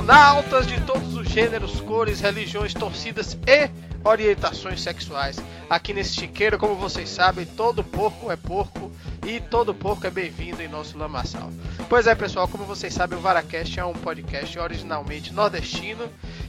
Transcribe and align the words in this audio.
porconautas 0.00 0.66
de 0.66 0.80
todos 0.80 1.14
os 1.14 1.28
gêneros, 1.28 1.78
cores, 1.82 2.20
religiões, 2.20 2.72
torcidas 2.72 3.36
e 3.46 3.68
orientações 4.02 4.80
sexuais. 4.80 5.36
Aqui 5.68 5.92
nesse 5.92 6.14
chiqueiro, 6.14 6.58
como 6.58 6.74
vocês 6.74 7.10
sabem, 7.10 7.44
todo 7.44 7.84
porco 7.84 8.32
é 8.32 8.36
porco 8.36 8.90
e 9.26 9.40
todo 9.40 9.74
porco 9.74 10.06
é 10.06 10.10
bem-vindo 10.10 10.62
em 10.62 10.68
nosso 10.68 10.96
lamaçal. 10.96 11.50
Pois 11.86 12.06
é, 12.06 12.14
pessoal, 12.14 12.48
como 12.48 12.64
vocês 12.64 12.94
sabem, 12.94 13.18
o 13.18 13.20
Varacast 13.20 13.78
é 13.78 13.84
um 13.84 13.92
podcast 13.92 14.58
originalmente 14.58 15.34
nordestino 15.34 16.08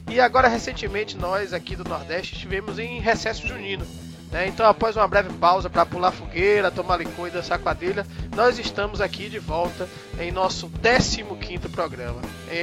e 0.10 0.22
agora 0.22 0.48
recentemente 0.48 1.18
nós 1.18 1.54
aqui 1.54 1.76
do 1.76 1.84
Nordeste 1.84 2.36
estivemos 2.36 2.80
em 2.80 3.02
recesso 3.02 3.46
junino. 3.46 3.86
Né? 4.32 4.48
Então, 4.48 4.66
após 4.66 4.96
uma 4.96 5.08
breve 5.08 5.30
pausa 5.34 5.70
para 5.70 5.86
pular 5.86 6.12
fogueira, 6.12 6.72
tomar 6.72 6.98
licor 6.98 7.28
e 7.28 7.32
dançar 7.32 7.60
quadrilha, 7.60 8.06
nós 8.36 8.58
estamos 8.58 9.02
aqui 9.02 9.30
de 9.30 9.40
volta 9.40 9.88
em 10.20 10.32
nosso 10.32 10.70
15 10.70 11.60
programa. 11.70 12.22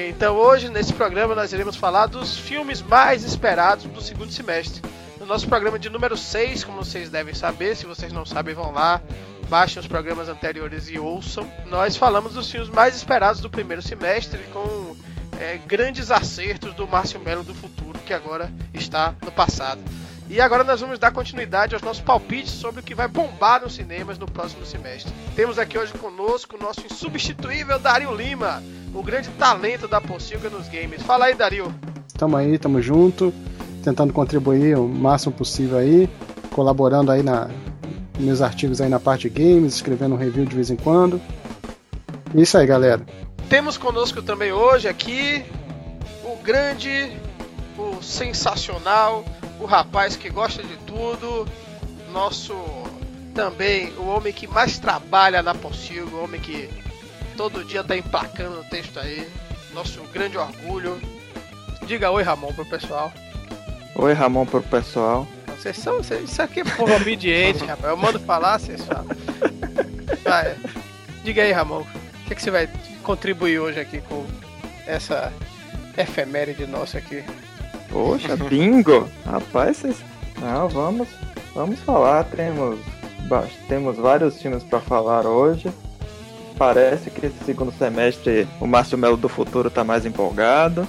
Então, 0.08 0.36
hoje, 0.36 0.70
nesse 0.70 0.94
programa, 0.94 1.34
nós 1.34 1.52
iremos 1.52 1.76
falar 1.76 2.06
dos 2.06 2.38
filmes 2.38 2.80
mais 2.80 3.22
esperados 3.22 3.84
do 3.84 4.00
segundo 4.00 4.32
semestre. 4.32 4.80
No 5.20 5.26
nosso 5.26 5.46
programa 5.46 5.78
de 5.78 5.90
número 5.90 6.16
6, 6.16 6.64
como 6.64 6.82
vocês 6.82 7.10
devem 7.10 7.34
saber, 7.34 7.76
se 7.76 7.84
vocês 7.84 8.12
não 8.12 8.24
sabem, 8.24 8.54
vão 8.54 8.72
lá, 8.72 9.02
baixem 9.48 9.80
os 9.80 9.86
programas 9.86 10.28
anteriores 10.28 10.88
e 10.88 10.98
ouçam. 10.98 11.50
Nós 11.66 11.96
falamos 11.96 12.32
dos 12.32 12.50
filmes 12.50 12.70
mais 12.70 12.96
esperados 12.96 13.40
do 13.40 13.50
primeiro 13.50 13.82
semestre, 13.82 14.38
com 14.52 14.96
é, 15.38 15.58
grandes 15.66 16.10
acertos 16.10 16.72
do 16.74 16.86
Márcio 16.86 17.20
Melo 17.20 17.42
do 17.42 17.54
futuro, 17.54 17.98
que 18.06 18.14
agora 18.14 18.50
está 18.72 19.14
no 19.22 19.30
passado. 19.30 19.80
E 20.30 20.42
agora 20.42 20.62
nós 20.62 20.80
vamos 20.82 20.98
dar 20.98 21.10
continuidade 21.10 21.74
aos 21.74 21.82
nossos 21.82 22.02
palpites 22.02 22.52
sobre 22.52 22.80
o 22.80 22.84
que 22.84 22.94
vai 22.94 23.08
bombar 23.08 23.62
nos 23.62 23.74
cinemas 23.74 24.18
no 24.18 24.26
próximo 24.26 24.64
semestre. 24.66 25.10
Temos 25.34 25.58
aqui 25.58 25.78
hoje 25.78 25.92
conosco 25.94 26.56
o 26.56 26.62
nosso 26.62 26.84
insubstituível 26.84 27.78
Dario 27.78 28.14
Lima, 28.14 28.62
o 28.94 29.02
grande 29.02 29.30
talento 29.30 29.88
da 29.88 30.02
Pocilga 30.02 30.50
nos 30.50 30.68
games. 30.68 31.02
Fala 31.02 31.26
aí, 31.26 31.34
Dario. 31.34 31.74
Tamo 32.18 32.36
aí, 32.36 32.58
tamo 32.58 32.82
junto, 32.82 33.32
tentando 33.82 34.12
contribuir 34.12 34.76
o 34.76 34.86
máximo 34.86 35.32
possível 35.32 35.78
aí, 35.78 36.10
colaborando 36.52 37.10
aí 37.10 37.22
na 37.22 37.48
meus 38.18 38.42
artigos 38.42 38.80
aí 38.80 38.88
na 38.88 39.00
parte 39.00 39.30
de 39.30 39.40
games, 39.40 39.76
escrevendo 39.76 40.14
um 40.14 40.18
review 40.18 40.44
de 40.44 40.54
vez 40.54 40.70
em 40.70 40.76
quando. 40.76 41.20
Isso 42.34 42.58
aí, 42.58 42.66
galera. 42.66 43.00
Temos 43.48 43.78
conosco 43.78 44.20
também 44.20 44.52
hoje 44.52 44.88
aqui 44.88 45.42
o 46.22 46.36
grande, 46.42 47.16
o 47.78 48.02
sensacional, 48.02 49.24
o 49.58 49.64
rapaz 49.64 50.16
que 50.16 50.30
gosta 50.30 50.62
de 50.62 50.76
tudo, 50.78 51.46
nosso 52.12 52.54
também 53.34 53.92
o 53.96 54.06
homem 54.06 54.32
que 54.32 54.46
mais 54.46 54.78
trabalha 54.78 55.42
na 55.42 55.54
Pocilgo, 55.54 56.16
o 56.16 56.24
homem 56.24 56.40
que 56.40 56.68
todo 57.36 57.64
dia 57.64 57.84
tá 57.84 57.96
emplacando 57.96 58.60
o 58.60 58.64
texto 58.64 58.98
aí, 58.98 59.28
nosso 59.72 60.02
grande 60.12 60.36
orgulho. 60.36 61.00
Diga 61.86 62.10
oi, 62.10 62.22
Ramon, 62.22 62.52
pro 62.52 62.66
pessoal. 62.66 63.12
Oi, 63.94 64.12
Ramon, 64.12 64.44
pro 64.44 64.62
pessoal. 64.62 65.26
Vocês 65.46 65.76
são. 65.78 65.98
Vocês, 65.98 66.30
isso 66.30 66.42
aqui 66.42 66.60
é 66.60 66.64
povo 66.64 66.94
obediente, 66.94 67.64
rapaz. 67.64 67.90
Eu 67.90 67.96
mando 67.96 68.20
falar, 68.20 68.58
vocês 68.58 68.84
falam. 68.84 69.06
Vai. 70.22 70.56
Diga 71.22 71.42
aí, 71.42 71.52
Ramon. 71.52 71.80
O 71.80 72.28
que, 72.28 72.34
que 72.34 72.42
você 72.42 72.50
vai 72.50 72.68
contribuir 73.02 73.58
hoje 73.58 73.80
aqui 73.80 74.00
com 74.02 74.26
essa 74.86 75.32
efeméride 75.96 76.66
nossa 76.66 76.98
aqui? 76.98 77.24
Poxa, 77.90 78.36
bingo! 78.36 79.08
Rapaz, 79.24 79.78
vocês. 79.78 79.96
Não, 80.40 80.68
vamos, 80.68 81.08
vamos 81.54 81.80
falar. 81.80 82.24
Temos, 82.24 82.78
temos 83.68 83.96
vários 83.96 84.40
filmes 84.40 84.62
para 84.62 84.80
falar 84.80 85.26
hoje. 85.26 85.70
Parece 86.56 87.10
que 87.10 87.26
esse 87.26 87.44
segundo 87.44 87.72
semestre 87.72 88.48
o 88.60 88.66
Márcio 88.66 88.98
Melo 88.98 89.16
do 89.16 89.28
Futuro 89.28 89.70
tá 89.70 89.84
mais 89.84 90.04
empolgado. 90.04 90.86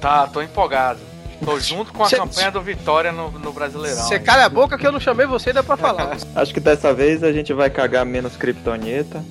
Tá, 0.00 0.26
tô 0.26 0.42
empolgado. 0.42 1.00
Tô 1.44 1.58
junto 1.58 1.92
com 1.92 2.02
a 2.02 2.08
cê, 2.10 2.16
campanha 2.16 2.50
do 2.50 2.60
Vitória 2.60 3.12
no, 3.12 3.30
no 3.30 3.52
Brasileirão. 3.52 4.02
Você 4.02 4.18
calha 4.18 4.44
a 4.44 4.48
boca 4.48 4.76
que 4.76 4.86
eu 4.86 4.92
não 4.92 5.00
chamei 5.00 5.26
você 5.26 5.50
ainda 5.50 5.62
pra 5.62 5.76
falar. 5.76 6.16
Acho 6.34 6.52
que 6.52 6.60
dessa 6.60 6.92
vez 6.92 7.22
a 7.22 7.32
gente 7.32 7.52
vai 7.52 7.70
cagar 7.70 8.04
menos 8.04 8.36
Kryptonita. 8.36 9.24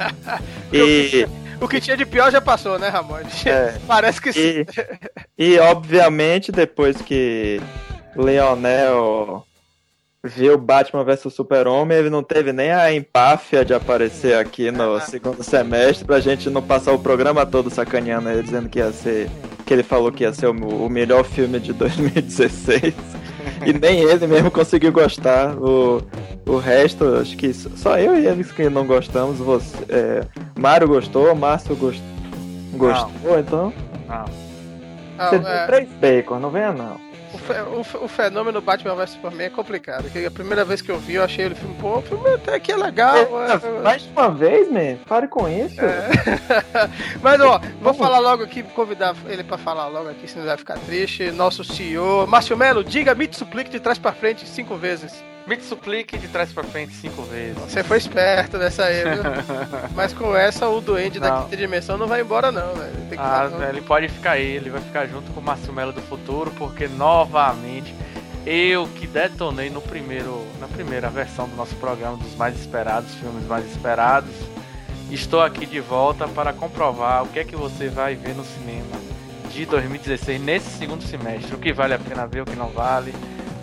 e. 0.72 1.26
O 1.60 1.68
que 1.68 1.80
tinha 1.80 1.96
de 1.96 2.06
pior 2.06 2.30
já 2.32 2.40
passou, 2.40 2.78
né, 2.78 2.88
Ramon? 2.88 3.18
É. 3.44 3.78
Parece 3.86 4.20
que 4.20 4.32
sim. 4.32 4.64
E, 5.36 5.58
obviamente, 5.58 6.50
depois 6.50 6.96
que 7.02 7.60
Leonel 8.16 9.46
viu 10.22 10.58
Batman 10.58 11.04
vs 11.04 11.32
Super-Homem, 11.32 11.96
ele 11.96 12.10
não 12.10 12.22
teve 12.22 12.52
nem 12.52 12.70
a 12.72 12.92
empáfia 12.92 13.64
de 13.64 13.72
aparecer 13.72 14.36
aqui 14.36 14.70
no 14.70 15.00
segundo 15.00 15.42
semestre 15.42 16.04
pra 16.04 16.20
gente 16.20 16.50
não 16.50 16.62
passar 16.62 16.92
o 16.92 16.98
programa 16.98 17.46
todo 17.46 17.70
sacaneando 17.70 18.28
ele, 18.28 18.42
dizendo 18.42 18.68
que 18.68 18.78
ia 18.78 18.92
ser. 18.92 19.30
que 19.64 19.72
ele 19.72 19.82
falou 19.82 20.12
que 20.12 20.24
ia 20.24 20.32
ser 20.32 20.46
o, 20.46 20.52
o 20.52 20.88
melhor 20.90 21.24
filme 21.24 21.58
de 21.58 21.72
2016. 21.74 22.94
e 23.66 23.72
nem 23.72 24.00
ele 24.00 24.26
mesmo 24.26 24.50
conseguiu 24.50 24.92
gostar. 24.92 25.56
O, 25.56 26.02
o 26.50 26.58
resto, 26.58 27.16
acho 27.16 27.36
que 27.36 27.52
só 27.54 27.96
eu 27.98 28.16
e 28.16 28.26
eles 28.26 28.50
que 28.50 28.68
não 28.68 28.86
gostamos. 28.86 29.38
Você, 29.38 29.76
é, 29.88 30.24
Mário 30.58 30.88
gostou, 30.88 31.34
Márcio 31.34 31.76
gost, 31.76 32.02
gostou, 32.74 33.10
não. 33.22 33.38
então. 33.38 33.72
Não. 34.08 34.24
Você 35.28 35.38
não, 35.38 35.50
é... 35.50 35.66
três 35.66 35.88
bacon, 36.00 36.38
não 36.40 36.50
venha 36.50 36.72
não. 36.72 37.10
O, 37.32 37.38
fe, 37.38 37.52
o, 37.52 38.04
o, 38.04 38.08
fenômeno 38.08 38.60
Batman 38.60 38.96
vs 38.96 39.10
Superman 39.10 39.46
é 39.46 39.50
complicado. 39.50 40.02
Porque 40.02 40.26
a 40.26 40.30
primeira 40.30 40.64
vez 40.64 40.82
que 40.82 40.90
eu 40.90 40.98
vi, 40.98 41.14
eu 41.14 41.22
achei 41.22 41.44
ele 41.44 41.54
filme, 41.54 41.76
pô, 41.80 41.98
o 41.98 42.02
filme 42.02 42.28
até 42.30 42.58
que 42.58 42.72
é 42.72 42.76
legal. 42.76 43.14
É, 43.14 43.22
é, 43.22 43.80
mais 43.82 44.04
uma 44.06 44.30
vez, 44.30 44.68
man, 44.68 44.96
pare 45.06 45.28
com 45.28 45.48
isso. 45.48 45.80
É. 45.80 46.08
Mas, 47.22 47.40
ó, 47.40 47.60
vou 47.80 47.94
falar 47.94 48.18
logo 48.18 48.42
aqui, 48.42 48.64
convidar 48.64 49.14
ele 49.26 49.44
pra 49.44 49.56
falar 49.56 49.86
logo 49.86 50.08
aqui, 50.08 50.26
senão 50.26 50.46
vai 50.46 50.56
ficar 50.56 50.78
triste. 50.78 51.30
Nosso 51.30 51.62
CEO, 51.62 52.26
Márcio 52.26 52.56
Melo, 52.56 52.82
diga, 52.82 53.14
me 53.14 53.28
suplique 53.30 53.70
de 53.70 53.78
trás 53.78 53.98
pra 53.98 54.10
frente 54.10 54.48
cinco 54.48 54.74
vezes. 54.76 55.29
Me 55.46 55.60
suplique 55.60 56.18
de 56.18 56.28
trás 56.28 56.52
pra 56.52 56.62
frente 56.62 56.94
cinco 56.94 57.22
vezes. 57.22 57.58
Você 57.58 57.82
foi 57.82 57.98
esperto 57.98 58.58
nessa 58.58 58.84
aí, 58.84 59.02
viu? 59.02 59.22
Mas 59.94 60.12
com 60.12 60.36
essa, 60.36 60.68
o 60.68 60.80
duende 60.80 61.18
não. 61.18 61.28
da 61.28 61.42
quinta 61.42 61.56
dimensão 61.56 61.96
não 61.96 62.06
vai 62.06 62.20
embora, 62.20 62.52
não, 62.52 62.74
velho. 62.74 62.92
Ah, 63.18 63.48
ele 63.68 63.80
pode 63.80 64.08
ficar 64.08 64.32
aí, 64.32 64.56
ele 64.56 64.70
vai 64.70 64.80
ficar 64.80 65.06
junto 65.06 65.30
com 65.32 65.40
o 65.40 65.42
Márcio 65.42 65.72
Melo 65.72 65.92
do 65.92 66.00
futuro, 66.02 66.52
porque 66.56 66.86
novamente 66.86 67.94
eu 68.46 68.86
que 68.88 69.06
detonei 69.06 69.68
no 69.70 69.82
primeiro, 69.82 70.46
na 70.60 70.68
primeira 70.68 71.10
versão 71.10 71.48
do 71.48 71.56
nosso 71.56 71.74
programa 71.76 72.16
dos 72.16 72.34
mais 72.36 72.58
esperados, 72.58 73.14
filmes 73.14 73.44
mais 73.46 73.66
esperados, 73.66 74.30
estou 75.10 75.42
aqui 75.42 75.66
de 75.66 75.80
volta 75.80 76.26
para 76.28 76.52
comprovar 76.52 77.24
o 77.24 77.28
que 77.28 77.40
é 77.40 77.44
que 77.44 77.56
você 77.56 77.88
vai 77.88 78.14
ver 78.14 78.34
no 78.34 78.44
cinema 78.44 78.96
de 79.52 79.66
2016 79.66 80.40
nesse 80.40 80.70
segundo 80.78 81.02
semestre, 81.02 81.54
o 81.54 81.58
que 81.58 81.72
vale 81.72 81.94
a 81.94 81.98
pena 81.98 82.26
ver, 82.26 82.42
o 82.42 82.44
que 82.44 82.56
não 82.56 82.68
vale 82.68 83.12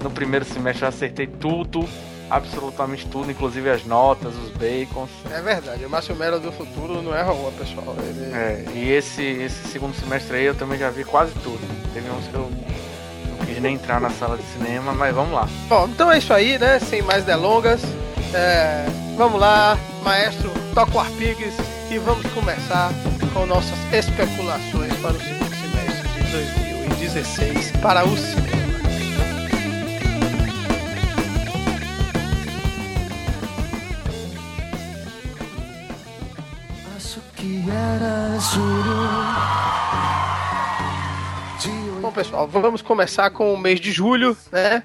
no 0.02 0.12
primeiro 0.12 0.46
semestre 0.46 0.84
eu 0.84 0.90
acertei 0.90 1.28
tudo, 1.28 1.88
absolutamente 2.30 3.06
tudo, 3.08 3.32
inclusive 3.32 3.70
as 3.70 3.86
notas, 3.86 4.34
os 4.36 4.52
bacons. 4.52 5.10
É 5.32 5.42
verdade, 5.42 5.86
o 5.86 5.90
Márcio 5.90 6.16
Melo 6.16 6.40
do 6.40 6.52
futuro 6.52 7.02
não 7.02 7.16
erra 7.16 7.32
uma, 7.32 7.52
pessoal. 7.52 7.96
Ele... 8.00 8.34
É, 8.34 8.66
e 8.74 8.92
esse, 8.92 9.24
esse 9.24 9.68
segundo 9.70 9.96
semestre 9.96 10.38
aí 10.38 10.46
eu 10.46 10.56
também 10.56 10.78
já 10.78 10.90
vi 10.90 11.04
quase 11.04 11.34
tudo. 11.44 11.60
Teve 11.94 12.10
uns 12.10 12.28
que 12.28 12.34
eu 12.34 12.52
não 13.40 13.46
quis 13.46 13.62
nem 13.62 13.76
entrar 13.76 14.00
na 14.00 14.10
sala 14.10 14.38
de 14.38 14.44
cinema, 14.44 14.94
mas 14.94 15.14
vamos 15.14 15.34
lá. 15.34 15.48
Bom, 15.68 15.88
então 15.88 16.12
é 16.12 16.18
isso 16.18 16.34
aí, 16.34 16.58
né? 16.60 16.80
Sem 16.80 17.02
mais 17.02 17.24
delongas. 17.24 17.82
É, 18.34 18.86
vamos 19.16 19.40
lá, 19.40 19.78
maestro, 20.04 20.52
toca 20.74 20.98
o 20.98 21.00
Arpigues 21.00 21.54
e 21.90 21.98
vamos 21.98 22.26
começar 22.34 22.92
com 23.34 23.46
nossas 23.46 23.78
especulações 23.94 24.94
para 24.98 25.14
o 25.14 25.20
segundo 25.20 25.56
semestre 25.56 26.10
de 26.10 26.32
2016 26.90 27.72
para 27.82 28.06
o 28.06 28.18
cinema. 28.18 28.67
Bom, 42.02 42.12
pessoal, 42.12 42.48
vamos 42.48 42.82
começar 42.82 43.30
com 43.32 43.54
o 43.54 43.58
mês 43.58 43.80
de 43.80 43.92
julho, 43.92 44.38
né? 44.52 44.84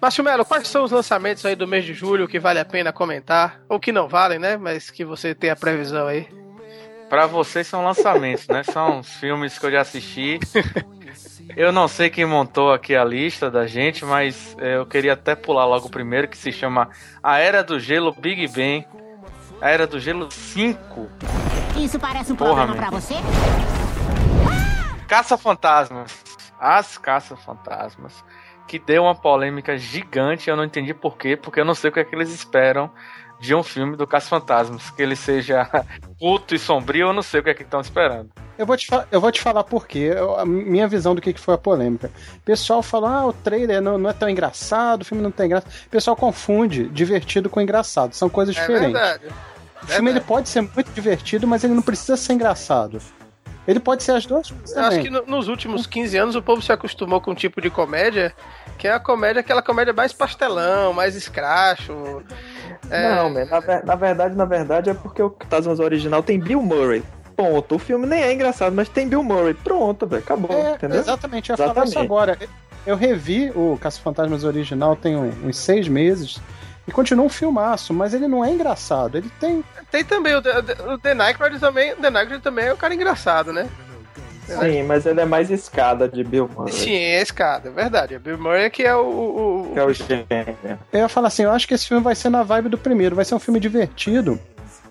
Márcio 0.00 0.24
Melo, 0.24 0.44
quais 0.44 0.66
são 0.68 0.84
os 0.84 0.90
lançamentos 0.90 1.44
aí 1.44 1.54
do 1.54 1.66
mês 1.66 1.84
de 1.84 1.94
julho 1.94 2.28
que 2.28 2.38
vale 2.38 2.58
a 2.58 2.64
pena 2.64 2.92
comentar? 2.92 3.60
Ou 3.68 3.78
que 3.78 3.92
não 3.92 4.08
valem, 4.08 4.38
né? 4.38 4.56
Mas 4.56 4.90
que 4.90 5.04
você 5.04 5.34
tem 5.34 5.50
a 5.50 5.56
previsão 5.56 6.06
aí. 6.06 6.28
Para 7.08 7.26
vocês 7.26 7.66
são 7.66 7.84
lançamentos, 7.84 8.46
né? 8.48 8.62
São 8.62 9.00
os 9.00 9.08
filmes 9.14 9.58
que 9.58 9.66
eu 9.66 9.72
já 9.72 9.80
assisti. 9.80 10.38
Eu 11.56 11.72
não 11.72 11.88
sei 11.88 12.10
quem 12.10 12.26
montou 12.26 12.72
aqui 12.72 12.94
a 12.94 13.04
lista 13.04 13.50
da 13.50 13.66
gente, 13.66 14.04
mas 14.04 14.54
é, 14.60 14.76
eu 14.76 14.86
queria 14.86 15.14
até 15.14 15.34
pular 15.34 15.64
logo 15.64 15.86
o 15.86 15.90
primeiro, 15.90 16.28
que 16.28 16.36
se 16.36 16.52
chama 16.52 16.90
A 17.22 17.38
Era 17.38 17.64
do 17.64 17.80
Gelo 17.80 18.12
Big 18.12 18.46
Bang. 18.48 18.86
A 19.60 19.70
Era 19.70 19.86
do 19.86 19.98
Gelo 19.98 20.30
5. 20.30 21.57
Isso 21.78 21.98
parece 21.98 22.32
um 22.32 22.36
Porra, 22.36 22.66
problema 22.66 22.88
para 22.88 23.00
você? 23.00 23.14
Caça-fantasmas. 25.06 26.24
As 26.58 26.98
Caça-fantasmas. 26.98 28.24
Que 28.66 28.78
deu 28.78 29.04
uma 29.04 29.14
polêmica 29.14 29.78
gigante. 29.78 30.50
Eu 30.50 30.56
não 30.56 30.64
entendi 30.64 30.92
por 30.92 31.16
quê, 31.16 31.36
porque 31.36 31.60
eu 31.60 31.64
não 31.64 31.74
sei 31.74 31.90
o 31.90 31.92
que 31.92 32.00
é 32.00 32.04
que 32.04 32.14
eles 32.14 32.30
esperam 32.30 32.90
de 33.40 33.54
um 33.54 33.62
filme 33.62 33.96
do 33.96 34.06
Caça 34.06 34.28
Fantasmas, 34.28 34.90
que 34.90 35.00
ele 35.00 35.14
seja 35.14 35.70
puto 36.18 36.56
e 36.56 36.58
sombrio, 36.58 37.08
eu 37.08 37.12
não 37.12 37.22
sei 37.22 37.38
o 37.38 37.44
que 37.44 37.50
é 37.50 37.54
que 37.54 37.62
estão 37.62 37.80
esperando. 37.80 38.30
Eu 38.58 38.66
vou 38.66 38.76
te, 38.76 38.88
eu 39.12 39.20
vou 39.20 39.30
te 39.30 39.40
falar 39.40 39.62
por 39.62 39.86
quê. 39.86 40.12
Eu, 40.16 40.36
a 40.36 40.44
minha 40.44 40.88
visão 40.88 41.14
do 41.14 41.20
que, 41.20 41.32
que 41.32 41.40
foi 41.40 41.54
a 41.54 41.58
polêmica. 41.58 42.10
O 42.38 42.40
pessoal 42.40 42.82
fala, 42.82 43.20
ah, 43.20 43.26
o 43.26 43.32
trailer 43.32 43.80
não, 43.80 43.96
não 43.96 44.10
é 44.10 44.12
tão 44.12 44.28
engraçado, 44.28 45.02
o 45.02 45.04
filme 45.04 45.22
não 45.22 45.30
tem 45.30 45.48
graça. 45.48 45.68
O 45.86 45.90
pessoal 45.90 46.16
confunde 46.16 46.88
divertido 46.88 47.48
com 47.48 47.60
engraçado. 47.60 48.14
São 48.14 48.28
coisas 48.28 48.56
é 48.56 48.60
diferentes. 48.60 49.00
Verdade. 49.00 49.28
O 49.82 49.86
filme 49.86 50.10
ele 50.10 50.20
pode 50.20 50.48
ser 50.48 50.62
muito 50.62 50.90
divertido, 50.92 51.46
mas 51.46 51.64
ele 51.64 51.74
não 51.74 51.82
precisa 51.82 52.16
ser 52.16 52.34
engraçado. 52.34 53.00
Ele 53.66 53.78
pode 53.80 54.02
ser 54.02 54.12
as 54.12 54.24
duas 54.24 54.50
coisas. 54.50 54.76
Eu 54.76 54.82
acho 54.82 55.00
que 55.00 55.10
no, 55.10 55.26
nos 55.26 55.48
últimos 55.48 55.86
15 55.86 56.16
anos 56.16 56.34
o 56.34 56.42
povo 56.42 56.62
se 56.62 56.72
acostumou 56.72 57.20
com 57.20 57.32
um 57.32 57.34
tipo 57.34 57.60
de 57.60 57.68
comédia 57.68 58.34
que 58.78 58.86
é 58.86 58.92
a 58.92 59.00
comédia, 59.00 59.40
aquela 59.40 59.60
comédia 59.60 59.92
mais 59.92 60.12
pastelão, 60.12 60.92
mais 60.92 61.16
escracho. 61.16 62.22
É... 62.88 63.16
Não, 63.16 63.28
man, 63.28 63.44
na, 63.44 63.82
na, 63.84 63.94
verdade, 63.96 64.36
na 64.36 64.44
verdade 64.44 64.90
é 64.90 64.94
porque 64.94 65.20
o 65.20 65.28
Tasmans 65.28 65.80
original 65.80 66.22
tem 66.22 66.38
Bill 66.38 66.62
Murray. 66.62 67.02
Ponto. 67.36 67.74
O 67.74 67.78
filme 67.78 68.06
nem 68.06 68.22
é 68.22 68.32
engraçado, 68.32 68.74
mas 68.74 68.88
tem 68.88 69.08
Bill 69.08 69.22
Murray. 69.22 69.54
Pronto, 69.54 70.06
velho. 70.06 70.22
Acabou. 70.22 70.56
É, 70.56 70.74
entendeu? 70.74 71.00
Exatamente, 71.00 71.50
eu 71.50 71.56
ia 71.56 71.66
falar 71.66 71.84
isso 71.84 71.98
agora. 71.98 72.38
Eu 72.86 72.96
revi 72.96 73.50
o 73.54 73.76
Caça 73.80 74.00
Fantasmas 74.00 74.44
original 74.44 74.96
tem 74.96 75.16
uns 75.16 75.56
seis 75.56 75.88
meses. 75.88 76.40
E 76.88 76.90
continua 76.90 77.26
um 77.26 77.28
filmaço, 77.28 77.92
mas 77.92 78.14
ele 78.14 78.26
não 78.26 78.42
é 78.42 78.50
engraçado. 78.50 79.18
Ele 79.18 79.30
tem. 79.38 79.62
Tem 79.90 80.02
também, 80.02 80.34
o, 80.34 80.38
o 80.38 80.98
The 80.98 81.14
Nycrod 81.14 81.60
também. 81.60 81.92
O 81.92 81.96
The 81.96 82.10
Nycrod 82.10 82.42
também 82.42 82.64
é 82.64 82.72
um 82.72 82.78
cara 82.78 82.94
engraçado, 82.94 83.52
né? 83.52 83.68
Sim, 84.46 84.82
mas 84.84 85.04
ele 85.04 85.20
é 85.20 85.26
mais 85.26 85.50
escada 85.50 86.08
de 86.08 86.24
Bill 86.24 86.48
Murray. 86.56 86.72
Sim, 86.72 86.94
é 86.94 87.20
escada, 87.20 87.68
é 87.68 87.72
verdade. 87.72 88.16
O 88.16 88.20
Bill 88.20 88.38
Murray 88.38 88.64
é 88.64 88.70
que 88.70 88.82
é 88.82 88.96
o. 88.96 89.00
o, 89.00 89.70
o... 89.70 89.72
Que 89.74 89.78
é 89.78 89.84
o 89.84 89.92
gênio. 89.92 90.26
Eu 90.90 91.00
ia 91.00 91.08
falar 91.10 91.28
assim, 91.28 91.42
eu 91.42 91.50
acho 91.50 91.68
que 91.68 91.74
esse 91.74 91.86
filme 91.86 92.02
vai 92.02 92.14
ser 92.14 92.30
na 92.30 92.42
vibe 92.42 92.70
do 92.70 92.78
primeiro, 92.78 93.14
vai 93.14 93.26
ser 93.26 93.34
um 93.34 93.38
filme 93.38 93.60
divertido, 93.60 94.40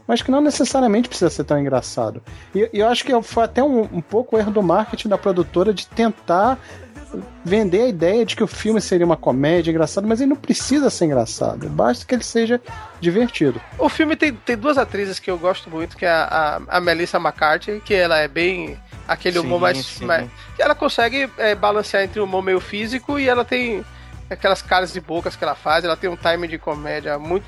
mas 0.05 0.21
que 0.21 0.29
não 0.29 0.39
necessariamente 0.39 1.09
precisa 1.09 1.31
ser 1.31 1.45
tão 1.45 1.59
engraçado. 1.59 2.21
E, 2.53 2.69
e 2.71 2.79
eu 2.79 2.87
acho 2.87 3.03
que 3.03 3.21
foi 3.23 3.43
até 3.43 3.63
um, 3.63 3.81
um 3.91 4.01
pouco 4.01 4.37
erro 4.37 4.51
do 4.51 4.61
marketing 4.61 5.09
da 5.09 5.17
produtora 5.17 5.73
de 5.73 5.87
tentar 5.87 6.59
vender 7.43 7.81
a 7.81 7.87
ideia 7.87 8.25
de 8.25 8.35
que 8.35 8.43
o 8.43 8.47
filme 8.47 8.81
seria 8.81 9.05
uma 9.05 9.17
comédia 9.17 9.71
engraçada, 9.71 10.05
mas 10.05 10.19
ele 10.19 10.29
não 10.29 10.35
precisa 10.35 10.89
ser 10.89 11.05
engraçado, 11.05 11.69
basta 11.69 12.05
que 12.05 12.13
ele 12.13 12.23
seja 12.23 12.61
divertido. 12.99 13.61
O 13.77 13.89
filme 13.89 14.15
tem, 14.15 14.33
tem 14.33 14.57
duas 14.57 14.77
atrizes 14.77 15.19
que 15.19 15.29
eu 15.29 15.37
gosto 15.37 15.69
muito, 15.69 15.95
que 15.95 16.05
é 16.05 16.09
a, 16.09 16.61
a, 16.67 16.77
a 16.77 16.81
Melissa 16.81 17.17
McCarthy, 17.17 17.81
que 17.83 17.93
ela 17.93 18.17
é 18.17 18.27
bem 18.27 18.77
aquele 19.07 19.39
humor 19.39 19.57
sim, 19.57 19.61
mais, 19.61 19.85
sim. 19.85 20.05
mais. 20.05 20.29
Ela 20.59 20.75
consegue 20.75 21.29
é, 21.37 21.55
balancear 21.55 22.03
entre 22.03 22.19
o 22.19 22.25
humor 22.25 22.43
meio 22.43 22.59
físico 22.59 23.17
e 23.17 23.27
ela 23.27 23.45
tem 23.45 23.83
aquelas 24.29 24.61
caras 24.61 24.91
de 24.91 24.99
bocas 24.99 25.35
que 25.35 25.43
ela 25.43 25.55
faz, 25.55 25.85
ela 25.85 25.95
tem 25.95 26.09
um 26.09 26.17
time 26.17 26.47
de 26.47 26.57
comédia 26.57 27.17
muito 27.17 27.45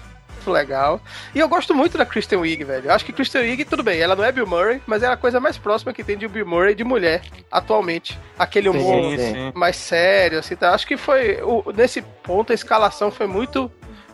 legal. 0.51 1.01
E 1.33 1.39
eu 1.39 1.47
gosto 1.47 1.73
muito 1.73 1.97
da 1.97 2.05
Kristen 2.05 2.39
Wiig, 2.39 2.63
velho. 2.63 2.87
Eu 2.87 2.93
acho 2.93 3.05
que 3.05 3.13
Kristen 3.13 3.41
Wiig, 3.41 3.65
tudo 3.65 3.83
bem, 3.83 3.99
ela 3.99 4.15
não 4.15 4.23
é 4.23 4.31
Bill 4.31 4.47
Murray, 4.47 4.81
mas 4.85 5.03
é 5.03 5.07
a 5.07 5.17
coisa 5.17 5.39
mais 5.39 5.57
próxima 5.57 5.93
que 5.93 6.03
tem 6.03 6.17
de 6.17 6.27
Bill 6.27 6.45
Murray 6.45 6.75
de 6.75 6.83
mulher 6.83 7.21
atualmente. 7.51 8.19
Aquele 8.37 8.69
humor 8.69 9.17
sim, 9.17 9.17
sim. 9.17 9.51
mais 9.55 9.75
sério, 9.75 10.39
assim, 10.39 10.55
tá? 10.55 10.73
Acho 10.73 10.87
que 10.87 10.97
foi, 10.97 11.41
o, 11.41 11.71
nesse 11.75 12.01
ponto, 12.01 12.51
a 12.51 12.55
escalação 12.55 13.11
foi 13.11 13.27
muito, 13.27 13.71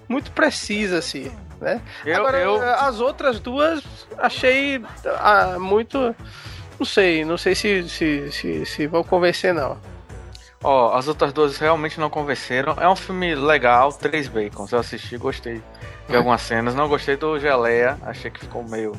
muito 0.07 0.31
precisa, 0.31 0.99
assim, 0.99 1.31
né? 1.59 1.81
Eu, 2.05 2.17
Agora, 2.17 2.37
eu... 2.39 2.61
as 2.61 2.99
outras 2.99 3.39
duas 3.39 3.83
achei 4.17 4.81
ah, 5.19 5.57
muito 5.59 6.15
não 6.79 6.85
sei, 6.85 7.23
não 7.23 7.37
sei 7.37 7.55
se, 7.55 7.87
se, 7.87 8.31
se, 8.31 8.65
se 8.65 8.87
vão 8.87 9.03
convencer, 9.03 9.53
não. 9.53 9.77
Ó, 10.63 10.89
oh, 10.89 10.97
as 10.97 11.07
outras 11.07 11.31
duas 11.31 11.57
realmente 11.57 11.99
não 11.99 12.09
convenceram. 12.09 12.75
É 12.79 12.89
um 12.89 12.95
filme 12.95 13.35
legal, 13.35 13.93
três 13.93 14.27
bacons. 14.27 14.71
Eu 14.71 14.79
assisti, 14.79 15.17
gostei 15.17 15.61
de 16.07 16.15
algumas 16.15 16.41
cenas. 16.41 16.75
Não 16.75 16.87
gostei 16.87 17.15
do 17.15 17.39
Geleia, 17.39 17.97
achei 18.03 18.29
que 18.31 18.39
ficou 18.39 18.63
meio 18.63 18.93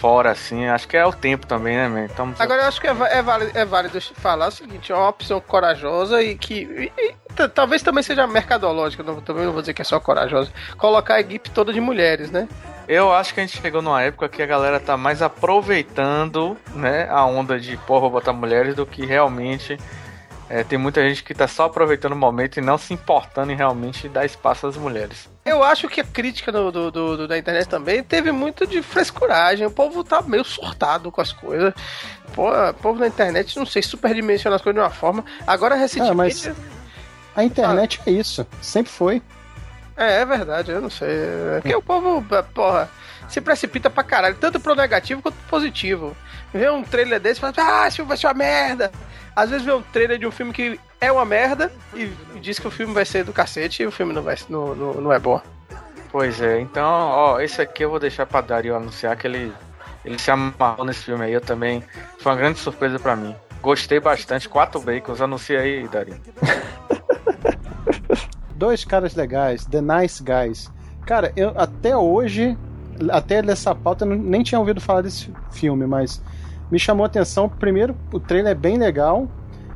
fora, 0.00 0.30
assim. 0.30 0.66
Acho 0.66 0.86
que 0.86 0.96
é 0.96 1.04
o 1.04 1.12
tempo 1.12 1.46
também, 1.46 1.76
né, 1.76 1.88
man? 1.88 2.04
Então, 2.04 2.34
Agora, 2.38 2.62
eu 2.62 2.68
acho 2.68 2.80
que 2.80 2.86
é, 2.86 2.90
é, 2.90 3.22
válido, 3.22 3.58
é 3.58 3.64
válido 3.64 4.00
falar 4.00 4.48
o 4.48 4.50
seguinte: 4.50 4.92
é 4.92 4.94
uma 4.94 5.08
opção 5.08 5.40
corajosa 5.40 6.22
e 6.22 6.36
que. 6.36 6.54
E, 6.54 6.92
e, 6.96 7.48
talvez 7.48 7.82
também 7.82 8.02
seja 8.02 8.26
mercadológica, 8.26 9.02
não, 9.02 9.20
também 9.20 9.44
não 9.44 9.52
vou 9.52 9.60
dizer 9.60 9.74
que 9.74 9.82
é 9.82 9.84
só 9.84 10.00
corajosa. 10.00 10.50
Colocar 10.76 11.14
a 11.14 11.20
equipe 11.20 11.50
toda 11.50 11.72
de 11.72 11.80
mulheres, 11.80 12.30
né? 12.30 12.48
Eu 12.88 13.12
acho 13.12 13.34
que 13.34 13.40
a 13.40 13.46
gente 13.46 13.60
chegou 13.60 13.82
numa 13.82 14.02
época 14.02 14.30
que 14.30 14.42
a 14.42 14.46
galera 14.46 14.80
tá 14.80 14.96
mais 14.96 15.20
aproveitando, 15.20 16.56
né, 16.74 17.06
a 17.10 17.22
onda 17.26 17.60
de 17.60 17.76
porra 17.76 18.08
botar 18.08 18.32
mulheres 18.32 18.74
do 18.74 18.86
que 18.86 19.04
realmente 19.04 19.76
é, 20.48 20.64
tem 20.64 20.78
muita 20.78 21.06
gente 21.06 21.22
que 21.22 21.34
tá 21.34 21.46
só 21.46 21.64
aproveitando 21.64 22.12
o 22.12 22.16
momento 22.16 22.56
e 22.56 22.62
não 22.62 22.78
se 22.78 22.94
importando 22.94 23.52
em 23.52 23.54
realmente 23.54 24.08
dar 24.08 24.24
espaço 24.24 24.66
às 24.66 24.76
mulheres. 24.78 25.28
Eu 25.48 25.62
acho 25.62 25.88
que 25.88 26.00
a 26.00 26.04
crítica 26.04 26.52
do, 26.52 26.70
do, 26.70 26.90
do, 26.90 27.28
da 27.28 27.38
internet 27.38 27.68
também 27.68 28.02
teve 28.02 28.30
muito 28.30 28.66
de 28.66 28.82
frescuragem. 28.82 29.66
O 29.66 29.70
povo 29.70 30.04
tá 30.04 30.20
meio 30.22 30.44
surtado 30.44 31.10
com 31.10 31.20
as 31.20 31.32
coisas. 31.32 31.72
Pô, 32.34 32.50
o 32.50 32.74
povo 32.74 33.00
na 33.00 33.06
internet, 33.06 33.56
não 33.56 33.66
sei, 33.66 33.82
superdimensiona 33.82 34.56
as 34.56 34.62
coisas 34.62 34.80
de 34.80 34.86
uma 34.86 34.94
forma. 34.94 35.24
Agora, 35.46 35.74
recentemente. 35.74 36.48
Ah, 36.48 36.54
mas 36.54 36.78
a 37.34 37.44
internet 37.44 38.00
ah. 38.00 38.10
é 38.10 38.12
isso. 38.12 38.46
Sempre 38.60 38.92
foi. 38.92 39.22
É, 39.96 40.20
é 40.20 40.24
verdade, 40.24 40.70
eu 40.70 40.80
não 40.80 40.90
sei. 40.90 41.08
É 41.08 41.60
porque 41.60 41.74
o 41.74 41.82
povo, 41.82 42.24
porra, 42.54 42.88
se 43.28 43.40
precipita 43.40 43.90
pra 43.90 44.04
caralho, 44.04 44.36
tanto 44.36 44.60
pro 44.60 44.74
negativo 44.74 45.20
quanto 45.20 45.34
pro 45.34 45.48
positivo. 45.48 46.16
Vê 46.52 46.70
um 46.70 46.82
trailer 46.82 47.20
desse 47.20 47.38
e 47.38 47.40
fala, 47.40 47.54
ah, 47.56 47.88
esse 47.88 47.96
filme 47.96 48.08
vai 48.08 48.16
ser 48.16 48.26
uma 48.28 48.34
merda. 48.34 48.92
Às 49.34 49.50
vezes 49.50 49.64
vê 49.64 49.72
um 49.72 49.82
trailer 49.82 50.18
de 50.18 50.26
um 50.26 50.30
filme 50.30 50.52
que 50.52 50.80
é 51.00 51.12
uma 51.12 51.24
merda 51.24 51.70
e 51.94 52.06
diz 52.40 52.58
que 52.58 52.66
o 52.66 52.70
filme 52.70 52.92
vai 52.92 53.04
ser 53.04 53.24
do 53.24 53.32
cacete 53.32 53.82
e 53.82 53.86
o 53.86 53.92
filme 53.92 54.12
não, 54.12 54.22
vai, 54.22 54.36
não, 54.48 54.74
não, 54.74 54.94
não 54.94 55.12
é 55.12 55.18
bom. 55.18 55.40
Pois 56.10 56.40
é, 56.40 56.60
então, 56.60 56.84
ó, 56.84 57.40
esse 57.40 57.60
aqui 57.60 57.84
eu 57.84 57.90
vou 57.90 58.00
deixar 58.00 58.26
pra 58.26 58.40
Dario 58.40 58.74
anunciar 58.74 59.16
que 59.16 59.26
ele, 59.26 59.52
ele 60.04 60.18
se 60.18 60.30
amarrou 60.30 60.84
nesse 60.84 61.04
filme 61.04 61.24
aí, 61.24 61.32
eu 61.32 61.40
também. 61.40 61.84
Foi 62.18 62.32
uma 62.32 62.38
grande 62.38 62.58
surpresa 62.58 62.98
pra 62.98 63.14
mim. 63.14 63.36
Gostei 63.60 64.00
bastante, 64.00 64.48
quatro 64.48 64.80
bacons, 64.80 65.20
anuncia 65.20 65.60
aí, 65.60 65.86
Dario. 65.86 66.18
dois 68.58 68.84
caras 68.84 69.14
legais, 69.14 69.64
The 69.66 69.80
Nice 69.80 70.22
Guys. 70.22 70.70
Cara, 71.06 71.32
eu 71.36 71.52
até 71.56 71.96
hoje, 71.96 72.58
até 73.10 73.40
nessa 73.40 73.74
pauta, 73.74 74.04
eu 74.04 74.16
nem 74.16 74.42
tinha 74.42 74.58
ouvido 74.58 74.80
falar 74.80 75.02
desse 75.02 75.32
filme, 75.50 75.86
mas 75.86 76.20
me 76.70 76.78
chamou 76.78 77.04
a 77.04 77.06
atenção. 77.06 77.48
Primeiro, 77.48 77.96
o 78.12 78.20
trailer 78.20 78.52
é 78.52 78.54
bem 78.54 78.76
legal. 78.76 79.28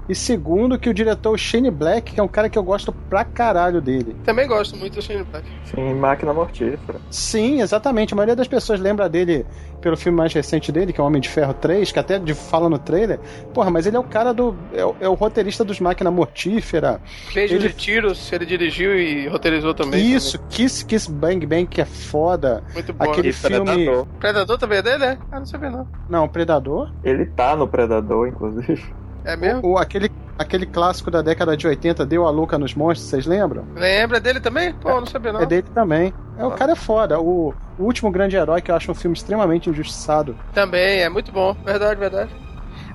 E 0.09 0.15
segundo, 0.15 0.79
que 0.79 0.89
o 0.89 0.95
diretor 0.95 1.39
Shane 1.39 1.71
Black, 1.71 2.13
que 2.13 2.21
é 2.21 2.23
um 2.23 2.29
cara 2.29 2.49
que 2.49 2.59
eu 2.59 2.63
gosto 2.63 2.93
pra 2.93 3.25
caralho 3.25 3.81
dele. 3.81 4.17
Também 4.25 4.47
gosto 4.47 4.77
muito 4.77 4.95
do 4.95 5.03
Shane 5.03 5.25
Black. 5.25 5.47
Sim, 5.65 5.95
Máquina 5.95 6.33
Mortífera. 6.33 7.01
Sim, 7.11 7.61
exatamente. 7.61 8.13
A 8.13 8.17
maioria 8.17 8.37
das 8.37 8.49
pessoas 8.49 8.81
lembra 8.81 9.09
dele 9.09 9.47
pelo 9.81 9.97
filme 9.97 10.17
mais 10.17 10.33
recente 10.33 10.73
dele, 10.73 10.93
que 10.93 11.01
é 11.01 11.05
o 11.05 11.07
Homem 11.07 11.21
de 11.21 11.29
Ferro 11.29 11.55
3, 11.55 11.91
que 11.93 11.99
até 11.99 12.19
de, 12.19 12.35
fala 12.35 12.69
no 12.69 12.79
trailer. 12.79 13.19
Porra, 13.55 13.71
mas 13.71 13.87
ele 13.87 13.97
é 13.97 14.01
o 14.01 14.05
cara 14.05 14.33
do. 14.33 14.57
É, 14.73 14.85
o, 14.85 14.97
é 15.01 15.09
o 15.09 15.15
roteirista 15.15 15.65
dos 15.65 15.81
Máquina 15.81 16.11
Mortífera. 16.11 17.01
Beijo 17.35 17.55
ele... 17.55 17.69
de 17.69 17.75
tiros, 17.75 18.33
ele 18.33 18.47
dirigiu 18.47 18.99
e 18.99 19.29
roteirizou 19.29 19.75
também. 19.75 20.01
Isso, 20.01 20.39
também. 20.39 20.51
Kiss 20.51 20.85
Kiss 20.85 21.11
Bang 21.11 21.47
Bang, 21.47 21.67
que 21.67 21.81
é 21.81 21.85
foda. 21.85 22.63
Muito 22.75 22.93
bom. 22.93 23.05
Aquele 23.05 23.33
filme. 23.33 23.65
Predador. 23.65 24.07
Predador 24.19 24.59
também 24.59 24.79
é 24.79 24.83
dele, 24.83 25.05
é? 25.05 25.19
Ah, 25.31 25.39
não 25.39 25.47
sabia 25.47 25.71
não. 25.71 25.87
Não, 26.09 26.29
Predador? 26.29 26.93
Ele 27.05 27.27
tá 27.27 27.57
no 27.57 27.67
Predador, 27.67 28.29
inclusive. 28.29 28.83
É 29.25 29.37
mesmo? 29.37 29.61
O, 29.63 29.73
o, 29.73 29.79
aquele, 29.79 30.11
aquele 30.39 30.67
clássico 30.67 31.11
da 31.11 31.23
década 31.23 31.57
de 31.57 31.67
80, 31.67 32.05
Deu 32.07 32.27
a 32.27 32.31
Louca 32.31 32.59
nos 32.59 32.75
Monstros, 32.75 33.09
vocês 33.09 33.27
lembram? 33.27 33.67
Lembra 33.75 34.21
dele 34.21 34.41
também? 34.41 34.73
Pô, 34.75 34.89
não 35.01 35.07
sabia 35.07 35.33
não. 35.33 35.41
É 35.41 35.47
dele 35.47 35.69
também. 35.75 36.13
É, 36.37 36.45
o 36.45 36.51
cara 36.51 36.73
é 36.73 36.77
foda. 36.77 37.21
O, 37.21 37.55
o 37.79 37.85
Último 37.85 38.11
Grande 38.11 38.37
Herói, 38.37 38.61
que 38.61 38.71
eu 38.71 38.75
acho 38.75 38.91
um 38.91 38.95
filme 38.95 39.17
extremamente 39.17 39.71
injustiçado. 39.71 40.37
Também, 40.53 41.01
é 41.01 41.09
muito 41.09 41.31
bom. 41.31 41.55
Verdade, 41.65 41.99
verdade. 41.99 42.31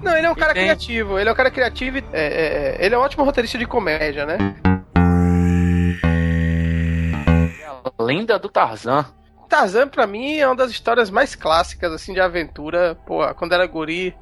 Não, 0.02 0.16
ele 0.16 0.28
é 0.28 0.32
um 0.32 0.36
cara 0.36 0.54
tem... 0.54 0.64
criativo. 0.64 1.20
Ele 1.20 1.30
é 1.30 1.32
um 1.32 1.36
cara 1.36 1.52
criativo 1.52 1.98
e, 1.98 2.04
é, 2.12 2.22
é, 2.22 2.78
é, 2.82 2.86
ele 2.86 2.96
é 2.96 2.98
um 2.98 3.02
ótimo 3.02 3.24
roteirista 3.24 3.58
de 3.58 3.66
comédia, 3.66 4.26
né? 4.26 4.38
A 7.84 8.04
lenda 8.04 8.38
do 8.38 8.50
Tarzan. 8.50 9.06
Tarzan, 9.48 9.88
pra 9.88 10.06
mim, 10.06 10.38
é 10.38 10.46
uma 10.46 10.56
das 10.56 10.72
histórias 10.72 11.10
mais 11.10 11.34
clássicas, 11.34 11.92
assim, 11.92 12.14
de 12.14 12.20
aventura. 12.20 12.96
Pô, 13.06 13.26
quando 13.36 13.54
era 13.54 13.66
guri, 13.66 14.14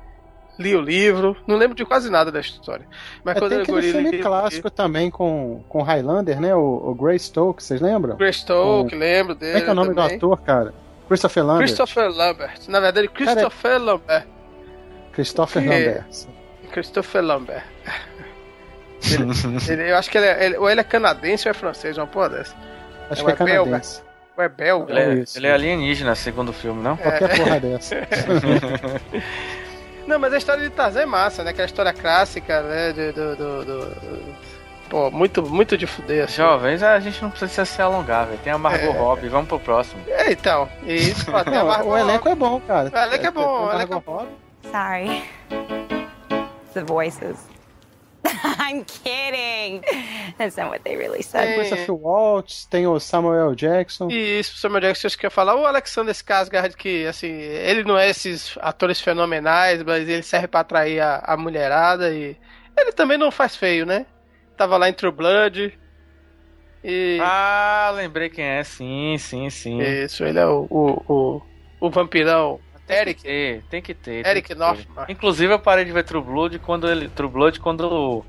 li 0.58 0.76
o 0.76 0.82
livro, 0.82 1.36
não 1.46 1.56
lembro 1.56 1.76
de 1.76 1.86
quase 1.86 2.10
nada 2.10 2.32
da 2.32 2.40
história. 2.40 2.86
Mas 3.24 3.36
é, 3.36 3.40
quando 3.40 3.52
tem 3.52 3.62
aquele 3.62 3.78
eu 3.78 3.92
filme 3.92 4.12
li, 4.12 4.20
clássico 4.20 4.68
li... 4.68 4.74
também 4.74 5.12
com, 5.12 5.64
com 5.68 5.82
Highlander, 5.82 6.40
né? 6.40 6.56
O, 6.56 6.92
o 6.92 6.96
Grey 6.96 7.20
Stokes, 7.20 7.66
vocês 7.66 7.82
lembram? 7.82 8.16
Grey 8.16 8.34
Stokes, 8.34 8.94
com... 8.94 9.00
lembro 9.00 9.36
dele. 9.36 9.52
Como 9.54 9.62
é 9.62 9.64
que 9.64 9.70
é 9.70 9.72
o 9.72 9.76
nome 9.76 9.96
também. 9.96 10.18
do 10.20 10.34
ator, 10.34 10.42
cara? 10.42 10.74
Christopher 11.08 11.46
Lambert. 11.46 11.68
Christopher 11.68 12.10
Lambert. 12.10 12.60
Na 12.68 12.80
verdade, 12.80 13.08
Christopher 13.08 13.72
cara, 13.72 13.84
Lambert. 13.84 14.28
Christopher 15.12 15.62
que... 15.62 15.70
Lambert. 15.70 16.28
Christopher 16.72 17.24
Lambert. 17.24 17.64
ele, 19.06 19.72
ele, 19.82 19.92
eu 19.92 19.98
acho 19.98 20.10
que 20.10 20.18
ele 20.18 20.26
é, 20.26 20.46
ele, 20.46 20.58
ou 20.58 20.70
ele 20.70 20.82
é 20.82 20.84
canadense 20.84 21.48
ou 21.48 21.52
é 21.52 21.54
francês, 21.54 21.98
uma 21.98 22.08
porra 22.08 22.30
dessa. 22.30 22.56
Acho 23.10 23.22
é, 23.22 23.26
que 23.26 23.30
é, 23.30 23.34
é 23.34 23.38
canadense. 23.38 24.02
Belga. 24.02 24.06
Ou 24.38 24.44
é 24.44 24.50
belga? 24.50 25.00
Ele 25.00 25.22
é, 25.22 25.24
ele 25.36 25.48
é 25.48 25.54
alienígena, 25.54 26.16
segundo 26.16 26.50
o 26.50 26.54
filme, 26.54 26.82
não? 26.82 26.98
Qualquer 26.98 27.32
é. 27.32 27.36
porra 27.38 27.60
dessa. 27.60 27.96
Não, 30.08 30.20
mas 30.20 30.34
a 30.34 30.38
história 30.38 30.64
de 30.64 30.70
Tarzan 30.70 31.02
é 31.02 31.06
massa, 31.06 31.44
né? 31.44 31.52
Aquela 31.52 31.66
história 31.66 31.94
clássica, 31.94 32.62
né? 32.62 32.94
Do, 32.94 33.36
do, 33.36 33.66
do, 33.66 34.36
Pô, 34.90 35.10
muito, 35.10 35.44
muito 35.44 35.78
de 35.78 35.88
fuder. 35.88 36.26
Assim. 36.26 36.36
Jovens, 36.38 36.84
a 36.84 37.00
gente 37.00 37.22
não 37.22 37.32
precisa 37.32 37.66
se 37.66 37.82
alongar, 37.82 38.28
velho. 38.28 38.40
Tem 38.44 38.54
a 38.54 38.58
Margot 38.58 38.86
é. 38.86 38.98
Robbie, 38.98 39.30
vamos 39.30 39.48
pro 39.48 39.60
próximo. 39.60 40.02
É, 40.08 40.32
então. 40.32 40.70
Isso, 40.84 41.32
não, 41.32 41.88
o 41.88 41.98
elenco 41.98 42.30
é 42.30 42.36
bom, 42.36 42.62
cara. 42.62 42.92
O 42.94 42.98
elenco 42.98 43.26
é 43.26 43.32
bom, 43.32 43.66
o 43.66 43.72
elenco 43.72 43.94
é 43.96 44.00
bom. 44.00 44.28
Sorry. 44.72 45.24
The 46.74 46.84
voices. 46.84 47.55
I'm 48.60 48.84
kidding. 48.86 49.84
That's 50.38 50.58
not 50.58 50.70
what 50.70 50.84
they 50.84 50.96
really 50.96 51.22
said. 51.22 51.48
Tem 51.48 51.56
Christopher 51.56 51.96
Waltz, 51.96 52.66
tem 52.66 52.88
o 52.88 53.00
Samuel 53.00 53.56
Jackson. 53.56 54.08
Isso, 54.10 54.56
o 54.56 54.58
Samuel 54.58 54.82
Jackson, 54.82 55.08
acho 55.08 55.18
que 55.18 55.26
ia 55.26 55.30
falar. 55.30 55.56
O 55.56 55.66
Alexander 55.66 56.14
Skarsgård, 56.14 56.76
que, 56.76 57.06
assim, 57.06 57.32
ele 57.32 57.84
não 57.84 57.98
é 57.98 58.10
esses 58.10 58.58
atores 58.62 59.00
fenomenais, 59.00 59.84
mas 59.84 60.08
ele 60.08 60.24
serve 60.24 60.48
pra 60.48 60.62
atrair 60.62 61.00
a, 61.02 61.24
a 61.26 61.38
mulherada 61.38 62.14
e 62.14 62.38
ele 62.78 62.92
também 62.92 63.18
não 63.18 63.32
faz 63.32 63.56
feio, 63.56 63.86
né? 63.86 64.06
Tava 64.58 64.78
lá 64.78 64.90
em 64.90 64.94
True 64.94 65.12
Blood. 65.12 65.78
E... 66.84 67.18
Ah, 67.22 67.92
lembrei 67.96 68.30
quem 68.30 68.46
é, 68.46 68.64
sim, 68.64 69.18
sim, 69.18 69.50
sim. 69.50 69.82
Isso, 69.82 70.24
ele 70.24 70.40
é 70.40 70.46
o, 70.46 70.68
o, 70.70 71.04
o, 71.08 71.42
o 71.80 71.90
vampirão 71.90 72.60
tem 72.86 72.98
Eric. 72.98 73.22
Que 73.22 73.28
ter, 73.28 73.64
tem 73.70 73.82
que 73.82 73.94
ter. 73.94 74.26
Eric 74.26 74.56
Northman. 74.56 75.06
Inclusive 75.10 75.54
eu 75.54 75.60
parei 75.60 75.86
de 75.86 75.92
ver 75.92 76.04
True 76.04 76.24
Blood 76.24 76.60
quando 76.60 76.90
ele. 76.90 77.10
True 77.10 77.30
Blood 77.30 77.60
quando 77.60 78.24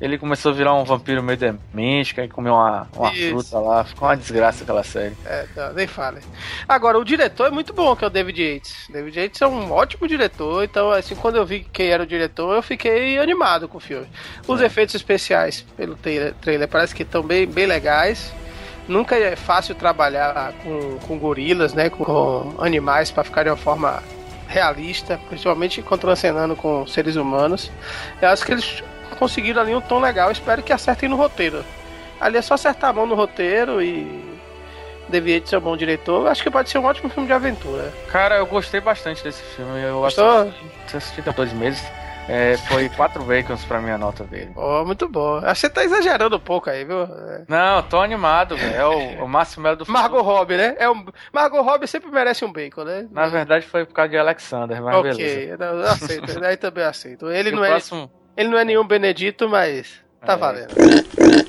ele 0.00 0.16
começou 0.16 0.52
a 0.52 0.54
virar 0.54 0.74
um 0.74 0.84
vampiro 0.84 1.22
meio 1.22 1.36
demente, 1.36 2.14
que 2.14 2.28
comeu 2.28 2.54
uma, 2.54 2.88
uma 2.94 3.12
fruta 3.12 3.58
lá. 3.58 3.84
Ficou 3.84 4.08
uma 4.08 4.16
desgraça 4.16 4.62
aquela 4.62 4.84
série. 4.84 5.14
É, 5.26 5.46
não, 5.56 5.72
nem 5.72 5.86
fale. 5.86 6.20
Agora, 6.68 6.98
o 6.98 7.04
diretor 7.04 7.48
é 7.48 7.50
muito 7.50 7.72
bom, 7.72 7.96
que 7.96 8.04
é 8.04 8.06
o 8.06 8.10
David 8.10 8.40
Yates. 8.40 8.86
David 8.88 9.18
Yates 9.18 9.42
é 9.42 9.46
um 9.46 9.72
ótimo 9.72 10.06
diretor, 10.06 10.62
então, 10.62 10.90
assim, 10.90 11.16
quando 11.16 11.36
eu 11.36 11.44
vi 11.44 11.66
quem 11.72 11.88
era 11.88 12.04
o 12.04 12.06
diretor, 12.06 12.54
eu 12.54 12.62
fiquei 12.62 13.18
animado 13.18 13.68
com 13.68 13.78
o 13.78 13.80
filme. 13.80 14.06
Os 14.46 14.60
é. 14.60 14.66
efeitos 14.66 14.94
especiais, 14.94 15.62
pelo 15.76 15.96
trailer, 15.96 16.34
trailer 16.34 16.68
parece 16.68 16.94
que 16.94 17.02
estão 17.02 17.22
bem, 17.22 17.46
bem 17.46 17.66
legais. 17.66 18.32
Nunca 18.88 19.16
é 19.16 19.36
fácil 19.36 19.74
trabalhar 19.74 20.54
com, 20.64 20.98
com 21.06 21.18
gorilas, 21.18 21.74
né? 21.74 21.90
Com, 21.90 22.04
com 22.04 22.54
animais 22.58 23.10
para 23.10 23.22
ficar 23.22 23.42
de 23.42 23.50
uma 23.50 23.56
forma 23.56 24.02
realista, 24.48 25.20
principalmente 25.28 25.82
contracenando 25.82 26.56
com 26.56 26.86
seres 26.86 27.14
humanos. 27.16 27.70
Eu 28.20 28.30
acho 28.30 28.44
que 28.44 28.52
eles 28.52 28.82
conseguiram 29.18 29.60
ali 29.60 29.74
um 29.74 29.80
tom 29.80 30.00
legal. 30.00 30.30
Espero 30.30 30.62
que 30.62 30.72
acertem 30.72 31.08
no 31.08 31.16
roteiro. 31.16 31.64
Ali 32.18 32.38
é 32.38 32.42
só 32.42 32.54
acertar 32.54 32.90
a 32.90 32.92
mão 32.92 33.06
no 33.06 33.14
roteiro 33.14 33.82
e 33.82 34.38
devia 35.08 35.44
ser 35.44 35.58
um 35.58 35.60
bom 35.60 35.76
diretor. 35.76 36.26
Acho 36.26 36.42
que 36.42 36.50
pode 36.50 36.70
ser 36.70 36.78
um 36.78 36.84
ótimo 36.84 37.10
filme 37.10 37.26
de 37.26 37.32
aventura. 37.32 37.92
Cara, 38.10 38.36
eu 38.38 38.46
gostei 38.46 38.80
bastante 38.80 39.22
desse 39.22 39.42
filme. 39.42 39.82
Eu 39.82 40.00
Gostou? 40.00 40.40
assisti, 40.40 40.96
assisti 40.96 41.28
há 41.28 41.32
dois 41.32 41.52
meses. 41.52 41.82
É, 42.28 42.58
foi 42.58 42.90
quatro 42.90 43.22
bacons 43.24 43.64
pra 43.64 43.80
minha 43.80 43.96
nota 43.96 44.22
dele. 44.24 44.52
Oh, 44.54 44.84
muito 44.84 45.08
bom. 45.08 45.36
Acho 45.38 45.54
que 45.54 45.60
você 45.60 45.70
tá 45.70 45.82
exagerando 45.82 46.36
um 46.36 46.40
pouco 46.40 46.68
aí, 46.68 46.84
viu? 46.84 47.04
É. 47.04 47.44
Não, 47.48 47.82
tô 47.82 48.00
animado, 48.00 48.54
velho. 48.54 48.74
É 48.74 48.86
o, 48.86 49.24
o 49.24 49.28
Márcio 49.28 49.62
Melo 49.62 49.76
do 49.76 49.86
Margot 49.90 50.20
Robbie, 50.20 50.58
né? 50.58 50.76
É 50.78 50.90
um... 50.90 51.06
Margot 51.32 51.62
Robbie 51.62 51.88
sempre 51.88 52.10
merece 52.10 52.44
um 52.44 52.52
bacon, 52.52 52.84
né? 52.84 53.08
Na 53.10 53.28
verdade 53.28 53.66
foi 53.66 53.86
por 53.86 53.94
causa 53.94 54.10
de 54.10 54.18
Alexander, 54.18 54.82
mas 54.82 54.96
okay. 54.96 55.10
beleza. 55.10 55.54
Ok, 55.54 55.66
eu 55.66 55.86
aceito. 55.86 56.44
aí 56.44 56.56
também 56.58 56.84
aceito. 56.84 57.30
Ele 57.30 57.50
não, 57.50 57.64
é, 57.64 57.70
próximo... 57.70 58.10
ele 58.36 58.48
não 58.50 58.58
é 58.58 58.64
nenhum 58.64 58.86
Benedito, 58.86 59.48
mas 59.48 60.02
tá 60.20 60.34
é. 60.34 60.36
valendo. 60.36 60.74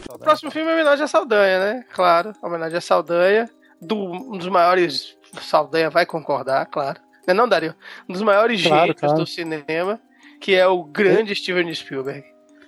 O 0.09 0.17
próximo 0.17 0.49
filme 0.49 0.71
é 0.71 0.73
homenagem 0.75 1.03
a 1.03 1.07
Saldanha, 1.07 1.59
né? 1.59 1.85
Claro, 1.93 2.31
homenagem 2.41 2.77
a 2.77 2.81
Saldanha. 2.81 3.49
Do, 3.81 3.97
um 3.97 4.37
dos 4.37 4.47
maiores. 4.47 5.17
Saldanha 5.41 5.89
vai 5.89 6.05
concordar, 6.05 6.65
claro. 6.67 6.99
Não, 7.27 7.33
é 7.33 7.33
não 7.33 7.47
Dario? 7.47 7.75
Um 8.07 8.13
dos 8.13 8.21
maiores 8.21 8.61
claro, 8.61 8.81
gênios 8.81 8.99
claro. 8.99 9.17
do 9.17 9.27
cinema 9.27 9.99
que 10.39 10.55
é 10.55 10.67
o 10.67 10.83
grande 10.83 11.35
Steven 11.35 11.73
Spielberg. 11.73 12.23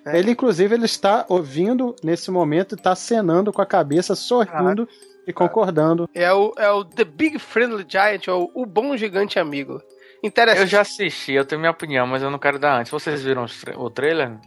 Né? 0.06 0.20
Ele, 0.20 0.32
inclusive, 0.32 0.74
ele 0.76 0.86
está 0.86 1.26
ouvindo 1.30 1.96
nesse 2.04 2.32
momento, 2.32 2.76
está 2.76 2.96
cenando 2.96 3.52
com 3.54 3.62
a 3.62 3.66
cabeça, 3.66 4.16
sorrindo 4.16 4.88
ah, 4.90 5.22
e 5.28 5.34
concordando. 5.34 6.10
É 6.14 6.32
o, 6.34 6.54
é 6.58 6.70
o 6.70 6.84
The 6.84 7.04
Big 7.04 7.40
Friendly 7.40 7.86
Giant, 7.88 8.28
ou 8.28 8.52
o 8.54 8.66
Bom 8.66 8.96
Gigante 8.98 9.40
Amigo. 9.40 9.82
Interessante. 10.24 10.62
Eu 10.62 10.68
já 10.68 10.82
assisti, 10.82 11.34
eu 11.34 11.46
tenho 11.46 11.60
minha 11.60 11.72
opinião, 11.72 12.06
mas 12.06 12.22
eu 12.22 12.30
não 12.30 12.38
quero 12.38 12.60
dar 12.60 12.80
antes. 12.80 12.92
Vocês 12.92 13.24
viram 13.24 13.46
o 13.78 13.90
trailer? 13.90 14.38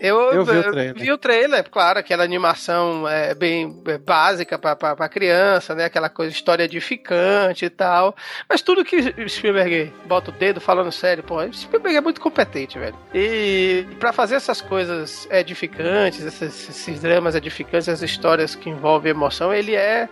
Eu, 0.00 0.18
eu 0.32 0.44
vi, 0.46 0.56
o 0.56 0.62
trailer. 0.62 0.94
vi 0.94 1.12
o 1.12 1.18
trailer, 1.18 1.70
claro, 1.70 1.98
aquela 1.98 2.24
animação 2.24 3.06
é, 3.06 3.34
bem 3.34 3.82
é, 3.86 3.98
básica 3.98 4.58
para 4.58 5.08
criança, 5.10 5.74
né? 5.74 5.84
Aquela 5.84 6.08
coisa, 6.08 6.32
história 6.32 6.64
edificante 6.64 7.66
e 7.66 7.70
tal. 7.70 8.16
Mas 8.48 8.62
tudo 8.62 8.82
que 8.82 9.28
Spielberg 9.28 9.92
bota 10.06 10.30
o 10.30 10.34
dedo 10.34 10.58
falando 10.58 10.90
sério, 10.90 11.22
pô, 11.22 11.36
Spielberg 11.52 11.98
é 11.98 12.00
muito 12.00 12.18
competente, 12.18 12.78
velho. 12.78 12.96
E 13.14 13.86
para 13.98 14.10
fazer 14.10 14.36
essas 14.36 14.62
coisas 14.62 15.28
edificantes, 15.30 16.24
esses, 16.24 16.70
esses 16.70 17.00
dramas 17.00 17.34
edificantes, 17.34 17.88
essas 17.88 18.02
histórias 18.02 18.54
que 18.54 18.70
envolvem 18.70 19.10
emoção, 19.10 19.52
ele 19.52 19.74
é 19.74 20.08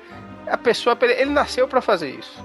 a 0.46 0.56
pessoa, 0.56 0.96
ele 1.00 1.30
nasceu 1.30 1.66
para 1.66 1.80
fazer 1.80 2.10
isso. 2.10 2.44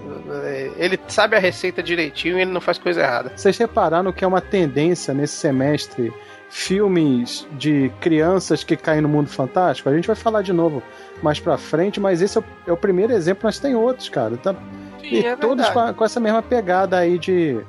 Ele 0.77 0.99
sabe 1.07 1.35
a 1.35 1.39
receita 1.39 1.83
direitinho 1.83 2.37
e 2.37 2.41
ele 2.41 2.51
não 2.51 2.61
faz 2.61 2.77
coisa 2.77 3.01
errada. 3.01 3.31
Vocês 3.35 3.57
repararam 3.57 4.11
que 4.11 4.23
é 4.23 4.27
uma 4.27 4.41
tendência 4.41 5.13
nesse 5.13 5.35
semestre 5.35 6.13
filmes 6.53 7.47
de 7.53 7.91
crianças 7.99 8.63
que 8.63 8.77
caem 8.77 9.01
no 9.01 9.09
mundo 9.09 9.27
fantástico. 9.27 9.89
A 9.89 9.95
gente 9.95 10.05
vai 10.05 10.15
falar 10.15 10.43
de 10.43 10.53
novo 10.53 10.83
mais 11.21 11.39
pra 11.39 11.57
frente, 11.57 11.99
mas 11.99 12.21
esse 12.21 12.37
é 12.37 12.41
o, 12.41 12.43
é 12.67 12.71
o 12.71 12.77
primeiro 12.77 13.11
exemplo, 13.11 13.41
mas 13.45 13.57
tem 13.57 13.73
outros, 13.73 14.07
cara. 14.07 14.37
Tá? 14.37 14.53
Sim, 15.01 15.07
e 15.09 15.25
é 15.25 15.35
todos 15.35 15.67
com, 15.69 15.79
a, 15.79 15.93
com, 15.95 16.05
essa 16.05 16.19
mesma 16.19 16.43
pegada 16.43 16.99
aí 16.99 17.17
de 17.17 17.59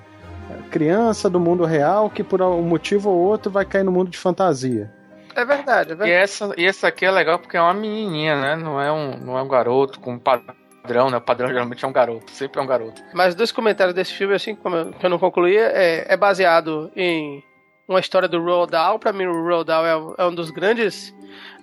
criança 0.71 1.31
do 1.31 1.41
mundo 1.41 1.65
real 1.65 2.11
que 2.11 2.23
por 2.23 2.43
um 2.43 2.61
motivo 2.61 3.09
ou 3.09 3.17
outro 3.17 3.51
vai 3.51 3.65
cair 3.65 3.85
no 3.85 3.91
mundo 3.91 4.11
de 4.11 4.19
fantasia. 4.19 4.93
É 5.35 5.47
verdade, 5.47 5.93
é 5.93 5.95
verdade. 5.95 6.11
E 6.11 6.13
essa, 6.13 6.55
e 6.59 6.67
essa 6.67 6.89
aqui 6.89 7.07
é 7.07 7.11
legal 7.11 7.39
porque 7.39 7.57
é 7.57 7.63
uma 7.63 7.73
menininha, 7.73 8.39
né? 8.39 8.55
Não 8.55 8.79
é 8.79 8.93
um, 8.93 9.17
não 9.17 9.39
é 9.39 9.43
um 9.43 9.49
garoto 9.49 9.99
com 9.99 10.19
padrão, 10.19 11.09
né? 11.09 11.17
O 11.17 11.23
padrão 11.23 11.49
geralmente 11.49 11.83
é 11.83 11.89
um 11.89 11.93
garoto, 11.93 12.31
sempre 12.33 12.61
é 12.61 12.63
um 12.63 12.67
garoto. 12.67 13.03
Mas 13.15 13.35
dois 13.35 13.51
comentários 13.51 13.95
desse 13.95 14.13
filme, 14.13 14.35
assim, 14.35 14.55
como 14.55 14.77
eu, 14.77 14.91
que 14.93 15.07
eu 15.07 15.11
não 15.11 15.19
concluí, 15.19 15.57
é, 15.57 16.05
é 16.07 16.17
baseado 16.19 16.93
em 16.95 17.43
uma 17.89 18.01
história 18.01 18.29
do 18.29 18.43
Roald 18.43 18.71
Dahl. 18.71 18.99
Para 18.99 19.13
mim, 19.13 19.27
o 19.27 19.43
Roald 19.43 19.67
Dahl 19.67 19.87
é, 20.19 20.23
é 20.25 20.27
um 20.27 20.35
dos 20.35 20.51
grandes 20.51 21.15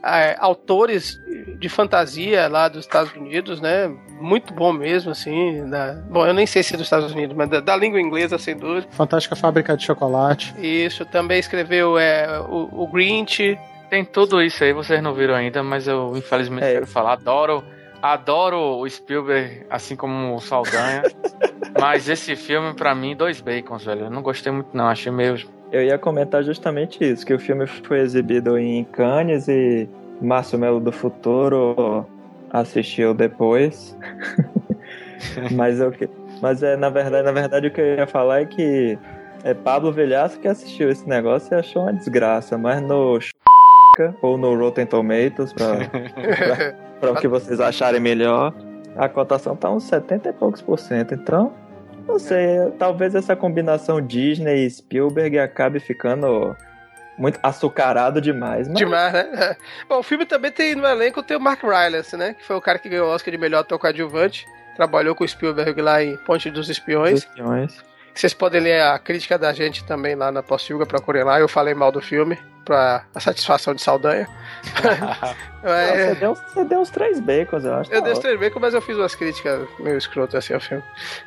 é, 0.03 0.35
autores 0.39 1.19
de 1.57 1.69
fantasia 1.69 2.47
lá 2.47 2.67
dos 2.67 2.81
Estados 2.85 3.13
Unidos, 3.13 3.61
né? 3.61 3.87
Muito 4.19 4.53
bom 4.53 4.73
mesmo, 4.73 5.11
assim. 5.11 5.69
Da... 5.69 5.93
Bom, 6.09 6.25
eu 6.25 6.33
nem 6.33 6.45
sei 6.45 6.63
se 6.63 6.73
é 6.73 6.77
dos 6.77 6.87
Estados 6.87 7.11
Unidos, 7.11 7.35
mas 7.35 7.49
da, 7.49 7.59
da, 7.59 7.75
língua 7.75 7.99
inglesa, 7.99 8.37
sem 8.37 8.55
dúvida. 8.55 8.87
Fantástica 8.91 9.35
Fábrica 9.35 9.75
de 9.75 9.83
Chocolate. 9.83 10.53
Isso, 10.57 11.05
também 11.05 11.39
escreveu 11.39 11.97
é, 11.97 12.39
o, 12.39 12.83
o 12.83 12.87
Grinch. 12.87 13.57
Tem 13.89 14.05
tudo 14.05 14.41
isso 14.41 14.63
aí, 14.63 14.71
vocês 14.73 15.01
não 15.03 15.13
viram 15.13 15.35
ainda, 15.35 15.61
mas 15.61 15.87
eu 15.87 16.15
infelizmente 16.15 16.63
é. 16.63 16.73
quero 16.73 16.87
falar. 16.87 17.13
Adoro, 17.13 17.63
adoro 18.01 18.79
o 18.79 18.89
Spielberg, 18.89 19.65
assim 19.69 19.95
como 19.95 20.35
o 20.35 20.39
Saldanha. 20.39 21.03
mas 21.79 22.07
esse 22.07 22.35
filme, 22.35 22.73
para 22.73 22.95
mim, 22.95 23.15
dois 23.15 23.41
bacons, 23.41 23.83
velho. 23.83 24.05
Eu 24.05 24.09
não 24.09 24.21
gostei 24.21 24.51
muito, 24.51 24.69
não. 24.75 24.87
Achei 24.87 25.11
meio 25.11 25.37
eu 25.71 25.83
ia 25.83 25.97
comentar 25.97 26.43
justamente 26.43 27.03
isso, 27.03 27.25
que 27.25 27.33
o 27.33 27.39
filme 27.39 27.65
foi 27.65 27.99
exibido 27.99 28.57
em 28.57 28.83
Cannes 28.83 29.47
e 29.47 29.87
Márcio 30.21 30.59
Melo 30.59 30.79
do 30.79 30.91
Futuro 30.91 32.05
assistiu 32.51 33.13
depois. 33.13 33.97
mas 35.51 35.79
eu 35.79 35.93
mas 36.41 36.63
é 36.63 36.75
na 36.75 36.89
verdade, 36.89 37.23
na 37.23 37.31
verdade 37.31 37.67
o 37.67 37.71
que 37.71 37.79
eu 37.79 37.95
ia 37.95 38.07
falar 38.07 38.41
é 38.41 38.45
que 38.45 38.97
é 39.43 39.53
Pablo 39.53 39.91
Velhaço 39.91 40.39
que 40.39 40.47
assistiu 40.47 40.89
esse 40.89 41.07
negócio 41.07 41.53
e 41.53 41.59
achou 41.59 41.83
uma 41.83 41.93
desgraça, 41.93 42.57
mas 42.57 42.81
no 42.81 43.19
ou 44.21 44.37
no 44.37 44.57
Rotten 44.57 44.85
Tomatoes 44.85 45.53
para 45.53 47.11
o 47.11 47.15
que 47.15 47.27
vocês 47.27 47.59
acharem 47.59 47.99
melhor, 47.99 48.53
a 48.95 49.07
cotação 49.07 49.55
tá 49.55 49.69
uns 49.69 49.83
70 49.83 50.29
e 50.29 50.33
poucos 50.33 50.61
por 50.61 50.79
cento, 50.79 51.13
então 51.13 51.53
não 52.11 52.19
sei, 52.19 52.71
talvez 52.77 53.15
essa 53.15 53.35
combinação 53.35 54.01
Disney 54.01 54.65
e 54.65 54.69
Spielberg 54.69 55.39
acabe 55.39 55.79
ficando 55.79 56.55
muito 57.17 57.39
açucarado 57.41 58.19
demais. 58.19 58.67
Mas... 58.67 58.77
Demais, 58.77 59.13
né? 59.13 59.55
Bom, 59.87 59.99
o 59.99 60.03
filme 60.03 60.25
também 60.25 60.51
tem 60.51 60.75
no 60.75 60.85
elenco 60.85 61.23
tem 61.23 61.37
o 61.37 61.39
Mark 61.39 61.61
Rylance, 61.63 62.17
né? 62.17 62.33
Que 62.33 62.45
foi 62.45 62.55
o 62.55 62.61
cara 62.61 62.79
que 62.79 62.89
ganhou 62.89 63.07
o 63.07 63.13
Oscar 63.13 63.31
de 63.31 63.37
melhor 63.37 63.59
ator 63.59 63.79
coadjuvante. 63.79 64.45
Trabalhou 64.75 65.15
com 65.15 65.23
o 65.23 65.27
Spielberg 65.27 65.81
lá 65.81 66.03
em 66.03 66.17
Ponte 66.17 66.49
dos 66.49 66.69
Espiões. 66.69 67.13
Dos 67.13 67.23
Espiões. 67.23 67.90
Vocês 68.13 68.33
podem 68.33 68.61
ler 68.61 68.81
a 68.81 68.99
crítica 68.99 69.37
da 69.37 69.53
gente 69.53 69.83
também 69.85 70.15
lá 70.15 70.31
na 70.31 70.43
Pós-Filga, 70.43 70.85
procurem 70.85 71.23
lá. 71.23 71.39
Eu 71.39 71.47
falei 71.47 71.73
mal 71.73 71.91
do 71.91 72.01
filme 72.01 72.37
pra 72.63 73.03
a 73.13 73.19
satisfação 73.19 73.73
de 73.73 73.81
Saldanha. 73.81 74.27
é... 75.63 76.13
você, 76.13 76.15
deu, 76.15 76.35
você 76.35 76.63
deu 76.63 76.79
uns 76.79 76.89
três 76.89 77.19
bacons, 77.19 77.65
eu 77.65 77.73
acho. 77.73 77.91
Eu 77.91 77.99
tá 77.99 78.05
dei 78.05 78.13
uns 78.13 78.19
três 78.19 78.39
bacons, 78.39 78.61
mas 78.61 78.73
eu 78.73 78.81
fiz 78.81 78.95
umas 78.95 79.15
críticas 79.15 79.67
meio 79.79 79.97
escrotas 79.97 80.35
assim 80.35 80.53
ao 80.53 80.59
filme. 80.59 80.83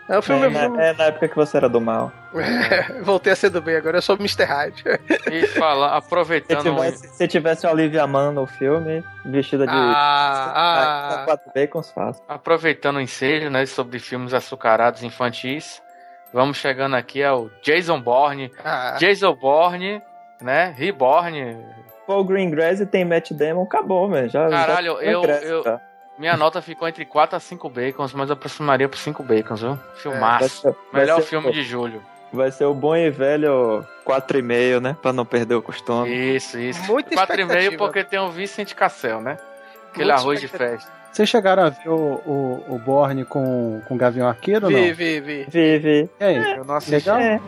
É, 0.09 0.19
o 0.19 0.23
filme 0.23 0.47
é, 0.47 0.51
na, 0.51 0.83
é 0.83 0.93
na 0.93 1.05
época 1.05 1.29
que 1.29 1.37
você 1.37 1.57
era 1.57 1.69
do 1.69 1.81
mal. 1.81 2.13
voltei 3.03 3.33
a 3.33 3.37
ser 3.37 3.51
do 3.51 3.61
bem, 3.61 3.77
agora 3.77 3.99
eu 3.99 4.03
sou 4.03 4.17
Mr. 4.17 4.45
Hyde. 4.45 4.85
E 5.31 5.47
fala, 5.49 5.97
aproveitando. 5.97 6.63
Se 6.63 6.71
tivesse, 6.71 7.09
se 7.17 7.29
tivesse 7.29 7.67
Olivia 7.67 8.07
Mann 8.07 8.33
no 8.33 8.47
filme, 8.47 9.05
vestida 9.25 9.67
de. 9.67 9.73
Ah, 9.73 10.53
ah, 10.55 11.25
quatro 11.25 11.53
bacons 11.55 11.91
fácil. 11.91 12.23
Aproveitando 12.29 12.97
o 12.97 13.01
ensejo, 13.01 13.51
né, 13.51 13.67
sobre 13.67 13.99
filmes 13.99 14.35
açucarados 14.35 15.03
infantis. 15.03 15.84
Vamos 16.35 16.59
chegando 16.59 16.97
aqui 16.97 17.23
ao 17.25 17.49
Jason 17.63 17.99
Bourne. 18.01 18.51
Ah. 18.63 18.97
Jason 18.99 19.33
Bourne 19.35 20.03
né? 20.43 20.75
Reborn, 20.77 21.57
Paul 22.07 22.25
Greengrass 22.25 22.81
e 22.81 22.85
tem 22.87 23.05
Matt 23.05 23.31
Damon, 23.33 23.63
acabou, 23.63 24.11
velho. 24.11 24.29
Já, 24.29 24.51
Caralho, 24.51 24.97
já 24.97 25.03
eu, 25.03 25.23
cresce, 25.23 25.47
eu- 25.47 25.63
tá? 25.63 25.81
Minha 26.19 26.37
nota 26.37 26.61
ficou 26.61 26.87
entre 26.87 27.05
4 27.05 27.37
a 27.37 27.41
5 27.41 27.69
bacons, 27.71 28.13
mas 28.13 28.29
eu 28.29 28.35
aproximaria 28.35 28.89
por 28.89 28.99
5 28.99 29.23
bacons, 29.23 29.63
viu? 29.63 29.71
Vai 29.77 29.95
Filmaço. 29.97 30.49
ser- 30.61 30.75
vai 30.93 31.01
Melhor 31.03 31.21
ser 31.23 31.27
filme 31.29 31.51
de 31.53 31.63
julho. 31.63 32.03
Vai 32.33 32.51
ser 32.51 32.65
o 32.67 32.75
bom 32.75 32.95
e 32.95 33.11
velho 33.11 33.87
4,5, 34.05 34.81
né? 34.81 34.97
Pra 35.01 35.13
não 35.13 35.25
perder 35.25 35.55
o 35.55 35.63
costume. 35.63 36.09
Isso, 36.37 36.59
isso. 36.59 36.83
Muita 36.85 37.11
4,5 37.15 37.43
expectativa. 37.53 37.77
porque 37.85 38.05
tem 38.05 38.19
o 38.19 38.31
Vicente 38.31 38.75
Cassel, 38.75 39.21
né? 39.21 39.39
Aquele 39.91 40.07
Muita 40.11 40.21
arroz 40.21 40.41
de 40.41 40.49
festa. 40.49 40.93
Vocês 41.15 41.29
chegaram 41.29 41.63
a 41.63 41.69
ver 41.71 41.89
o, 41.89 41.95
o, 42.27 42.65
o 42.75 42.79
Borne 42.79 43.25
com, 43.25 43.81
com 43.87 43.95
o 43.95 43.97
Gavião 43.97 44.27
Arqueiro 44.29 44.67
ou 44.67 44.73
não? 44.73 44.79
Vi, 44.81 44.93
vi, 44.93 45.21
vi. 45.21 45.47
Vive. 45.49 46.11
E 46.19 46.25
aí? 46.25 46.57
Eu 46.57 46.65
não 46.65 46.75
assisti. 46.75 47.09
Legal? 47.09 47.19
É. 47.21 47.41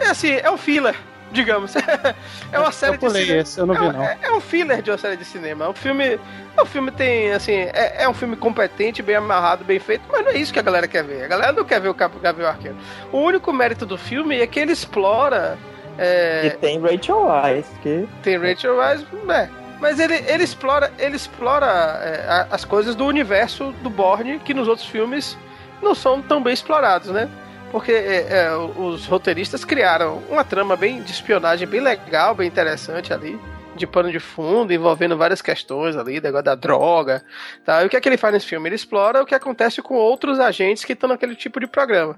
É 0.00 0.06
assim, 0.10 0.32
é 0.42 0.50
um 0.50 0.56
filler, 0.56 0.94
digamos. 1.30 1.74
é 2.52 2.58
uma 2.58 2.72
série 2.72 2.96
de 2.96 3.10
cinema. 3.10 3.40
esse, 3.40 3.58
eu 3.58 3.66
não 3.66 3.74
é, 3.74 3.78
vi 3.78 3.84
um- 3.84 3.92
não. 3.92 4.02
é- 4.02 4.18
é 4.22 4.32
um 4.32 4.40
filler 4.40 4.80
de 4.80 4.90
uma 4.90 4.96
série 4.98 5.16
de 5.16 5.24
cinema. 5.26 5.68
O 5.68 5.74
filme, 5.74 6.18
o 6.58 6.64
filme 6.64 6.90
tem, 6.90 7.32
assim, 7.32 7.52
é, 7.52 8.02
é 8.04 8.08
um 8.08 8.14
filme 8.14 8.34
competente, 8.36 9.02
bem 9.02 9.16
amarrado, 9.16 9.64
bem 9.64 9.78
feito, 9.78 10.02
mas 10.10 10.24
não 10.24 10.32
é 10.32 10.36
isso 10.38 10.52
que 10.52 10.58
a 10.58 10.62
galera 10.62 10.88
quer 10.88 11.04
ver. 11.04 11.24
A 11.24 11.28
galera 11.28 11.52
não 11.52 11.64
quer 11.64 11.80
ver 11.80 11.88
o 11.88 11.94
Cap- 11.94 12.18
Gavião 12.20 12.48
Arqueiro. 12.48 12.76
O 13.12 13.18
único 13.18 13.52
mérito 13.52 13.84
do 13.84 13.98
filme 13.98 14.40
é 14.40 14.46
que 14.46 14.58
ele 14.58 14.72
explora. 14.72 15.58
é, 15.98 16.46
E 16.46 16.50
tem 16.52 16.80
Rachel 16.80 17.26
Weisz, 17.26 17.66
que 17.82 18.08
tem 18.22 18.38
Rachel 18.38 18.76
Weisz, 18.76 19.04
é. 19.28 19.48
Mas 19.82 19.98
ele, 19.98 20.14
ele 20.28 20.44
explora, 20.44 20.92
ele 20.96 21.16
explora 21.16 21.66
é, 21.66 22.46
as 22.52 22.64
coisas 22.64 22.94
do 22.94 23.04
universo 23.04 23.72
do 23.82 23.90
Bourne 23.90 24.38
que 24.38 24.54
nos 24.54 24.68
outros 24.68 24.86
filmes 24.86 25.36
não 25.82 25.92
são 25.92 26.22
tão 26.22 26.40
bem 26.40 26.54
explorados, 26.54 27.08
né? 27.08 27.28
Porque 27.72 27.90
é, 27.90 28.28
é, 28.30 28.54
os 28.54 29.06
roteiristas 29.06 29.64
criaram 29.64 30.22
uma 30.30 30.44
trama 30.44 30.76
bem 30.76 31.02
de 31.02 31.10
espionagem 31.10 31.66
bem 31.66 31.80
legal, 31.80 32.32
bem 32.32 32.46
interessante 32.46 33.12
ali, 33.12 33.36
de 33.74 33.84
pano 33.84 34.12
de 34.12 34.20
fundo, 34.20 34.72
envolvendo 34.72 35.16
várias 35.16 35.42
questões 35.42 35.96
ali, 35.96 36.20
negócio 36.20 36.44
da 36.44 36.54
droga. 36.54 37.24
Tá? 37.64 37.82
E 37.82 37.86
o 37.86 37.90
que 37.90 37.96
é 37.96 38.00
que 38.00 38.08
ele 38.08 38.16
faz 38.16 38.32
nesse 38.32 38.46
filme? 38.46 38.68
Ele 38.68 38.76
explora 38.76 39.20
o 39.20 39.26
que 39.26 39.34
acontece 39.34 39.82
com 39.82 39.94
outros 39.94 40.38
agentes 40.38 40.84
que 40.84 40.92
estão 40.92 41.08
naquele 41.08 41.34
tipo 41.34 41.58
de 41.58 41.66
programa. 41.66 42.16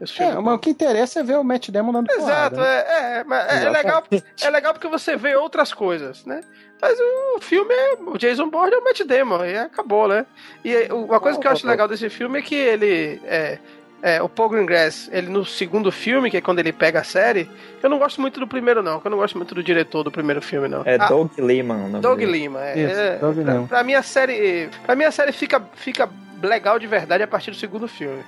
Esse 0.00 0.22
É, 0.22 0.34
mas 0.34 0.54
o 0.54 0.58
que 0.58 0.70
interessa 0.70 1.20
é 1.20 1.22
ver 1.22 1.38
o 1.38 1.44
Matt 1.44 1.70
Damon 1.70 1.92
dando 1.92 2.10
Exato, 2.10 2.56
porrada. 2.56 2.56
né? 2.56 2.84
é, 2.88 3.18
é, 3.18 3.24
mas 3.24 3.52
é, 3.52 3.64
é 3.64 3.70
legal, 3.70 4.04
é 4.42 4.50
legal 4.50 4.72
porque 4.72 4.88
você 4.88 5.16
vê 5.16 5.36
outras 5.36 5.72
coisas, 5.72 6.24
né? 6.24 6.40
Mas 6.80 6.98
o 7.00 7.40
filme 7.40 7.72
é. 7.72 7.94
O 8.06 8.18
Jason 8.18 8.50
Bourne 8.50 8.74
é 8.74 8.78
o 8.78 8.84
Matt 8.84 9.00
Damon, 9.02 9.44
e 9.44 9.56
acabou, 9.56 10.08
né? 10.08 10.26
E 10.64 10.92
uma 10.92 11.20
coisa 11.20 11.38
que 11.38 11.46
eu 11.46 11.50
acho 11.52 11.66
legal 11.66 11.88
desse 11.88 12.10
filme 12.10 12.38
é 12.38 12.42
que 12.42 12.54
ele. 12.54 13.20
É, 13.24 13.58
é, 14.02 14.20
o 14.20 14.28
Paul 14.28 14.50
Greengrass, 14.50 15.08
ele 15.10 15.30
no 15.30 15.46
segundo 15.46 15.90
filme, 15.90 16.30
que 16.30 16.36
é 16.36 16.40
quando 16.42 16.58
ele 16.58 16.74
pega 16.74 17.00
a 17.00 17.04
série, 17.04 17.48
eu 17.82 17.88
não 17.88 17.98
gosto 17.98 18.20
muito 18.20 18.38
do 18.38 18.46
primeiro, 18.46 18.82
não. 18.82 19.00
que 19.00 19.06
Eu 19.06 19.10
não 19.10 19.16
gosto 19.16 19.38
muito 19.38 19.54
do 19.54 19.62
diretor 19.62 20.02
do 20.02 20.10
primeiro 20.10 20.42
filme, 20.42 20.68
não. 20.68 20.82
é 20.84 20.96
Ah, 21.00 21.08
Doug 21.08 21.30
Liman. 21.38 22.00
Doug 22.02 22.18
dele. 22.18 22.32
Lima, 22.32 22.62
é. 22.62 22.78
Isso, 22.78 23.00
é, 23.00 23.16
Doug 23.16 23.38
pra, 23.38 23.62
pra 23.62 23.82
mim 23.82 23.94
a 23.94 24.02
série. 24.02 24.68
Pra 24.84 24.94
mim 24.94 25.04
a 25.04 25.10
série 25.10 25.32
fica, 25.32 25.62
fica 25.74 26.06
legal 26.42 26.78
de 26.78 26.86
verdade 26.86 27.22
a 27.22 27.26
partir 27.26 27.50
do 27.50 27.56
segundo 27.56 27.88
filme. 27.88 28.22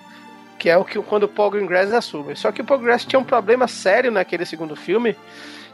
Que 0.58 0.70
é 0.70 0.76
o 0.76 0.84
que 0.84 0.98
quando 1.02 1.25
o 1.25 1.28
Paul 1.28 1.50
Greengrass 1.50 1.92
assume. 1.92 2.34
Só 2.36 2.50
que 2.50 2.62
o 2.62 2.64
Paul 2.64 2.78
Greengrass 2.80 3.04
tinha 3.04 3.20
um 3.20 3.25
problema 3.25 3.68
sério 3.68 4.10
naquele 4.10 4.44
segundo 4.46 4.75
filme, 4.75 5.14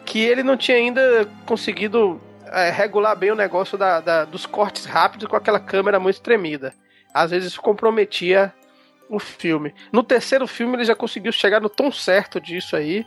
que 0.05 0.21
ele 0.21 0.43
não 0.43 0.57
tinha 0.57 0.77
ainda 0.77 1.29
conseguido 1.47 2.21
é, 2.47 2.71
regular 2.71 3.15
bem 3.17 3.31
o 3.31 3.37
negócio 3.37 3.79
da, 3.79 4.01
da- 4.01 4.25
dos 4.25 4.45
cortes 4.45 4.85
rápidos 4.85 5.29
com 5.29 5.37
aquela 5.37 5.61
câmera 5.61 6.01
muito 6.01 6.21
tremida. 6.21 6.75
Às 7.15 7.31
vezes 7.31 7.53
isso 7.53 7.61
comprometia 7.63 8.53
o 9.09 9.19
filme. 9.19 9.73
No 9.93 10.03
terceiro 10.03 10.47
filme 10.47 10.75
ele 10.77 10.85
já 10.85 10.95
conseguiu 10.95 11.31
chegar 11.33 11.61
no 11.61 11.69
tom 11.69 11.93
certo 11.93 12.41
disso 12.41 12.75
aí. 12.75 13.07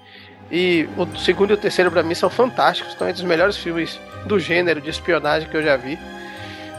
E 0.52 0.88
o 0.96 1.18
segundo 1.18 1.50
e 1.52 1.54
o 1.56 1.58
terceiro 1.58 1.90
pra 1.92 2.04
mim 2.04 2.14
são 2.14 2.30
fantásticos, 2.30 2.94
estão 2.94 3.10
entre 3.10 3.22
os 3.24 3.28
melhores 3.28 3.58
filmes 3.58 4.00
do 4.26 4.40
gênero 4.40 4.80
de 4.80 4.90
espionagem 4.92 5.50
que 5.50 5.58
eu 5.58 5.64
já 5.64 5.76
vi. 5.76 5.98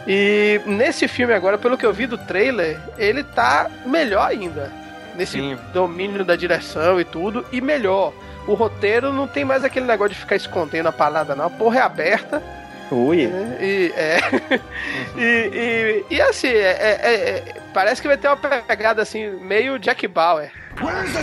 E 0.07 0.61
nesse 0.67 1.09
filme 1.09 1.35
agora, 1.35 1.59
pelo 1.59 1.77
que 1.77 1.85
eu 1.85 1.93
vi 1.93 2.07
do 2.07 2.17
trailer, 2.17 2.81
ele 2.97 3.25
tá 3.25 3.69
melhor 3.85 4.29
ainda. 4.31 4.73
Nesse 5.17 5.33
Sim. 5.33 5.59
domínio 5.73 6.25
da 6.25 6.37
direção 6.37 7.01
e 7.01 7.05
tudo, 7.05 7.45
e 7.51 7.61
melhor. 7.61 8.13
O 8.47 8.55
roteiro 8.55 9.13
não 9.13 9.27
tem 9.27 9.45
mais 9.45 9.65
aquele 9.65 9.87
negócio 9.87 10.15
de 10.15 10.21
ficar 10.21 10.37
escondendo 10.37 10.87
a 10.89 10.93
parada, 10.93 11.35
não. 11.35 11.47
A 11.47 11.51
porra 11.51 11.79
é 11.79 11.83
aberta. 11.83 12.43
Ui. 12.91 13.27
né? 13.27 13.59
E, 13.61 13.93
é, 13.97 14.19
e, 15.19 16.05
e, 16.11 16.15
e 16.15 16.21
assim, 16.23 16.47
é- 16.49 16.61
é- 16.81 17.01
é- 17.03 17.15
é- 17.49 17.55
parece 17.75 18.01
que 18.01 18.07
vai 18.07 18.17
ter 18.17 18.29
uma 18.29 18.37
pegada 18.37 19.03
assim, 19.03 19.29
meio 19.41 19.79
Jack 19.79 20.07
Bauer. 20.07 20.53
Is 21.05 21.17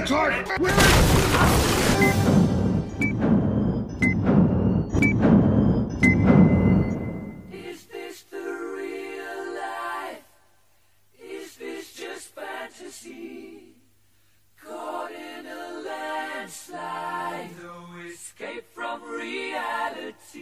landslide, 16.54 17.50
no 17.64 17.88
escape 18.06 18.66
from 18.74 19.02
reality. 19.04 20.42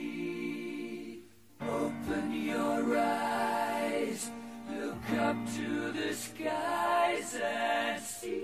Open 1.62 2.32
your 2.34 2.98
eyes, 2.98 4.30
look 4.70 5.20
up 5.20 5.38
to 5.56 5.92
the 5.94 6.14
skies 6.14 7.36
and 7.42 8.02
see. 8.02 8.42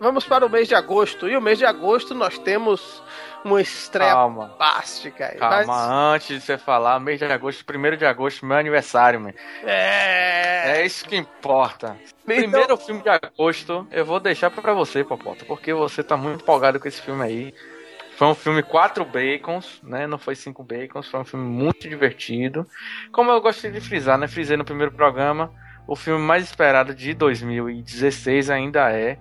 Vamos 0.00 0.26
para 0.26 0.44
o 0.44 0.50
mês 0.50 0.66
de 0.68 0.74
agosto. 0.74 1.28
E 1.28 1.36
o 1.36 1.40
mês 1.40 1.58
de 1.58 1.64
agosto 1.64 2.14
nós 2.14 2.36
temos 2.38 3.02
uma 3.44 3.60
estreia 3.60 4.12
Calma. 4.12 4.48
plástica 4.56 5.26
aí. 5.26 5.36
Calma, 5.38 5.64
Mas- 5.66 5.90
antes 6.14 6.28
de 6.28 6.40
você 6.40 6.56
falar, 6.58 6.98
mês 7.00 7.18
de 7.18 7.24
agosto, 7.26 7.64
1 7.64 7.96
de 7.96 8.06
agosto, 8.06 8.44
meu 8.46 8.56
aniversário, 8.56 9.20
man. 9.20 9.32
É. 9.62 10.78
É 10.80 10.86
isso 10.86 11.04
que 11.06 11.14
importa. 11.16 11.96
Então- 12.24 12.36
Primeiro 12.36 12.76
filme 12.78 13.02
de 13.02 13.08
agosto, 13.10 13.86
eu 13.90 14.04
vou 14.04 14.18
deixar 14.18 14.50
pra 14.50 14.72
você, 14.72 15.04
Popota, 15.04 15.44
porque 15.44 15.72
você 15.74 16.02
tá 16.02 16.16
muito 16.16 16.42
empolgado 16.42 16.80
com 16.80 16.88
esse 16.88 17.02
filme 17.02 17.22
aí. 17.22 17.54
Foi 18.16 18.28
um 18.28 18.34
filme 18.34 18.62
quatro 18.62 19.04
bacons, 19.04 19.80
né? 19.82 20.06
Não 20.06 20.18
foi 20.18 20.34
cinco 20.36 20.62
bacons, 20.62 21.08
foi 21.08 21.20
um 21.20 21.24
filme 21.24 21.44
muito 21.44 21.88
divertido. 21.88 22.64
Como 23.12 23.30
eu 23.30 23.40
gostei 23.40 23.70
de 23.72 23.80
frisar, 23.80 24.16
né? 24.16 24.28
Frisei 24.28 24.56
no 24.56 24.64
primeiro 24.64 24.92
programa, 24.92 25.52
o 25.86 25.94
filme 25.96 26.22
mais 26.24 26.44
esperado 26.44 26.94
de 26.94 27.12
2016 27.12 28.50
ainda 28.50 28.90
é 28.90 29.18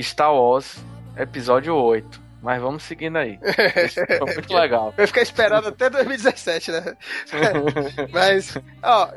Star 0.00 0.32
Wars 0.32 0.82
Episódio 1.16 1.74
8. 1.74 2.20
Mas 2.46 2.62
vamos 2.62 2.84
seguindo 2.84 3.16
aí. 3.18 3.40
Foi 4.18 4.34
muito 4.34 4.54
legal. 4.54 4.94
Vai 4.96 5.04
ficar 5.04 5.20
esperando 5.20 5.66
até 5.66 5.90
2017, 5.90 6.70
né? 6.70 6.96
Mas, 8.14 8.56
ó, 8.80 9.10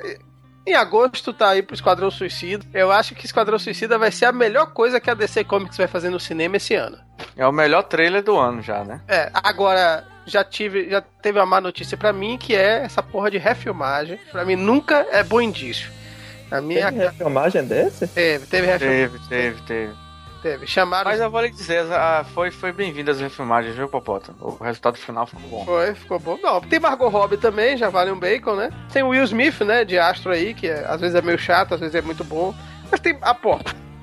em 0.65 0.73
agosto 0.73 1.31
tá 1.31 1.49
aí 1.49 1.61
pro 1.61 1.75
Esquadrão 1.75 2.09
Suicida. 2.09 2.65
Eu 2.73 2.91
acho 2.91 3.13
que 3.13 3.27
Esquadrão 3.27 3.59
Suicida 3.59 3.99
vai 3.99 4.11
ser 4.11 4.25
a 4.25 4.31
melhor 4.31 4.73
coisa 4.73 4.99
que 4.99 5.11
a 5.11 5.13
DC 5.13 5.43
Comics 5.43 5.77
vai 5.77 5.85
fazer 5.85 6.09
no 6.09 6.19
cinema 6.19 6.57
esse 6.57 6.73
ano. 6.73 6.97
É 7.37 7.45
o 7.45 7.51
melhor 7.51 7.83
trailer 7.83 8.23
do 8.23 8.35
ano 8.35 8.63
já, 8.63 8.83
né? 8.83 8.99
É, 9.07 9.29
agora 9.31 10.03
já 10.25 10.43
tive, 10.43 10.89
já 10.89 10.99
teve 10.99 11.37
uma 11.37 11.45
má 11.45 11.61
notícia 11.61 11.95
pra 11.95 12.11
mim 12.11 12.35
que 12.35 12.55
é 12.55 12.81
essa 12.83 13.03
porra 13.03 13.29
de 13.29 13.37
refilmagem. 13.37 14.19
Pra 14.31 14.43
mim 14.43 14.55
nunca 14.55 15.05
é 15.11 15.23
bom 15.23 15.39
indício. 15.39 15.91
A 16.49 16.59
minha 16.61 16.91
Tem 16.91 17.01
refilmagem 17.01 17.63
desse? 17.63 18.07
teve, 18.07 18.47
teve 18.47 18.65
refilmagem, 18.65 19.07
Teve, 19.07 19.29
teve, 19.29 19.61
teve. 19.67 20.08
Teve. 20.41 20.65
Chamaram 20.67 21.09
Mas 21.11 21.19
eu 21.19 21.29
vou 21.29 21.41
lhe 21.41 21.49
dizer, 21.49 21.85
ah, 21.91 22.25
foi, 22.33 22.51
foi 22.51 22.71
bem-vindo 22.71 23.11
as 23.11 23.19
refilmagens, 23.19 23.75
viu, 23.75 23.87
Popota? 23.87 24.33
O 24.39 24.63
resultado 24.63 24.97
final 24.97 25.25
ficou 25.27 25.49
bom. 25.49 25.65
Foi, 25.65 25.93
ficou 25.95 26.19
bom. 26.19 26.37
Não, 26.41 26.59
tem 26.61 26.79
Margot 26.79 27.07
Robbie 27.09 27.37
também, 27.37 27.77
já 27.77 27.89
vale 27.89 28.11
um 28.11 28.19
bacon, 28.19 28.55
né? 28.55 28.71
Tem 28.91 29.03
o 29.03 29.09
Will 29.09 29.23
Smith, 29.23 29.59
né, 29.61 29.83
de 29.85 29.97
Astro 29.99 30.31
aí, 30.31 30.53
que 30.53 30.67
é- 30.67 30.85
às 30.87 30.99
vezes 31.01 31.15
é 31.15 31.21
meio 31.21 31.37
chato, 31.37 31.73
às 31.73 31.79
vezes 31.79 31.95
é 31.95 32.01
muito 32.01 32.23
bom. 32.23 32.53
Mas 32.91 32.99
tem 32.99 33.17
a 33.21 33.33
pô, 33.33 33.59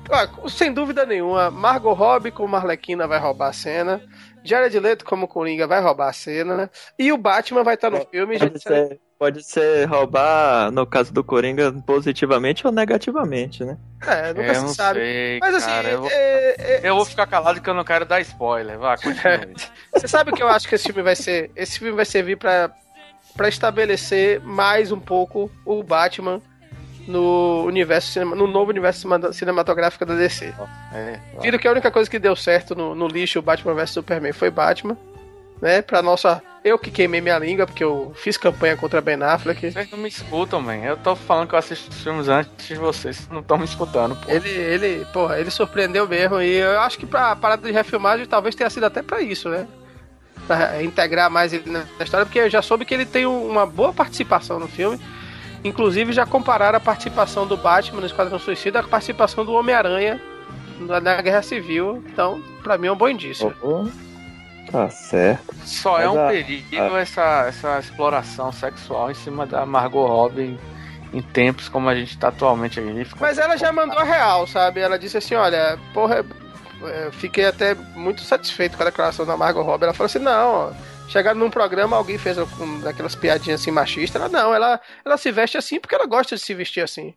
ó, 0.09 0.47
sem 0.47 0.71
dúvida 0.71 1.05
nenhuma, 1.05 1.51
Margot 1.51 1.93
Robbie 1.93 2.31
como 2.31 2.47
Marlequina 2.49 3.07
vai 3.07 3.19
roubar 3.19 3.49
a 3.49 3.53
cena. 3.53 4.01
Jared 4.47 4.79
Leto 4.79 5.05
como 5.05 5.27
Coringa 5.27 5.67
vai 5.67 5.81
roubar 5.81 6.09
a 6.09 6.13
cena, 6.13 6.55
né? 6.55 6.69
E 6.97 7.11
o 7.11 7.17
Batman 7.17 7.63
vai 7.63 7.75
estar 7.75 7.89
no 7.89 8.05
filme. 8.05 8.37
Pode 8.39 8.61
ser, 8.61 8.99
pode 9.19 9.43
ser 9.43 9.85
roubar, 9.85 10.71
no 10.71 10.85
caso 10.85 11.11
do 11.13 11.23
Coringa, 11.23 11.71
positivamente 11.85 12.65
ou 12.65 12.71
negativamente, 12.71 13.65
né? 13.65 13.77
É, 14.05 14.33
nunca 14.33 14.47
eu 14.47 14.55
se 14.55 14.61
não 14.61 14.67
sabe. 14.69 14.99
sei, 14.99 15.39
Mas 15.41 15.55
assim, 15.55 15.65
cara, 15.67 15.89
eu, 15.89 16.01
vou, 16.01 16.09
é- 16.11 16.55
é- 16.57 16.79
eu 16.83 16.95
vou 16.95 17.05
ficar 17.05 17.27
calado 17.27 17.59
que 17.61 17.69
eu 17.69 17.73
não 17.73 17.83
quero 17.83 18.05
dar 18.05 18.21
spoiler. 18.21 18.77
Vá, 18.77 18.95
continue. 18.97 19.53
Você 19.93 20.07
sabe 20.07 20.31
o 20.31 20.33
que 20.33 20.41
eu 20.43 20.47
acho 20.47 20.67
que 20.67 20.75
esse 20.75 20.85
filme 20.85 21.01
vai 21.01 21.15
ser? 21.15 21.51
Esse 21.55 21.79
filme 21.79 21.95
vai 21.95 22.05
servir 22.05 22.37
pra, 22.37 22.71
pra 23.35 23.47
estabelecer 23.49 24.39
mais 24.41 24.91
um 24.91 24.99
pouco 24.99 25.51
o 25.65 25.83
Batman 25.83 26.41
no 27.07 27.63
universo 27.65 28.11
cinema, 28.11 28.35
no 28.35 28.45
novo 28.47 28.69
universo 28.71 29.07
cinematográfico 29.33 30.05
da 30.05 30.15
DC. 30.15 30.53
É, 30.93 31.19
que 31.57 31.67
a 31.67 31.71
única 31.71 31.89
coisa 31.89 32.09
que 32.09 32.19
deu 32.19 32.35
certo 32.35 32.75
no, 32.75 32.93
no 32.93 33.07
lixo 33.07 33.41
Batman 33.41 33.73
vs 33.73 33.89
Superman 33.91 34.33
foi 34.33 34.49
Batman, 34.51 34.97
né? 35.61 35.81
Pra 35.81 36.01
nossa. 36.01 36.41
Eu 36.63 36.77
que 36.77 36.91
queimei 36.91 37.21
minha 37.21 37.39
língua, 37.39 37.65
porque 37.65 37.83
eu 37.83 38.11
fiz 38.15 38.35
campanha 38.35 38.75
contra 38.75 38.99
Ben 38.99 39.21
Affleck. 39.23 39.71
Vocês 39.71 39.89
não 39.89 39.97
me 39.99 40.09
escutam, 40.09 40.61
man. 40.61 40.75
Eu 40.83 40.97
tô 40.97 41.15
falando 41.15 41.47
que 41.47 41.55
eu 41.55 41.59
assisto 41.59 41.89
os 41.89 42.01
filmes 42.03 42.27
antes 42.27 42.67
de 42.67 42.75
vocês. 42.75 43.25
Não 43.31 43.39
estão 43.39 43.57
me 43.57 43.63
escutando, 43.63 44.17
pô. 44.17 44.29
Ele, 44.29 44.49
ele, 44.49 45.05
porra, 45.13 45.39
ele 45.39 45.49
surpreendeu 45.49 46.05
mesmo. 46.07 46.41
E 46.41 46.55
eu 46.57 46.77
acho 46.81 46.97
que 46.97 47.05
pra 47.05 47.33
parada 47.37 47.65
de 47.65 47.71
refilmagem 47.71 48.25
talvez 48.25 48.53
tenha 48.53 48.69
sido 48.69 48.85
até 48.85 49.01
pra 49.01 49.21
isso, 49.21 49.47
né? 49.49 49.65
pra 50.45 50.81
integrar 50.81 51.29
mais 51.29 51.51
ele 51.51 51.69
na 51.69 51.83
história, 51.99 52.25
porque 52.25 52.39
eu 52.39 52.49
já 52.49 52.61
soube 52.61 52.85
que 52.85 52.93
ele 52.93 53.05
tem 53.05 53.25
um- 53.25 53.47
uma 53.49 53.65
boa 53.65 53.91
participação 53.91 54.57
no 54.59 54.67
filme. 54.67 54.97
Inclusive, 55.63 56.13
já 56.13 56.25
compararam 56.25 56.77
a 56.77 56.81
participação 56.81 57.45
do 57.47 57.57
Batman 57.57 57.99
no 58.01 58.05
Esquadrão 58.07 58.39
Suicida 58.39 58.81
com 58.81 58.87
a 58.87 58.91
participação 58.91 59.43
do 59.45 59.53
Homem-Aranha 59.53 60.21
na, 60.79 60.99
na 61.01 61.21
Guerra 61.21 61.41
Civil. 61.41 62.03
Então, 62.07 62.41
pra 62.63 62.77
mim 62.77 62.87
é 62.87 62.91
um 62.91 62.95
bom 62.95 63.09
indício. 63.09 63.53
Oh, 63.61 63.87
tá 64.71 64.89
certo. 64.89 65.53
Só 65.65 65.99
é 65.99 66.05
Mas 66.07 66.15
um 66.15 66.25
a- 66.25 66.29
perigo 66.29 66.97
essa, 66.97 67.45
essa 67.47 67.79
exploração 67.79 68.51
sexual 68.51 69.09
em 69.11 69.15
cima 69.15 69.45
da 69.45 69.65
Margot 69.65 70.05
Robbie 70.05 70.57
em 71.13 71.21
tempos 71.21 71.69
como 71.69 71.87
a 71.89 71.95
gente 71.95 72.17
tá 72.17 72.27
atualmente. 72.27 72.79
A 72.79 72.83
gente 72.83 73.09
Mas 73.19 73.37
ela 73.37 73.57
já 73.57 73.71
mandou 73.71 73.97
a 73.97 74.03
real, 74.03 74.45
sabe? 74.45 74.79
Ela 74.81 74.99
disse 74.99 75.17
assim: 75.17 75.35
olha, 75.35 75.79
porra, 75.93 76.23
é, 76.83 77.09
fiquei 77.13 77.45
até 77.45 77.73
muito 77.95 78.21
satisfeito 78.21 78.75
com 78.77 78.83
a 78.83 78.87
declaração 78.87 79.25
da 79.25 79.35
Margot 79.37 79.63
Robbie. 79.63 79.85
Ela 79.85 79.93
falou 79.93 80.05
assim: 80.07 80.19
não, 80.19 80.51
ó, 80.53 80.71
chegaram 81.07 81.39
num 81.39 81.49
programa, 81.49 81.97
alguém 81.97 82.17
fez 82.17 82.37
daquelas 82.83 83.15
piadinhas 83.15 83.61
assim 83.61 83.71
machistas. 83.71 84.21
Ela 84.21 84.29
não, 84.29 84.53
ela, 84.53 84.79
ela 85.03 85.17
se 85.17 85.31
veste 85.31 85.57
assim 85.57 85.79
porque 85.79 85.95
ela 85.95 86.05
gosta 86.05 86.35
de 86.35 86.41
se 86.41 86.53
vestir 86.53 86.81
assim. 86.81 87.13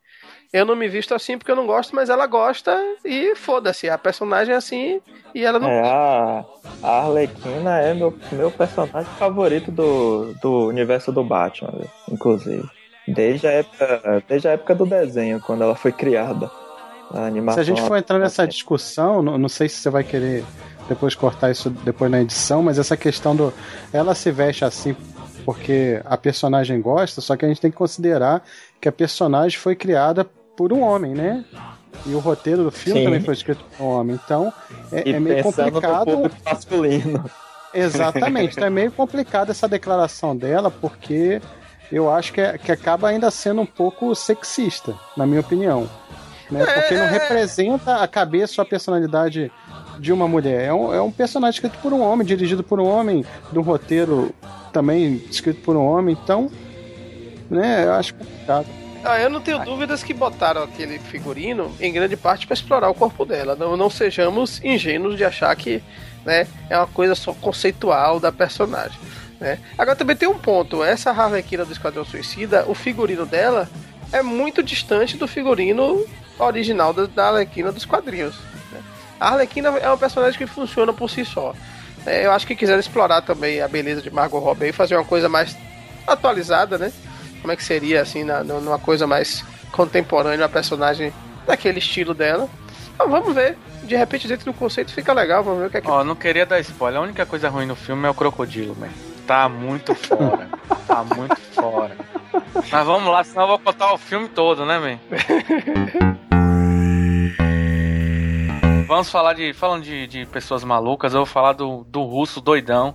Eu 0.53 0.65
não 0.65 0.75
me 0.75 0.89
visto 0.89 1.15
assim 1.15 1.39
porque 1.39 1.51
eu 1.51 1.57
não 1.57 1.67
gosto, 1.67 1.95
mas 1.95 2.11
ela 2.11 2.27
gosta 2.27 2.77
e 3.05 3.35
foda-se. 3.37 3.89
A 3.89 3.97
personagem 3.97 4.53
é 4.55 4.57
assim 4.57 5.01
e 5.35 5.45
ela 5.45 5.59
não. 5.59 5.69
É, 5.69 5.81
a, 5.81 6.45
a 6.83 6.91
Arlequina 7.03 7.79
é 7.79 7.95
meu, 7.95 8.17
meu 8.33 8.51
personagem 8.51 9.11
favorito 9.19 9.71
do, 9.71 10.35
do 10.43 10.67
universo 10.67 11.13
do 11.13 11.23
Batman, 11.23 11.73
inclusive. 12.11 12.69
Desde 13.07 13.47
a, 13.47 13.51
época, 13.51 14.25
desde 14.29 14.49
a 14.49 14.53
época 14.53 14.75
do 14.75 14.87
desenho, 14.87 15.41
quando 15.41 15.63
ela 15.63 15.75
foi 15.75 15.93
criada. 15.93 16.51
A 17.13 17.27
animação. 17.27 17.55
Se 17.65 17.71
a 17.71 17.75
gente 17.75 17.87
for 17.89 17.97
entrar 17.97 18.21
nessa 18.21 18.47
discussão, 18.47 19.21
não, 19.21 19.37
não 19.37 19.49
sei 19.49 19.69
se 19.69 19.77
você 19.77 19.91
vai 19.91 20.05
querer 20.05 20.45
depois 20.91 21.15
cortar 21.15 21.51
isso 21.51 21.71
depois 21.71 22.11
na 22.11 22.21
edição, 22.21 22.63
mas 22.63 22.79
essa 22.79 22.97
questão 22.97 23.35
do. 23.35 23.51
Ela 23.93 24.15
se 24.15 24.31
veste 24.31 24.65
assim 24.65 24.95
porque 25.45 26.03
a 26.05 26.19
personagem 26.19 26.81
gosta, 26.83 27.23
só 27.23 27.35
que 27.35 27.45
a 27.47 27.49
gente 27.49 27.61
tem 27.63 27.71
que 27.71 27.77
considerar 27.77 28.43
que 28.79 28.89
a 28.89 28.93
personagem 28.93 29.59
foi 29.59 29.75
criada 29.75 30.27
por 30.55 30.71
um 30.73 30.83
homem, 30.83 31.15
né? 31.15 31.43
E 32.05 32.15
o 32.15 32.19
roteiro 32.19 32.63
do 32.65 32.71
filme 32.71 33.01
Sim. 33.01 33.05
também 33.07 33.21
foi 33.21 33.33
escrito 33.35 33.65
por 33.77 33.83
um 33.85 33.89
homem. 33.89 34.21
Então 34.23 34.53
é, 34.93 35.09
E 35.09 35.13
é 35.15 35.19
meio 35.21 35.39
no 35.39 35.43
complicado. 35.45 36.05
público 36.11 36.37
masculino. 36.45 37.25
Exatamente, 37.73 38.53
então 38.55 38.67
é 38.67 38.71
meio 38.71 38.91
complicado 38.93 39.51
essa 39.51 39.69
declaração 39.69 40.37
dela, 40.37 40.71
porque 40.71 41.41
eu 41.91 42.11
acho 42.13 42.33
que, 42.33 42.41
é- 42.41 42.59
que 42.59 42.71
acaba 42.73 43.09
ainda 43.09 43.31
sendo 43.31 43.61
um 43.63 43.67
pouco 43.67 44.15
sexista, 44.15 44.95
na 45.17 45.27
minha 45.27 45.41
opinião. 45.41 45.89
Né? 46.51 46.65
Porque 46.67 46.95
não 46.97 47.07
representa 47.07 47.97
a 48.03 48.09
cabeça 48.09 48.61
ou 48.61 48.63
a 48.65 48.69
personalidade 48.69 49.53
de 50.01 50.13
uma 50.13 50.27
mulher. 50.27 50.65
É 50.65 50.73
um, 50.73 50.95
é 50.95 51.01
um 51.01 51.11
personagem 51.11 51.57
escrito 51.57 51.79
por 51.83 51.93
um 51.93 52.01
homem, 52.01 52.27
dirigido 52.27 52.63
por 52.63 52.81
um 52.81 52.87
homem, 52.87 53.25
de 53.53 53.59
um 53.59 53.63
roteiro 53.63 54.35
também 54.73 55.23
escrito 55.31 55.61
por 55.61 55.77
um 55.77 55.85
homem, 55.85 56.17
então. 56.21 56.51
Né, 57.51 57.85
eu 57.85 57.93
acho 57.93 58.15
complicado. 58.15 58.67
Ah, 59.03 59.19
eu 59.19 59.31
não 59.31 59.41
tenho 59.41 59.59
dúvidas 59.65 60.03
que 60.03 60.13
botaram 60.13 60.63
aquele 60.63 60.99
figurino 60.99 61.73
em 61.81 61.93
grande 61.93 62.17
parte 62.17 62.47
para 62.47 62.55
explorar 62.55 62.91
o 62.91 62.95
corpo 62.95 63.25
dela. 63.25 63.57
Não, 63.57 63.77
não 63.77 63.89
sejamos 63.89 64.63
ingênuos 64.63 65.17
de 65.17 65.25
achar 65.25 65.55
que 65.57 65.83
né, 66.25 66.47
é 66.69 66.77
uma 66.77 66.87
coisa 66.87 67.15
só 67.15 67.33
conceitual 67.33 68.21
da 68.21 68.31
personagem. 68.31 68.99
Né? 69.41 69.59
Agora 69.79 69.97
também 69.97 70.15
tem 70.15 70.29
um 70.29 70.39
ponto: 70.39 70.85
essa 70.85 71.11
Harlequina 71.11 71.65
do 71.65 71.73
Esquadrão 71.73 72.05
Suicida, 72.05 72.67
o 72.69 72.75
figurino 72.75 73.25
dela 73.25 73.69
é 74.13 74.23
muito 74.23 74.63
distante 74.63 75.17
do 75.17 75.27
figurino 75.27 76.05
original 76.39 76.93
da, 76.93 77.07
da 77.07 77.45
dos 77.71 77.87
quadrinhos. 77.87 78.37
A 79.21 79.29
Arlequina 79.33 79.69
é 79.69 79.87
uma 79.87 79.99
personagem 79.99 80.39
que 80.39 80.47
funciona 80.47 80.93
por 80.93 81.11
si 81.11 81.25
só. 81.25 81.55
É, 82.07 82.25
eu 82.25 82.33
acho 82.33 82.47
que 82.47 82.57
quiseram 82.57 82.81
explorar 82.81 83.21
também 83.21 83.61
a 83.61 83.69
beleza 83.69 84.01
de 84.01 84.11
Margot 84.11 84.39
Robbie 84.39 84.69
e 84.69 84.73
fazer 84.73 84.97
uma 84.97 85.05
coisa 85.05 85.29
mais 85.29 85.55
atualizada, 86.07 86.79
né? 86.79 86.91
Como 87.43 87.53
é 87.53 87.57
que 87.57 87.63
seria, 87.63 88.01
assim, 88.01 88.25
na, 88.25 88.43
numa 88.43 88.79
coisa 88.79 89.07
mais 89.07 89.45
contemporânea, 89.71 90.45
uma 90.45 90.49
personagem 90.49 91.13
daquele 91.47 91.79
estilo 91.79 92.15
dela. 92.15 92.49
Mas 92.99 93.11
vamos 93.11 93.35
ver. 93.35 93.57
De 93.83 93.97
repente, 93.97 94.27
dentro 94.27 94.47
do 94.47 94.55
conceito 94.55 94.93
fica 94.93 95.13
legal. 95.13 95.43
Vamos 95.43 95.61
ver 95.61 95.67
o 95.67 95.71
que 95.71 95.77
é 95.77 95.81
que. 95.81 95.91
Ó, 95.91 96.03
não 96.03 96.15
queria 96.15 96.47
dar 96.47 96.61
spoiler. 96.61 97.01
A 97.01 97.05
única 97.05 97.27
coisa 97.27 97.49
ruim 97.49 97.67
no 97.67 97.77
filme 97.77 98.07
é 98.07 98.11
o 98.11 98.15
crocodilo, 98.15 98.75
man. 98.79 98.89
Tá 99.27 99.49
muito 99.49 99.95
fora. 99.95 100.49
tá 100.87 101.05
muito 101.05 101.37
fora. 101.55 101.97
Mas 102.71 102.87
vamos 102.87 103.11
lá, 103.11 103.23
senão 103.25 103.43
eu 103.43 103.49
vou 103.49 103.59
contar 103.59 103.93
o 103.93 103.99
filme 103.99 104.29
todo, 104.29 104.65
né, 104.65 104.79
man? 104.79 106.21
Vamos 108.91 109.09
falar 109.09 109.35
de. 109.35 109.53
Falando 109.53 109.85
de, 109.85 110.05
de 110.09 110.27
pessoas 110.27 110.65
malucas, 110.65 111.15
eu 111.15 111.21
vou 111.21 111.27
falar 111.27 111.53
do, 111.53 111.85
do 111.85 112.03
russo 112.03 112.41
doidão. 112.41 112.93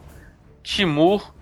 Timur 0.62 1.34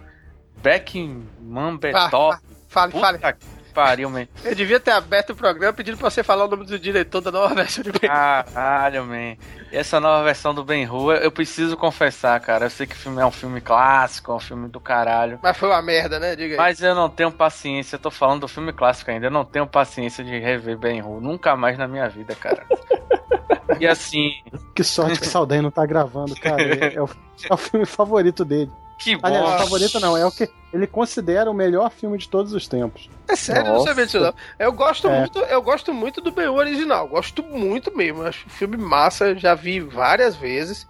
Beckman 0.62 1.76
Betov. 1.80 2.38
Fale, 2.68 2.92
fale. 2.92 3.18
Puta 3.18 3.34
que 3.34 3.53
pariu, 3.74 4.10
man. 4.10 4.28
Eu 4.44 4.54
devia 4.56 4.80
ter 4.80 4.92
aberto 4.92 5.32
o 5.32 5.36
programa 5.36 5.74
pedindo 5.74 5.98
pra 5.98 6.10
você 6.10 6.24
falar 6.24 6.46
o 6.46 6.48
nome 6.48 6.66
do 6.66 6.78
diretor 6.80 7.20
da 7.22 7.32
nova 7.32 7.54
versão 7.56 7.84
de 7.84 7.92
Ben. 7.92 8.10
Caralho, 8.10 9.06
man. 9.06 9.36
Essa 9.72 10.00
nova 10.00 10.24
versão 10.24 10.54
do 10.54 10.64
Ben 10.64 10.88
Hur, 10.88 11.16
eu 11.16 11.32
preciso 11.32 11.76
confessar, 11.76 12.40
cara. 12.40 12.66
Eu 12.66 12.70
sei 12.70 12.86
que 12.86 12.94
o 12.94 12.98
filme 12.98 13.20
é 13.22 13.26
um 13.26 13.32
filme 13.32 13.60
clássico, 13.60 14.32
é 14.32 14.36
um 14.36 14.40
filme 14.40 14.68
do 14.70 14.80
caralho. 14.80 15.40
Mas 15.42 15.58
foi 15.58 15.68
uma 15.70 15.82
merda, 15.82 16.20
né? 16.20 16.36
Diga 16.36 16.54
aí. 16.54 16.58
Mas 16.58 16.82
eu 16.82 16.94
não 16.94 17.10
tenho 17.10 17.32
paciência, 17.32 17.96
eu 17.96 18.00
tô 18.00 18.12
falando 18.12 18.42
do 18.42 18.48
filme 18.48 18.72
clássico 18.72 19.10
ainda, 19.10 19.26
eu 19.28 19.32
não 19.32 19.44
tenho 19.44 19.66
paciência 19.66 20.24
de 20.24 20.38
rever 20.40 20.78
Ben 20.78 21.02
Hur. 21.02 21.20
Nunca 21.20 21.56
mais 21.56 21.78
na 21.78 21.88
minha 21.88 22.08
vida, 22.08 22.36
cara. 22.36 22.66
e 23.80 23.88
assim, 23.88 24.32
Que 24.76 24.84
sorte 24.84 25.20
que 25.20 25.26
o 25.26 25.30
Saldanha 25.30 25.62
não 25.64 25.72
tá 25.72 25.86
gravando, 25.86 26.36
cara. 26.36 26.64
É 26.94 27.02
o, 27.02 27.10
é 27.50 27.54
o 27.54 27.58
filme 27.58 27.86
favorito 27.86 28.46
dele. 28.46 28.72
Que 29.04 29.16
bom. 29.16 29.28
Aliás, 29.28 29.62
favorito 29.64 30.00
não, 30.00 30.16
é 30.18 30.26
o 30.26 30.32
que 30.32 30.50
ele 30.74 30.88
considera 30.88 31.50
o 31.50 31.54
melhor 31.54 31.92
filme 31.92 32.18
de 32.18 32.28
todos 32.28 32.54
os 32.54 32.68
tempos. 32.68 33.10
É 33.28 33.36
sério, 33.36 33.68
eu 33.68 33.74
não 33.74 33.84
sabia 33.84 34.06
disso 34.06 34.20
não. 34.20 34.34
Eu 34.58 34.72
gosto 34.72 35.08
É. 35.08 35.20
muito, 35.20 35.40
eu 35.40 35.62
gosto 35.62 35.94
muito 35.94 36.22
do 36.22 36.32
Ben 36.32 36.48
original. 36.48 37.08
Gosto 37.08 37.44
muito 37.44 37.96
mesmo. 37.96 38.24
Acho 38.24 38.46
um 38.48 38.50
filme 38.50 38.78
massa, 38.78 39.36
já 39.36 39.54
vi 39.54 39.80
várias 39.80 40.36
vezes. 40.36 40.88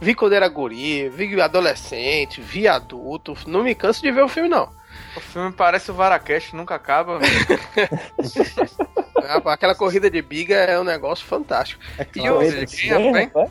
Vi 0.00 0.14
quando 0.14 0.32
era 0.32 0.48
guri, 0.48 1.08
vi 1.10 1.40
adolescente, 1.40 2.40
vi 2.40 2.66
adulto. 2.66 3.36
Não 3.46 3.62
me 3.62 3.74
canso 3.74 4.00
de 4.02 4.10
ver 4.10 4.22
o 4.22 4.28
filme, 4.28 4.48
não. 4.48 4.68
O 5.16 5.20
filme 5.20 5.52
parece 5.52 5.90
o 5.90 5.94
Varacast, 5.94 6.54
nunca 6.56 6.74
acaba. 6.74 7.18
Ah, 9.22 9.36
Aquela 9.52 9.74
corrida 9.74 10.10
de 10.10 10.22
biga 10.22 10.54
é 10.56 10.78
um 10.78 10.84
negócio 10.84 11.24
fantástico. 11.26 11.82
É 11.98 12.06
E 12.16 12.24
eu, 12.24 12.40
é, 12.42 13.24
rapaz? 13.24 13.50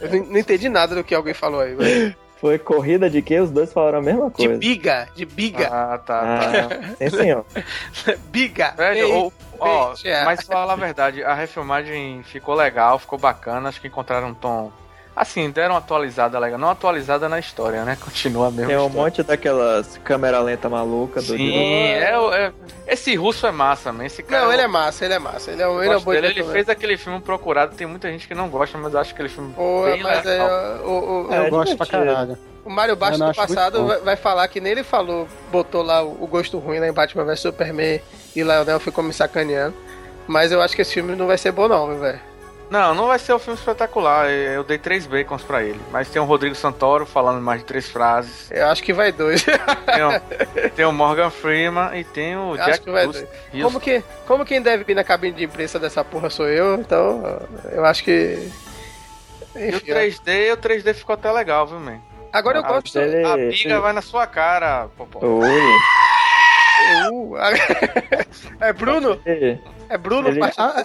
eu 0.00 0.10
não- 0.10 0.26
não 0.26 0.38
entendi 0.38 0.68
nada 0.68 0.94
do 0.94 1.04
que 1.04 1.14
alguém 1.14 1.34
falou 1.34 1.60
aí. 1.60 1.74
velho. 1.74 2.16
Foi 2.42 2.58
corrida 2.58 3.08
de 3.08 3.22
quê? 3.22 3.38
Os 3.38 3.52
dois 3.52 3.72
falaram 3.72 4.00
a 4.00 4.02
mesma 4.02 4.28
De 4.28 4.34
coisa. 4.34 4.58
biga, 4.58 5.08
de 5.14 5.24
biga, 5.24 5.68
Ah, 5.68 5.96
tá, 5.96 6.20
tá. 6.20 6.40
Ah, 6.82 6.94
sim, 6.98 7.08
senhor. 7.16 7.46
biga. 8.32 8.74
Velho, 8.76 9.14
ou- 9.14 9.32
ó, 9.60 9.94
é. 10.04 10.24
mas 10.24 10.42
falar 10.42 10.72
a 10.72 10.76
verdade, 10.76 11.22
a 11.22 11.34
refilmagem 11.34 12.20
ficou 12.24 12.56
legal, 12.56 12.98
ficou 12.98 13.16
bacana, 13.16 13.68
acho 13.68 13.80
que 13.80 13.86
encontraram 13.86 14.30
um 14.30 14.34
tom. 14.34 14.72
Assim, 15.14 15.50
deram 15.50 15.74
uma 15.74 15.78
atualizada 15.78 16.38
legal. 16.38 16.58
Não 16.58 16.70
atualizada 16.70 17.28
na 17.28 17.38
história, 17.38 17.84
né? 17.84 17.98
Continua 18.00 18.50
mesmo. 18.50 18.68
Tem 18.68 18.78
um 18.78 18.88
monte 18.88 19.22
daquelas 19.22 19.98
câmera 20.02 20.40
lenta 20.40 20.70
maluca 20.70 21.20
do 21.20 21.36
Sim, 21.36 21.52
é, 21.54 22.14
é- 22.34 22.52
esse 22.86 23.14
russo 23.14 23.46
é 23.46 23.52
massa, 23.52 23.92
man. 23.92 24.06
Esse 24.06 24.22
cara. 24.22 24.40
Não, 24.42 24.48
eu 24.48 24.54
ele 24.54 24.62
é 24.62 24.66
massa, 24.66 25.04
ele 25.04 25.12
é 25.14 25.18
massa. 25.18 25.50
Ele 25.50 25.60
é, 25.62 25.68
um- 25.68 25.82
ele 25.82 25.92
é 25.92 25.96
um 25.98 26.00
bom 26.00 26.12
dele. 26.12 26.28
Ele 26.28 26.44
fez 26.44 26.66
aquele 26.68 26.96
filme 26.96 27.20
procurado. 27.20 27.74
Tem 27.76 27.86
muita 27.86 28.10
gente 28.10 28.26
que 28.26 28.34
não 28.34 28.48
gosta, 28.48 28.78
mas 28.78 28.94
eu 28.94 29.00
acho 29.00 29.12
aquele 29.12 29.28
filme 29.28 29.52
Pô, 29.52 29.82
bem 29.84 30.02
mas 30.02 30.24
legal. 30.24 30.48
é, 30.48 30.80
o, 30.82 31.26
o, 31.28 31.32
É, 31.34 31.46
Eu 31.46 31.50
gosto 31.50 31.76
pra 31.76 31.86
caralho. 31.86 32.38
o 32.64 32.70
Mário 32.70 32.96
Bastos 32.96 33.20
Eu 33.20 33.26
do 33.28 33.34
passado 33.34 33.86
vai, 33.86 33.98
vai 34.00 34.16
falar 34.16 34.48
que 34.48 34.62
nem 34.62 34.72
ele 34.72 34.82
falou, 34.82 35.28
botou 35.50 35.82
lá 35.82 36.02
o, 36.02 36.24
o 36.24 36.26
gosto 36.26 36.58
ruim 36.58 36.78
lá 36.78 36.88
em 36.88 36.92
Batman 36.92 37.24
vs 37.24 37.40
Superman 37.40 38.00
e 38.34 38.42
Lionel 38.42 38.80
ficou 38.80 39.04
me 39.04 39.12
sacaneando. 39.12 39.74
Mas 40.26 40.50
eu 40.52 40.62
acho 40.62 40.74
que 40.74 40.80
esse 40.80 40.94
filme 40.94 41.14
não 41.14 41.26
vai 41.26 41.36
ser 41.36 41.52
bom, 41.52 41.68
não, 41.68 41.86
meu 41.86 41.98
velho. 41.98 42.31
Não, 42.70 42.94
não 42.94 43.06
vai 43.06 43.18
ser 43.18 43.34
um 43.34 43.38
filme 43.38 43.58
espetacular. 43.58 44.30
Eu 44.30 44.64
dei 44.64 44.78
três 44.78 45.06
bacons 45.06 45.42
pra 45.42 45.62
ele. 45.62 45.78
Mas 45.90 46.08
tem 46.08 46.22
o 46.22 46.24
Rodrigo 46.24 46.54
Santoro 46.54 47.04
falando 47.04 47.40
mais 47.42 47.60
de 47.60 47.66
três 47.66 47.88
frases. 47.90 48.50
Eu 48.50 48.66
acho 48.68 48.82
que 48.82 48.92
vai 48.94 49.12
dois. 49.12 49.42
Tem 49.44 49.54
o, 50.02 50.70
tem 50.74 50.84
o 50.86 50.92
Morgan 50.92 51.28
Freeman 51.28 51.98
e 51.98 52.02
tem 52.04 52.34
o 52.36 52.54
acho 52.54 52.64
Jack 52.64 52.80
que 52.84 52.90
vai 52.90 53.04
dois. 53.06 53.26
Como, 53.62 53.78
que, 53.78 54.02
como 54.26 54.44
quem 54.46 54.62
deve 54.62 54.84
vir 54.84 54.94
na 54.94 55.04
cabine 55.04 55.36
de 55.36 55.44
imprensa 55.44 55.78
dessa 55.78 56.02
porra 56.02 56.30
sou 56.30 56.48
eu, 56.48 56.76
então 56.76 57.22
eu 57.70 57.84
acho 57.84 58.02
que. 58.04 58.50
E 59.54 59.58
o 59.70 59.76
Enfim, 59.76 59.92
ó. 59.92 59.94
3D, 59.96 60.52
o 60.54 60.56
3D 60.56 60.94
ficou 60.94 61.12
até 61.14 61.30
legal, 61.30 61.66
viu, 61.66 61.78
man? 61.78 61.98
agora 62.32 62.56
eu 62.58 62.62
gosto. 62.62 62.98
ele- 62.98 63.22
A 63.26 63.36
biga 63.36 63.80
vai 63.82 63.92
na 63.92 64.00
sua 64.00 64.26
cara, 64.26 64.88
Popó. 64.96 65.18
Ui. 65.22 65.60
Uh, 67.12 67.34
é 68.60 68.72
Bruno? 68.72 69.20
É 69.90 69.98
Bruno? 69.98 70.28
Ele- 70.28 70.40
Ah, 70.56 70.82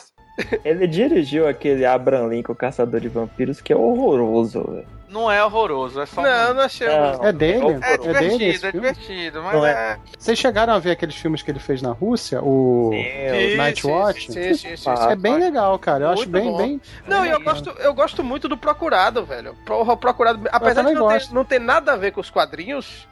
ele 0.63 0.86
dirigiu 0.88 1.47
aquele 1.47 1.86
Abraham 1.86 2.28
Lincoln, 2.28 2.54
Caçador 2.56 3.00
de 3.02 3.08
Vampiros, 3.10 3.60
que 3.62 3.73
é 3.73 3.76
horroroso, 3.76 4.63
velho. 4.63 4.86
Não 5.10 5.32
é 5.32 5.43
horroroso, 5.43 6.02
é 6.02 6.06
só. 6.06 6.21
Não, 6.21 6.54
não 6.54 6.62
achei. 6.63 6.86
Não. 6.88 7.23
É 7.23 7.32
dele? 7.32 7.80
É 7.82 7.93
É 7.93 7.97
dele 7.97 8.38
divertido, 8.38 8.67
é 8.67 8.71
filme? 8.71 8.71
divertido, 8.91 9.41
mas 9.41 9.54
Não 9.54 9.65
é. 9.65 9.97
Vocês 10.19 10.38
chegaram 10.38 10.73
a 10.73 10.80
ver 10.80 10.91
aqueles 10.91 11.15
filmes 11.15 11.41
que 11.41 11.50
ele 11.50 11.60
fez 11.60 11.82
na 11.82 11.91
Rússia? 11.93 12.41
O 12.43 12.89
Sim, 12.91 13.56
Night 13.56 13.82
sim, 13.82 13.89
Watch? 13.89 14.26
Sim, 14.34 14.54
sim, 14.54 14.54
sim, 14.54 14.76
sim. 14.78 14.89
É 15.10 15.15
bem 15.15 15.39
legal, 15.39 15.80
cara. 15.80 16.04
Eu 16.04 16.10
acho 16.10 16.30
Muito 16.30 16.32
bem, 16.32 16.52
bom. 16.52 16.58
bem. 16.58 16.82
Não, 17.08 17.26
e 17.26 17.30
eu 17.30 17.39
gosto, 17.41 17.69
eu 17.80 17.93
gosto 17.93 18.21
muito 18.21 18.50
do 18.50 18.58
Procurado, 18.58 19.26
velho. 19.26 19.56
Porra, 19.65 19.93
o 19.93 19.97
Procurado, 19.97 20.41
apesar 20.52 20.84
de 20.84 20.93
não 20.93 21.08
ter, 21.08 21.28
não 21.32 21.45
ter 21.45 21.60
nada 21.60 21.93
a 21.93 21.95
ver 21.95 22.12
com 22.12 22.19
os 22.19 22.30
quadrinhos, 22.30 23.08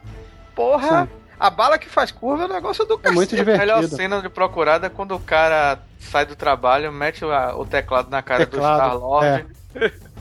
porra, 0.54 1.06
Sim. 1.06 1.12
A 1.38 1.50
bala 1.50 1.78
que 1.78 1.88
faz 1.88 2.10
curva 2.10 2.44
é 2.44 2.46
um 2.46 2.52
negócio 2.52 2.84
do 2.84 3.00
É 3.02 3.10
muito 3.10 3.30
cacete. 3.30 3.50
A 3.50 3.58
melhor 3.58 3.74
divertido. 3.76 3.96
cena 3.96 4.22
de 4.22 4.28
procurada 4.28 4.86
é 4.86 4.90
quando 4.90 5.14
o 5.14 5.20
cara 5.20 5.78
sai 5.98 6.24
do 6.26 6.36
trabalho, 6.36 6.92
mete 6.92 7.24
o, 7.24 7.28
o 7.58 7.66
teclado 7.66 8.10
na 8.10 8.22
cara 8.22 8.46
Teclado, 8.46 8.76
do 8.78 8.96
Star-Lord. 8.96 9.46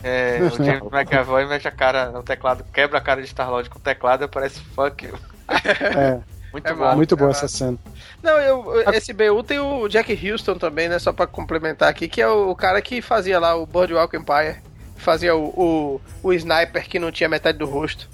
É, 0.04 0.40
o 0.42 0.50
James 0.64 0.92
McAvoy 0.92 1.46
mete 1.46 1.68
a 1.68 1.72
cara 1.72 2.10
no 2.12 2.24
teclado, 2.24 2.64
quebra 2.74 2.98
a 2.98 3.02
cara 3.02 3.22
de 3.22 3.28
Star-Lord 3.28 3.70
com 3.70 3.78
o 3.78 3.82
teclado 3.82 4.24
e 4.24 4.28
parece 4.28 4.60
fuck 4.60 5.06
you. 5.06 5.18
É, 5.48 6.20
Muito 6.56 6.68
É 6.68 6.74
bom. 6.74 6.96
muito 6.96 7.18
boa 7.18 7.32
é 7.32 7.34
essa 7.34 7.50
cena. 7.50 7.78
Não, 8.24 8.40
eu, 8.40 8.82
esse 8.94 9.12
BU 9.12 9.44
tem 9.44 9.60
o 9.60 9.90
Jack 9.90 10.32
Houston 10.32 10.58
também, 10.58 10.88
né? 10.88 10.98
Só 11.00 11.12
pra 11.12 11.28
complementar 11.28 11.90
aqui, 11.90 12.08
que 12.08 12.22
é 12.22 12.28
o 12.30 12.56
cara 12.56 12.82
que 12.82 13.02
fazia 13.02 13.38
lá 13.40 13.56
o 13.56 13.66
Boardwalk 13.66 14.16
Empire. 14.16 14.62
Fazia 14.96 15.36
o, 15.36 15.50
o, 15.50 16.02
o 16.24 16.32
sniper 16.34 16.88
que 16.88 16.98
não 16.98 17.12
tinha 17.12 17.28
metade 17.28 17.58
do 17.58 17.66
rosto. 17.66 18.08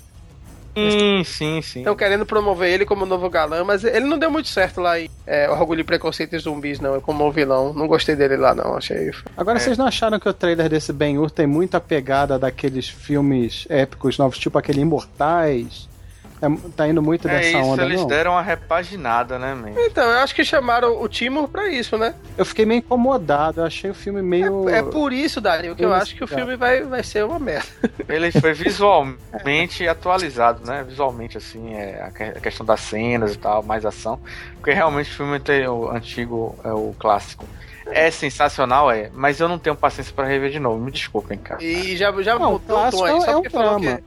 Sim, 0.75 1.23
sim, 1.23 1.61
sim. 1.61 1.79
Estão 1.79 1.95
querendo 1.95 2.25
promover 2.25 2.69
ele 2.71 2.85
como 2.85 3.05
novo 3.05 3.29
galã, 3.29 3.63
mas 3.63 3.83
ele 3.83 4.05
não 4.05 4.17
deu 4.17 4.31
muito 4.31 4.47
certo 4.47 4.79
lá 4.81 4.99
em 4.99 5.09
é, 5.27 5.49
Orgulho 5.49 5.81
e 5.81 5.83
Preconceito 5.83 6.35
e 6.35 6.39
Zumbis, 6.39 6.79
não. 6.79 6.99
Como 7.01 7.25
um 7.27 7.31
vilão. 7.31 7.73
Não 7.73 7.87
gostei 7.87 8.15
dele 8.15 8.37
lá, 8.37 8.55
não. 8.55 8.75
Achei. 8.77 9.11
Agora, 9.35 9.57
É. 9.57 9.59
vocês 9.59 9.77
não 9.77 9.85
acharam 9.85 10.19
que 10.19 10.29
o 10.29 10.33
trailer 10.33 10.69
desse 10.69 10.93
Ben-Hur 10.93 11.29
tem 11.31 11.45
muita 11.47 11.79
pegada 11.79 12.37
daqueles 12.39 12.87
filmes 12.87 13.65
épicos 13.69 14.17
novos, 14.17 14.37
tipo 14.37 14.57
aquele 14.57 14.81
Imortais? 14.81 15.89
É, 16.41 16.47
tá 16.75 16.87
indo 16.87 17.01
muito 17.03 17.27
É 17.27 17.31
dessa 17.37 17.49
isso, 17.49 17.57
onda, 17.59 17.83
eles 17.85 17.99
não? 18.01 18.07
deram 18.07 18.31
uma 18.31 18.41
repaginada, 18.41 19.37
né, 19.37 19.53
man? 19.53 19.71
Então, 19.77 20.03
eu 20.03 20.17
acho 20.19 20.33
que 20.33 20.43
chamaram 20.43 20.99
o 20.99 21.07
Timur 21.07 21.47
pra 21.47 21.69
isso, 21.69 21.97
né? 21.99 22.15
Eu 22.35 22.43
fiquei 22.45 22.65
meio 22.65 22.79
incomodado, 22.79 23.61
eu 23.61 23.65
achei 23.65 23.91
o 23.91 23.93
filme 23.93 24.23
meio... 24.23 24.67
É 24.67 24.81
por 24.81 25.13
isso, 25.13 25.39
Dario, 25.39 25.75
que 25.75 25.85
eu 25.85 25.93
acho 25.93 26.15
que 26.15 26.23
o 26.23 26.27
filme 26.27 26.55
vai, 26.55 26.81
vai 26.81 27.03
ser 27.03 27.23
uma 27.25 27.37
merda. 27.37 27.67
Ele 28.09 28.31
foi 28.31 28.53
visualmente 28.53 29.87
atualizado, 29.87 30.65
né? 30.65 30.83
Visualmente, 30.87 31.37
assim, 31.37 31.75
é, 31.75 32.01
a 32.03 32.11
que- 32.11 32.23
a 32.23 32.39
questão 32.41 32.65
das 32.65 32.79
cenas 32.81 33.33
e 33.33 33.37
tal, 33.37 33.61
mais 33.63 33.85
ação. 33.85 34.19
Porque 34.55 34.71
realmente 34.73 35.11
o 35.11 35.15
filme 35.15 35.39
tem 35.39 35.67
o 35.67 35.89
antigo, 35.91 36.57
é 36.63 36.71
o 36.73 36.95
clássico. 36.97 37.45
É 37.85 38.09
sensacional, 38.09 38.89
é, 38.91 39.09
mas 39.13 39.39
eu 39.39 39.47
não 39.49 39.59
tenho 39.59 39.75
paciência 39.75 40.13
pra 40.15 40.25
rever 40.25 40.49
de 40.49 40.59
novo. 40.59 40.79
Me 40.79 40.91
desculpem, 40.91 41.37
cara. 41.37 41.63
E 41.63 41.95
já, 41.97 42.11
já 42.21 42.37
Não, 42.39 42.49
o 42.49 42.51
mudou 42.53 42.55
o 42.55 42.59
tom 42.59 42.73
clássico 42.89 43.03
aí, 43.03 43.21
só 43.21 43.31
é 43.31 43.35
um 43.37 43.41
drama. 43.41 43.79
que. 43.97 44.03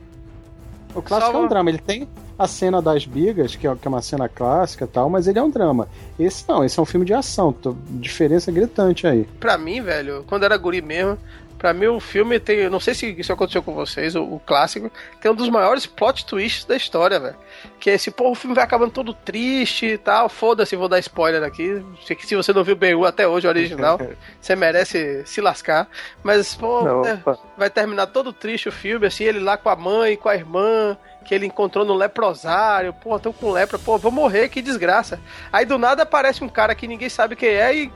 O 0.96 1.02
clássico 1.02 1.32
Só 1.32 1.38
é 1.38 1.44
um 1.44 1.48
drama, 1.48 1.70
ele 1.70 1.78
tem 1.78 2.08
a 2.38 2.46
cena 2.48 2.82
das 2.82 3.06
bigas, 3.06 3.54
que 3.54 3.66
é, 3.66 3.70
é 3.70 3.88
uma 3.88 4.02
cena 4.02 4.28
clássica 4.28 4.86
tal, 4.86 5.08
mas 5.08 5.26
ele 5.28 5.38
é 5.38 5.42
um 5.42 5.50
drama. 5.50 5.88
Esse 6.18 6.44
não, 6.48 6.64
esse 6.64 6.78
é 6.78 6.82
um 6.82 6.86
filme 6.86 7.06
de 7.06 7.14
ação, 7.14 7.52
tô- 7.52 7.74
diferença 7.90 8.50
gritante 8.50 9.06
aí. 9.06 9.24
Pra 9.38 9.56
mim, 9.56 9.80
velho, 9.80 10.24
quando 10.26 10.44
era 10.44 10.56
guri 10.56 10.82
mesmo, 10.82 11.16
pra 11.58 11.72
mim 11.72 11.86
o 11.86 12.00
filme 12.00 12.38
tem. 12.38 12.58
eu 12.58 12.70
Não 12.70 12.80
sei 12.80 12.94
se 12.94 13.06
isso 13.18 13.32
aconteceu 13.32 13.62
com 13.62 13.74
vocês, 13.74 14.14
o, 14.14 14.22
o 14.22 14.40
clássico, 14.40 14.90
tem 15.20 15.30
um 15.30 15.34
dos 15.34 15.48
maiores 15.48 15.86
plot 15.86 16.26
twists 16.26 16.64
da 16.64 16.76
história, 16.76 17.18
velho. 17.18 17.36
Que 17.80 17.90
é 17.90 17.94
esse, 17.94 18.10
pô, 18.10 18.30
o 18.30 18.34
filme 18.34 18.54
vai 18.54 18.64
acabando 18.64 18.92
todo 18.92 19.14
triste 19.14 19.86
e 19.86 19.98
tal. 19.98 20.28
Foda-se, 20.28 20.76
vou 20.76 20.88
dar 20.88 20.98
spoiler 20.98 21.42
aqui. 21.42 21.84
Se, 22.04 22.16
se 22.20 22.36
você 22.36 22.52
não 22.52 22.64
viu 22.64 22.74
o 22.74 22.78
BU 22.78 23.04
até 23.04 23.26
hoje, 23.26 23.46
o 23.46 23.50
original, 23.50 23.98
você 24.40 24.54
merece 24.54 25.22
se 25.26 25.40
lascar. 25.40 25.88
Mas, 26.22 26.54
pô, 26.54 26.82
Não, 26.82 27.04
é, 27.04 27.20
vai 27.56 27.70
terminar 27.70 28.06
todo 28.08 28.32
triste 28.32 28.68
o 28.68 28.72
filme, 28.72 29.06
assim, 29.06 29.24
ele 29.24 29.40
lá 29.40 29.56
com 29.56 29.68
a 29.68 29.76
mãe, 29.76 30.16
com 30.16 30.28
a 30.28 30.34
irmã, 30.34 30.96
que 31.24 31.34
ele 31.34 31.46
encontrou 31.46 31.84
no 31.84 31.94
leprosário, 31.94 32.92
pô, 32.92 33.18
tô 33.18 33.32
com 33.32 33.50
lepra, 33.50 33.78
pô, 33.78 33.98
vou 33.98 34.12
morrer, 34.12 34.48
que 34.48 34.62
desgraça. 34.62 35.18
Aí 35.52 35.64
do 35.64 35.78
nada 35.78 36.02
aparece 36.02 36.44
um 36.44 36.48
cara 36.48 36.74
que 36.74 36.86
ninguém 36.86 37.08
sabe 37.08 37.34
quem 37.34 37.48
é 37.48 37.74
e 37.74 37.92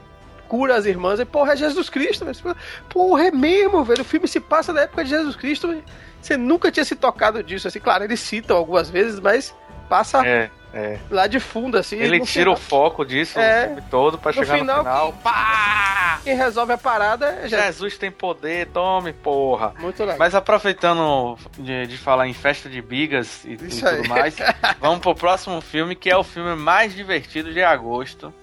cura 0.48 0.74
as 0.76 0.86
irmãs, 0.86 1.20
e 1.20 1.24
porra, 1.24 1.52
é 1.52 1.56
Jesus 1.56 1.88
Cristo, 1.90 2.24
velho. 2.24 2.56
Porra, 2.88 3.26
é 3.26 3.30
mesmo, 3.30 3.84
velho, 3.84 4.02
o 4.02 4.04
filme 4.04 4.26
se 4.26 4.40
passa 4.40 4.72
na 4.72 4.82
época 4.82 5.04
de 5.04 5.10
Jesus 5.10 5.36
Cristo, 5.36 5.72
e 5.72 5.82
você 6.20 6.36
nunca 6.36 6.70
tinha 6.72 6.84
se 6.84 6.96
tocado 6.96 7.42
disso, 7.42 7.68
assim, 7.68 7.78
claro, 7.80 8.04
eles 8.04 8.20
citam 8.20 8.56
algumas 8.56 8.88
vezes, 8.90 9.20
mas 9.20 9.54
passa 9.88 10.26
É, 10.26 10.50
é. 10.74 10.98
lá 11.10 11.26
de 11.26 11.38
fundo, 11.40 11.78
assim. 11.78 11.96
Ele 11.96 12.20
tira 12.20 12.50
o 12.50 12.56
final, 12.56 12.68
foco 12.68 13.04
disso 13.04 13.38
É. 13.38 13.62
o 13.62 13.66
filme 13.68 13.82
todo 13.90 14.18
pra 14.18 14.32
No 14.32 14.38
chegar 14.38 14.58
final, 14.58 14.76
no 14.78 14.82
final. 14.84 15.12
Pá! 15.22 16.20
Quem 16.24 16.36
resolve 16.36 16.72
a 16.72 16.78
parada 16.78 17.26
é 17.26 17.48
Jesus. 17.48 17.64
Jesus 17.66 17.96
tem 17.98 18.10
poder, 18.10 18.66
tome, 18.66 19.12
porra. 19.12 19.72
Muito 19.78 20.00
legal. 20.00 20.18
Mas 20.18 20.34
aproveitando 20.34 21.38
de, 21.56 21.86
de 21.86 21.96
falar 21.96 22.26
em 22.28 22.34
festa 22.34 22.68
de 22.68 22.82
bigas 22.82 23.44
e, 23.44 23.52
e 23.52 23.56
tudo 23.56 24.08
mais, 24.08 24.36
vamos 24.80 24.98
pro 24.98 25.14
próximo 25.14 25.60
filme, 25.60 25.94
que 25.94 26.10
é 26.10 26.16
o 26.16 26.24
filme 26.24 26.54
mais 26.56 26.94
divertido 26.94 27.52
de 27.52 27.62
agosto, 27.62 28.34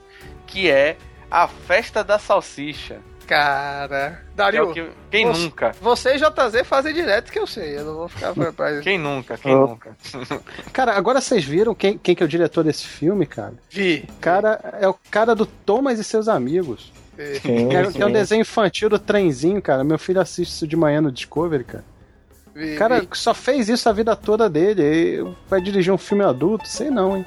que 0.47 0.69
é 0.71 0.97
A 1.29 1.47
Festa 1.47 2.03
da 2.03 2.17
Salsicha. 2.19 2.99
Cara, 3.27 4.19
Que 4.21 4.31
é 4.33 4.35
Dario, 4.35 4.71
que- 4.71 4.87
quem 5.09 5.25
você- 5.25 5.41
nunca? 5.41 5.71
Você 5.81 6.15
e 6.15 6.17
JZ 6.19 6.63
fazem 6.63 6.93
direto 6.93 7.31
que 7.31 7.39
eu 7.39 7.47
sei, 7.47 7.75
eu 7.79 7.83
não 7.83 7.95
vou 7.95 8.07
ficar 8.07 8.33
pra 8.53 8.79
Quem 8.81 8.99
nunca? 8.99 9.35
Quem 9.35 9.55
Oh. 9.55 9.67
nunca? 9.67 9.97
Cara, 10.71 10.93
agora 10.93 11.19
vocês 11.19 11.43
viram 11.43 11.73
quem, 11.73 11.97
quem 11.97 12.13
que 12.13 12.21
é 12.21 12.25
o 12.25 12.29
diretor 12.29 12.63
desse 12.63 12.85
filme, 12.85 13.25
cara? 13.25 13.53
Vi. 13.71 14.05
O 14.07 14.19
cara 14.21 14.77
é 14.79 14.87
o 14.87 14.93
cara 15.09 15.33
do 15.33 15.45
Thomas 15.47 15.97
e 15.97 16.03
seus 16.03 16.27
amigos. 16.27 16.93
Sim, 17.41 17.69
Que 17.69 17.75
é, 17.77 17.91
que 17.91 18.01
é 18.01 18.05
um 18.05 18.09
sim. 18.09 18.13
desenho 18.13 18.41
infantil 18.41 18.89
do 18.89 18.99
trenzinho, 18.99 19.59
cara. 19.61 19.83
Meu 19.83 19.97
filho 19.97 20.21
assiste 20.21 20.51
isso 20.51 20.67
de 20.67 20.75
manhã 20.75 21.01
no 21.01 21.11
Discovery, 21.11 21.63
cara. 21.63 21.83
vi, 22.53 22.75
O 22.75 22.77
cara 22.77 22.99
vi. 22.99 23.07
só 23.13 23.33
fez 23.33 23.69
isso 23.69 23.89
a 23.89 23.91
vida 23.93 24.15
toda 24.15 24.47
dele. 24.47 24.83
e 24.83 25.33
vai 25.49 25.59
dirigir 25.61 25.91
um 25.91 25.97
filme 25.97 26.23
adulto? 26.23 26.67
Sei 26.67 26.91
não, 26.91 27.17
hein? 27.17 27.25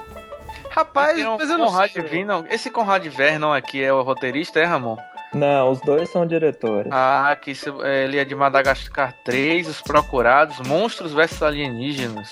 Rapaz, 0.78 1.16
Tem 1.16 1.26
um 1.26 1.36
mas 1.36 1.50
eu 1.50 1.58
não 1.58 1.66
Conrad 1.66 1.90
sei. 1.90 2.02
Vernon. 2.02 2.44
Esse 2.48 2.70
Conrad 2.70 3.04
Vernon 3.06 3.52
aqui 3.52 3.82
é 3.82 3.92
o 3.92 4.00
roteirista, 4.02 4.60
é, 4.60 4.64
Ramon? 4.64 4.96
Não, 5.34 5.72
os 5.72 5.80
dois 5.80 6.08
são 6.08 6.24
diretores. 6.24 6.90
Ah, 6.92 7.36
que 7.40 7.50
isso- 7.50 7.82
é, 7.84 8.04
ele 8.04 8.16
é 8.18 8.24
de 8.24 8.34
Madagascar 8.34 9.12
3, 9.24 9.66
Os 9.68 9.82
Procurados, 9.82 10.60
Monstros 10.60 11.12
vs 11.12 11.42
Alienígenas. 11.42 12.30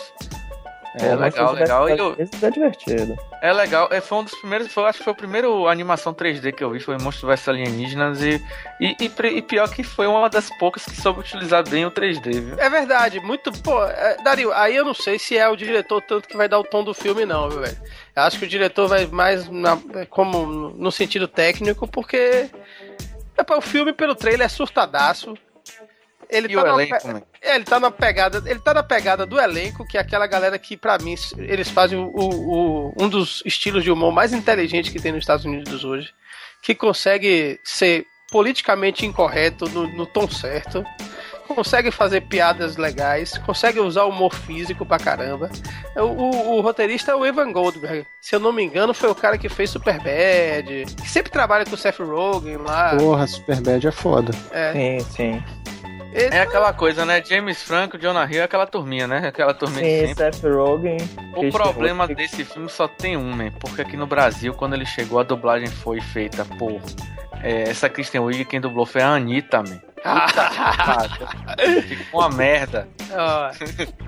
É 0.99 1.15
mas 1.15 1.35
legal, 1.35 1.53
esse 1.53 1.61
legal. 1.61 1.89
E 1.91 1.99
eu- 1.99 2.15
Esse 2.19 2.47
é 2.47 2.51
divertido. 2.51 3.19
É 3.43 3.53
legal, 3.53 3.89
é, 3.93 4.01
foi 4.01 4.17
um 4.17 4.25
dos 4.25 4.35
primeiros, 4.37 4.73
foi, 4.73 4.85
acho 4.85 4.97
que 4.99 5.05
foi 5.05 5.13
o 5.13 5.17
primeiro 5.17 5.69
animação 5.69 6.15
3D 6.15 6.53
que 6.53 6.65
eu 6.65 6.71
vi, 6.71 6.81
foi 6.81 6.97
Monstros 6.97 7.29
vs 7.29 7.49
Alienígenas 7.49 8.23
e, 8.23 8.43
e, 8.81 8.97
e, 8.99 9.13
e 9.37 9.43
pior 9.43 9.69
que 9.69 9.83
foi 9.83 10.07
uma 10.07 10.31
das 10.31 10.49
poucas 10.59 10.87
que 10.87 10.97
soube 10.99 11.21
utilizar 11.21 11.69
bem 11.69 11.85
o 11.85 11.91
3D, 11.91 12.41
viu? 12.41 12.55
É 12.59 12.71
verdade, 12.71 13.21
muito. 13.21 13.53
Pô, 13.61 13.85
é, 13.85 14.17
Dario, 14.25 14.51
aí 14.55 14.75
eu 14.75 14.87
não 14.87 14.95
sei 14.95 15.19
se 15.19 15.37
é 15.37 15.47
o 15.47 15.55
diretor 15.55 16.01
tanto 16.01 16.27
que 16.27 16.37
vai 16.37 16.49
dar 16.49 16.59
o 16.61 16.65
tom 16.65 16.83
do 16.83 16.95
filme, 16.95 17.27
não, 17.27 17.51
viu, 17.51 17.61
velho? 17.61 17.77
Acho 18.17 18.39
que 18.39 18.47
o 18.47 18.49
diretor 18.49 18.89
vai 18.89 19.07
mais 19.07 19.47
na- 19.49 19.79
como 20.09 20.47
no 20.71 20.91
sentido 20.91 21.29
técnico, 21.29 21.87
porque. 21.87 22.49
É, 23.37 23.55
o 23.55 23.61
filme, 23.61 23.93
pelo 23.93 24.15
trailer, 24.15 24.47
é 24.47 24.49
surtadaço. 24.49 25.35
Ele 26.29 26.49
E 26.51 26.57
tá 26.57 26.63
o 26.63 26.67
elenco, 26.81 27.09
né? 27.09 27.23
É, 27.43 27.55
ele 27.55 27.65
tá 27.65 27.79
na 27.79 27.91
pegada. 27.91 28.43
Ele 28.51 28.59
tá 28.59 28.73
na 28.75 28.83
pegada 28.83 29.27
do 29.27 29.39
elenco, 29.39 29.87
que 29.87 29.97
é 29.99 30.01
aquela 30.01 30.27
galera 30.27 30.59
que, 30.59 30.77
pra 30.77 30.99
mim, 30.99 31.15
eles 31.37 31.69
fazem 31.69 31.99
o, 31.99 32.11
o- 32.15 32.95
um 32.99 33.09
dos 33.09 33.43
estilos 33.45 33.85
de 33.85 33.91
humor 33.91 34.11
mais 34.11 34.33
inteligentes 34.33 34.91
que 34.91 34.99
tem 35.01 35.13
nos 35.13 35.21
Estados 35.21 35.45
Unidos 35.45 35.85
hoje. 35.85 36.13
Que 36.63 36.75
consegue 36.75 37.61
ser 37.63 38.07
politicamente 38.33 39.07
incorreto 39.07 39.69
no, 39.69 39.87
no 39.95 40.07
tom 40.07 40.29
certo. 40.29 40.83
Consegue 41.47 41.91
fazer 41.91 42.23
piadas 42.23 42.77
legais, 42.77 43.39
consegue 43.39 43.81
usar 43.81 44.05
humor 44.05 44.35
físico 44.35 44.85
pra 44.85 44.99
caramba. 44.99 45.49
O, 45.97 46.01
o- 46.03 46.57
o 46.57 46.61
roteirista 46.61 47.13
é 47.13 47.15
o 47.15 47.25
Evan 47.25 47.53
Goldberg. 47.53 48.07
Se 48.21 48.35
eu 48.35 48.41
não 48.41 48.53
me 48.53 48.63
engano, 48.63 48.93
foi 48.93 49.11
o 49.11 49.15
cara 49.15 49.39
que 49.39 49.49
fez 49.49 49.71
Superbad, 49.71 50.85
que 51.01 51.09
sempre 51.09 51.31
trabalha 51.31 51.65
com 51.65 51.75
o 51.75 51.79
Seth 51.79 51.99
Rogen 52.01 52.57
lá. 52.59 52.97
Porra, 52.97 53.27
Superbad 53.27 53.87
é 53.87 53.91
foda. 53.91 54.33
É, 54.53 54.73
Sim, 54.73 55.01
sim. 55.11 55.45
ele- 56.13 56.35
É 56.35 56.41
aquela 56.43 56.73
coisa, 56.73 57.05
né? 57.05 57.23
James 57.25 57.63
Franco, 57.63 57.99
Jonah 57.99 58.25
Hill, 58.31 58.41
é 58.43 58.45
aquela 58.45 58.67
turminha, 58.67 59.07
né? 59.07 59.27
Aquela 59.29 59.55
turminha 59.55 59.83
de 59.83 60.09
Sim, 60.09 60.15
sempre. 60.15 60.33
Seth 60.37 60.45
Rogen. 60.53 60.97
O 61.35 61.41
Christian 61.41 61.51
problema 61.51 62.05
Rodrigues. 62.07 62.31
desse 62.33 62.45
filme 62.45 62.69
só 62.69 62.87
tem 62.89 63.17
um, 63.17 63.35
né? 63.37 63.53
Porque 63.61 63.83
aqui 63.83 63.97
no 63.97 64.07
Brasil, 64.07 64.53
quando 64.55 64.75
ele 64.75 64.87
chegou, 64.87 65.19
a 65.21 65.23
dublagem 65.23 65.69
foi 65.69 66.01
feita 66.01 66.45
por. 66.45 66.81
é, 67.43 67.63
essa 67.69 67.89
Kristen 67.89 68.21
Wiig, 68.21 68.45
quem 68.47 68.61
dublou 68.61 68.85
foi 68.87 69.03
a 69.03 69.09
Anitta, 69.15 69.59
man. 69.63 69.81
Ficou 71.89 72.21
uma 72.21 72.29
merda. 72.31 72.89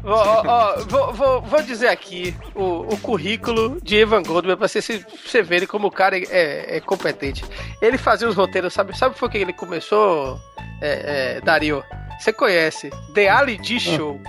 Ó, 0.05 0.77
vou, 0.87 1.13
vou, 1.13 1.43
vou 1.43 1.63
dizer 1.63 1.89
aqui 1.89 2.35
o, 2.55 2.93
o 2.93 2.99
currículo 3.01 3.81
de 3.83 3.97
Evan 3.97 4.23
Goldberg 4.23 4.59
pra 4.59 4.69
você, 4.69 4.81
você 4.81 5.43
verem 5.43 5.67
como 5.69 5.89
o 5.89 5.91
cara 5.91 6.17
é, 6.19 6.77
é 6.77 6.81
competente. 6.81 7.45
Ele 7.81 7.99
fazia 7.99 8.29
os 8.29 8.37
roteiros, 8.37 8.73
sabe? 8.73 8.97
Sabe 8.97 9.15
por 9.17 9.31
que 9.31 9.39
ele 9.39 9.53
começou, 9.53 10.39
é, 10.81 11.37
é, 11.37 11.41
Dario? 11.41 11.83
Você 12.19 12.33
conhece? 12.33 12.91
The 13.15 13.29
Ali 13.29 13.59
D 13.59 13.79
Show. 13.79 14.21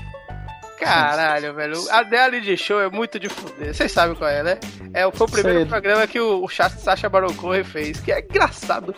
Caralho, 0.79 1.53
velho. 1.53 1.77
A 1.91 2.05
The 2.05 2.17
Ali 2.23 2.39
D 2.41 2.55
Show 2.55 2.79
é 2.79 2.89
muito 2.89 3.19
de 3.19 3.27
fuder. 3.27 3.73
Vocês 3.73 3.91
sabem 3.91 4.15
qual 4.15 4.29
é, 4.29 4.41
né? 4.43 4.57
É, 4.93 5.01
foi 5.11 5.27
o 5.27 5.29
primeiro 5.29 5.59
Sei. 5.59 5.67
programa 5.67 6.07
que 6.07 6.19
o, 6.19 6.43
o 6.43 6.47
Cha- 6.47 6.69
Sacha 6.69 7.09
Baron 7.09 7.33
Cohen 7.33 7.63
fez, 7.65 7.99
que 7.99 8.11
é 8.11 8.21
engraçado. 8.21 8.95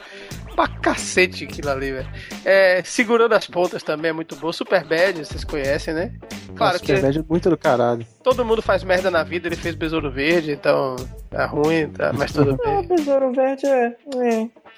Pra 0.55 0.67
cacete 0.67 1.43
aquilo 1.45 1.69
ali, 1.69 1.91
velho. 1.91 2.09
É, 2.45 2.81
Segurando 2.83 3.33
as 3.33 3.47
pontas 3.47 3.81
também 3.83 4.09
é 4.09 4.13
muito 4.13 4.35
bom. 4.35 4.51
Super 4.51 4.83
Bad, 4.83 5.25
vocês 5.25 5.43
conhecem, 5.43 5.93
né? 5.93 6.11
Claro 6.55 6.73
Nossa, 6.73 6.79
que 6.79 6.87
Superbad 6.95 7.19
é 7.19 7.23
muito 7.29 7.49
do 7.49 7.57
caralho. 7.57 8.05
todo 8.23 8.43
mundo 8.45 8.61
faz 8.61 8.83
merda 8.83 9.09
na 9.09 9.23
vida, 9.23 9.47
ele 9.47 9.55
fez 9.55 9.73
Besouro 9.75 10.11
Verde, 10.11 10.51
então 10.51 10.95
é 11.31 11.45
ruim, 11.45 11.87
tá? 11.89 12.11
mas 12.13 12.31
tudo 12.33 12.57
bem. 12.63 12.87
Besouro 12.87 13.31
Verde 13.33 13.65
é. 13.65 13.95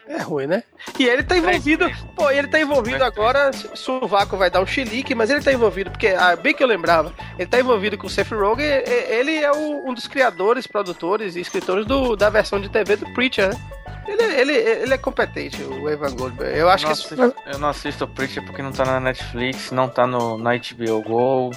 É 0.07 0.17
ruim, 0.21 0.47
né? 0.47 0.63
E 0.99 1.05
ele 1.07 1.23
tá 1.23 1.37
envolvido. 1.37 1.89
Pô, 2.15 2.29
ele 2.29 2.47
tá 2.49 2.59
envolvido 2.59 3.03
agora. 3.05 3.51
Suvaco 3.73 4.35
vai 4.35 4.49
dar 4.51 4.59
um 4.61 4.65
chilique, 4.65 5.15
mas 5.15 5.29
ele 5.29 5.41
tá 5.41 5.51
envolvido, 5.53 5.89
porque, 5.89 6.07
ah, 6.07 6.35
bem 6.35 6.53
que 6.53 6.61
eu 6.61 6.67
lembrava, 6.67 7.13
ele 7.39 7.47
tá 7.49 7.57
envolvido 7.59 7.97
com 7.97 8.07
o 8.07 8.09
Seth 8.09 8.31
Rogen. 8.31 8.65
Ele 9.07 9.37
é 9.37 9.49
o- 9.51 9.89
um 9.89 9.93
dos 9.93 10.05
criadores, 10.07 10.67
produtores 10.67 11.37
e 11.37 11.39
escritores 11.39 11.85
do, 11.85 12.17
da 12.17 12.29
versão 12.29 12.59
de 12.59 12.67
TV 12.69 12.97
do 12.97 13.13
Preacher, 13.13 13.49
né? 13.49 13.59
Ele, 14.07 14.23
ele, 14.23 14.53
ele 14.53 14.93
é 14.93 14.97
competente, 14.97 15.61
o 15.63 15.89
Evan 15.89 16.15
Goldberg. 16.15 16.57
Eu 16.57 16.69
acho 16.69 16.85
não 16.87 16.93
que. 16.93 16.99
assisto- 17.01 17.35
eu 17.47 17.57
não 17.59 17.69
assisto 17.69 18.03
o 18.05 18.07
Preacher 18.07 18.43
porque 18.45 18.61
não 18.61 18.71
tá 18.71 18.85
na 18.85 18.99
Netflix, 18.99 19.71
não 19.71 19.87
tá 19.87 20.05
no, 20.05 20.37
na 20.37 20.51
HBO 20.55 21.01
Go, 21.01 21.51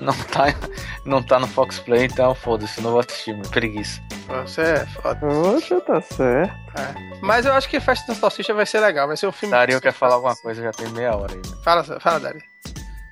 não 0.00 0.12
tá, 0.14 0.46
não 1.06 1.22
tá 1.22 1.38
no 1.38 1.46
Fox 1.46 1.78
Play, 1.78 2.04
então 2.06 2.34
foda-se, 2.34 2.80
não 2.80 2.90
vou 2.92 3.00
assistir, 3.00 3.32
meu, 3.34 3.48
preguiça. 3.50 4.00
Você 4.26 4.60
é 4.62 4.86
foda. 4.86 5.20
Poxa, 5.20 5.80
tá 5.82 6.00
certo. 6.00 6.52
É. 6.78 6.94
Mas 7.22 7.46
eu 7.46 7.52
acho 7.52 7.68
que 7.68 7.78
Festa 7.78 8.12
da 8.12 8.18
Salsicha 8.18 8.52
vai 8.54 8.66
ser 8.66 8.80
legal, 8.80 9.06
vai 9.06 9.16
ser 9.16 9.26
um 9.26 9.32
filme. 9.32 9.52
Dario 9.54 9.80
quer 9.80 9.92
falar 9.92 10.14
alguma 10.16 10.34
coisa, 10.36 10.62
já 10.62 10.72
tem 10.72 10.88
meia 10.88 11.14
hora 11.14 11.32
aí. 11.32 11.38
né? 11.38 11.56
Fala, 11.62 11.84
fala, 12.00 12.18
Dari. 12.20 12.40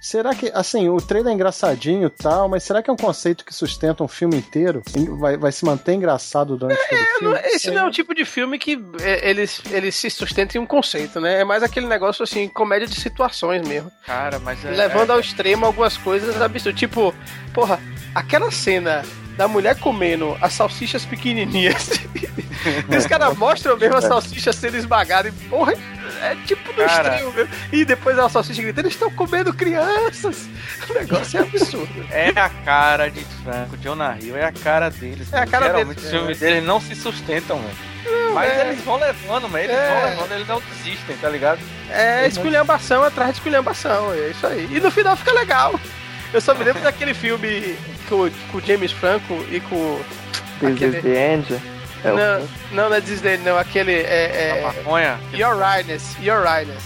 Será 0.03 0.35
que, 0.35 0.51
assim, 0.53 0.89
o 0.89 0.97
trailer 0.97 1.31
é 1.31 1.35
engraçadinho 1.35 2.09
e 2.09 2.11
tal, 2.11 2.49
mas 2.49 2.65
será 2.65 2.83
que 2.83 2.91
é 2.91 2.93
um 2.93 2.97
conceito 2.97 3.45
que 3.45 3.55
sustenta 3.55 4.03
um 4.03 4.09
filme 4.09 4.37
inteiro? 4.37 4.83
Vai, 5.17 5.37
vai 5.37 5.53
se 5.53 5.65
manter 5.65 5.93
engraçado 5.93 6.57
durante 6.57 6.81
todo 6.89 6.99
o 6.99 7.19
filme? 7.19 7.41
Esse 7.45 7.71
não 7.71 7.83
é 7.83 7.87
o 7.87 7.91
tipo 7.91 8.13
de 8.13 8.25
filme 8.25 8.59
que 8.59 8.77
é, 9.01 9.31
ele, 9.31 9.49
ele 9.71 9.93
se 9.93 10.11
sustenta 10.11 10.59
em 10.59 10.61
um 10.61 10.67
conceito, 10.67 11.21
né? 11.21 11.43
É 11.43 11.45
mais 11.45 11.63
aquele 11.63 11.87
negócio 11.87 12.25
assim, 12.25 12.49
comédia 12.49 12.89
de 12.89 12.97
situações 12.97 13.67
mesmo. 13.67 13.93
Cara, 14.05 14.41
mas 14.41 14.65
é. 14.65 14.73
levando 14.73 15.13
ao 15.13 15.21
extremo 15.21 15.67
algumas 15.67 15.97
coisas 15.97 16.43
absurdas. 16.43 16.81
Tipo, 16.81 17.15
porra, 17.55 17.79
aquela 18.13 18.51
cena 18.51 19.05
da 19.37 19.47
mulher 19.47 19.79
comendo 19.79 20.37
as 20.41 20.53
salsichas 20.53 21.05
pequenininhas. 21.05 21.91
e 22.91 22.97
os 22.99 23.07
caras 23.07 23.39
mostram 23.39 23.77
mesmo 23.77 23.99
as 23.99 24.05
salsichas 24.05 24.57
sendo 24.57 24.77
esmagadas. 24.77 25.33
E, 25.33 25.49
porra, 25.49 25.75
é 26.23 26.37
tipo 26.47 26.69
no 26.73 26.87
Cara. 26.87 27.11
extremo 27.11 27.33
mesmo. 27.33 27.55
E 27.73 27.85
depois 27.85 28.19
a 28.19 28.29
salsicha 28.29 28.63
gritando, 28.63 28.87
eles 28.87 28.95
estão 28.95 29.11
comendo 29.11 29.53
crianças. 29.53 30.49
O 30.91 30.95
negócio 30.95 31.39
é 31.39 31.43
absurdo. 31.43 32.07
É 32.11 32.29
a 32.31 32.49
cara 32.65 33.09
de 33.11 33.25
Franco, 33.45 33.77
Jonah 33.79 34.17
Hill, 34.21 34.37
é 34.37 34.45
a 34.45 34.53
cara 34.53 34.91
deles. 34.91 35.33
É 35.33 35.39
a 35.39 35.47
cara 35.47 35.69
deles, 35.71 35.97
os 36.03 36.11
filmes 36.11 36.43
é. 36.43 36.47
deles 36.47 36.65
não 36.65 36.81
se 36.81 36.95
sustentam, 36.97 37.57
mano. 37.59 37.75
Mas 38.35 38.53
é. 38.53 38.69
eles 38.69 38.85
vão 38.85 38.97
levando, 38.99 39.49
mas 39.49 39.65
eles 39.65 39.77
É. 39.77 39.95
vão 40.01 40.11
levando, 40.11 40.33
eles 40.33 40.49
não 40.49 40.61
desistem, 40.61 41.17
tá 41.19 41.29
ligado? 41.29 41.61
É 41.89 42.27
esculhambação 42.27 43.05
atrás 43.05 43.31
de 43.33 43.37
esculhambação, 43.39 44.13
é 44.13 44.29
isso 44.31 44.47
aí. 44.47 44.69
E 44.73 44.81
no 44.81 44.91
final 44.91 45.17
fica 45.17 45.33
legal. 45.33 45.79
Eu 46.33 46.41
só 46.41 46.53
me 46.55 46.65
lembro 46.65 46.83
daquele 46.83 47.15
filme 47.15 47.77
com, 48.09 48.29
com 48.51 48.59
o 48.59 48.61
James 48.61 48.91
Franco 48.93 49.35
e 49.51 49.61
com. 49.61 50.01
This 50.61 50.73
Aquele- 50.73 50.97
is 50.99 51.03
the 51.03 51.35
end. 51.35 51.63
É 52.05 52.09
Não, 52.11 52.17
não, 52.73 52.89
não 52.89 52.95
é 52.95 53.01
Disney, 53.01 53.37
não. 53.39 53.57
Aquele 53.59 53.93
A 54.01 54.09
é. 54.09 54.63
maconha. 54.63 55.19
é 55.33 55.37
Your 55.37 55.57
Rightness, 55.57 56.17
Your 56.21 56.43
Rightness. 56.43 56.83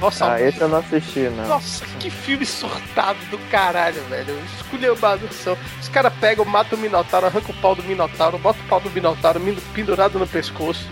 Nossa, 0.00 0.32
Ah, 0.32 0.40
esse 0.40 0.60
eu 0.60 0.68
não 0.68 0.78
assisti, 0.78 1.20
não. 1.20 1.46
nossa, 1.46 1.84
que 2.00 2.10
filme 2.10 2.44
surtado 2.44 3.18
do 3.30 3.38
caralho, 3.50 4.02
velho. 4.10 4.36
Esculhambação. 4.60 5.56
Os 5.80 5.88
caras 5.88 6.12
pegam, 6.20 6.44
matam 6.44 6.76
o 6.78 6.82
Minotauro, 6.82 7.26
arrancam 7.26 7.50
o 7.54 7.60
pau 7.60 7.74
do 7.74 7.82
Minotauro, 7.84 8.36
botam 8.38 8.60
o 8.64 8.68
pau 8.68 8.80
do 8.80 8.90
Minotauro 8.90 9.38
min- 9.40 9.56
pendurado 9.72 10.18
no 10.18 10.26
pescoço. 10.26 10.86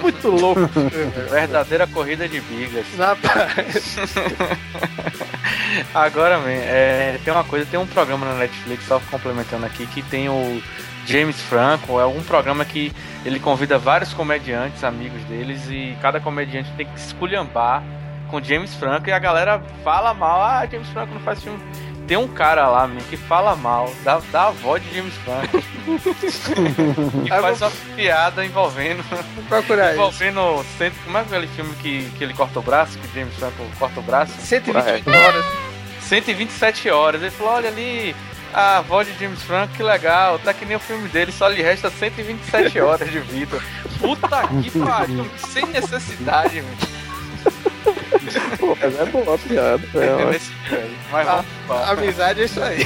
Muito 0.00 0.28
louco. 0.28 0.60
esse 0.62 0.90
filme, 0.90 1.10
velho. 1.10 1.28
Verdadeira 1.28 1.86
corrida 1.86 2.28
de 2.28 2.40
bigas. 2.40 2.86
Rapaz. 2.96 3.96
Agora, 5.94 6.38
man, 6.38 6.48
é, 6.50 7.18
tem 7.24 7.32
uma 7.32 7.44
coisa, 7.44 7.66
tem 7.66 7.78
um 7.78 7.86
programa 7.86 8.26
na 8.26 8.34
Netflix, 8.34 8.84
só 8.86 9.00
complementando 9.10 9.66
aqui, 9.66 9.86
que 9.86 10.02
tem 10.02 10.28
o 10.28 10.62
James 11.08 11.40
Franco, 11.40 11.98
é 11.98 12.04
um 12.04 12.22
programa 12.22 12.66
que 12.66 12.92
ele 13.24 13.40
convida 13.40 13.78
vários 13.78 14.12
comediantes, 14.12 14.84
amigos 14.84 15.22
deles, 15.24 15.66
e 15.70 15.96
cada 16.02 16.20
comediante 16.20 16.70
tem 16.76 16.86
que 16.86 17.00
se 17.00 17.06
esculhambar 17.08 17.82
com 18.28 18.42
James 18.42 18.74
Franco, 18.74 19.08
e 19.08 19.12
a 19.12 19.18
galera 19.18 19.58
fala 19.82 20.12
mal, 20.12 20.42
ah, 20.42 20.66
James 20.70 20.86
Franco 20.90 21.14
não 21.14 21.20
faz 21.22 21.42
filme. 21.42 21.58
Tem 22.06 22.18
um 22.18 22.28
cara 22.28 22.68
lá, 22.68 22.88
que 23.08 23.16
fala 23.16 23.56
mal 23.56 23.90
da, 24.04 24.18
da 24.30 24.48
avó 24.48 24.76
de 24.76 24.94
James 24.94 25.14
Franco. 25.24 25.58
e 27.24 27.28
faz 27.28 27.58
vou- 27.58 27.68
uma 27.68 27.74
piada 27.96 28.44
envolvendo 28.44 29.02
Vou 29.02 29.44
procurar 29.48 29.94
envolvendo 29.94 30.62
cento, 30.76 30.94
como 31.04 31.16
é 31.16 31.20
aquele 31.22 31.46
filme 31.48 31.74
que, 31.76 32.10
que 32.16 32.24
ele 32.24 32.34
corta 32.34 32.58
o 32.58 32.62
braço, 32.62 32.98
que 32.98 33.18
James 33.18 33.34
Franco 33.34 33.64
corta 33.78 34.00
o 34.00 34.02
braço? 34.02 34.32
128 34.38 35.08
horas. 35.08 35.44
127 36.02 36.90
horas. 36.90 37.20
Ele 37.22 37.30
falou: 37.30 37.52
olha 37.54 37.68
ali, 37.68 38.14
a 38.52 38.80
voz 38.80 39.06
de 39.06 39.18
James 39.18 39.42
Franco, 39.42 39.74
que 39.74 39.82
legal. 39.82 40.38
Tá 40.38 40.52
que 40.54 40.64
nem 40.64 40.76
o 40.76 40.80
filme 40.80 41.08
dele, 41.08 41.30
só 41.32 41.48
lhe 41.48 41.62
resta 41.62 41.90
127 41.90 42.80
horas 42.80 43.10
de 43.10 43.20
vida. 43.20 43.58
Puta 44.00 44.48
que 44.62 44.70
pariu, 44.78 45.26
sem 45.52 45.66
necessidade, 45.66 46.60
velho. 46.60 46.98
Pô, 48.58 48.76
mas 48.80 48.98
é 49.00 49.04
boa 49.06 49.34
a 49.34 49.38
piada. 49.38 49.82
É. 49.94 50.24
Mas 51.10 51.28
Ah, 51.28 51.44
vamos 51.66 51.82
lá. 51.82 51.90
Amizade 51.92 52.42
é 52.42 52.44
isso 52.44 52.62
aí. 52.62 52.78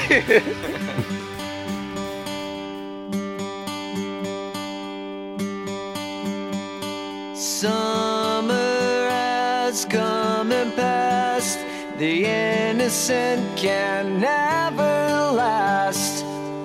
Summer 7.72 9.08
has 9.10 9.84
come 9.86 10.52
and 10.52 10.72
passed. 10.76 11.58
The 12.02 12.24
innocent 12.26 13.40
can 13.56 14.18
never 14.18 15.30
last. 15.36 16.24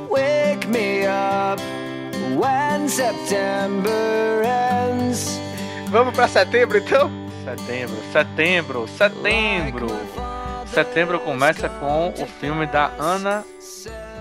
Wake 0.10 0.68
me 0.68 1.06
up 1.06 1.62
when 2.36 2.90
September 2.90 4.42
ends. 4.44 5.40
Vamos 5.90 6.16
pra 6.16 6.28
setembro 6.28 6.80
então? 6.80 7.12
Setembro, 7.46 7.98
setembro, 8.12 8.88
setembro. 8.88 9.88
Setembro 10.74 11.20
começa 11.20 11.70
com 11.70 12.10
o 12.18 12.26
filme 12.26 12.66
da 12.66 12.90
Ana 12.98 13.46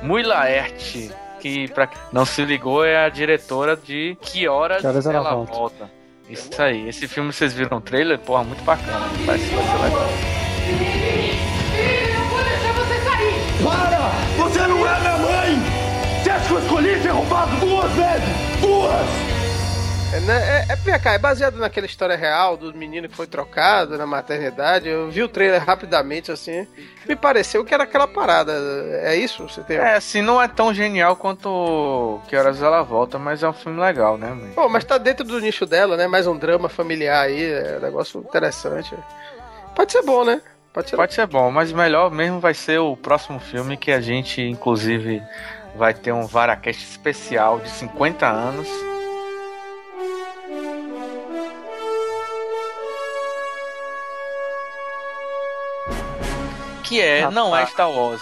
Mui-Laerte, 0.02 1.11
que 1.40 1.66
pra 1.68 1.87
quem 1.87 1.98
não 2.12 2.26
se 2.26 2.44
ligou 2.44 2.85
é 2.85 3.07
a 3.07 3.09
diretora 3.09 3.74
de 3.74 4.18
Que 4.20 4.46
Horas, 4.46 4.83
Que 4.83 4.87
Horas 4.87 5.07
Ela 5.07 5.16
Ela 5.16 5.35
Volta. 5.35 5.55
Volta. 5.55 5.90
Isso 6.29 6.61
aí, 6.61 6.87
esse 6.87 7.09
filme 7.09 7.33
vocês 7.33 7.55
viram 7.55 7.79
o 7.79 7.81
trailer? 7.81 8.18
Porra, 8.18 8.44
muito 8.44 8.62
bacana, 8.64 9.07
vai, 9.24 9.38
vai 9.38 9.38
ser 9.38 9.83
legal. 9.83 11.06
Você 14.57 14.66
não 14.69 14.88
é 14.88 15.01
minha 15.01 15.19
mãe! 15.19 15.59
Você 16.23 16.31
acha 16.31 16.49
que 16.49 16.55
eu 16.55 16.59
escolhi 16.61 17.03
ser 17.03 17.11
roubado 17.11 17.57
duas 17.57 17.92
vezes? 17.92 18.61
Duas! 18.62 19.07
É, 20.14 20.21
né, 20.21 20.66
é, 20.66 21.11
é, 21.11 21.14
é 21.14 21.19
baseado 21.19 21.59
naquela 21.59 21.85
história 21.85 22.16
real 22.16 22.57
do 22.57 22.73
menino 22.73 23.07
que 23.07 23.14
foi 23.14 23.27
trocado 23.27 23.99
na 23.99 24.07
maternidade. 24.07 24.88
Eu 24.88 25.11
vi 25.11 25.23
o 25.23 25.29
trailer 25.29 25.62
rapidamente 25.62 26.33
assim. 26.33 26.66
Me 27.07 27.14
pareceu 27.14 27.66
que 27.66 27.75
era 27.75 27.83
aquela 27.83 28.09
parada. 28.09 28.55
É 29.03 29.14
isso? 29.14 29.47
Você 29.47 29.61
tem. 29.61 29.77
É, 29.77 29.97
assim, 29.97 30.23
não 30.23 30.40
é 30.40 30.49
tão 30.49 30.73
genial 30.73 31.16
quanto 31.16 32.19
Que 32.27 32.35
Horas 32.35 32.62
Ela 32.62 32.83
Volta, 32.83 33.19
mas 33.19 33.42
é 33.42 33.49
um 33.51 33.53
filme 33.53 33.79
legal, 33.79 34.16
né, 34.16 34.31
mãe? 34.31 34.53
Pô, 34.55 34.71
mas 34.71 34.85
tá 34.85 34.97
dentro 34.97 35.23
do 35.23 35.38
nicho 35.38 35.66
dela, 35.66 35.99
né? 35.99 36.07
Mais 36.07 36.27
um 36.27 36.35
drama 36.35 36.71
familiar 36.71 37.27
aí. 37.27 37.45
É 37.45 37.77
um 37.79 37.83
negócio 37.83 38.21
interessante. 38.21 38.97
Pode 39.75 39.92
ser 39.92 40.01
bom, 40.01 40.25
né? 40.25 40.40
Pode 40.77 40.91
ser 40.91 40.97
Pode 40.97 41.15
ser 41.15 41.27
bom, 41.27 41.51
mas 41.51 41.73
melhor 41.73 42.11
mesmo 42.11 42.39
vai 42.39 42.53
ser 42.53 42.79
o 42.79 42.95
próximo 42.95 43.41
filme 43.41 43.79
que 43.79 43.91
a 43.91 43.99
gente, 43.99 44.43
inclusive, 44.43 45.23
vai 45.75 45.95
ter 45.95 46.12
um 46.12 46.27
Varacast 46.27 46.85
especial 46.85 47.61
de 47.61 47.71
50 47.71 48.27
anos. 48.27 48.69
Que 56.85 57.01
é, 57.01 57.31
não 57.31 57.57
é 57.57 57.65
Star 57.65 57.91
Wars. 57.91 58.21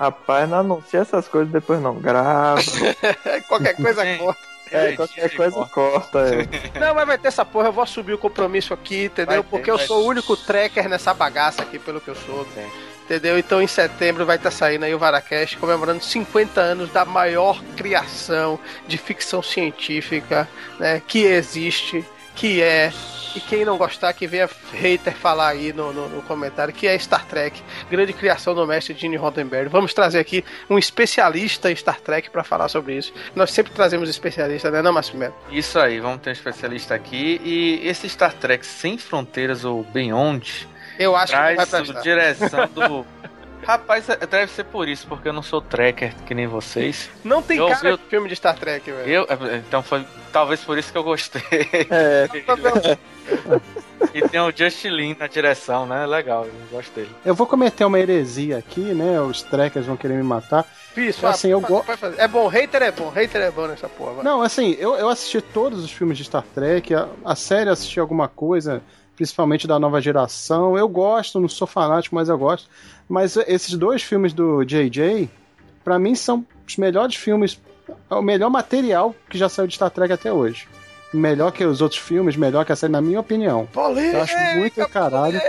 Rapaz, 0.00 0.48
não 0.48 0.60
anuncia 0.60 1.00
essas 1.00 1.28
coisas 1.28 1.52
depois 1.52 1.78
não. 1.78 1.96
Grava. 1.96 2.58
Qualquer 3.46 3.76
coisa 3.76 4.02
corta. 4.16 4.51
É, 4.72 4.96
qualquer 4.96 5.34
coisa 5.34 5.64
corta. 5.66 6.18
É. 6.20 6.46
Não, 6.78 6.94
mas 6.94 7.06
vai 7.06 7.18
ter 7.18 7.28
essa 7.28 7.44
porra, 7.44 7.68
eu 7.68 7.72
vou 7.72 7.82
assumir 7.82 8.14
o 8.14 8.18
compromisso 8.18 8.72
aqui, 8.72 9.04
entendeu? 9.04 9.26
Vai 9.26 9.42
ter, 9.42 9.48
Porque 9.48 9.70
eu 9.70 9.78
sou 9.78 10.04
o 10.04 10.06
único 10.06 10.36
tracker 10.36 10.88
nessa 10.88 11.12
bagaça 11.12 11.62
aqui, 11.62 11.78
pelo 11.78 12.00
que 12.00 12.08
eu 12.08 12.14
sou. 12.14 12.46
É. 12.56 12.92
Entendeu? 13.04 13.38
Então 13.38 13.60
em 13.60 13.66
setembro 13.66 14.24
vai 14.24 14.36
estar 14.36 14.50
saindo 14.50 14.84
aí 14.84 14.94
o 14.94 14.98
Varacast 14.98 15.58
comemorando 15.58 16.02
50 16.02 16.60
anos 16.60 16.90
da 16.90 17.04
maior 17.04 17.62
criação 17.76 18.58
de 18.86 18.96
ficção 18.96 19.42
científica 19.42 20.48
né, 20.78 21.02
que 21.06 21.24
existe, 21.24 22.04
que 22.34 22.62
é 22.62 22.92
E 23.34 23.40
quem 23.40 23.64
não 23.64 23.78
gostar, 23.78 24.12
que 24.12 24.26
venha 24.26 24.48
hater 24.74 25.14
falar 25.16 25.48
aí 25.48 25.72
no, 25.72 25.92
no, 25.92 26.08
no 26.08 26.22
comentário, 26.22 26.72
que 26.72 26.86
é 26.86 26.98
Star 26.98 27.24
Trek, 27.26 27.62
grande 27.90 28.12
criação 28.12 28.54
do 28.54 28.66
mestre 28.66 28.94
Gene 28.94 29.16
Roddenberry. 29.16 29.68
Vamos 29.68 29.94
trazer 29.94 30.18
aqui 30.18 30.44
um 30.68 30.78
especialista 30.78 31.70
em 31.70 31.76
Star 31.76 31.98
Trek 32.00 32.28
para 32.30 32.44
falar 32.44 32.68
sobre 32.68 32.94
isso. 32.96 33.12
Nós 33.34 33.50
sempre 33.50 33.72
trazemos 33.72 34.10
especialistas, 34.10 34.70
né, 34.72 34.82
não, 34.82 34.92
Márcio 34.92 35.16
Melo? 35.16 35.34
Isso 35.50 35.78
aí, 35.78 35.98
vamos 35.98 36.20
ter 36.20 36.30
um 36.30 36.32
especialista 36.34 36.94
aqui. 36.94 37.40
E 37.42 37.80
esse 37.88 38.06
Star 38.08 38.34
Trek 38.34 38.66
Sem 38.66 38.98
Fronteiras 38.98 39.64
ou 39.64 39.82
Beyond 39.82 40.68
Eu 40.98 41.16
acho 41.16 41.32
que 41.32 41.38
vai 41.38 41.54
traz 41.54 41.70
prestar. 41.70 41.98
a 41.98 42.02
direção 42.02 42.68
do. 42.68 43.06
Rapaz, 43.64 44.08
é- 44.08 44.16
deve 44.26 44.50
ser 44.50 44.64
por 44.64 44.88
isso, 44.88 45.06
porque 45.06 45.28
eu 45.28 45.32
não 45.32 45.42
sou 45.42 45.60
tracker 45.60 46.12
que 46.26 46.34
nem 46.34 46.48
vocês. 46.48 47.08
Não 47.24 47.40
tem 47.40 47.58
Eu 47.58 47.68
cara 47.68 47.96
de 47.96 48.02
filme 48.10 48.28
de 48.28 48.34
Star 48.34 48.56
Trek, 48.58 48.90
velho. 48.90 49.08
Eu, 49.08 49.22
é, 49.22 49.56
então 49.58 49.82
foi 49.84 50.04
talvez 50.32 50.60
por 50.64 50.76
isso 50.76 50.90
que 50.90 50.98
eu 50.98 51.04
gostei. 51.04 51.42
É, 51.88 52.28
e 54.14 54.22
tem 54.28 54.40
o 54.40 54.52
Justin 54.54 54.88
Lin 54.88 55.16
na 55.18 55.26
direção, 55.26 55.86
né? 55.86 56.06
Legal, 56.06 56.44
eu 56.46 56.52
gosto 56.70 56.92
dele. 56.94 57.10
Eu 57.24 57.34
vou 57.34 57.46
cometer 57.46 57.84
uma 57.84 57.98
heresia 57.98 58.58
aqui, 58.58 58.80
né? 58.80 59.20
Os 59.20 59.42
trekkers 59.42 59.86
vão 59.86 59.96
querer 59.96 60.14
me 60.14 60.22
matar. 60.22 60.66
Isso, 60.96 61.26
Assim, 61.26 61.48
eu 61.48 61.60
pode- 61.60 61.72
go- 61.72 61.84
pode 61.84 61.98
fazer. 61.98 62.20
É 62.20 62.28
bom, 62.28 62.46
hater 62.48 62.82
é 62.82 62.90
bom, 62.92 63.08
hater 63.08 63.40
é 63.40 63.50
bom 63.50 63.66
nessa 63.66 63.88
porra. 63.88 64.12
vai. 64.14 64.24
Não, 64.24 64.42
assim, 64.42 64.76
eu, 64.78 64.94
eu 64.96 65.08
assisti 65.08 65.40
todos 65.40 65.82
os 65.82 65.90
filmes 65.90 66.18
de 66.18 66.24
Star 66.24 66.44
Trek, 66.54 66.94
a, 66.94 67.08
a 67.24 67.34
série 67.34 67.70
eu 67.70 67.72
assisti 67.72 67.98
alguma 67.98 68.28
coisa, 68.28 68.82
principalmente 69.16 69.66
da 69.66 69.78
nova 69.78 70.00
geração. 70.02 70.76
Eu 70.76 70.88
gosto, 70.88 71.40
não 71.40 71.48
sou 71.48 71.66
fanático, 71.66 72.14
mas 72.14 72.28
eu 72.28 72.36
gosto. 72.36 72.68
Mas 73.08 73.36
esses 73.46 73.74
dois 73.74 74.02
filmes 74.02 74.32
do 74.34 74.62
JJ, 74.64 75.30
pra 75.82 75.98
mim, 75.98 76.14
são 76.14 76.44
os 76.68 76.76
melhores 76.76 77.14
filmes, 77.16 77.58
é 78.10 78.14
o 78.14 78.20
melhor 78.22 78.50
material 78.50 79.14
que 79.30 79.38
já 79.38 79.48
saiu 79.48 79.66
de 79.66 79.74
Star 79.74 79.90
Trek 79.90 80.12
até 80.12 80.30
hoje. 80.32 80.68
Melhor 81.12 81.50
que 81.52 81.64
os 81.64 81.80
outros 81.82 82.00
filmes, 82.00 82.36
melhor 82.36 82.64
que 82.64 82.72
a 82.72 82.76
série, 82.76 82.92
na 82.92 83.00
minha 83.02 83.20
opinião. 83.20 83.68
Eu 83.74 84.22
acho 84.22 84.36
muito 84.56 84.88
caralho. 84.88 85.40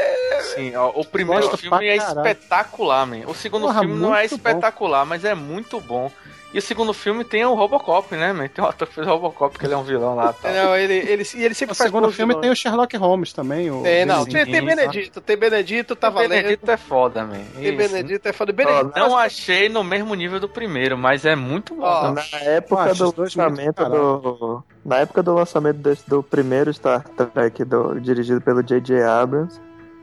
Sim, 0.55 0.75
ó, 0.75 0.89
o 0.93 1.05
primeiro 1.05 1.43
Gosto 1.43 1.57
filme 1.57 1.87
é 1.87 1.97
caralho. 1.97 2.17
espetacular, 2.27 3.05
man. 3.07 3.21
O 3.27 3.33
segundo 3.33 3.61
Porra, 3.63 3.79
filme 3.79 3.95
não 3.95 4.13
é 4.15 4.19
muito 4.19 4.29
bom. 4.31 4.35
espetacular, 4.35 5.05
mas 5.05 5.23
é 5.23 5.33
muito 5.33 5.79
bom. 5.79 6.11
E 6.53 6.59
o 6.59 6.61
segundo 6.61 6.93
filme 6.93 7.23
tem 7.23 7.43
o 7.43 7.55
Robocop, 7.55 8.15
né, 8.15 8.31
man? 8.31 8.47
Tem 8.47 8.63
o 8.63 8.67
ator 8.67 8.87
que 8.87 8.93
fez 8.93 9.07
o 9.07 9.09
Robocop, 9.09 9.57
que 9.57 9.65
ele 9.65 9.73
é 9.73 9.77
um 9.77 9.83
vilão 9.83 10.15
lá. 10.15 10.31
Tal. 10.33 10.51
Não, 10.53 10.75
ele, 10.75 10.93
ele, 10.93 11.23
e 11.35 11.43
ele 11.43 11.53
sempre 11.55 11.71
No 11.71 11.75
faz 11.75 11.89
segundo 11.89 12.11
filme 12.11 12.33
vilões. 12.33 12.41
tem 12.43 12.51
o 12.51 12.55
Sherlock 12.55 12.95
Holmes 12.95 13.33
também. 13.33 13.71
O 13.71 13.83
É, 13.83 14.05
não, 14.05 14.23
tem, 14.23 14.45
tem. 14.45 14.63
Benedito, 14.63 15.19
tem 15.19 15.35
Benedito, 15.35 15.95
tá 15.95 16.09
o 16.09 16.11
valendo. 16.11 16.29
Benedito 16.29 16.69
é 16.69 16.77
foda, 16.77 17.23
man. 17.25 17.39
Tem 17.55 17.63
Isso. 17.75 17.77
Benedito, 17.77 18.27
é 18.27 18.33
foda. 18.33 18.53
Benedito, 18.53 18.91
Não 18.95 19.17
achei 19.17 19.67
no 19.67 19.83
mesmo 19.83 20.13
nível 20.13 20.39
do 20.39 20.47
primeiro, 20.47 20.95
mas 20.95 21.25
é 21.25 21.35
muito 21.35 21.73
bom. 21.73 21.81
Ó, 21.83 22.11
na 22.11 22.21
época 22.41 22.93
do 22.93 23.13
lançamento 23.17 23.85
do. 23.85 24.63
Na 24.85 24.97
época 24.97 25.23
do 25.23 25.33
lançamento 25.33 25.77
desse, 25.77 26.07
do 26.07 26.21
primeiro 26.21 26.71
Star 26.71 27.03
Trek 27.03 27.63
do, 27.65 27.99
dirigido 27.99 28.41
pelo 28.41 28.61
J.J. 28.61 29.01
Abrams, 29.01 29.59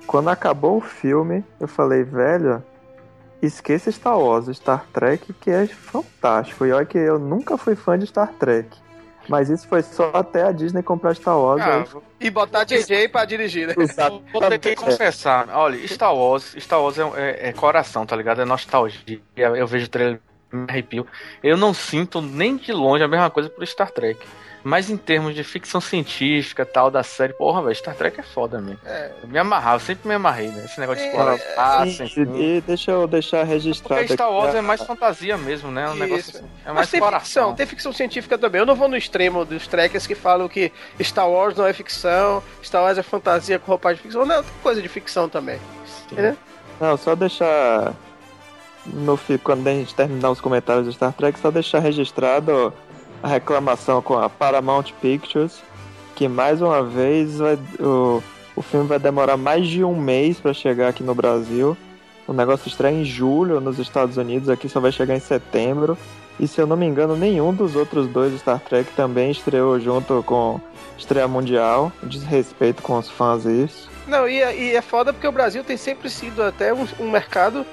quando 0.06 0.28
acabou 0.30 0.78
o 0.78 0.80
filme, 0.80 1.44
eu 1.60 1.68
falei, 1.68 2.02
velho, 2.02 2.62
esqueça 3.42 3.90
Star 3.90 4.18
Wars, 4.18 4.46
Star 4.56 4.84
Trek, 4.92 5.32
que 5.34 5.50
é 5.50 5.66
fantástico. 5.66 6.64
E 6.66 6.72
olha 6.72 6.84
que 6.86 6.98
eu 6.98 7.18
nunca 7.18 7.56
fui 7.56 7.74
fã 7.74 7.98
de 7.98 8.06
Star 8.06 8.32
Trek. 8.38 8.68
Mas 9.28 9.48
isso 9.48 9.68
foi 9.68 9.82
só 9.82 10.10
até 10.14 10.42
a 10.42 10.50
Disney 10.50 10.82
comprar 10.82 11.14
Star 11.14 11.38
Wars. 11.38 11.62
Ah, 11.62 11.84
aí 11.84 12.02
E 12.20 12.30
botar 12.30 12.64
JJ 12.64 13.08
pra 13.08 13.24
dirigir, 13.24 13.68
né? 13.68 13.74
Exato. 13.78 14.22
Vou 14.32 14.40
ter 14.42 14.58
que 14.58 14.74
confessar, 14.74 15.48
olha, 15.50 15.86
Star 15.86 16.14
Wars, 16.14 16.54
Star 16.58 16.80
Wars 16.82 16.98
é, 16.98 17.02
é- 17.14 17.48
é 17.48 17.52
coração, 17.52 18.04
tá 18.04 18.16
ligado? 18.16 18.40
É 18.40 18.44
nostalgia. 18.44 19.20
Eu 19.36 19.66
vejo 19.66 19.86
o 19.86 19.88
trailer 19.88 20.20
me 20.52 20.66
arrepio. 20.68 21.06
Eu 21.44 21.56
não 21.56 21.72
sinto 21.72 22.20
nem 22.20 22.56
de 22.56 22.72
longe 22.72 23.04
a 23.04 23.08
mesma 23.08 23.30
coisa 23.30 23.48
pro 23.48 23.64
Star 23.64 23.90
Trek. 23.92 24.18
Mas 24.62 24.90
em 24.90 24.96
termos 24.96 25.34
de 25.34 25.42
ficção 25.42 25.80
científica 25.80 26.66
tal 26.66 26.90
da 26.90 27.02
série, 27.02 27.32
porra, 27.32 27.62
velho, 27.62 27.74
Star 27.74 27.94
Trek 27.94 28.20
é 28.20 28.22
foda 28.22 28.60
mesmo. 28.60 28.80
É. 28.84 29.10
Eu 29.22 29.28
me 29.28 29.38
amarrava, 29.38 29.76
eu 29.76 29.80
sempre 29.80 30.06
me 30.06 30.14
amarrei, 30.14 30.48
né? 30.48 30.64
Esse 30.66 30.78
negócio 30.78 31.02
de 31.02 31.08
É, 31.08 31.10
explorar 31.10 31.32
é, 31.32 31.36
espaço, 31.36 31.92
Sim, 31.92 32.04
enfim. 32.04 32.42
e 32.42 32.60
deixa 32.60 32.90
eu 32.90 33.06
deixar 33.06 33.42
registrado 33.44 34.00
Porque 34.02 34.12
Star 34.12 34.30
Wars 34.30 34.48
aqui, 34.48 34.58
é 34.58 34.60
mais 34.60 34.82
fantasia 34.82 35.38
mesmo, 35.38 35.70
né? 35.70 35.88
Um 35.88 35.92
Isso. 35.92 35.98
negócio 35.98 36.36
assim. 36.36 36.46
É 36.64 36.66
mais 36.66 36.76
Mas 36.76 36.90
tem 36.90 37.00
coração. 37.00 37.20
ficção, 37.24 37.54
tem 37.54 37.66
ficção 37.66 37.92
científica 37.92 38.36
também. 38.36 38.58
Eu 38.58 38.66
não 38.66 38.74
vou 38.74 38.88
no 38.88 38.96
extremo 38.96 39.44
dos 39.46 39.66
trekkers 39.66 40.06
que 40.06 40.14
falam 40.14 40.46
que 40.48 40.70
Star 41.02 41.28
Wars 41.28 41.56
não 41.56 41.66
é 41.66 41.72
ficção, 41.72 42.42
Star 42.62 42.82
Wars 42.82 42.98
é 42.98 43.02
fantasia 43.02 43.58
com 43.58 43.66
roupagem 43.70 43.96
de 43.96 44.02
ficção. 44.02 44.26
Não, 44.26 44.42
tem 44.42 44.52
coisa 44.62 44.82
de 44.82 44.88
ficção 44.88 45.28
também. 45.28 45.58
Entendeu? 46.12 46.36
Não, 46.78 46.96
só 46.96 47.14
deixar. 47.14 47.94
No, 48.86 49.18
quando 49.42 49.66
a 49.68 49.72
gente 49.72 49.94
terminar 49.94 50.30
os 50.30 50.40
comentários 50.40 50.86
do 50.86 50.92
Star 50.92 51.12
Trek, 51.12 51.38
só 51.38 51.50
deixar 51.50 51.78
registrado 51.80 52.72
a 53.22 53.28
reclamação 53.28 54.00
com 54.02 54.18
a 54.18 54.28
Paramount 54.28 54.84
Pictures, 55.00 55.60
que 56.14 56.28
mais 56.28 56.60
uma 56.62 56.82
vez 56.82 57.38
vai- 57.38 57.58
o, 57.78 58.22
o 58.56 58.62
filme 58.62 58.86
vai 58.86 58.98
demorar 58.98 59.36
mais 59.36 59.66
de 59.66 59.84
um 59.84 59.94
mês 59.96 60.38
para 60.40 60.52
chegar 60.52 60.88
aqui 60.88 61.02
no 61.02 61.14
Brasil. 61.14 61.76
O 62.26 62.32
negócio 62.32 62.68
estreia 62.68 62.94
em 62.94 63.04
julho 63.04 63.60
nos 63.60 63.78
Estados 63.78 64.16
Unidos, 64.16 64.48
aqui 64.48 64.68
só 64.68 64.78
vai 64.80 64.92
chegar 64.92 65.16
em 65.16 65.20
setembro. 65.20 65.96
E 66.38 66.46
se 66.48 66.60
eu 66.60 66.66
não 66.66 66.76
me 66.76 66.86
engano, 66.86 67.16
nenhum 67.16 67.52
dos 67.52 67.76
outros 67.76 68.06
dois 68.06 68.38
Star 68.40 68.60
Trek 68.60 68.90
também 68.92 69.30
estreou 69.30 69.78
junto 69.78 70.22
com 70.22 70.58
estreia 70.96 71.28
mundial. 71.28 71.92
Desrespeito 72.02 72.82
com 72.82 72.96
os 72.98 73.10
fãs 73.10 73.44
isso. 73.44 73.90
Não, 74.06 74.26
e, 74.28 74.40
é- 74.40 74.56
e 74.56 74.74
é 74.76 74.80
foda 74.80 75.12
porque 75.12 75.26
o 75.28 75.32
Brasil 75.32 75.62
tem 75.62 75.76
sempre 75.76 76.08
sido 76.08 76.42
até 76.42 76.72
um, 76.72 76.86
um 76.98 77.10
mercado. 77.10 77.66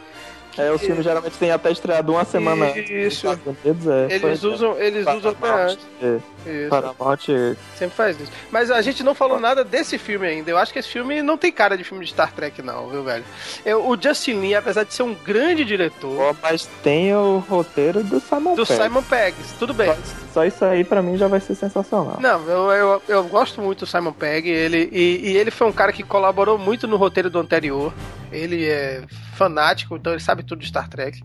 É, 0.58 0.72
os 0.72 0.82
filmes 0.82 1.04
geralmente 1.04 1.38
têm 1.38 1.52
até 1.52 1.72
estreado 1.72 2.12
uma 2.12 2.26
semana 2.26 2.70
Isso. 2.78 3.28
Unidos. 3.28 3.88
É, 3.88 4.16
Eles 4.16 4.40
Foi- 4.42 4.50
usam, 4.52 4.78
eles 4.78 5.06
usam 5.08 5.32
até 5.32 5.50
antes. 5.64 5.80
é. 6.02 6.68
Paramount 6.70 7.20
Sempre 7.76 7.96
faz 7.96 8.20
isso. 8.20 8.32
Mas 8.50 8.72
a 8.72 8.82
gente 8.82 9.04
não 9.04 9.14
falou 9.14 9.38
nada 9.40 9.64
desse 9.66 9.98
filme 9.98 10.26
ainda. 10.26 10.50
Eu 10.50 10.58
acho 10.58 10.72
que 10.72 10.80
esse 10.80 10.88
filme 10.88 11.22
não 11.22 11.38
tem 11.38 11.52
cara 11.52 11.78
de 11.78 11.84
filme 11.84 12.06
de 12.06 12.12
Star 12.12 12.32
Trek, 12.32 12.62
não, 12.62 12.88
viu, 12.88 13.04
velho? 13.04 13.24
Eu- 13.66 13.86
o 13.86 14.02
Justin 14.02 14.40
Lin, 14.40 14.54
apesar 14.54 14.84
de 14.84 14.94
ser 14.94 15.04
um 15.04 15.14
grande 15.14 15.66
diretor, 15.66 16.18
Ó, 16.20 16.36
mas 16.42 16.66
tem 16.82 17.14
o 17.14 17.40
roteiro 17.50 18.02
do 18.04 18.20
Simon 18.22 18.56
do 18.56 18.66
Pegg. 18.66 18.82
Simon 18.84 19.04
Peggs, 19.04 19.54
tudo 19.60 19.74
bem. 19.74 19.94
Só 20.34 20.46
isso 20.46 20.64
aí 20.64 20.84
pra 20.86 21.02
mim 21.02 21.18
já 21.18 21.28
vai 21.28 21.40
ser 21.42 21.56
sensacional. 21.56 22.18
Não, 22.22 22.42
eu, 22.48 22.72
eu, 22.72 23.02
eu 23.10 23.24
gosto 23.26 23.62
muito 23.62 23.80
do 23.80 23.86
Simon 23.86 24.14
Pegg, 24.14 24.50
ele, 24.50 24.90
e, 24.92 25.32
e 25.32 25.38
ele 25.38 25.52
foi 25.52 25.68
um 25.68 25.72
cara 25.74 25.92
que 25.92 26.04
colaborou 26.04 26.58
muito 26.58 26.88
no 26.88 26.96
roteiro 26.96 27.30
do 27.30 27.40
anterior. 27.40 27.92
Ele 28.32 28.66
é 28.66 29.04
fanático, 29.34 29.96
então 29.96 30.14
ele 30.14 30.22
sabe 30.22 30.44
tudo 30.44 30.60
de 30.60 30.68
Star 30.68 30.88
Trek. 30.90 31.22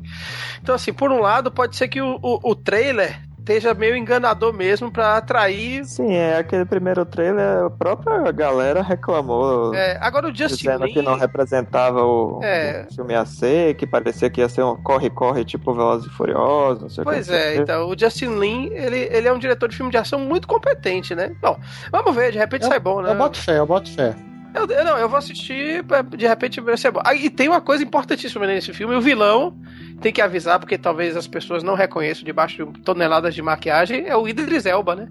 Então, 0.63 0.75
assim, 0.75 0.93
por 0.93 1.11
um 1.11 1.21
lado, 1.21 1.51
pode 1.51 1.77
ser 1.77 1.89
que 1.89 2.01
o, 2.01 2.19
o, 2.23 2.51
o 2.51 2.55
trailer 2.55 3.21
esteja 3.43 3.75
meio 3.75 3.97
enganador 3.97 4.53
mesmo 4.53 4.91
pra 4.91 5.17
atrair. 5.17 5.85
Sim, 5.85 6.13
é 6.13 6.39
aquele 6.39 6.65
primeiro 6.65 7.05
trailer, 7.05 7.65
a 7.65 7.71
própria 7.71 8.31
galera 8.31 8.83
reclamou. 8.83 9.75
É, 9.75 9.99
agora 10.01 10.29
o 10.29 10.35
Justin 10.35 10.57
Dizendo 10.67 10.85
Lin. 10.85 10.93
que 10.93 11.03
não 11.03 11.17
representava 11.17 12.05
o, 12.05 12.41
É. 12.43 12.87
o 12.89 12.95
filme 12.95 13.15
a 13.15 13.25
ser, 13.25 13.75
que 13.75 13.85
parecia 13.87 14.31
que 14.31 14.41
ia 14.41 14.49
ser 14.49 14.63
um 14.63 14.77
corre-corre 14.77 15.45
tipo 15.45 15.75
Velozes 15.75 16.07
e 16.07 16.11
Furiosos, 16.11 16.83
não 16.83 16.89
sei 16.89 17.03
o 17.03 17.07
que. 17.07 17.13
Pois 17.13 17.29
o 17.29 17.33
é, 17.35 17.53
que. 17.55 17.59
então, 17.63 17.89
o 17.89 17.99
Justin 17.99 18.39
Lin, 18.39 18.71
ele, 18.73 19.09
ele 19.11 19.27
é 19.27 19.33
um 19.33 19.39
diretor 19.39 19.69
de 19.69 19.77
filme 19.77 19.91
de 19.91 19.99
ação 19.99 20.21
muito 20.21 20.47
competente, 20.47 21.13
né? 21.15 21.35
Bom, 21.41 21.59
vamos 21.91 22.15
ver, 22.15 22.31
de 22.31 22.39
repente 22.39 22.65
sai 22.65 22.79
bom, 22.79 23.03
né? 23.03 23.11
Eu 23.11 23.17
boto 23.17 23.39
fé, 23.39 23.59
eu 23.59 23.67
boto 23.67 23.91
fé. 23.91 24.15
Eu, 24.55 24.67
eu- 24.67 24.85
não, 24.85 24.99
eu 24.99 25.09
vou 25.09 25.19
assistir, 25.19 25.83
pra- 25.85 26.03
de 26.03 26.27
repente 26.27 26.61
vai 26.61 26.77
ser 26.77 26.91
bom. 26.91 27.01
Ah, 27.05 27.15
e 27.15 27.31
tem 27.31 27.49
uma 27.49 27.61
coisa 27.61 27.83
importantíssima 27.83 28.47
nesse 28.47 28.73
filme: 28.73 28.95
o 28.95 29.01
vilão 29.01 29.57
tem 30.01 30.13
que 30.13 30.21
avisar, 30.21 30.59
porque 30.59 30.77
talvez 30.77 31.17
as 31.17 31.27
pessoas 31.27 31.63
não 31.63 31.75
reconheçam 31.75 32.25
debaixo 32.25 32.67
de 32.67 32.81
toneladas 32.81 33.35
de 33.35 33.41
maquiagem, 33.43 34.07
é 34.07 34.17
o 34.17 34.29
Idris 34.29 34.67
Elba, 34.67 34.95
né? 34.97 35.09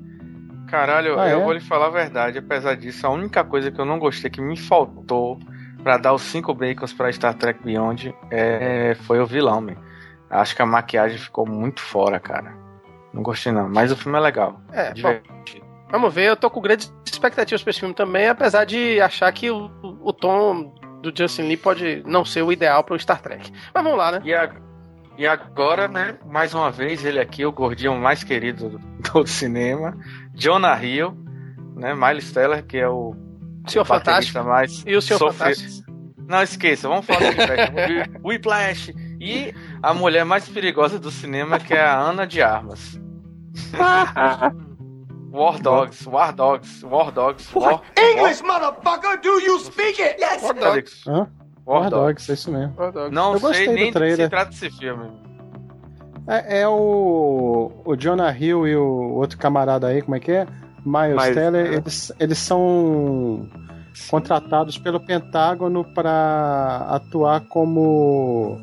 Caralho, 0.67 1.19
Ah, 1.19 1.27
eu 1.29 1.41
é? 1.41 1.43
vou 1.43 1.53
lhe 1.53 1.59
falar 1.59 1.87
a 1.87 1.89
verdade. 1.89 2.37
Apesar 2.37 2.75
disso, 2.75 3.05
a 3.05 3.09
única 3.09 3.43
coisa 3.43 3.71
que 3.71 3.79
eu 3.79 3.85
não 3.85 3.99
gostei, 3.99 4.29
que 4.29 4.39
me 4.41 4.55
faltou 4.57 5.37
pra 5.83 5.97
dar 5.97 6.13
os 6.13 6.21
cinco 6.21 6.53
bacons 6.53 6.93
pra 6.93 7.11
Star 7.11 7.33
Trek 7.33 7.61
Beyond, 7.63 8.13
é, 8.29 8.95
foi 9.01 9.19
o 9.19 9.25
vilão, 9.25 9.59
man. 9.59 9.75
Acho 10.29 10.55
que 10.55 10.61
a 10.61 10.65
maquiagem 10.65 11.17
ficou 11.17 11.45
muito 11.45 11.81
fora, 11.81 12.19
cara. 12.19 12.53
Não 13.13 13.21
gostei 13.21 13.51
não, 13.51 13.67
mas 13.67 13.91
o 13.91 13.97
filme 13.97 14.17
é 14.17 14.21
legal. 14.21 14.61
É, 14.71 14.89
bom, 14.89 14.93
Divertido. 14.93 15.60
Vamos 15.91 16.13
ver, 16.13 16.29
eu 16.29 16.35
tô 16.35 16.49
com 16.49 16.61
grandes 16.61 16.93
expectativas 17.05 17.61
pra 17.61 17.71
esse 17.71 17.79
filme 17.79 17.93
também, 17.95 18.27
apesar 18.27 18.65
de 18.65 18.99
achar 19.01 19.31
que 19.31 19.51
o, 19.51 19.69
o 20.01 20.11
tom 20.13 20.73
do 21.01 21.11
Justin 21.15 21.43
Lee 21.43 21.57
pode 21.57 22.03
não 22.05 22.23
ser 22.25 22.41
o 22.43 22.51
ideal 22.51 22.83
pro 22.83 22.97
Star 22.99 23.21
Trek. 23.21 23.51
Mas 23.73 23.83
vamos 23.83 23.97
lá, 23.97 24.11
né? 24.13 24.21
E, 24.23 24.33
a- 24.33 24.51
e 25.17 25.27
agora, 25.27 25.87
né, 25.87 26.17
mais 26.25 26.53
uma 26.53 26.71
vez, 26.71 27.03
ele 27.05 27.19
aqui, 27.19 27.45
o 27.45 27.51
gordinho 27.51 27.95
mais 27.97 28.23
querido 28.23 28.69
do, 28.69 28.79
do 29.21 29.27
cinema, 29.27 29.97
Jonah 30.33 30.81
Hill, 30.83 31.11
né, 31.75 31.93
Miles 31.93 32.31
Teller, 32.31 32.65
que 32.65 32.77
é 32.77 32.87
o 32.87 33.15
Senhor 33.67 33.85
Fantástico. 33.85 34.43
mais 34.43 34.83
E 34.85 34.95
o 34.95 35.01
Senhor 35.01 35.19
sofre- 35.19 35.55
Fantástico. 35.55 35.91
Não, 36.27 36.41
esqueça, 36.41 36.87
vamos 36.87 37.05
falar 37.05 37.19
do 37.19 37.25
Whiplash. 37.27 38.09
Whiplash. 38.23 38.93
E 39.19 39.53
a 39.83 39.93
mulher 39.93 40.23
mais 40.23 40.47
perigosa 40.47 40.97
do 40.97 41.11
cinema, 41.11 41.59
que 41.59 41.73
é 41.73 41.81
a 41.81 41.99
Ana 41.99 42.25
de 42.25 42.41
Armas. 42.41 42.99
War 45.31 45.59
Dogs, 45.59 46.05
War 46.07 46.33
Dogs, 46.33 46.83
War 46.83 47.11
Dogs, 47.11 47.53
War, 47.55 47.81
English, 47.97 48.41
motherfucker! 48.43 49.17
Do 49.21 49.39
you 49.39 49.59
speak 49.59 49.99
it? 49.99 50.17
Yes! 50.19 50.43
War 50.43 50.53
War 50.53 50.73
Dogs. 50.75 51.03
Hã? 51.07 51.27
War 51.65 51.81
War 51.81 51.89
Dogs. 51.89 52.05
Dogs, 52.27 52.29
é 52.29 52.33
isso 52.33 52.51
mesmo. 52.51 52.73
War 52.77 52.91
Dogs. 52.91 53.15
Não 53.15 53.33
Eu 53.33 53.39
gostei 53.39 53.65
sei 53.65 53.67
do 53.67 53.73
nem 53.73 53.83
do 53.85 53.87
que 53.87 53.93
trailer. 53.93 54.25
se 54.25 54.29
trata 54.29 54.49
desse 54.51 54.69
filme. 54.71 55.09
É, 56.27 56.61
é 56.61 56.67
o, 56.67 57.71
o 57.85 57.95
Jonah 57.95 58.31
Hill 58.37 58.67
e 58.67 58.75
o 58.75 59.13
outro 59.15 59.37
camarada 59.37 59.87
aí, 59.87 60.01
como 60.01 60.15
é 60.15 60.19
que 60.19 60.31
é? 60.31 60.45
Miles 60.85 61.15
Mas- 61.15 61.33
Teller, 61.35 61.73
eles, 61.73 62.11
eles 62.19 62.37
são 62.37 63.47
contratados 64.09 64.77
pelo 64.77 64.99
Pentágono 64.99 65.83
para 65.93 66.85
atuar 66.89 67.41
como 67.47 68.59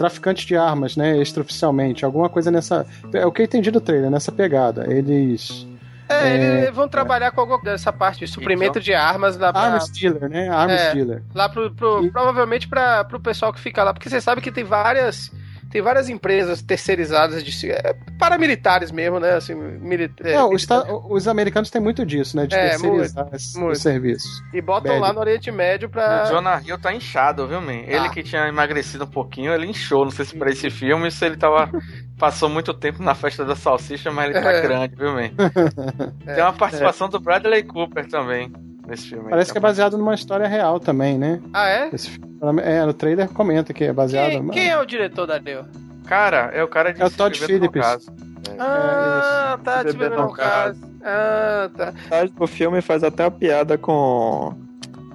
traficantes 0.00 0.46
de 0.46 0.56
armas, 0.56 0.96
né, 0.96 1.18
extraoficialmente, 1.18 2.06
alguma 2.06 2.30
coisa 2.30 2.50
nessa, 2.50 2.86
é 3.12 3.26
o 3.26 3.30
que 3.30 3.42
eu 3.42 3.44
entendi 3.44 3.70
do 3.70 3.82
trailer, 3.82 4.10
nessa 4.10 4.32
pegada. 4.32 4.90
Eles 4.90 5.66
É, 6.08 6.14
É, 6.26 6.36
eles 6.64 6.74
vão 6.74 6.88
trabalhar 6.88 7.30
com 7.32 7.40
alguma 7.42 7.60
dessa 7.62 7.92
parte 7.92 8.20
de 8.20 8.26
suprimento 8.26 8.80
de 8.80 8.94
armas 8.94 9.36
lá 9.36 9.52
pra, 9.52 9.60
arms 9.62 9.90
dealer, 9.90 10.28
né? 10.28 10.48
Arms 10.48 10.80
É. 10.80 10.94
dealer. 10.94 11.22
lá 11.34 11.48
pro, 11.50 11.70
pro- 11.70 12.10
provavelmente 12.10 12.66
para 12.66 13.04
pro 13.04 13.20
pessoal 13.20 13.52
que 13.52 13.60
fica 13.60 13.84
lá, 13.84 13.92
porque 13.92 14.08
você 14.08 14.20
sabe 14.22 14.40
que 14.40 14.50
tem 14.50 14.64
várias 14.64 15.30
tem 15.70 15.80
várias 15.80 16.08
empresas 16.08 16.60
terceirizadas 16.62 17.42
de 17.44 17.70
é, 17.70 17.94
paramilitares 18.18 18.90
mesmo, 18.90 19.20
né? 19.20 19.34
Assim, 19.34 19.54
milita- 19.54 20.26
é, 20.28 20.32
É, 20.34 20.42
os, 20.44 20.66
os 21.08 21.28
americanos 21.28 21.70
têm 21.70 21.80
muito 21.80 22.04
disso, 22.04 22.36
né, 22.36 22.46
de 22.46 22.54
É, 22.54 22.70
terceirizar 22.70 23.28
os 23.32 23.78
serviços. 23.80 24.30
e 24.52 24.60
botam 24.60 24.92
Bad. 24.92 25.00
lá 25.00 25.12
no 25.12 25.20
Oriente 25.20 25.50
Médio 25.50 25.88
O 25.88 25.90
pra 25.90 26.24
Jonah 26.24 26.60
Hill 26.64 26.78
tá 26.78 26.92
inchado, 26.92 27.46
viu, 27.46 27.60
man? 27.60 27.72
Ele 27.86 27.96
Ah. 28.06 28.08
que 28.10 28.22
tinha 28.22 28.46
emagrecido 28.48 29.04
um 29.04 29.10
pouquinho, 29.10 29.52
ele 29.52 29.66
inchou. 29.66 30.04
Não 30.04 30.10
sei 30.10 30.24
se 30.24 30.36
pra 30.36 30.50
esse 30.50 30.68
filme, 30.70 31.10
se 31.10 31.24
ele 31.24 31.36
tava. 31.36 31.70
Passou 32.18 32.48
muito 32.50 32.74
tempo 32.74 33.02
na 33.02 33.14
festa 33.14 33.44
da 33.44 33.56
salsicha, 33.56 34.10
mas 34.10 34.30
ele 34.30 34.40
tá 34.40 34.52
É. 34.52 34.60
grande, 34.60 34.94
viu, 34.96 35.12
man? 35.14 35.30
Tem 36.34 36.42
uma 36.42 36.52
participação 36.52 37.08
do 37.08 37.18
Bradley 37.18 37.62
Cooper 37.62 38.06
também 38.08 38.52
nesse 38.90 39.08
filme. 39.08 39.24
aí 39.24 39.30
Parece 39.30 39.52
que 39.52 39.58
é 39.58 39.60
baseado 39.60 39.96
numa 39.96 40.14
história 40.14 40.46
real 40.46 40.80
também, 40.80 41.16
né? 41.16 41.40
Ah, 41.52 41.68
é? 41.68 41.90
Esse 41.92 42.10
filme, 42.10 42.62
é, 42.62 42.84
no 42.84 42.92
trailer 42.92 43.28
comenta 43.28 43.72
que 43.72 43.84
é 43.84 43.92
baseado. 43.92 44.30
Quem, 44.30 44.48
quem 44.48 44.68
é 44.68 44.78
o 44.78 44.84
diretor 44.84 45.26
da 45.26 45.38
Deu? 45.38 45.64
Cara, 46.06 46.50
é 46.52 46.62
o 46.62 46.68
cara 46.68 46.92
de 46.92 47.00
É 47.00 47.06
o 47.06 47.10
Todd 47.10 47.38
Phillips. 47.38 47.80
Caso. 47.80 48.12
Ah, 48.58 49.58
tá, 49.62 49.84
beber 49.84 50.10
vendo 50.10 50.16
não 50.16 50.26
no 50.26 50.32
caso. 50.32 50.80
Ah, 51.02 51.70
tá. 51.74 51.92
do 52.24 52.46
filme 52.46 52.82
faz 52.82 53.04
até 53.04 53.24
a 53.24 53.30
piada 53.30 53.78
com 53.78 54.54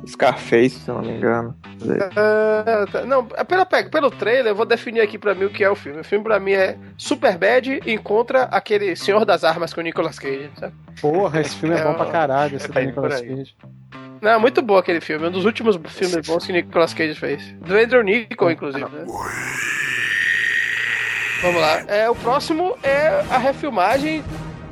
Scarface, 0.08 0.70
se 0.80 0.90
eu 0.90 0.96
não 0.96 1.02
me 1.02 1.12
engano. 1.18 1.56
Ah, 2.16 2.86
tá. 2.92 3.06
Não, 3.06 3.26
pela, 3.26 3.66
pe- 3.66 3.90
pelo 3.90 4.10
trailer, 4.12 4.48
eu 4.48 4.56
vou 4.56 4.66
definir 4.66 5.02
aqui 5.02 5.18
pra 5.18 5.34
mim 5.36 5.46
o 5.46 5.50
que 5.50 5.64
é 5.64 5.70
o 5.70 5.76
filme. 5.76 6.00
O 6.02 6.04
filme 6.04 6.24
pra 6.24 6.40
mim 6.40 6.52
é 6.54 6.78
Superbad 6.98 7.80
encontra 7.86 8.44
aquele 8.44 8.96
Senhor 8.96 9.26
das 9.26 9.44
Armas 9.44 9.74
com 9.74 9.82
o 9.82 9.84
Nicolas 9.84 10.18
Cage, 10.20 10.50
sabe? 10.60 10.74
Porra, 11.02 11.42
esse 11.42 11.56
filme 11.56 11.76
é 11.76 11.84
bom 11.84 11.94
pra 11.94 12.06
caralho, 12.08 12.56
esse 12.56 12.68
Tá 12.70 12.80
do 12.80 12.86
Nicolas. 12.86 13.22
Cage. 13.22 13.56
Não, 14.22 14.40
muito 14.40 14.62
bom 14.62 14.78
aquele 14.78 15.02
filme. 15.02 15.28
Um 15.28 15.32
dos 15.32 15.46
últimos 15.46 15.78
filmes 15.88 16.26
bons 16.28 16.46
que 16.46 16.52
o 16.52 16.56
Nicolas 16.56 16.94
Cage 16.94 17.16
fez. 17.20 17.44
Do 17.62 17.76
Andrew 17.76 18.02
Nichol, 18.04 18.52
inclusive, 18.52 18.86
né? 18.86 19.06
Vamos 21.42 21.62
lá. 21.62 21.82
É, 21.88 22.10
o 22.10 22.16
próximo 22.16 22.76
é 22.82 23.08
a 23.30 23.38
refilmagem 23.38 24.24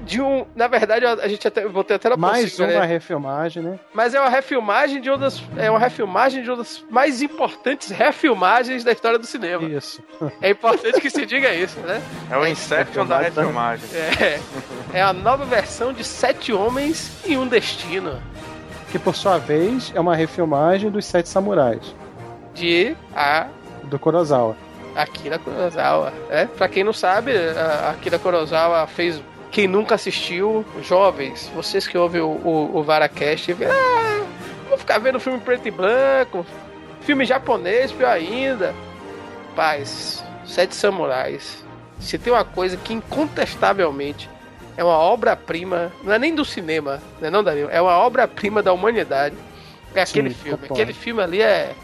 de 0.05 0.21
um. 0.21 0.45
Na 0.55 0.67
verdade, 0.67 1.05
a 1.05 1.27
gente 1.27 1.47
até. 1.47 1.67
Botei 1.67 1.95
até 1.95 2.09
na 2.09 2.17
Mais 2.17 2.43
possível, 2.51 2.67
uma 2.75 2.81
né? 2.81 2.85
refilmagem, 2.85 3.63
né? 3.63 3.79
Mas 3.93 4.13
é 4.13 4.19
uma 4.19 4.29
refilmagem 4.29 5.01
de 5.01 5.09
uma 5.09 5.17
das. 5.17 5.43
É 5.57 5.69
uma 5.69 5.79
refilmagem 5.79 6.43
de 6.43 6.49
uma 6.49 6.57
das 6.57 6.83
mais 6.89 7.21
importantes 7.21 7.89
refilmagens 7.89 8.83
da 8.83 8.91
história 8.91 9.17
do 9.17 9.25
cinema. 9.25 9.63
Isso. 9.63 10.03
É 10.41 10.49
importante 10.51 10.99
que 10.99 11.09
se 11.09 11.25
diga 11.25 11.53
isso, 11.53 11.79
né? 11.79 12.01
É 12.29 12.37
o 12.37 12.45
Inception 12.45 13.05
da 13.05 13.19
refilmagem. 13.19 13.85
É, 13.93 14.39
é 14.93 15.01
a 15.01 15.13
nova 15.13 15.45
versão 15.45 15.93
de 15.93 16.03
Sete 16.03 16.51
Homens 16.53 17.11
e 17.25 17.37
um 17.37 17.47
Destino. 17.47 18.21
Que 18.91 18.99
por 18.99 19.15
sua 19.15 19.37
vez 19.39 19.91
é 19.95 19.99
uma 19.99 20.15
refilmagem 20.15 20.91
dos 20.91 21.05
Sete 21.05 21.27
Samurais, 21.27 21.95
De 22.53 22.95
a 23.15 23.47
do 23.85 23.97
Kurosawa. 23.97 24.55
Akira 24.95 25.39
Kurosawa. 25.39 26.13
É, 26.29 26.45
pra 26.45 26.67
quem 26.69 26.83
não 26.83 26.93
sabe, 26.93 27.31
a 27.35 27.89
Akira 27.91 28.19
Kurosawa 28.19 28.85
fez. 28.87 29.21
Quem 29.53 29.67
nunca 29.67 29.93
assistiu, 29.95 30.65
jovens, 30.81 31.49
vocês 31.53 31.87
que 31.87 31.95
ouvem 31.95 32.19
o, 32.21 32.25
o, 32.27 32.77
o 32.79 32.83
Varacast, 32.83 33.55
ah, 33.63 34.25
vou 34.67 34.77
ficar 34.79 34.97
vendo 34.97 35.19
filme 35.19 35.39
preto 35.39 35.67
e 35.67 35.71
branco, 35.71 36.43
filme 37.01 37.23
japonês, 37.23 37.91
pior 37.91 38.09
ainda. 38.09 38.73
Paz, 39.55 40.23
Sete 40.43 40.75
Samurais. 40.75 41.63
Se 41.99 42.17
tem 42.17 42.33
uma 42.33 42.43
coisa 42.43 42.75
que 42.77 42.93
incontestavelmente 42.93 44.27
é 44.75 44.83
uma 44.83 44.97
obra-prima, 44.97 45.91
não 46.03 46.11
é 46.13 46.17
nem 46.17 46.33
do 46.33 46.43
cinema, 46.43 46.99
né, 47.21 47.29
não, 47.29 47.43
Danilo? 47.43 47.69
É 47.71 47.79
uma 47.79 47.95
obra-prima 47.99 48.63
da 48.63 48.73
humanidade. 48.73 49.35
É 49.93 50.01
aquele 50.01 50.29
Sim, 50.31 50.35
filme. 50.35 50.57
concordo. 50.57 50.73
Aquele 50.81 50.93
filme 50.93 51.21
ali 51.21 51.41
é, 51.43 51.75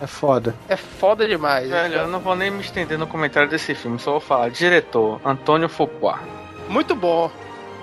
É 0.00 0.06
foda. 0.06 0.54
é 0.68 0.76
foda 0.76 1.26
demais. 1.26 1.68
Velho, 1.68 1.94
eu 1.96 2.06
não 2.06 2.20
vou 2.20 2.36
nem 2.36 2.52
me 2.52 2.60
estender 2.60 2.96
no 2.96 3.08
comentário 3.08 3.48
desse 3.50 3.74
filme, 3.74 3.98
só 3.98 4.12
vou 4.12 4.20
falar. 4.20 4.48
Diretor, 4.50 5.20
Antônio 5.24 5.68
Fuqua. 5.68 6.20
Muito 6.68 6.94
bom. 6.94 7.30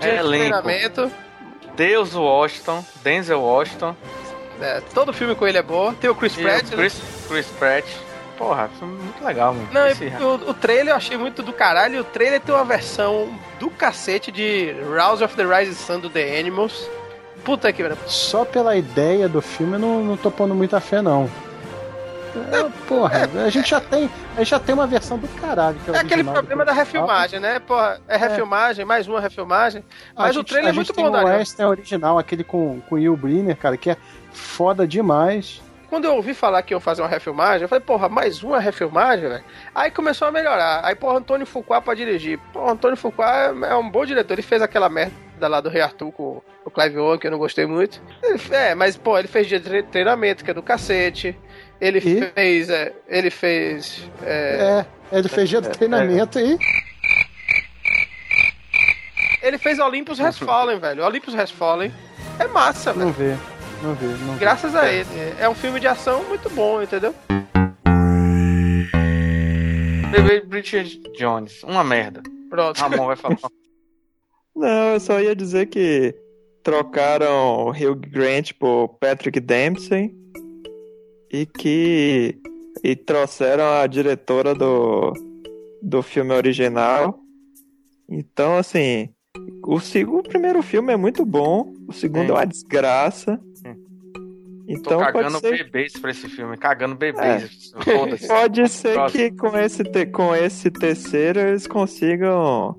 É 0.02 0.10
de 0.12 0.16
elenco. 0.18 0.30
treinamento. 0.62 1.12
Deus 1.76 2.14
Washington, 2.14 2.86
Denzel 3.04 3.42
Washington. 3.42 3.96
É, 4.62 4.82
todo 4.94 5.12
filme 5.14 5.34
com 5.36 5.48
ele 5.48 5.58
é 5.58 5.64
bom. 5.64 5.94
Tem 5.94 6.10
o 6.10 6.16
Chris 6.16 6.38
e 6.38 6.42
Pratt. 6.42 6.62
o 6.68 6.70
né? 6.72 6.76
Chris, 6.78 7.02
Chris 7.28 7.48
Pratt. 7.58 7.86
Porra, 8.38 8.70
filme 8.80 8.96
muito 9.02 9.24
legal, 9.24 9.54
mano. 9.54 9.68
Não, 9.72 9.88
Esse- 9.88 10.06
o, 10.20 10.50
o 10.50 10.54
trailer 10.54 10.90
eu 10.90 10.96
achei 10.98 11.18
muito 11.18 11.42
do 11.42 11.54
caralho. 11.54 12.02
O 12.02 12.04
trailer 12.04 12.40
tem 12.42 12.54
uma 12.54 12.64
versão 12.66 13.30
do 13.60 13.70
cacete 13.70 14.32
de 14.32 14.76
Rouse 14.96 15.24
of 15.24 15.36
the 15.36 15.44
Rising 15.44 15.74
Sun 15.74 16.00
do 16.00 16.10
The 16.10 16.40
Animals. 16.40 16.88
Puta 17.44 17.72
que 17.74 17.82
pariu. 17.84 17.98
Só 18.08 18.46
pela 18.46 18.76
ideia 18.76 19.28
do 19.28 19.42
filme 19.42 19.74
eu 19.74 19.80
não, 19.80 20.04
não 20.04 20.18
tô 20.18 20.32
pondo 20.32 20.56
muita 20.56 20.80
fé, 20.80 21.02
não. 21.02 21.30
É, 22.36 22.70
porra, 22.88 23.30
a 23.46 23.50
gente 23.50 23.70
já 23.70 23.80
tem. 23.80 24.10
A 24.36 24.40
gente 24.40 24.50
já 24.50 24.60
tem 24.60 24.74
uma 24.74 24.88
versão 24.88 25.18
do 25.18 25.28
caralho. 25.40 25.78
É, 25.88 25.92
É 25.98 26.00
aquele 26.00 26.24
problema 26.24 26.66
da 26.66 26.72
refilmagem, 26.74 27.40
né? 27.40 27.60
Porra, 27.60 28.00
é 28.08 28.18
refilmagem, 28.18 28.84
mais 28.86 29.08
uma 29.08 29.20
refilmagem. 29.22 29.84
A 30.16 30.24
Mas 30.24 30.32
o 30.32 30.40
gente- 30.40 30.48
trailer 30.50 30.70
é 30.70 30.72
a 30.72 30.74
muito 30.74 30.94
bom, 30.94 31.12
tem 31.12 31.22
o. 31.22 31.26
Western 31.26 31.70
original, 31.72 32.18
aquele 32.18 32.44
com, 32.44 32.82
com 32.90 32.96
o 32.96 32.98
Will 32.98 33.16
Brynner, 33.16 33.56
cara, 33.56 33.78
que 33.78 33.90
é 33.92 33.98
foda 34.32 34.88
demais. 34.88 35.62
Quando 35.90 36.06
eu 36.06 36.16
ouvi 36.16 36.34
falar 36.34 36.64
que 36.64 36.74
iam 36.74 36.80
fazer 36.80 37.04
uma 37.04 37.08
refilmagem, 37.08 37.62
eu 37.62 37.70
falei, 37.70 37.84
porra, 37.86 38.10
mais 38.10 38.42
uma 38.42 38.60
refilmagem, 38.60 39.30
velho? 39.30 39.44
Aí 39.76 39.92
começou 39.92 40.28
a 40.28 40.32
melhorar. 40.32 40.82
Aí, 40.84 40.96
porra, 40.96 41.20
Antônio 41.20 41.46
Fuqua 41.46 41.80
pra 41.80 41.94
dirigir. 41.94 42.40
Porra, 42.52 42.72
Antônio 42.72 42.98
Fuqua 42.98 43.26
é 43.26 43.70
é 43.70 43.76
um 43.76 43.88
bom 43.88 44.04
diretor. 44.04 44.34
Ele 44.34 44.42
fez 44.42 44.60
aquela 44.64 44.90
merda 44.90 45.14
lá 45.48 45.62
do 45.62 45.70
Rei 45.70 45.84
Arthur 45.84 46.12
com 46.12 46.42
o 46.66 46.72
Clive 46.72 46.98
Owen, 46.98 47.20
que 47.20 47.28
eu 47.28 47.32
não 47.32 47.38
gostei 47.38 47.68
muito. 47.68 48.02
É, 48.50 48.74
mas, 48.74 48.98
pô, 48.98 49.20
ele 49.20 49.28
fez 49.28 49.46
de 49.46 49.60
tre- 49.60 49.84
treinamento, 49.84 50.44
que 50.44 50.50
é 50.50 50.54
do 50.56 50.64
cacete. 50.64 51.38
Ele 51.82 52.00
E? 52.00 52.22
fez. 52.34 52.70
é, 52.70 52.94
ele 53.08 53.30
fez. 53.30 54.02
é, 54.22 54.86
É, 55.12 55.18
ele 55.18 55.28
fez 55.28 55.50
dia 55.50 55.62
do 55.62 55.70
treinamento 55.70 56.40
e. 56.40 56.58
Ele 59.42 59.58
fez 59.58 59.78
Olympus 59.80 60.20
Has 60.22 60.38
Fallen, 60.38 60.80
velho. 60.80 61.04
Olympus 61.04 61.36
Has 61.36 61.52
Fallen 61.52 61.92
é 62.40 62.48
massa, 62.48 62.94
velho. 62.94 63.08
Não 63.08 63.12
vê, 63.14 63.36
não 63.82 63.94
vê, 63.96 64.06
não 64.26 64.34
vê. 64.34 64.40
Graças 64.40 64.74
a 64.76 64.90
ele. 64.92 65.10
É 65.40 65.50
um 65.50 65.56
filme 65.56 65.80
de 65.82 65.88
ação 65.88 66.24
muito 66.24 66.50
bom, 66.50 66.82
entendeu? 66.82 67.14
Bebê 70.12 70.42
Bridget 70.42 71.02
Jones, 71.18 71.64
uma 71.64 71.84
merda. 71.84 72.22
Pronto. 72.50 72.78
Ramon 72.80 73.08
vai 73.08 73.16
falar. 73.16 73.38
Não, 74.56 74.94
eu 74.94 75.00
só 75.00 75.20
ia 75.20 75.36
dizer 75.36 75.66
que 75.66 76.16
trocaram 76.64 77.66
o 77.66 77.70
Hugh 77.72 77.96
Grant 77.96 78.52
por 78.54 78.90
Patrick 79.00 79.40
Dempsey 79.40 80.14
e 81.34 81.46
que 81.48 82.38
e 82.84 82.96
trouxeram 82.96 83.64
a 83.82 83.88
diretora 83.88 84.54
do, 84.54 85.12
do 85.82 86.02
filme 86.04 86.32
original. 86.34 87.20
Então, 88.08 88.58
assim, 88.58 89.10
o, 89.66 89.78
o 89.78 90.24
primeiro 90.24 90.62
filme 90.62 90.94
é 90.94 90.98
muito 90.98 91.26
bom, 91.26 91.74
o 91.88 91.92
segundo 91.94 92.28
Sim. 92.28 92.32
é 92.32 92.34
uma 92.36 92.46
desgraça. 92.46 93.38
Tô 93.38 93.70
Então 94.68 95.00
pode 95.00 95.14
cagando 95.14 95.40
ser, 95.40 95.58
bebês 95.64 95.94
pra 95.94 96.12
esse 96.12 96.30
filme, 96.30 96.56
cagando 96.58 96.96
bebês. 96.96 97.72
Foda-se. 97.84 98.28
pode 98.30 98.70
ser 98.70 98.94
Próximo. 98.94 99.22
que 99.30 99.36
com 99.36 99.58
esse, 99.58 99.84
te- 99.84 100.06
com 100.06 100.34
esse 100.36 100.72
terceiro 100.72 101.40
eles 101.42 101.68
consigam 101.68 102.74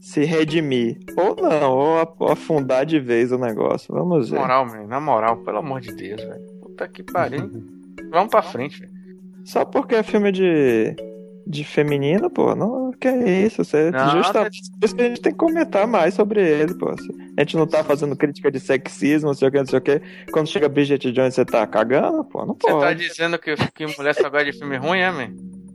se 0.00 0.24
redimir. 0.24 0.98
Ou 1.16 1.36
não, 1.36 1.76
ou 2.18 2.28
afundar 2.30 2.86
de 2.86 2.98
vez 2.98 3.32
o 3.32 3.38
negócio. 3.38 3.92
Vamos 3.94 4.30
Na 4.30 4.36
ver. 4.36 4.40
moral, 4.42 4.66
man, 4.66 4.86
na 4.86 5.00
moral, 5.00 5.36
pelo 5.38 5.58
amor 5.58 5.80
de 5.82 5.92
Deus, 5.92 6.22
velho. 6.22 6.42
Puta 6.62 6.88
que 6.88 7.02
pariu. 7.02 7.50
Vamos 8.10 8.30
pra 8.30 8.42
frente, 8.42 8.80
velho. 8.80 8.92
Só 9.44 9.64
porque 9.64 9.94
é 9.94 10.02
filme 10.02 10.32
de, 10.32 10.94
de 11.46 11.62
feminino, 11.64 12.28
pô, 12.28 12.54
não, 12.56 12.90
que 12.92 13.06
é 13.06 13.44
isso. 13.46 13.64
Você, 13.64 13.90
Não, 13.90 14.10
justamente 14.10 14.60
por 14.72 14.84
isso 14.84 14.94
que 14.96 15.02
a 15.02 15.08
gente 15.08 15.20
tem 15.20 15.32
que 15.32 15.38
comentar 15.38 15.86
mais 15.86 16.14
sobre 16.14 16.40
ele, 16.40 16.74
pô. 16.74 16.90
A 16.90 17.40
gente 17.42 17.56
não 17.56 17.66
tá 17.66 17.84
fazendo 17.84 18.16
crítica 18.16 18.50
de 18.50 18.58
sexismo, 18.58 19.28
não 19.28 19.34
sei 19.34 19.48
o 19.48 19.50
que, 19.52 19.58
não 19.58 19.66
sei 19.66 19.78
o 19.78 19.82
que. 19.82 20.00
Quando 20.32 20.48
chega 20.48 20.68
Bridget 20.68 21.12
Jones, 21.12 21.34
você 21.34 21.44
tá 21.44 21.66
cagando, 21.66 22.24
pô, 22.24 22.44
não 22.44 22.54
Você 22.60 22.66
tá 22.66 22.72
pode. 22.72 23.08
dizendo 23.08 23.38
que, 23.38 23.54
que 23.72 23.86
mulher 23.96 24.14
só 24.14 24.28
gosta 24.28 24.44
de 24.50 24.58
filme 24.58 24.76
ruim, 24.76 24.98
é, 24.98 25.10
man? 25.12 25.30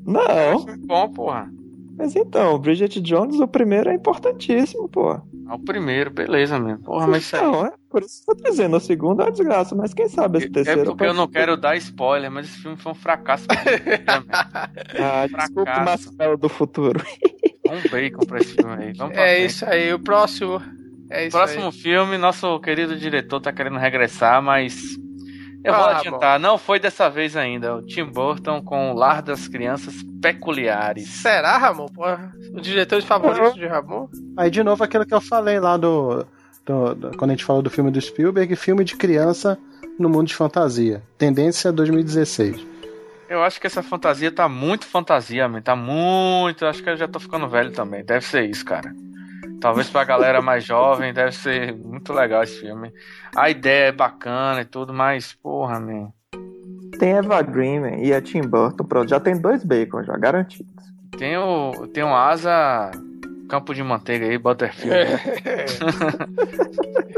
Não, 0.05 0.65
Filme 0.65 0.85
bom, 0.85 1.07
porra. 1.13 1.49
mas 1.97 2.15
então, 2.15 2.57
Bridget 2.59 2.99
Jones, 2.99 3.39
o 3.39 3.47
primeiro 3.47 3.89
é 3.89 3.93
importantíssimo, 3.93 4.89
pô. 4.89 5.21
É 5.51 5.53
o 5.55 5.59
primeiro, 5.59 6.09
beleza, 6.11 6.57
man. 6.57 6.77
Porra, 6.77 7.07
mas 7.07 7.23
isso 7.23 7.35
aí. 7.35 7.41
Não, 7.43 7.65
é 7.65 7.73
por 7.89 8.01
isso 8.03 8.23
que 8.23 8.31
eu 8.31 8.35
tô 8.37 8.49
dizendo, 8.49 8.77
o 8.77 8.79
segundo 8.79 9.21
é 9.21 9.25
uma 9.25 9.31
desgraça, 9.31 9.75
mas 9.75 9.93
quem 9.93 10.07
sabe 10.07 10.37
esse 10.37 10.47
É 10.47 10.51
terceiro 10.51 10.85
porque 10.85 11.03
eu 11.03 11.13
não 11.13 11.25
ser. 11.25 11.31
quero 11.33 11.57
dar 11.57 11.75
spoiler, 11.75 12.31
mas 12.31 12.47
esse 12.47 12.59
filme 12.61 12.77
foi 12.77 12.91
um 12.93 12.95
fracasso. 12.95 13.45
Ah, 14.97 15.27
desculpe, 15.27 15.69
fracasso. 15.71 16.07
Marcelo 16.13 16.37
do 16.37 16.49
futuro. 16.49 17.03
um 17.69 17.89
bacon 17.89 18.25
pra 18.25 18.39
esse 18.39 18.53
filme 18.53 18.73
aí. 18.83 18.93
Vamos 18.93 19.13
pra 19.13 19.23
É 19.23 19.35
frente. 19.35 19.49
isso 19.51 19.65
aí. 19.65 19.93
O 19.93 19.99
próximo 19.99 20.61
É 21.09 21.27
isso 21.27 21.35
Próximo 21.37 21.65
aí. 21.65 21.71
filme, 21.73 22.17
nosso 22.17 22.59
querido 22.61 22.95
diretor 22.97 23.41
tá 23.41 23.51
querendo 23.51 23.77
regressar, 23.77 24.41
mas 24.41 24.97
eu 25.63 25.73
vou 25.73 25.83
Ah, 25.83 25.97
adiantar, 25.99 26.39
não 26.39 26.57
foi 26.57 26.79
dessa 26.79 27.09
vez 27.09 27.35
ainda. 27.35 27.75
O 27.75 27.81
Tim 27.85 28.05
Burton 28.05 28.61
com 28.61 28.91
o 28.91 28.93
Lar 28.95 29.21
das 29.21 29.47
Crianças 29.47 29.95
Peculiares. 30.21 31.07
Será, 31.07 31.57
Ramon? 31.57 31.87
Porra, 31.87 32.31
os 32.53 32.61
diretores 32.61 33.05
favoritos 33.05 33.53
de 33.55 33.65
Ramon? 33.67 34.07
Aí 34.37 34.49
de 34.49 34.63
novo 34.63 34.83
aquilo 34.83 35.05
que 35.05 35.13
eu 35.13 35.21
falei 35.21 35.59
lá 35.59 35.77
do, 35.77 36.25
do- 36.65 36.95
do- 36.95 37.17
quando 37.17 37.31
a 37.31 37.33
gente 37.33 37.45
falou 37.45 37.61
do 37.61 37.69
filme 37.69 37.91
do 37.91 37.99
Spielberg, 38.01 38.55
filme 38.55 38.83
de 38.83 38.95
criança 38.95 39.57
no 39.99 40.09
mundo 40.09 40.27
de 40.27 40.35
fantasia. 40.35 41.01
Tendência 41.17 41.71
2016. 41.71 42.65
Eu 43.29 43.41
acho 43.43 43.61
que 43.61 43.67
essa 43.67 43.81
fantasia 43.81 44.29
tá 44.31 44.49
muito 44.49 44.85
fantasia, 44.85 45.47
man. 45.47 45.61
Tá 45.61 45.75
muito. 45.75 46.65
Acho 46.65 46.83
que 46.83 46.89
eu 46.89 46.97
já 46.97 47.07
tô 47.07 47.17
ficando 47.19 47.47
velho 47.47 47.71
também. 47.71 48.03
Deve 48.03 48.25
ser 48.25 48.43
isso, 48.49 48.65
cara. 48.65 48.93
Talvez 49.61 49.87
pra 49.87 50.03
galera 50.03 50.41
mais 50.41 50.65
jovem, 50.65 51.13
deve 51.13 51.31
ser 51.33 51.75
muito 51.75 52.11
legal 52.11 52.41
esse 52.41 52.59
filme. 52.59 52.91
A 53.35 53.47
ideia 53.47 53.89
é 53.89 53.91
bacana 53.91 54.61
e 54.61 54.65
tudo, 54.65 54.91
mas, 54.91 55.33
porra, 55.33 55.79
man. 55.79 56.11
Tem 56.97 57.13
Eva 57.13 57.41
Green 57.43 58.03
e 58.03 58.11
a 58.11 58.19
Tim 58.19 58.41
Burton, 58.41 58.83
pronto, 58.83 59.09
já 59.09 59.19
tem 59.19 59.39
dois 59.39 59.63
bacon 59.63 60.03
já, 60.03 60.17
garantidos. 60.17 60.83
Tem 61.17 61.37
o, 61.37 61.87
tem 61.93 62.03
o 62.03 62.13
Asa 62.13 62.91
Campo 63.51 63.73
de 63.73 63.83
Manteiga 63.83 64.27
aí, 64.27 64.37
Butterfield. 64.37 64.95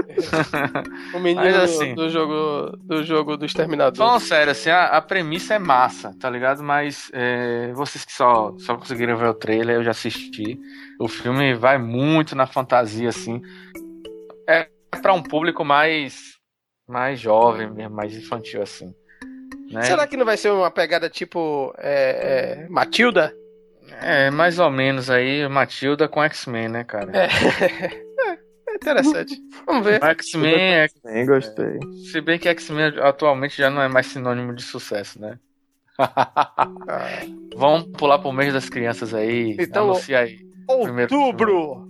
O 1.13 1.19
menino 1.19 1.43
Mas 1.43 1.55
assim- 1.55 1.93
do, 1.93 2.09
jogo 2.09 2.75
do 2.77 3.03
jogo 3.03 3.37
do 3.37 3.45
Exterminador. 3.45 3.97
Falando 3.97 4.21
sério, 4.21 4.51
assim, 4.51 4.69
a, 4.69 4.85
a 4.85 5.01
premissa 5.01 5.55
é 5.55 5.59
massa, 5.59 6.15
tá 6.19 6.29
ligado? 6.29 6.63
Mas 6.63 7.11
é, 7.13 7.71
vocês 7.73 8.03
que 8.03 8.13
só, 8.13 8.53
só 8.57 8.75
conseguiram 8.75 9.17
ver 9.17 9.27
o 9.27 9.33
trailer, 9.33 9.75
eu 9.75 9.83
já 9.83 9.91
assisti. 9.91 10.59
O 10.99 11.07
filme 11.07 11.53
vai 11.53 11.77
muito 11.77 12.35
na 12.35 12.47
fantasia, 12.47 13.09
assim. 13.09 13.41
É 14.47 14.67
pra 15.01 15.13
um 15.13 15.21
público 15.21 15.63
mais, 15.63 16.37
mais 16.87 17.19
jovem 17.19 17.69
mesmo, 17.69 17.95
mais 17.95 18.15
infantil, 18.15 18.63
assim. 18.63 18.93
Né? 19.71 19.83
Será 19.83 20.07
que 20.07 20.17
não 20.17 20.25
vai 20.25 20.37
ser 20.37 20.51
uma 20.51 20.71
pegada 20.71 21.09
tipo 21.09 21.73
é, 21.77 22.65
é, 22.65 22.69
Matilda? 22.69 23.33
É, 24.01 24.31
mais 24.31 24.59
ou 24.59 24.69
menos 24.69 25.09
aí, 25.09 25.47
Matilda 25.47 26.07
com 26.07 26.23
X-Men, 26.23 26.69
né, 26.69 26.83
cara? 26.83 27.11
É. 27.15 28.03
É 28.73 28.75
interessante. 28.75 29.39
Vamos 29.67 29.85
ver. 29.85 30.03
X-Men 30.03 30.55
é 30.55 30.87
Sim, 30.87 31.25
gostei. 31.27 31.79
Se 32.11 32.19
bem 32.21 32.39
que 32.39 32.49
X-Men 32.49 32.99
atualmente 32.99 33.57
já 33.57 33.69
não 33.69 33.81
é 33.81 33.87
mais 33.87 34.07
sinônimo 34.07 34.53
de 34.55 34.63
sucesso, 34.63 35.21
né? 35.21 35.37
Vamos 37.55 37.87
pular 37.97 38.17
pro 38.17 38.33
mês 38.33 38.51
das 38.51 38.67
crianças 38.67 39.13
aí. 39.13 39.55
Então, 39.59 39.91
anuncia 39.91 40.19
aí. 40.19 40.39
Primeiro 40.81 41.15
Outubro! 41.15 41.87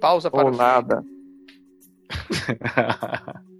Pausa 0.00 0.30
para 0.30 0.44
Ou 0.44 0.52
o 0.52 0.56
nada. 0.56 1.02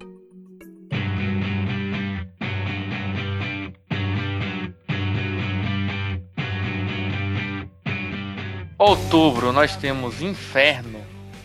Outubro, 8.83 9.53
nós 9.53 9.77
temos 9.77 10.21
Inferno, 10.21 10.99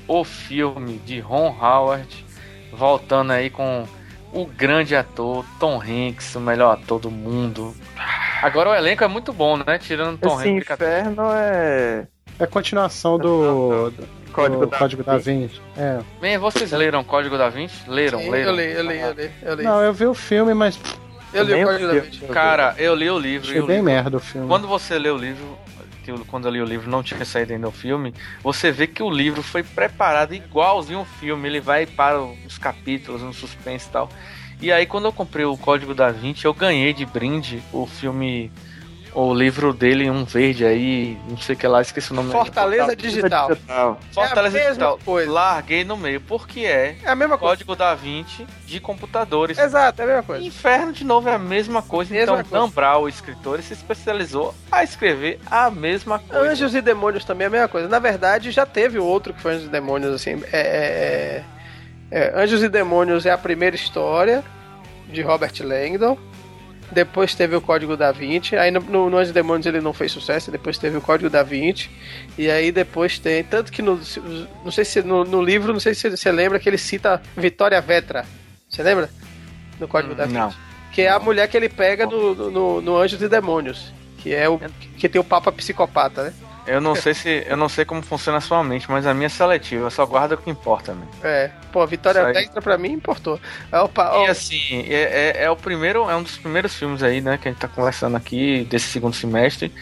o 0.08 0.24
filme 0.24 0.98
de 1.06 1.20
Ron 1.20 1.56
Howard, 1.62 2.26
voltando 2.74 3.32
aí 3.32 3.52
com 3.52 3.86
o 4.34 4.46
grande 4.46 4.96
ator 4.96 5.46
Tom 5.60 5.80
Hanks, 5.80 6.34
o 6.36 6.40
melhor 6.40 6.74
ator 6.74 7.00
do 7.00 7.12
mundo. 7.12 7.76
Agora 8.42 8.72
o 8.72 8.76
elenco 8.76 9.04
é 9.04 9.08
muito 9.08 9.32
bom, 9.32 9.56
né? 9.56 9.78
Tirando 9.78 10.18
Tom 10.18 10.40
Esse 10.42 10.50
Hanks. 10.50 10.72
inferno 10.72 11.24
é. 11.32 12.08
É 12.40 12.44
a 12.44 12.48
continuação 12.48 13.20
do, 13.20 13.92
do 13.92 14.08
Código 14.34 14.66
do 14.66 14.72
da 14.72 14.78
Código 14.80 15.04
da 15.04 15.18
Vinci. 15.20 15.62
É. 15.78 16.00
Bem, 16.20 16.40
vocês 16.40 16.72
leram 16.72 17.04
Código 17.04 17.38
da 17.38 17.50
Vinci? 17.50 17.88
Leram, 17.88 18.18
Sim, 18.20 18.32
leram? 18.32 18.50
eu 18.52 18.56
li, 18.56 18.72
eu 18.74 18.82
li, 18.84 19.00
eu 19.00 19.12
li, 19.14 19.32
eu 19.44 19.54
li. 19.56 19.64
Não, 19.64 19.80
eu 19.84 19.94
vi 19.94 20.08
o 20.08 20.14
filme, 20.16 20.56
mas 20.56 20.80
eu 21.32 21.44
li 21.44 21.64
o 21.64 21.68
Código 21.68 21.88
da. 21.88 22.00
Vinci. 22.00 22.20
Cara, 22.34 22.74
eu 22.80 22.96
li 22.96 23.08
o 23.12 23.20
livro. 23.20 23.48
e 23.48 23.52
achei 23.52 23.62
o 23.62 23.68
bem 23.68 23.76
livro- 23.78 23.92
merda 23.92 24.18
o 24.18 24.20
filme. 24.20 24.48
Quando 24.48 24.68
você 24.68 24.98
lê 24.98 25.10
o 25.12 25.18
livro, 25.18 25.58
que 26.08 26.12
eu- 26.12 26.26
quando 26.26 26.46
eu 26.48 26.52
li 26.52 26.62
o 26.62 26.66
livro 26.66 26.90
não 26.90 27.04
tinha 27.04 27.26
saído 27.26 27.54
ainda 27.54 27.68
o 27.68 27.72
filme, 27.72 28.14
você 28.42 28.72
vê 28.72 28.88
que 28.88 29.04
o 29.04 29.10
livro 29.10 29.44
foi 29.44 29.62
preparado 29.62 30.34
igualzinho 30.34 31.02
o 31.02 31.06
filme. 31.06 31.48
Ele 31.50 31.60
vai 31.60 31.86
para 31.86 32.22
os 32.22 32.58
capítulos, 32.58 33.22
no 33.22 33.34
suspense 33.34 33.88
e 33.88 33.92
tal. 33.92 34.10
E 34.62 34.72
aí, 34.72 34.86
quando 34.86 35.06
eu 35.06 35.14
comprei 35.14 35.46
o 35.46 35.58
Código 35.58 35.94
da 35.94 36.10
Vinci, 36.10 36.46
eu 36.46 36.54
ganhei 36.54 36.94
de 36.94 37.06
brinde 37.06 37.62
o 37.72 37.86
filme, 37.86 38.52
o 39.20 39.34
livro 39.34 39.74
dele, 39.74 40.08
um 40.12 40.24
verde 40.24 40.64
aí, 40.64 41.18
não 41.28 41.38
sei 41.38 41.56
o 41.56 41.58
que 41.58 41.68
lá, 41.68 41.82
esqueci 41.82 42.12
o 42.12 42.16
nome. 42.16 42.32
Fortaleza 42.32 42.96
Digital. 42.96 43.48
Digital. 43.50 44.00
Fortaleza 44.14 44.58
é 44.60 44.62
a 44.62 44.70
mesma 44.70 44.86
Digital. 44.86 45.00
coisa. 45.04 45.32
Larguei 45.32 45.84
no 45.84 45.98
meio, 45.98 46.22
porque 46.22 46.60
é 46.60 46.98
É 47.04 47.10
a 47.10 47.16
mesma 47.16 47.36
coisa. 47.36 47.56
Código 47.56 47.76
da 47.76 47.96
Vinci 47.96 48.46
de 48.68 48.80
computadores. 48.80 49.58
Exato, 49.58 50.02
é 50.02 50.06
a 50.06 50.08
mesma 50.08 50.24
coisa. 50.24 50.46
Inferno 50.46 50.94
de 50.94 51.04
novo 51.04 51.28
é 51.28 51.34
a 51.34 51.40
mesma 51.40 51.82
coisa. 51.82 52.14
Mesma 52.14 52.36
então, 52.42 52.50
coisa. 52.50 52.66
Dan 52.68 52.70
Brown, 52.70 53.02
o 53.02 53.10
escritor, 53.10 53.60
se 53.64 53.74
especializou 53.74 54.54
a 54.72 54.84
escrever 54.84 55.40
a 55.50 55.72
mesma 55.72 56.20
coisa. 56.20 56.52
Anjos 56.52 56.76
e 56.76 56.82
Demônios 56.82 57.26
também 57.26 57.46
é 57.46 57.48
a 57.48 57.52
mesma 57.52 57.68
coisa. 57.68 57.88
Na 57.88 57.98
verdade, 57.98 58.52
já 58.52 58.68
teve 58.68 59.00
o 59.00 59.04
outro 59.04 59.34
que 59.34 59.42
foi 59.42 59.54
Anjos 59.56 59.66
e 59.66 59.70
Demônios, 59.70 60.14
assim. 60.14 60.44
É, 60.52 60.60
é- 60.60 61.44
é- 62.12 62.24
é, 62.36 62.40
Anjos 62.44 62.62
e 62.62 62.70
Demônios 62.70 63.26
é 63.26 63.32
a 63.32 63.38
primeira 63.38 63.76
história 63.76 64.44
de 65.12 65.24
Robert 65.24 65.54
Langdon. 65.62 66.18
Depois 66.92 67.36
teve 67.36 67.56
o 67.56 67.62
Código 67.62 67.98
da 67.98 68.12
Vinci. 68.12 68.56
Aí 68.56 68.72
no, 68.72 68.80
no, 68.80 69.10
no 69.10 69.18
Anjos 69.18 69.32
e 69.32 69.34
Demônios 69.34 69.66
ele 69.66 69.82
não 69.82 69.94
fez 69.94 70.12
sucesso. 70.12 70.52
Depois 70.52 70.78
teve 70.78 70.98
o 70.98 71.02
Código 71.02 71.30
da 71.30 71.44
Vinci. 71.44 71.90
E 72.38 72.50
aí 72.50 72.72
depois 72.72 73.20
tem. 73.20 73.44
Tanto 73.44 73.72
que 73.72 73.82
no. 73.82 74.00
Não 74.64 74.72
sei 74.72 74.86
se 74.86 75.02
no, 75.02 75.24
no 75.24 75.42
livro, 75.42 75.74
não 75.74 75.80
sei 75.80 75.94
se 75.94 76.10
você 76.10 76.32
lembra 76.32 76.60
que 76.60 76.70
ele 76.70 76.78
cita 76.78 77.22
Vitória 77.36 77.80
Vetra. 77.82 78.26
Você 78.70 78.82
lembra? 78.84 79.10
No 79.80 79.88
Código 79.88 80.16
da 80.16 80.26
Vinci. 80.26 80.38
Não. 80.38 80.54
Que 80.92 81.04
é 81.04 81.10
a 81.10 81.20
mulher 81.20 81.48
que 81.48 81.58
ele 81.58 81.70
pega 81.70 82.06
no, 82.06 82.34
no, 82.50 82.82
no 82.82 82.98
Anjos 82.98 83.22
e 83.22 83.28
Demônios. 83.28 83.94
Que 84.18 84.34
é 84.34 84.48
o. 84.48 84.60
Que 84.98 85.10
tem 85.10 85.20
o 85.20 85.24
Papa 85.24 85.52
Psicopata, 85.52 86.24
né? 86.24 86.34
Eu 86.68 86.82
não 86.82 86.94
sei 86.96 87.14
se. 87.14 87.46
Eu 87.48 87.56
não 87.56 87.70
sei 87.70 87.86
como 87.86 88.02
funciona 88.02 88.40
a 88.40 88.42
sua 88.42 88.64
mente, 88.64 88.90
mas 88.92 89.08
a 89.08 89.14
minha 89.14 89.28
é 89.28 89.30
seletiva, 89.30 89.90
só 89.90 90.06
guarda 90.06 90.36
o 90.36 90.38
que 90.38 90.50
importa, 90.50 90.94
né? 90.94 91.08
É, 91.24 91.52
pô, 91.72 91.86
Vitória 91.88 92.20
Isso 92.20 92.28
aí. 92.28 92.34
Vectra 92.34 92.62
pra 92.62 92.78
mim 92.78 92.92
importou. 92.92 93.40
É 93.72 93.80
o 93.80 93.88
pa- 93.88 94.12
ó, 94.14 94.26
E 94.26 94.30
assim, 94.30 94.86
é, 94.90 95.34
é, 95.38 95.44
é 95.46 95.50
o 95.50 95.56
primeiro, 95.56 96.10
é 96.10 96.16
um 96.16 96.24
dos 96.24 96.38
primeiros 96.38 96.76
filmes 96.76 97.02
aí, 97.02 97.22
né, 97.22 97.38
que 97.38 97.48
a 97.48 97.52
gente 97.52 97.60
tá 97.62 97.68
conversando 97.68 98.18
aqui 98.18 98.66
desse 98.70 98.88
segundo 98.88 99.16
semestre, 99.16 99.74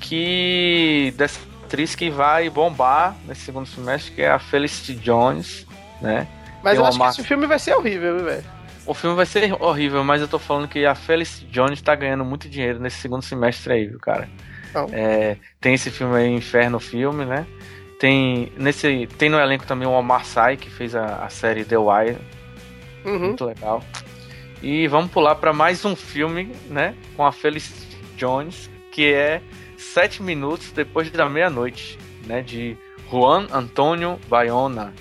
que 0.00 1.12
dessa 1.16 1.40
atriz 1.64 1.94
que 1.94 2.08
vai 2.08 2.48
bombar 2.48 3.14
nesse 3.26 3.42
segundo 3.42 3.66
semestre, 3.66 4.12
que 4.12 4.22
é 4.22 4.30
a 4.30 4.38
Felicity 4.38 4.94
Jones, 4.94 5.66
né? 6.00 6.26
mas 6.62 6.72
tem 6.74 6.80
eu 6.80 6.86
acho 6.86 6.98
que 6.98 7.06
esse 7.08 7.24
filme 7.24 7.46
vai 7.46 7.58
ser 7.58 7.74
horrível, 7.74 8.24
velho. 8.24 8.44
O 8.86 8.94
filme 8.94 9.14
vai 9.14 9.26
ser 9.26 9.54
horrível, 9.62 10.02
mas 10.02 10.22
eu 10.22 10.28
tô 10.28 10.38
falando 10.38 10.66
que 10.66 10.86
a 10.86 10.94
Felicity 10.94 11.46
Jones 11.46 11.82
tá 11.82 11.94
ganhando 11.94 12.24
muito 12.24 12.48
dinheiro 12.48 12.78
nesse 12.78 12.96
segundo 12.96 13.22
semestre 13.22 13.72
aí, 13.72 13.86
viu, 13.86 13.98
cara? 13.98 14.28
É, 14.92 15.36
tem 15.60 15.74
esse 15.74 15.90
filme 15.90 16.16
aí, 16.16 16.28
Inferno 16.28 16.78
Filme, 16.78 17.24
né? 17.24 17.46
Tem, 17.98 18.52
nesse, 18.56 19.08
tem 19.18 19.28
no 19.28 19.38
elenco 19.38 19.66
também 19.66 19.86
o 19.88 19.90
Omar 19.92 20.24
Sy, 20.24 20.56
que 20.58 20.70
fez 20.70 20.94
a, 20.94 21.24
a 21.24 21.28
série 21.28 21.64
The 21.64 21.76
Wire, 21.78 22.18
Uhum. 23.04 23.18
muito 23.18 23.44
legal. 23.44 23.82
E 24.62 24.86
vamos 24.88 25.10
pular 25.10 25.34
para 25.36 25.52
mais 25.52 25.84
um 25.84 25.94
filme, 25.96 26.52
né? 26.68 26.94
Com 27.16 27.24
a 27.24 27.32
Felicity 27.32 27.96
Jones, 28.16 28.68
que 28.92 29.12
é 29.12 29.40
Sete 29.76 30.22
Minutos 30.22 30.72
Depois 30.72 31.10
da 31.10 31.28
Meia-Noite, 31.28 31.98
né? 32.26 32.42
De 32.42 32.76
Juan 33.10 33.46
Antônio 33.52 34.18
Bayona, 34.28 34.92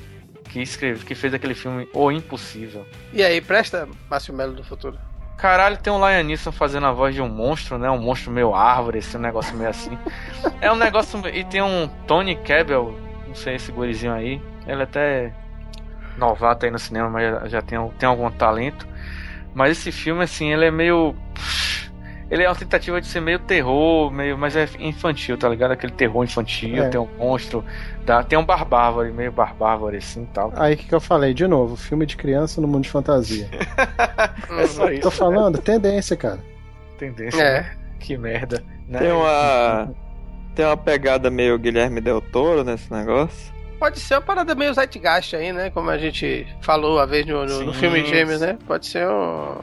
que, 0.49 0.61
escreve, 0.61 1.03
que 1.03 1.13
fez 1.15 1.33
aquele 1.33 1.55
filme 1.55 1.87
O 1.93 2.11
Impossível. 2.11 2.85
E 3.11 3.21
aí, 3.23 3.41
presta 3.41 3.87
Márcio 4.09 4.33
Melo 4.33 4.53
do 4.53 4.63
futuro. 4.63 4.97
Caralho, 5.37 5.77
tem 5.77 5.93
o 5.93 5.97
Liam 5.97 6.23
Neeson 6.23 6.51
fazendo 6.51 6.87
a 6.87 6.91
voz 6.91 7.13
de 7.13 7.21
um 7.21 7.29
monstro, 7.29 7.77
né? 7.77 7.89
Um 7.91 7.99
monstro 7.99 8.31
meio 8.31 8.55
árvore, 8.55 8.97
esse 8.97 9.17
negócio 9.19 9.55
meio 9.55 9.69
assim. 9.69 9.97
É 10.59 10.71
um 10.71 10.75
negócio. 10.75 11.21
E 11.27 11.43
tem 11.43 11.61
um 11.61 11.87
Tony 12.07 12.35
Cabell, 12.35 12.97
não 13.27 13.35
sei 13.35 13.55
esse 13.55 13.71
gurizinho 13.71 14.13
aí. 14.13 14.41
Ele 14.65 14.81
até 14.81 15.25
é 15.25 15.33
novato 16.17 16.65
aí 16.65 16.71
no 16.71 16.79
cinema, 16.79 17.09
mas 17.09 17.23
já, 17.23 17.47
já 17.47 17.61
tem, 17.61 17.77
tem 17.99 18.09
algum 18.09 18.29
talento. 18.31 18.87
Mas 19.53 19.77
esse 19.77 19.91
filme, 19.91 20.23
assim, 20.23 20.51
ele 20.51 20.65
é 20.65 20.71
meio. 20.71 21.15
Ele 22.29 22.43
é 22.43 22.49
uma 22.49 22.55
tentativa 22.55 22.99
de 22.99 23.07
ser 23.07 23.21
meio 23.21 23.39
terror, 23.39 24.11
meio, 24.11 24.37
mas 24.37 24.53
é 24.55 24.67
infantil, 24.79 25.37
tá 25.37 25.47
ligado? 25.47 25.71
Aquele 25.71 25.93
terror 25.93 26.23
infantil, 26.25 26.83
É. 26.83 26.89
tem 26.89 26.99
um 26.99 27.07
monstro, 27.17 27.63
dá, 28.05 28.21
tem 28.21 28.37
um 28.37 28.43
barbárvore, 28.43 29.13
meio 29.13 29.31
barbárvore 29.31 29.97
assim 29.97 30.23
e 30.23 30.27
tal. 30.33 30.51
Aí 30.57 30.73
o 30.73 30.77
que, 30.77 30.87
que 30.87 30.93
eu 30.93 30.99
falei? 30.99 31.33
De 31.33 31.47
novo, 31.47 31.77
filme 31.77 32.05
de 32.05 32.17
criança 32.17 32.59
no 32.59 32.67
mundo 32.67 32.83
de 32.83 32.89
fantasia. 32.89 33.47
É 34.59 34.65
só 34.67 34.89
isso. 34.89 35.01
Tô 35.01 35.11
falando, 35.11 35.57
tendência, 35.59 36.15
cara. 36.17 36.39
Tendência. 36.97 37.39
É. 37.41 37.61
né? 37.61 37.77
Que 37.99 38.17
merda. 38.17 38.63
Né? 38.87 38.99
Tem 38.99 39.11
uma. 39.11 39.89
Tem 40.55 40.65
uma 40.65 40.77
pegada 40.77 41.29
meio 41.29 41.57
Guilherme 41.59 42.01
Del 42.01 42.19
Toro 42.21 42.63
nesse 42.63 42.91
negócio. 42.91 43.53
Pode 43.79 43.99
ser 43.99 44.15
uma 44.15 44.21
parada 44.21 44.55
meio 44.55 44.73
Zeitgeist 44.73 45.35
aí, 45.35 45.51
né? 45.53 45.69
Como 45.69 45.89
a 45.89 45.97
gente 45.97 46.47
falou 46.61 46.97
uma 46.97 47.05
vez 47.05 47.25
no, 47.27 47.45
no- 47.45 47.63
no 47.65 47.73
Sim. 47.73 47.79
filme 47.79 48.03
Gêmeos, 48.05 48.41
né? 48.41 48.57
Pode 48.65 48.87
ser 48.87 49.07
um- 49.07 49.57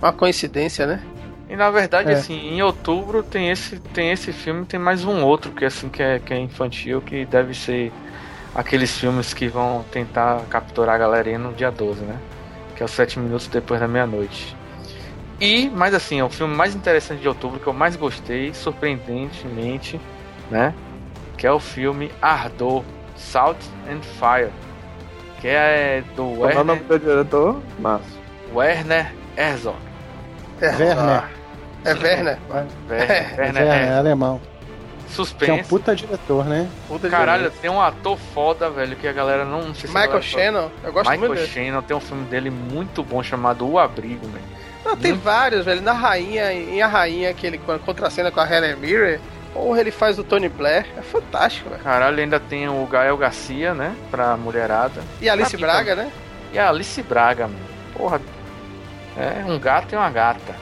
uma 0.00 0.12
coincidência, 0.12 0.86
né? 0.86 1.02
E 1.48 1.54
na 1.54 1.70
verdade, 1.70 2.10
É. 2.10 2.14
assim, 2.14 2.54
em 2.54 2.62
outubro 2.62 3.22
tem 3.22 3.50
esse, 3.50 3.78
tem 3.78 4.10
esse 4.10 4.32
filme, 4.32 4.66
tem 4.66 4.80
mais 4.80 5.04
um 5.04 5.22
outro 5.22 5.52
que 5.52 5.64
assim 5.64 5.88
que 5.88 6.02
é, 6.02 6.18
que 6.18 6.34
é 6.34 6.38
infantil, 6.38 7.00
que 7.00 7.24
deve 7.24 7.54
ser 7.54 7.92
aqueles 8.54 8.98
filmes 8.98 9.32
que 9.32 9.46
vão 9.46 9.84
tentar 9.92 10.42
capturar 10.50 10.96
a 10.96 10.98
galerinha 10.98 11.38
no 11.38 11.52
dia 11.52 11.70
12, 11.70 12.02
né? 12.02 12.16
Que 12.74 12.82
é 12.82 12.86
os 12.86 12.90
7 12.90 13.18
minutos 13.18 13.46
depois 13.46 13.78
da 13.80 13.86
meia-noite. 13.86 14.56
E, 15.40 15.68
mas 15.70 15.94
assim, 15.94 16.18
é 16.18 16.24
o 16.24 16.30
filme 16.30 16.54
mais 16.56 16.74
interessante 16.74 17.20
de 17.20 17.28
outubro 17.28 17.60
que 17.60 17.66
eu 17.66 17.72
mais 17.72 17.94
gostei, 17.94 18.52
surpreendentemente, 18.54 20.00
né? 20.50 20.74
Que 21.36 21.46
é 21.46 21.52
o 21.52 21.60
filme 21.60 22.10
Ardor, 22.20 22.82
Salt 23.14 23.58
and 23.88 24.00
Fire. 24.02 24.50
Que 25.40 25.48
é 25.48 26.02
do 26.16 26.22
Como 26.24 26.34
é 26.34 26.38
o 26.38 26.40
Werner, 26.46 26.64
nome 26.64 26.80
do 26.80 26.98
diretor? 26.98 27.62
Márcio. 27.78 28.16
Werner 28.54 29.12
Herzog. 29.36 29.76
É, 30.60 30.66
Werner. 30.68 31.24
É 31.84 31.92
Werner. 31.94 32.38
Werner, 32.50 32.72
É, 32.90 33.40
Werner 33.40 33.62
é, 33.62 33.86
é 33.86 33.92
alemão. 33.98 34.40
Que 34.40 35.12
é 35.12 35.22
um 35.22 35.24
Suspense. 35.24 35.68
puta 35.68 35.94
diretor, 35.94 36.44
né? 36.44 36.68
Puta 36.88 37.08
Caralho, 37.08 37.44
beleza. 37.44 37.60
tem 37.62 37.70
um 37.70 37.80
ator 37.80 38.18
foda, 38.34 38.68
velho, 38.68 38.96
que 38.96 39.06
a 39.08 39.12
galera 39.12 39.44
não, 39.44 39.62
não 39.68 39.74
sei 39.74 39.88
se 39.88 39.94
Michael 39.96 40.20
Shannon, 40.20 40.68
eu 40.84 40.92
gosto 40.92 41.08
Michael 41.10 41.28
muito 41.30 41.40
dele. 41.40 41.52
Shannon 41.52 41.82
tem 41.82 41.96
um 41.96 42.00
filme 42.00 42.24
dele 42.26 42.50
muito 42.50 43.02
bom 43.02 43.22
chamado 43.22 43.66
O 43.70 43.78
Abrigo, 43.78 44.26
velho. 44.26 44.44
Não, 44.84 44.96
tem 44.96 45.14
vários, 45.14 45.64
velho. 45.64 45.80
Na 45.80 45.92
Rainha, 45.92 46.52
em 46.52 46.82
A 46.82 46.86
Rainha, 46.86 47.32
que 47.32 47.46
ele 47.46 47.58
contracena 47.84 48.30
com 48.30 48.40
a 48.40 48.50
Helen 48.52 48.76
Mirren, 48.76 49.18
porra, 49.54 49.80
ele 49.80 49.90
faz 49.90 50.18
o 50.18 50.24
Tony 50.24 50.48
Blair. 50.48 50.86
É 50.98 51.02
fantástico, 51.02 51.70
velho. 51.70 51.82
Caralho, 51.82 52.18
ainda 52.20 52.38
tem 52.38 52.68
o 52.68 52.84
Gael 52.86 53.16
Garcia, 53.16 53.72
né? 53.74 53.94
Pra 54.10 54.36
mulherada. 54.36 55.00
E 55.20 55.28
a 55.28 55.32
Alice 55.32 55.56
Ah, 55.56 55.58
Braga, 55.58 55.94
né? 55.94 56.10
E 56.52 56.58
a 56.58 56.68
Alice 56.68 57.00
Braga, 57.02 57.44
mano. 57.46 57.58
Porra. 57.96 58.20
É 59.18 59.44
um 59.46 59.58
gato 59.58 59.92
e 59.94 59.96
uma 59.96 60.10
gata. 60.10 60.54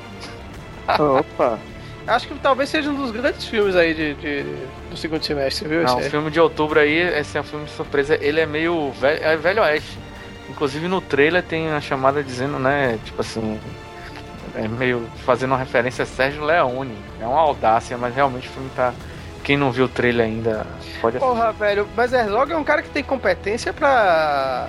Opa. 0.99 1.59
Acho 2.07 2.29
que 2.29 2.35
talvez 2.35 2.69
seja 2.69 2.91
um 2.91 2.95
dos 2.95 3.11
grandes 3.11 3.47
filmes 3.47 3.75
aí 3.75 3.95
de, 3.95 4.15
de- 4.15 4.57
do 4.91 4.97
segundo 4.97 5.25
semestre, 5.25 5.67
viu? 5.67 5.83
Não, 5.83 5.99
o 5.99 6.03
filme 6.03 6.31
de 6.31 6.39
outubro 6.39 6.79
aí, 6.79 6.99
esse 6.99 7.39
é 7.39 7.41
um 7.41 7.45
filme 7.45 7.65
de 7.65 7.71
surpresa. 7.71 8.19
Ele 8.21 8.41
é 8.41 8.47
meio 8.47 8.91
velho, 8.93 9.25
é 9.25 9.37
velho 9.37 9.63
oeste. 9.63 9.99
Inclusive 10.51 10.87
no 10.87 11.01
trailer 11.01 11.43
tem 11.43 11.71
a 11.73 11.81
chamada 11.81 12.23
dizendo, 12.23 12.59
né? 12.59 12.99
Tipo 13.05 13.23
assim. 13.23 13.59
É 14.55 14.69
meio 14.69 15.09
fazendo 15.25 15.53
uma 15.53 15.59
referência 15.59 16.03
a 16.03 16.07
Sérgio 16.07 16.45
Leone. 16.45 16.95
É 17.21 17.27
uma 17.27 17.41
audácia, 17.41 17.97
mas 17.97 18.15
realmente 18.15 18.49
o 18.49 18.53
filme 18.53 18.71
tá. 18.77 18.93
Quem 19.43 19.57
não 19.57 19.73
viu 19.73 19.87
o 19.87 19.89
trailer 19.89 20.27
ainda 20.27 20.67
pode 21.01 21.17
assistir. 21.17 21.35
Porra, 21.35 21.53
velho, 21.53 21.89
mas 21.97 22.13
Herzog 22.13 22.53
é 22.53 22.57
um 22.57 22.65
cara 22.65 22.83
que 22.83 22.89
tem 22.91 23.03
competência 23.03 23.73
pra 23.73 24.69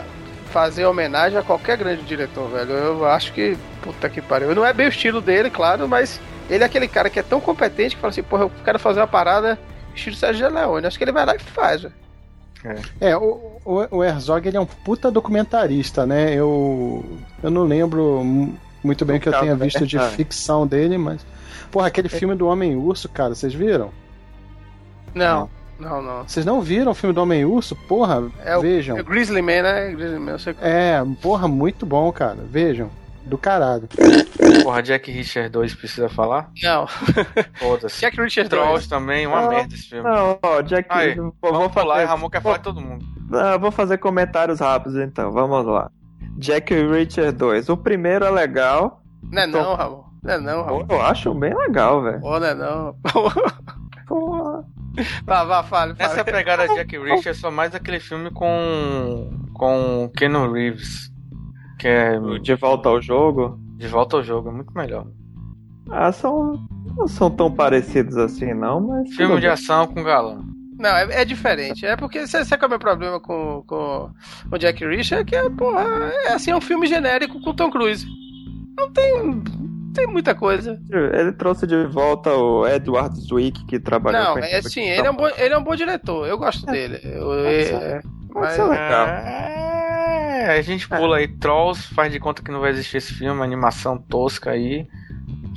fazer 0.56 0.86
homenagem 0.86 1.38
a 1.38 1.42
qualquer 1.44 1.76
grande 1.76 2.04
diretor, 2.04 2.48
velho. 2.50 2.72
Eu 2.72 3.06
acho 3.06 3.34
que, 3.34 3.58
puta 3.82 4.10
que 4.10 4.22
pariu. 4.22 4.56
Não 4.56 4.66
é 4.66 4.72
bem 4.72 4.86
o 4.86 4.90
estilo 4.90 5.20
dele, 5.20 5.50
claro, 5.50 5.86
mas 5.86 6.18
ele 6.50 6.64
é 6.64 6.66
aquele 6.66 6.88
cara 6.88 7.10
que 7.10 7.20
é 7.20 7.24
tão 7.24 7.42
competente 7.42 7.94
que 7.94 8.02
fala 8.02 8.12
assim, 8.12 8.24
porra, 8.24 8.44
eu 8.44 8.52
quero 8.64 8.80
fazer 8.80 9.02
uma 9.02 9.08
parada 9.08 9.60
estilo 9.94 10.16
Sérgio 10.16 10.50
Leone. 10.50 10.88
Acho 10.88 10.98
que 10.98 11.04
ele 11.04 11.12
vai 11.12 11.26
lá 11.26 11.36
e 11.36 11.40
faz, 11.40 11.82
velho. 11.82 11.94
É, 13.02 13.18
o, 13.18 13.60
o, 13.66 13.98
o 13.98 14.04
Herzog 14.04 14.48
ele 14.48 14.56
é 14.56 14.60
um 14.62 14.66
puta 14.66 15.12
documentarista, 15.12 16.06
né? 16.06 16.34
Eu, 16.34 17.04
eu 17.44 17.52
não 17.52 17.64
lembro 17.66 18.24
mu- 18.24 18.58
muito 18.82 19.04
bem 19.06 19.18
o 19.18 19.20
que 19.20 19.28
eu 19.28 19.34
tenha 19.42 19.56
visto 19.58 19.86
de 19.86 20.00
ficção 20.12 20.66
dele, 20.66 20.98
mas. 20.98 21.20
Porra, 21.70 21.88
aquele 21.88 22.08
filme 22.08 22.34
do 22.34 22.48
Homem-Urso, 22.48 23.10
cara, 23.10 23.36
vocês 23.36 23.54
viram? 23.54 23.92
Não, 25.14 25.42
não, 25.42 25.50
não. 25.80 26.24
Vocês 26.28 26.46
não 26.46 26.62
viram 26.62 26.92
o 26.92 26.96
filme 26.96 27.14
do 27.14 27.22
Homem-Urso? 27.22 27.76
Porra, 27.88 28.24
É 28.44 28.56
o, 28.58 28.62
vejam. 28.62 28.98
é 28.98 29.02
o 29.02 29.04
Grizzly 29.06 29.42
Man, 29.42 29.62
né? 29.62 29.92
Grizzly 29.92 30.20
Man, 30.20 30.32
eu 30.32 30.40
sei 30.40 30.56
É, 30.62 31.04
porra, 31.22 31.48
muito 31.48 31.86
bom, 31.86 32.12
cara. 32.12 32.38
Vejam. 32.50 32.90
Do 33.26 33.38
caralho. 33.40 33.90
Porra, 34.64 34.84
Jack 34.84 35.12
Richard 35.12 35.50
2 35.50 35.74
precisa 35.74 36.08
falar? 36.08 36.52
Não. 36.62 36.86
Foda-se. 37.56 38.00
Jack 38.02 38.22
Richard 38.22 38.48
Trolls 38.50 38.88
2. 38.88 38.88
também, 38.88 39.26
uma 39.26 39.42
Não, 39.42 39.50
merda 39.50 39.74
esse 39.74 39.90
filme. 39.90 40.08
Não, 40.08 40.38
ó, 40.44 40.62
Jack. 40.62 40.88
Aí, 40.92 41.16
vou, 41.16 41.34
Vamos 41.42 41.58
vou 41.60 41.70
falar, 41.70 41.96
fazer, 41.96 42.06
Ramon 42.08 42.30
quer 42.30 42.42
falar 42.44 42.58
de 42.58 42.64
todo 42.64 42.80
mundo. 42.80 43.04
Ah, 43.34 43.58
vou 43.58 43.72
fazer 43.72 43.98
comentários 43.98 44.60
rápidos 44.60 44.96
então, 45.02 45.32
vamos 45.32 45.66
lá. 45.66 45.90
Jack 46.38 46.72
Richard 46.74 47.32
2. 47.36 47.70
O 47.70 47.76
primeiro 47.78 48.26
é 48.26 48.30
legal. 48.30 49.02
Não 49.24 49.42
é 49.42 49.48
não, 49.48 49.74
Ramon. 49.76 50.04
Não 50.22 50.34
é 50.34 50.40
não, 50.40 50.64
Ramon. 50.64 50.86
Eu 50.88 51.02
acho 51.02 51.34
bem 51.34 51.54
legal, 51.58 52.04
velho. 52.04 52.22
Pô, 52.22 52.40
não 52.40 52.48
é 52.48 52.54
não. 52.54 52.96
Porra. 54.06 54.66
Vá, 55.26 55.44
vá, 55.44 55.64
fale, 55.64 55.96
fale. 55.96 56.12
Essa 56.12 56.24
pegada 56.24 56.68
de 56.68 56.76
Jack 56.76 56.98
Richard 56.98 57.30
é 57.30 57.34
só 57.34 57.52
mais 57.52 57.76
aquele 57.76 58.00
filme 58.00 58.32
com. 58.32 59.30
com 59.54 60.10
Keanu 60.16 60.52
Reeves. 60.52 61.12
Que 61.80 61.88
é 61.88 62.20
De 62.42 62.56
volta 62.56 62.90
ao 62.90 63.02
jogo. 63.02 63.60
De 63.78 63.88
Volta 63.88 64.16
ao 64.16 64.24
Jogo, 64.24 64.50
é 64.50 64.52
muito 64.54 64.74
melhor. 64.74 65.06
Ah, 65.90 66.12
são. 66.12 66.66
Não 66.96 67.08
são 67.08 67.30
tão 67.30 67.52
parecidos 67.52 68.16
assim, 68.18 68.54
não, 68.54 68.80
mas. 68.80 69.14
Filme 69.14 69.36
de 69.36 69.42
bem. 69.42 69.50
ação 69.50 69.86
com 69.86 70.02
galã. 70.02 70.42
Não, 70.80 70.90
é, 70.90 71.22
é 71.22 71.26
diferente. 71.26 71.86
É 71.86 71.96
porque 71.96 72.26
você 72.26 72.44
sabe 72.44 72.60
qual 72.60 72.66
é 72.66 72.68
o 72.68 72.70
meu 72.70 72.80
problema 72.80 73.20
com, 73.20 73.64
com 73.68 74.12
o 74.52 74.58
Jack 74.58 74.86
Reacher? 74.86 75.20
É 75.20 75.24
que, 75.24 75.36
é, 75.36 75.50
porra, 75.50 75.84
é 76.26 76.34
assim, 76.34 76.52
é 76.52 76.56
um 76.56 76.62
filme 76.62 76.88
genérico 76.88 77.40
com 77.42 77.54
Tom 77.54 77.70
Cruise. 77.70 78.06
Não 78.78 78.92
tem, 78.92 79.44
tem 79.96 80.06
muita 80.08 80.36
coisa. 80.36 80.80
Ele 81.14 81.32
trouxe 81.32 81.66
de 81.66 81.86
volta 81.88 82.30
o 82.32 82.68
Edward 82.68 83.20
Zwick, 83.20 83.66
que 83.66 83.80
trabalhou 83.80 84.22
Não, 84.22 84.34
com 84.34 84.40
é 84.40 84.58
assim, 84.58 84.82
ele 84.82 85.08
é, 85.08 85.10
um 85.12 85.16
bom, 85.16 85.28
ele 85.28 85.54
é 85.54 85.58
um 85.58 85.64
bom 85.64 85.76
diretor. 85.76 86.28
Eu 86.28 86.38
gosto 86.38 86.66
dele. 86.68 87.00
Eu, 87.04 87.34
é, 87.34 88.02
Pode 88.32 88.46
mas- 88.46 88.54
ser 88.56 88.64
legal. 88.64 89.08
É, 89.08 90.58
a 90.58 90.62
gente 90.62 90.88
pula 90.88 91.18
aí 91.18 91.28
Trolls, 91.28 91.82
faz 91.94 92.12
de 92.12 92.20
conta 92.20 92.44
que 92.44 92.52
não 92.52 92.60
vai 92.60 92.72
existir 92.72 92.98
esse 92.98 93.14
filme, 93.14 93.42
animação 93.42 93.98
tosca 93.98 94.52
aí. 94.52 94.86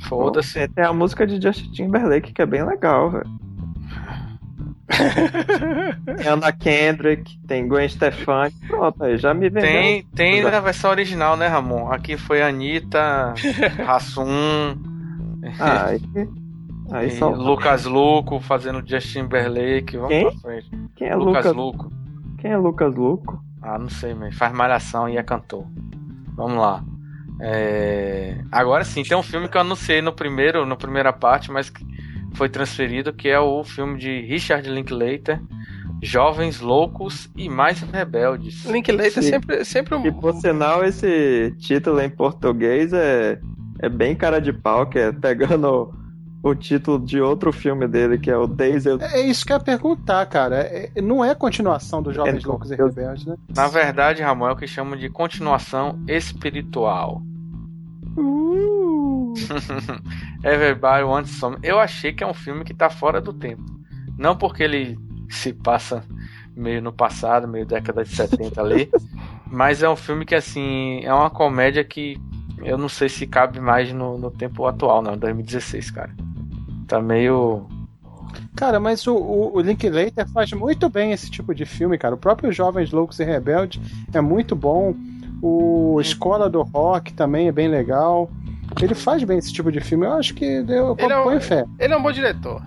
Foda-se. 0.07 0.67
Tem 0.69 0.85
a 0.85 0.93
música 0.93 1.27
de 1.27 1.41
Justin 1.41 1.71
Timberlake, 1.71 2.31
que 2.33 2.41
é 2.41 2.45
bem 2.45 2.65
legal, 2.65 3.11
velho. 3.11 3.29
Tem 4.89 6.27
Anna 6.27 6.51
Kendrick, 6.51 7.37
tem 7.47 7.67
Gwen 7.67 7.87
Stefani. 7.87 8.53
Pronto, 8.67 9.03
aí 9.03 9.17
já 9.17 9.33
me 9.33 9.49
vendeu. 9.49 9.61
Tem, 9.61 10.03
tem 10.15 10.43
na 10.43 10.59
versão 10.59 10.91
original, 10.91 11.37
né, 11.37 11.47
Ramon? 11.47 11.91
Aqui 11.91 12.17
foi 12.17 12.41
Anitta, 12.41 13.33
Rassum, 13.85 14.75
Ah, 15.59 15.85
aí, 15.87 16.01
aí 16.91 17.11
só. 17.11 17.29
Lucas 17.29 17.85
Luco 17.85 18.39
fazendo 18.39 18.83
Justin 18.85 19.23
Timberlake. 19.23 19.95
Vamos 19.97 20.09
Quem? 20.09 20.29
pra 20.31 20.39
frente. 20.39 20.69
Quem 20.95 21.07
é 21.07 21.15
Lucas 21.15 21.45
Lucas? 21.45 21.55
Luco. 21.55 21.93
Quem 22.39 22.51
é 22.51 22.57
Lucas 22.57 22.95
Luco? 22.95 23.43
Ah, 23.61 23.77
não 23.77 23.89
sei, 23.89 24.13
mas 24.13 24.35
faz 24.35 24.53
malhação 24.53 25.07
e 25.09 25.17
é 25.17 25.23
cantor. 25.23 25.65
Vamos 26.35 26.57
lá. 26.57 26.83
É, 27.41 28.37
Agora 28.51 28.83
sim, 28.83 29.03
tem 29.03 29.17
um 29.17 29.23
filme 29.23 29.47
que 29.47 29.55
eu 29.55 29.61
anunciei 29.61 30.01
no 30.01 30.11
primeiro, 30.11 30.65
na 30.65 30.75
primeira 30.75 31.13
parte, 31.13 31.51
mas 31.51 31.69
que 31.69 31.85
foi 32.33 32.49
transferido, 32.49 33.13
que 33.13 33.27
é 33.29 33.39
o 33.39 33.63
filme 33.63 33.97
de 33.97 34.21
Richard 34.21 34.69
Linklater, 34.69 35.41
Jovens 36.01 36.59
Loucos 36.61 37.29
e 37.35 37.49
Mais 37.49 37.81
Rebeldes. 37.81 38.65
Linklater 38.65 39.07
é 39.07 39.09
Sim. 39.09 39.21
sempre, 39.21 39.65
sempre 39.65 39.95
um. 39.95 40.05
E 40.05 40.11
por 40.11 40.33
sinal, 40.35 40.83
esse 40.83 41.53
título 41.59 41.99
em 42.01 42.09
português 42.09 42.93
é, 42.93 43.39
é 43.79 43.89
bem 43.89 44.15
cara 44.15 44.39
de 44.39 44.53
pau, 44.53 44.87
que 44.87 44.97
é 44.99 45.11
pegando 45.11 45.93
o 46.41 46.55
título 46.55 46.99
de 47.05 47.19
outro 47.19 47.51
filme 47.51 47.85
dele, 47.85 48.17
que 48.17 48.31
é 48.31 48.37
o 48.37 48.47
Daisy. 48.47 48.89
É 49.13 49.19
isso 49.21 49.45
que 49.45 49.51
eu 49.51 49.57
ia 49.57 49.63
perguntar, 49.63 50.25
cara. 50.27 50.61
É- 50.61 50.89
é- 50.95 51.01
não 51.01 51.23
é 51.23 51.35
continuação 51.35 52.01
dos 52.01 52.15
Jovens 52.15 52.43
É, 52.43 52.47
Loucos 52.47 52.71
e 52.71 52.75
Rebeldes, 52.75 53.25
né? 53.25 53.35
Na 53.53 53.67
verdade, 53.67 54.21
Ramon, 54.21 54.47
é 54.47 54.53
o 54.53 54.55
que 54.55 54.65
chamam 54.67 54.97
de 54.97 55.09
continuação 55.09 55.99
espiritual. 56.07 57.21
Uh, 58.17 58.68
Everybody 60.43 61.03
Wants 61.03 61.31
Some. 61.31 61.57
Eu 61.63 61.79
achei 61.79 62.13
que 62.13 62.23
é 62.23 62.27
um 62.27 62.33
filme 62.33 62.63
que 62.63 62.73
tá 62.73 62.89
fora 62.89 63.21
do 63.21 63.33
tempo. 63.33 63.63
Não 64.17 64.35
porque 64.35 64.63
ele 64.63 64.97
se 65.29 65.53
passa 65.53 66.03
meio 66.55 66.81
no 66.81 66.91
passado, 66.91 67.47
meio 67.47 67.65
década 67.65 68.03
de 68.03 68.09
70 68.09 68.61
ali, 68.61 68.89
mas 69.47 69.81
é 69.81 69.89
um 69.89 69.95
filme 69.95 70.25
que, 70.25 70.35
assim, 70.35 71.01
é 71.03 71.13
uma 71.13 71.29
comédia 71.29 71.83
que 71.83 72.19
eu 72.63 72.77
não 72.77 72.89
sei 72.89 73.07
se 73.07 73.25
cabe 73.25 73.59
mais 73.59 73.93
no, 73.93 74.17
no 74.17 74.29
tempo 74.29 74.65
atual, 74.65 75.01
não, 75.01 75.17
2016, 75.17 75.91
cara. 75.91 76.11
Tá 76.87 77.01
meio. 77.01 77.65
Cara, 78.55 78.79
mas 78.79 79.07
o, 79.07 79.15
o, 79.15 79.57
o 79.57 79.61
Linklater 79.61 80.27
faz 80.33 80.51
muito 80.51 80.89
bem 80.89 81.11
esse 81.11 81.31
tipo 81.31 81.53
de 81.55 81.65
filme, 81.65 81.97
cara. 81.97 82.15
O 82.15 82.17
próprio 82.17 82.51
Jovens 82.51 82.91
Loucos 82.91 83.19
e 83.19 83.23
Rebeldes 83.23 83.81
é 84.13 84.19
muito 84.19 84.55
bom. 84.55 84.93
O 85.41 86.01
Escola 86.01 86.49
do 86.49 86.61
Rock 86.61 87.13
também 87.13 87.47
é 87.47 87.51
bem 87.51 87.69
legal. 87.69 88.29
Ele 88.81 88.95
faz 88.95 89.23
bem 89.23 89.37
esse 89.37 89.51
tipo 89.51 89.71
de 89.71 89.79
filme. 89.79 90.05
Eu 90.05 90.13
acho 90.13 90.33
que 90.33 90.45
eu 90.45 90.95
Ele 90.97 91.13
é 91.13 91.19
um- 91.19 91.39
fé. 91.41 91.65
Ele 91.79 91.93
é 91.93 91.97
um 91.97 92.01
bom 92.01 92.11
diretor. 92.11 92.61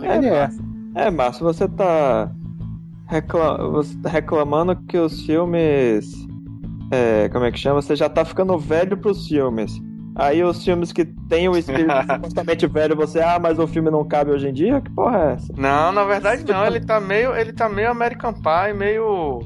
Ele 0.00 0.26
é. 0.28 0.48
É, 0.94 1.10
Márcio, 1.10 1.44
você 1.44 1.68
tá 1.68 2.30
você 3.70 3.96
tá 4.02 4.08
reclamando 4.08 4.74
que 4.88 4.96
os 4.98 5.20
filmes. 5.22 6.12
É, 6.90 7.28
como 7.30 7.44
é 7.44 7.52
que 7.52 7.58
chama? 7.58 7.80
Você 7.82 7.94
já 7.96 8.08
tá 8.08 8.24
ficando 8.24 8.58
velho 8.58 8.96
pros 8.96 9.26
filmes. 9.26 9.80
Aí 10.16 10.44
os 10.44 10.62
filmes 10.62 10.92
que 10.92 11.04
tem 11.28 11.48
o 11.48 11.56
espírito 11.56 11.90
supostamente 12.14 12.66
velho, 12.68 12.94
você, 12.94 13.20
ah, 13.20 13.38
mas 13.40 13.58
o 13.58 13.66
filme 13.66 13.90
não 13.90 14.04
cabe 14.04 14.30
hoje 14.30 14.48
em 14.48 14.52
dia? 14.52 14.80
Que 14.80 14.90
porra 14.90 15.18
é 15.18 15.32
essa? 15.32 15.52
Não, 15.56 15.90
na 15.92 16.04
verdade 16.04 16.44
não, 16.50 16.64
ele 16.64 16.80
tá 16.80 17.00
meio. 17.00 17.34
Ele 17.34 17.52
tá 17.52 17.68
meio 17.68 17.90
American 17.90 18.32
Pie, 18.32 18.72
meio. 18.76 19.40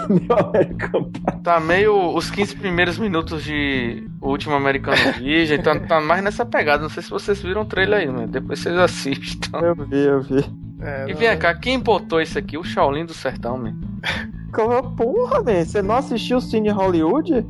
Meu 0.08 0.38
American 0.38 1.04
Pie. 1.04 1.22
Tá 1.42 1.58
meio 1.60 2.14
os 2.14 2.30
15 2.30 2.56
primeiros 2.56 2.98
minutos 2.98 3.42
de 3.44 4.08
O 4.20 4.28
Último 4.30 4.54
Americano 4.54 4.96
Virgem, 5.18 5.60
tá, 5.62 5.78
tá 5.80 6.00
mais 6.00 6.22
nessa 6.22 6.44
pegada. 6.44 6.82
Não 6.82 6.90
sei 6.90 7.02
se 7.02 7.10
vocês 7.10 7.40
viram 7.42 7.62
o 7.62 7.64
trailer 7.64 8.00
aí, 8.00 8.08
mas 8.08 8.30
depois 8.30 8.58
vocês 8.60 8.76
assistam. 8.76 9.58
Eu 9.60 9.74
vi, 9.74 9.98
eu 9.98 10.20
vi. 10.22 10.44
É, 10.82 11.04
E 11.08 11.12
não- 11.12 11.20
vem 11.20 11.38
cá, 11.38 11.54
quem 11.54 11.78
botou 11.78 12.20
isso 12.20 12.38
aqui? 12.38 12.56
O 12.56 12.64
Shaolin 12.64 13.04
do 13.04 13.12
Sertão, 13.14 13.58
man. 13.58 13.74
Como, 14.52 14.96
porra, 14.96 15.42
man, 15.42 15.64
você 15.64 15.82
não 15.82 15.94
assistiu 15.96 16.38
o 16.38 16.40
Cine 16.40 16.70
Hollywood? 16.70 17.46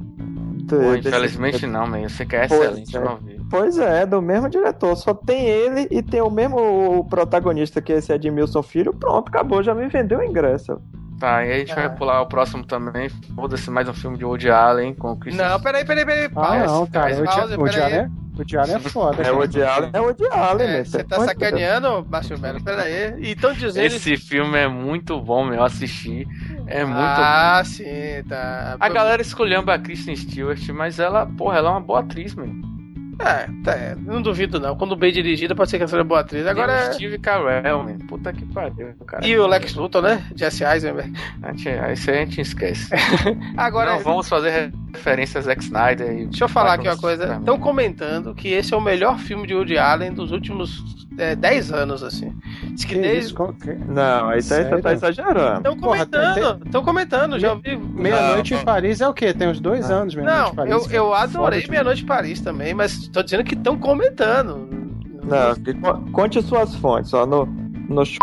Pô, 0.69 0.95
infelizmente 0.95 1.67
não, 1.67 1.87
man. 1.87 2.09
Você 2.09 2.25
que 2.25 2.37
é 2.37 2.47
Pois 2.47 2.61
excelente, 2.61 2.97
é. 2.97 3.01
eu 3.01 3.05
não 3.05 3.17
vi. 3.17 3.41
Pois 3.51 3.79
é, 3.79 4.07
do 4.07 4.23
mesmo 4.23 4.49
diretor. 4.49 4.95
Só 4.97 5.13
tem 5.13 5.45
ele 5.47 5.89
e 5.91 6.01
tem 6.03 6.21
o 6.21 6.31
mesmo 6.31 7.05
protagonista 7.11 7.81
que 7.83 7.93
esse 7.93 8.13
Edmilson 8.13 8.63
Filho. 8.63 8.93
Pronto, 8.95 9.29
acabou, 9.29 9.63
já 9.63 9.75
me 9.75 9.89
vendeu 9.89 10.21
o 10.21 10.23
ingresso. 10.23 10.81
Tá, 11.21 11.45
e 11.45 11.51
aí 11.51 11.55
a 11.55 11.59
gente 11.59 11.73
Ah. 11.73 11.75
vai 11.75 11.91
pular 11.91 12.23
o 12.23 12.27
próximo 12.27 12.65
também. 12.65 13.11
Foda-se, 13.37 13.71
mais 13.71 13.87
um 13.87 13.93
filme 13.93 14.17
de 14.17 14.25
Woody 14.25 14.49
Allen 14.51 14.95
com 14.95 15.13
o 15.13 15.17
Christian 15.19 15.51
Não, 15.51 15.61
peraí, 15.61 15.85
peraí, 15.85 16.07
peraí. 16.07 16.31
Ah, 16.35 16.67
não, 16.67 16.87
cara. 16.87 17.15
peraí. 17.15 17.29
Diário 17.71 17.95
é, 17.95 18.11
o 18.41 18.45
Diário 18.47 18.75
é 18.77 18.79
foda. 18.81 19.21
É 19.21 19.25
cara. 19.25 19.35
o 19.35 19.39
Woody 19.39 19.63
Allen, 19.63 19.91
é 19.93 20.01
o 20.01 20.05
Woody 20.05 20.27
Allen, 20.33 20.67
É, 20.67 20.73
né? 20.79 20.85
você 20.85 21.05
tá 21.05 21.21
sacaneando, 21.23 22.07
Márcio 22.09 22.39
Melo? 22.41 22.65
Pera 22.65 22.85
aí. 22.85 23.15
E 23.19 23.33
estão 23.33 23.53
dizendo. 23.53 23.85
Esse 23.85 24.17
filme 24.17 24.57
é 24.57 24.67
muito 24.67 25.21
bom, 25.21 25.45
meu. 25.45 25.57
Eu 25.57 25.65
assisti. 25.65 26.27
É 26.67 26.87
muito 26.87 26.99
ah, 26.99 27.61
sim, 27.67 27.85
tá. 28.27 28.79
A 28.81 28.89
galera 28.89 29.21
escolhendo 29.21 29.71
a 29.71 29.79
Kristen 29.79 30.17
Stewart, 30.17 30.67
mas 30.71 30.99
ela, 30.99 31.27
porra, 31.27 31.59
ela 31.59 31.69
é 31.69 31.73
uma 31.73 31.81
boa 31.83 32.01
atriz, 32.01 32.35
mesmo. 32.35 32.80
É, 33.21 33.49
tá, 33.63 33.73
é, 33.73 33.95
não 33.95 34.23
duvido 34.23 34.59
não. 34.59 34.75
Quando 34.77 34.97
bem 34.97 35.13
dirigida, 35.13 35.55
pode 35.55 35.71
ser 35.71 35.77
que 35.77 35.83
ela 35.83 35.91
seja 35.91 36.03
boa 36.03 36.21
atriz. 36.21 36.47
Agora. 36.47 36.73
Agora 36.73 36.93
Steve 36.95 37.19
Carell, 37.19 37.83
man. 37.83 37.99
Puta 38.07 38.33
que 38.33 38.45
pariu, 38.47 38.95
cara. 39.07 39.27
E 39.27 39.39
o 39.39 39.47
Lex 39.47 39.75
Luthor, 39.75 40.03
né? 40.03 40.25
Jesse 40.35 40.65
Eisenberg. 40.65 41.13
Isso 41.93 42.11
aí 42.11 42.17
a 42.17 42.25
gente 42.25 42.41
esquece. 42.41 42.91
Agora, 43.57 43.93
Não, 43.93 44.01
vamos 44.01 44.29
fazer 44.29 44.73
referências 44.95 45.47
a 45.47 45.51
Zack 45.51 45.63
Snyder 45.63 46.11
e. 46.13 46.27
deixa 46.27 46.45
eu 46.45 46.49
falar 46.49 46.75
aqui 46.75 46.89
uma 46.89 46.97
coisa. 46.97 47.37
Estão 47.37 47.59
comentando 47.59 48.35
que 48.35 48.49
esse 48.49 48.73
é 48.73 48.77
o 48.77 48.81
melhor 48.81 49.19
filme 49.19 49.47
de 49.47 49.55
Woody 49.55 49.77
Allen 49.77 50.13
dos 50.13 50.33
últimos 50.33 50.83
é, 51.19 51.35
10 51.37 51.73
anos, 51.73 52.03
assim. 52.03 52.33
Diz 52.73 52.85
que 52.85 52.95
Que 52.95 53.01
desde. 53.01 53.27
isso? 53.35 53.53
Que- 53.61 53.75
Não, 53.75 54.29
aí 54.29 54.41
você 54.43 54.63
Sério? 54.63 54.81
tá 54.83 54.93
exagerando. 54.93 55.57
Estão 55.59 55.77
comentando, 55.77 56.65
estão 56.67 56.85
comentando, 56.85 57.39
já 57.39 57.53
ouvi. 57.53 57.77
Meia-noite 57.77 58.55
em 58.55 58.65
Paris 58.65 59.01
é 59.01 59.09
o 59.09 59.13
quê? 59.15 59.33
Tem 59.35 59.49
uns 59.49 59.61
dois 59.61 59.91
anos, 59.91 60.15
Meia-noite 60.15 60.43
Não, 60.43 60.53
em 60.53 60.55
Paris. 60.55 60.73
eu, 60.73 60.91
eu 60.93 61.15
adorei 61.15 61.61
Foda-se. 61.61 61.71
Meia 61.71 61.85
Noite 61.85 62.03
em 62.03 62.07
Paris 62.07 62.41
também, 62.41 62.73
mas 62.75 63.09
tô 63.09 63.23
dizendo 63.23 63.45
que 63.45 63.55
estão 63.55 63.77
comentando. 63.79 64.69
Não, 65.25 65.55
que 65.55 65.75
co- 65.75 65.99
conte 66.13 66.41
suas 66.43 66.75
fontes, 66.77 67.13
ó. 67.13 67.27
No, 67.27 67.45
no 67.89 68.05
ch... 68.07 68.17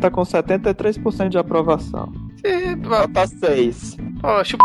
tá 0.00 0.10
com 0.10 0.22
73% 0.22 1.28
de 1.28 1.38
aprovação. 1.38 2.12
Sim, 2.44 2.76
Nota 2.76 3.26
6. 3.26 3.96
pô, 4.20 4.42
chup... 4.44 4.60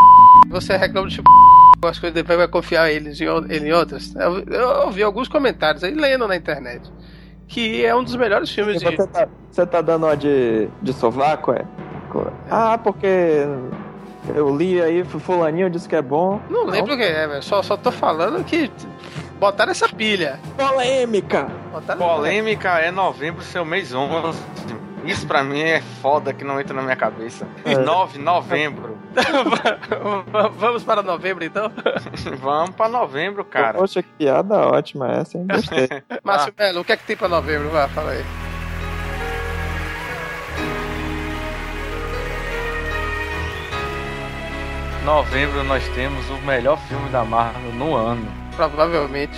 Você 0.50 0.78
reclama 0.78 1.08
de 1.10 1.16
chup... 1.16 1.26
as 1.84 2.00
coisas 2.00 2.14
depois 2.14 2.38
vai 2.38 2.48
confiar 2.48 2.90
eles 2.90 3.20
em, 3.20 3.26
ele 3.50 3.70
em 3.70 3.74
outras. 3.74 4.16
Eu, 4.16 4.40
eu 4.46 4.86
ouvi 4.86 5.04
alguns 5.04 5.28
comentários 5.28 5.84
aí 5.84 5.94
lendo 5.94 6.26
na 6.28 6.36
internet. 6.38 6.90
Que 7.48 7.86
é 7.86 7.96
um 7.96 8.04
dos 8.04 8.16
melhores 8.16 8.50
filmes 8.50 8.80
de. 8.80 8.86
Você 8.86 9.08
tá, 9.08 9.28
você 9.52 9.66
tá 9.66 9.82
dando 9.82 10.06
uma 10.06 10.18
de, 10.18 10.68
de 10.82 10.94
sovaco, 10.94 11.52
é? 11.52 11.64
Ah, 12.50 12.78
porque 12.78 13.46
eu 14.34 14.56
li 14.56 14.82
aí, 14.82 15.04
fulaninho 15.04 15.70
disse 15.70 15.88
que 15.88 15.96
é 15.96 16.02
bom. 16.02 16.40
Não 16.50 16.66
lembro 16.66 16.94
o 16.94 16.98
que 16.98 17.04
é, 17.04 17.28
velho. 17.28 17.44
Só, 17.44 17.62
só 17.62 17.76
tô 17.76 17.92
falando 17.92 18.44
que 18.44 18.72
botaram 19.40 19.72
essa 19.72 19.90
pilha. 19.90 20.40
Polêmica! 20.58 21.48
Botaram 21.72 22.00
Polêmica 22.00 22.80
é 22.80 22.92
novembro, 22.92 23.44
seu 23.44 23.66
mês 23.66 23.94
11. 23.94 24.40
Isso 25.06 25.28
pra 25.28 25.44
mim 25.44 25.60
é 25.60 25.82
foda 26.02 26.34
que 26.34 26.44
não 26.44 26.60
entra 26.60 26.74
na 26.74 26.82
minha 26.82 26.96
cabeça. 26.96 27.48
É. 27.64 27.78
9 27.78 28.18
novembro. 28.20 28.98
Vamos 30.58 30.84
para 30.84 31.04
novembro 31.04 31.46
então? 31.46 31.72
Vamos 32.42 32.76
pra 32.76 32.90
novembro, 32.90 33.46
cara. 33.46 33.78
Poxa, 33.78 34.02
que 34.02 34.10
piada 34.18 34.68
ótima 34.68 35.12
essa, 35.12 35.38
hein? 35.38 35.46
Gostei. 35.48 35.88
Márcio 36.24 36.54
Melo, 36.58 36.82
o 36.82 36.84
que 36.84 36.92
é 36.92 36.98
que 36.98 37.06
tem 37.06 37.16
pra 37.16 37.28
novembro? 37.28 37.70
Vai, 37.70 37.88
fala 37.90 38.12
aí. 38.12 38.26
Novembro 45.06 45.64
nós 45.64 45.88
temos 45.90 46.28
o 46.32 46.38
melhor 46.40 46.80
filme 46.88 47.08
da 47.10 47.24
Marvel 47.24 47.72
no 47.74 47.96
ano. 47.96 48.28
Provavelmente. 48.56 49.38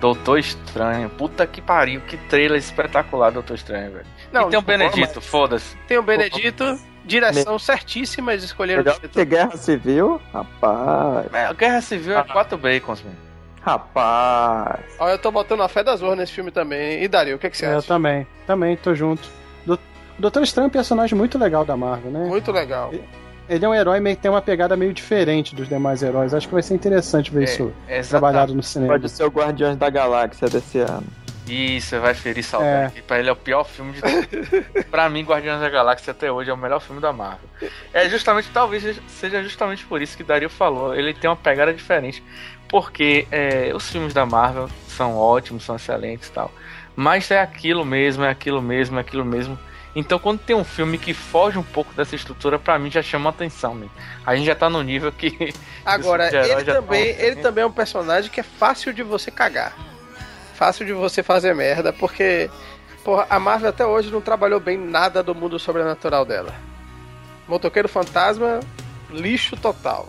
Doutor 0.00 0.38
Estranho. 0.38 1.08
Puta 1.10 1.46
que 1.46 1.62
pariu, 1.62 2.00
que 2.00 2.16
trailer 2.16 2.58
espetacular, 2.58 3.30
Doutor 3.30 3.54
Estranho, 3.54 3.92
velho. 3.92 4.06
Não, 4.32 4.48
e 4.48 4.50
tem 4.50 4.58
o 4.58 4.62
não, 4.62 4.66
Benedito, 4.66 5.20
foda-se. 5.20 5.76
Tem 5.88 5.98
o 5.98 6.02
Benedito, 6.02 6.78
direção 7.04 7.58
certíssima, 7.58 8.32
eles 8.32 8.44
escolheram 8.44 8.82
o 8.82 8.84
Melhor 8.84 8.96
diretor. 8.96 9.18
que 9.20 9.24
Guerra 9.24 9.56
Civil? 9.56 10.20
Rapaz. 10.32 11.26
É, 11.32 11.54
Guerra 11.54 11.80
Civil 11.80 12.18
é 12.18 12.22
4 12.24 12.58
bacons, 12.58 13.02
mano. 13.02 13.16
Rapaz. 13.62 14.80
Ó, 14.98 15.08
eu 15.08 15.18
tô 15.18 15.30
botando 15.30 15.62
a 15.62 15.68
fé 15.68 15.82
das 15.82 16.00
urnas 16.02 16.18
nesse 16.18 16.32
filme 16.32 16.50
também. 16.50 17.02
E 17.02 17.08
Dario, 17.08 17.36
o 17.36 17.38
que, 17.38 17.50
que 17.50 17.56
você 17.56 17.66
É, 17.66 17.72
Eu 17.74 17.78
acha? 17.78 17.86
também, 17.88 18.26
também, 18.46 18.76
tô 18.76 18.94
junto. 18.94 19.28
Do- 19.64 19.78
Doutor 20.18 20.42
Estranho 20.42 20.66
é 20.66 20.68
um 20.68 20.70
personagem 20.70 21.16
muito 21.16 21.36
legal 21.38 21.64
da 21.64 21.76
Marvel, 21.76 22.10
né? 22.10 22.26
Muito 22.28 22.50
legal. 22.52 22.92
Ele 23.48 23.64
é 23.64 23.68
um 23.68 23.74
herói 23.74 24.00
meio 24.00 24.16
que 24.16 24.22
tem 24.22 24.30
uma 24.30 24.42
pegada 24.42 24.76
meio 24.76 24.92
diferente 24.92 25.54
dos 25.54 25.68
demais 25.68 26.02
heróis. 26.02 26.32
Acho 26.34 26.48
que 26.48 26.54
vai 26.54 26.62
ser 26.62 26.74
interessante 26.74 27.30
ver 27.30 27.44
isso 27.44 27.72
É, 27.86 28.00
trabalhado 28.00 28.54
no 28.54 28.62
cinema. 28.62 28.92
Pode 28.94 29.08
ser 29.08 29.24
o 29.24 29.28
Guardiões 29.28 29.76
da 29.76 29.88
Galáxia 29.90 30.48
desse 30.48 30.78
ano. 30.78 31.04
Isso, 31.48 31.98
vai 32.00 32.14
ferir 32.14 32.42
saudade. 32.42 33.02
Pra 33.02 33.18
ele 33.18 33.28
é 33.28 33.32
o 33.32 33.36
pior 33.36 33.64
filme 33.64 33.92
de 33.92 34.00
todos. 34.02 34.84
pra 34.90 35.08
mim, 35.08 35.22
Guardiões 35.24 35.60
da 35.60 35.68
Galáxia 35.68 36.10
até 36.10 36.30
hoje 36.30 36.50
é 36.50 36.52
o 36.52 36.56
melhor 36.56 36.80
filme 36.80 37.00
da 37.00 37.12
Marvel. 37.12 37.48
É 37.92 38.08
justamente, 38.08 38.48
talvez 38.52 39.00
seja 39.08 39.42
justamente 39.42 39.84
por 39.86 40.02
isso 40.02 40.16
que 40.16 40.22
Dario 40.24 40.50
falou. 40.50 40.94
Ele 40.94 41.14
tem 41.14 41.30
uma 41.30 41.36
pegada 41.36 41.72
diferente. 41.72 42.22
Porque 42.68 43.28
é, 43.30 43.70
os 43.74 43.88
filmes 43.90 44.12
da 44.12 44.26
Marvel 44.26 44.68
são 44.88 45.16
ótimos, 45.16 45.64
são 45.64 45.76
excelentes 45.76 46.28
e 46.28 46.32
tal. 46.32 46.50
Mas 46.96 47.30
é 47.30 47.40
aquilo 47.40 47.84
mesmo, 47.84 48.24
é 48.24 48.30
aquilo 48.30 48.60
mesmo, 48.60 48.98
é 48.98 49.00
aquilo 49.00 49.24
mesmo. 49.24 49.58
Então, 49.94 50.18
quando 50.18 50.40
tem 50.40 50.54
um 50.54 50.64
filme 50.64 50.98
que 50.98 51.14
foge 51.14 51.56
um 51.58 51.62
pouco 51.62 51.94
dessa 51.94 52.14
estrutura, 52.14 52.58
pra 52.58 52.78
mim 52.78 52.90
já 52.90 53.02
chama 53.02 53.30
atenção, 53.30 53.74
mesmo. 53.74 53.92
A 54.26 54.36
gente 54.36 54.44
já 54.46 54.54
tá 54.54 54.68
no 54.68 54.82
nível 54.82 55.10
que. 55.10 55.54
Agora, 55.84 56.26
ele 56.28 56.64
já 56.64 56.74
também, 56.74 57.14
tão- 57.14 57.24
ele 57.24 57.36
também 57.36 57.62
é 57.62 57.66
um 57.66 57.72
personagem 57.72 58.30
que 58.30 58.40
é 58.40 58.42
fácil 58.42 58.92
de 58.92 59.02
você 59.02 59.30
cagar. 59.30 59.74
Fácil 60.56 60.86
de 60.86 60.92
você 60.92 61.22
fazer 61.22 61.54
merda, 61.54 61.92
porque 61.92 62.50
porra, 63.04 63.26
a 63.30 63.38
Marvel 63.38 63.68
até 63.70 63.84
hoje 63.86 64.10
não 64.10 64.20
trabalhou 64.20 64.58
bem 64.58 64.76
nada 64.78 65.22
do 65.22 65.34
mundo 65.34 65.58
sobrenatural 65.58 66.24
dela. 66.24 66.52
Motoqueiro 67.46 67.88
Fantasma, 67.88 68.60
lixo 69.10 69.56
total. 69.56 70.08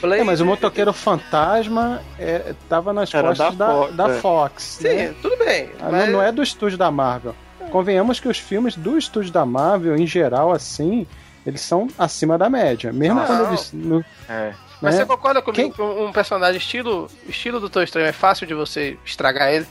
Blade, 0.00 0.20
É, 0.20 0.24
mas 0.24 0.40
o 0.40 0.46
motoqueiro 0.46 0.92
fantasma 0.92 2.00
é, 2.16 2.54
tava 2.68 2.92
nas 2.92 3.12
Era 3.12 3.28
costas 3.28 3.56
da 3.56 3.66
da, 3.66 3.72
Fox, 3.74 3.94
da 3.96 4.08
é. 4.08 4.18
Fox. 4.20 4.62
Sim, 4.80 4.88
né? 4.94 5.14
tudo 5.20 5.36
bem. 5.38 5.70
Ah, 5.80 5.88
mas- 5.90 6.06
Não, 6.06 6.12
não 6.12 6.22
é 6.22 6.30
do 6.30 6.42
estúdio 6.44 6.78
da 6.78 6.90
Marvel. 6.92 7.34
Convenhamos 7.72 8.20
que 8.20 8.28
os 8.28 8.38
filmes 8.38 8.76
do 8.76 8.96
estúdio 8.96 9.32
da 9.32 9.44
Marvel, 9.44 9.96
em 9.96 10.06
geral, 10.06 10.52
assim, 10.52 11.06
eles 11.44 11.60
são 11.60 11.88
acima 11.98 12.38
da 12.38 12.48
média. 12.48 12.92
Mesmo 12.92 13.16
Não. 13.18 13.26
quando 13.26 13.48
eles. 13.48 13.72
no- 13.72 14.04
É. 14.28 14.52
Mas 14.80 14.94
né? 14.94 15.00
você 15.02 15.06
concorda 15.06 15.42
comigo 15.42 15.62
Quem- 15.62 15.72
que 15.72 15.82
um 15.82 16.10
personagem 16.12 16.58
estilo, 16.58 17.08
estilo 17.28 17.60
Doutor 17.60 17.82
Estranho 17.82 18.06
é 18.08 18.12
fácil 18.12 18.46
de 18.46 18.54
você 18.54 18.96
estragar 19.04 19.52
ele? 19.52 19.66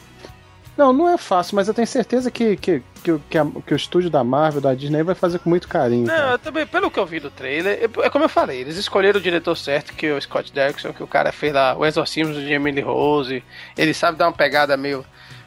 Não, 0.78 0.94
não 0.94 1.10
é 1.10 1.18
fácil, 1.18 1.58
mas 1.58 1.68
eu 1.68 1.74
tenho 1.74 1.88
certeza 1.88 2.32
que, 2.32 2.56
que, 2.56 2.82
que, 3.04 3.12
o- 3.12 3.22
que, 3.30 3.38
a- 3.38 3.46
que 3.66 3.74
o 3.74 3.76
estúdio 3.76 4.10
da 4.10 4.24
Marvel, 4.24 4.62
da 4.62 4.74
Disney, 4.74 5.04
vai 5.04 5.14
fazer 5.16 5.40
com 5.40 5.50
muito 5.50 5.68
carinho. 5.68 6.08
Não, 6.08 6.16
cara. 6.16 6.32
eu 6.32 6.40
também, 6.40 6.66
pelo 6.66 6.90
que 6.90 6.98
eu 6.98 7.06
vi 7.06 7.20
do 7.20 7.30
trailer, 7.30 7.78
é- 7.82 8.06
é 8.06 8.10
como 8.10 8.24
eu 8.24 8.30
falei, 8.30 8.62
eles 8.62 8.78
escolheram 8.78 9.20
o 9.20 9.22
diretor 9.24 9.56
certo, 9.58 9.94
que 9.94 10.06
é 10.06 10.14
o 10.14 10.22
Scott 10.22 10.54
Derrickson, 10.54 10.94
que 10.94 11.04
o 11.04 11.08
cara 11.08 11.32
fez 11.34 11.54
lá 11.54 11.76
o 11.78 11.86
Exorcismo 11.86 12.34
de 12.34 12.54
Emily 12.54 12.80
Rose. 12.82 13.44
Ele 13.78 13.94
sabe 13.94 14.18
dar 14.18 14.28
uma 14.28 14.34
pegada 14.34 14.78
meio, 14.78 15.04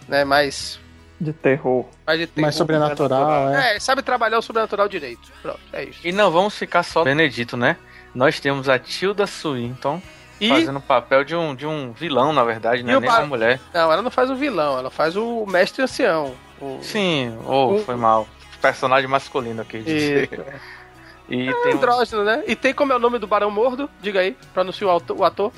né, 0.06 0.22
mais. 0.24 0.78
De 1.18 1.32
terror. 1.32 1.86
Mais, 2.06 2.18
de 2.18 2.26
terror, 2.26 2.42
Mais 2.42 2.54
sobrenatural, 2.56 3.48
é. 3.54 3.68
É, 3.68 3.70
ele 3.70 3.80
sabe 3.80 4.02
trabalhar 4.02 4.38
o 4.38 4.42
sobrenatural 4.42 4.86
direito. 4.88 5.32
Pronto, 5.40 5.60
é 5.72 5.84
isso. 5.84 6.00
E 6.04 6.12
não 6.12 6.30
vamos 6.30 6.54
ficar 6.54 6.82
só 6.82 7.04
Benedito, 7.04 7.56
né? 7.56 7.76
Nós 8.14 8.38
temos 8.40 8.68
a 8.68 8.78
Tilda 8.78 9.26
Swinton 9.26 10.00
E. 10.40 10.48
fazendo 10.48 10.78
o 10.78 10.82
papel 10.82 11.24
de 11.24 11.34
um, 11.34 11.54
de 11.54 11.66
um 11.66 11.92
vilão, 11.92 12.32
na 12.32 12.44
verdade, 12.44 12.80
é 12.80 12.96
o 12.96 13.00
nem 13.00 13.10
uma 13.10 13.26
mulher. 13.26 13.60
Não, 13.72 13.92
ela 13.92 14.02
não 14.02 14.10
faz 14.10 14.30
o 14.30 14.36
vilão, 14.36 14.78
ela 14.78 14.90
faz 14.90 15.16
o 15.16 15.46
mestre 15.46 15.82
ancião. 15.82 16.34
O... 16.60 16.78
Sim, 16.82 17.36
ou 17.44 17.74
Um- 17.76 17.84
foi 17.84 17.96
mal. 17.96 18.26
Personagem 18.60 19.08
masculino 19.08 19.62
aqui. 19.62 19.78
E... 19.86 20.28
E 21.28 21.48
É 21.48 21.52
tem 21.62 21.72
o 21.72 21.76
andrógeno, 21.76 22.24
né? 22.24 22.42
E 22.46 22.54
tem 22.54 22.74
como 22.74 22.92
é 22.92 22.96
o 22.96 22.98
nome 22.98 23.18
do 23.18 23.26
Barão 23.28 23.50
Mordo? 23.50 23.88
Diga 24.02 24.20
aí, 24.20 24.36
pra 24.52 24.62
anunciar 24.62 24.90
o 24.90 25.02
o 25.16 25.24
ator. 25.24 25.52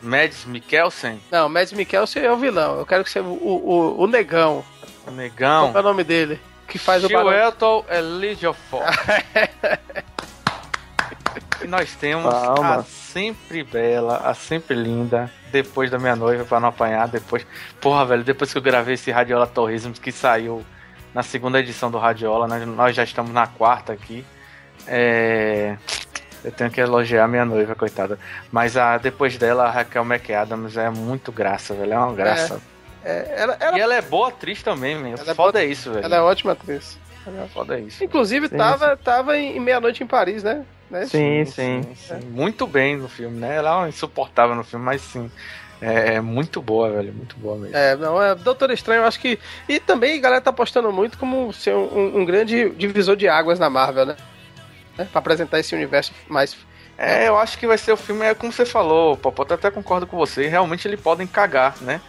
Mads 0.00 0.44
Mikkelsen, 0.44 1.20
Não, 1.32 1.48
Mads 1.48 1.72
Mikkelsen 1.72 2.22
é 2.22 2.30
o 2.30 2.36
vilão. 2.36 2.78
Eu 2.78 2.86
quero 2.86 3.02
que 3.02 3.10
você. 3.10 3.18
O, 3.18 3.24
o, 3.24 4.02
o 4.02 4.06
negão. 4.06 4.64
o 5.06 5.10
negão. 5.10 5.72
Qual 5.72 5.78
é 5.78 5.80
o 5.80 5.88
nome 5.88 6.04
dele? 6.04 6.38
Que 6.68 6.78
faz 6.78 7.02
o 7.02 7.08
Barão. 7.08 7.30
Gilberto 7.30 7.84
Elijiofor. 7.90 8.82
nós 11.68 11.94
temos 11.94 12.32
Calma. 12.32 12.76
a 12.76 12.82
sempre 12.82 13.62
bela, 13.62 14.22
a 14.24 14.34
sempre 14.34 14.74
linda, 14.74 15.30
depois 15.52 15.90
da 15.90 15.98
minha 15.98 16.16
noiva, 16.16 16.44
pra 16.44 16.58
não 16.58 16.68
apanhar, 16.68 17.06
depois... 17.08 17.46
Porra, 17.80 18.04
velho, 18.04 18.24
depois 18.24 18.50
que 18.50 18.58
eu 18.58 18.62
gravei 18.62 18.94
esse 18.94 19.10
Radiola 19.10 19.46
Torresmos, 19.46 19.98
que 19.98 20.10
saiu 20.10 20.64
na 21.14 21.22
segunda 21.22 21.60
edição 21.60 21.90
do 21.90 21.98
Radiola, 21.98 22.48
nós, 22.48 22.66
nós 22.66 22.96
já 22.96 23.04
estamos 23.04 23.32
na 23.32 23.46
quarta 23.46 23.92
aqui, 23.92 24.24
é... 24.86 25.76
Eu 26.44 26.52
tenho 26.52 26.70
que 26.70 26.80
elogiar 26.80 27.26
minha 27.26 27.44
noiva, 27.44 27.74
coitada. 27.74 28.18
Mas 28.50 28.76
a, 28.76 28.96
depois 28.96 29.36
dela, 29.36 29.64
a 29.64 29.70
Raquel 29.70 30.04
McAdams 30.04 30.76
é 30.76 30.88
muito 30.88 31.32
graça, 31.32 31.74
velho. 31.74 31.92
É 31.92 31.98
uma 31.98 32.12
graça. 32.12 32.60
É, 33.04 33.34
ela, 33.36 33.56
ela, 33.58 33.76
E 33.76 33.80
ela 33.80 33.94
é 33.94 34.00
boa 34.00 34.28
atriz 34.28 34.62
também, 34.62 34.96
meu. 34.96 35.16
Ela 35.18 35.32
é 35.32 35.34
Foda 35.34 35.60
é 35.60 35.66
isso, 35.66 35.92
velho. 35.92 36.04
ela 36.04 36.16
é 36.16 36.20
ótima 36.20 36.52
atriz. 36.52 36.96
Foda 37.52 37.76
é 37.76 37.80
isso. 37.80 38.02
Inclusive, 38.02 38.48
Sim, 38.48 38.56
tava, 38.56 38.96
tava 38.96 39.36
em 39.36 39.58
Meia-Noite 39.60 40.02
em 40.02 40.06
Paris, 40.06 40.42
né? 40.42 40.64
Né? 40.90 41.06
Sim, 41.06 41.44
sim. 41.44 41.82
sim. 41.94 42.20
Muito 42.30 42.66
bem 42.66 42.96
no 42.96 43.08
filme, 43.08 43.38
né? 43.38 43.56
Ela 43.56 43.70
é 43.70 43.74
uma 43.74 43.88
insuportável 43.88 44.54
no 44.54 44.64
filme, 44.64 44.84
mas 44.84 45.00
sim. 45.00 45.30
É, 45.80 46.14
é 46.14 46.20
muito 46.20 46.60
boa, 46.60 46.90
velho. 46.90 47.12
Muito 47.12 47.36
boa 47.36 47.56
mesmo. 47.56 47.76
É, 47.76 47.96
não, 47.96 48.20
é 48.20 48.34
Doutor 48.34 48.70
Estranho, 48.70 49.02
eu 49.02 49.06
acho 49.06 49.20
que. 49.20 49.38
E 49.68 49.78
também 49.78 50.18
a 50.18 50.20
galera 50.20 50.40
tá 50.40 50.50
apostando 50.50 50.92
muito 50.92 51.16
como 51.18 51.52
ser 51.52 51.74
um, 51.74 52.18
um 52.18 52.24
grande 52.24 52.70
divisor 52.70 53.16
de 53.16 53.28
águas 53.28 53.58
na 53.58 53.70
Marvel, 53.70 54.06
né? 54.06 54.16
né? 54.96 55.08
Pra 55.10 55.20
apresentar 55.20 55.60
esse 55.60 55.74
universo 55.74 56.12
mais. 56.28 56.56
É, 56.96 57.28
eu 57.28 57.38
acho 57.38 57.56
que 57.56 57.66
vai 57.66 57.78
ser 57.78 57.92
o 57.92 57.96
filme, 57.96 58.24
é 58.24 58.34
como 58.34 58.52
você 58.52 58.66
falou, 58.66 59.16
Popota 59.16 59.54
até 59.54 59.70
concordo 59.70 60.04
com 60.04 60.16
você, 60.16 60.48
realmente 60.48 60.88
eles 60.88 61.00
podem 61.00 61.28
cagar, 61.28 61.76
né? 61.80 62.00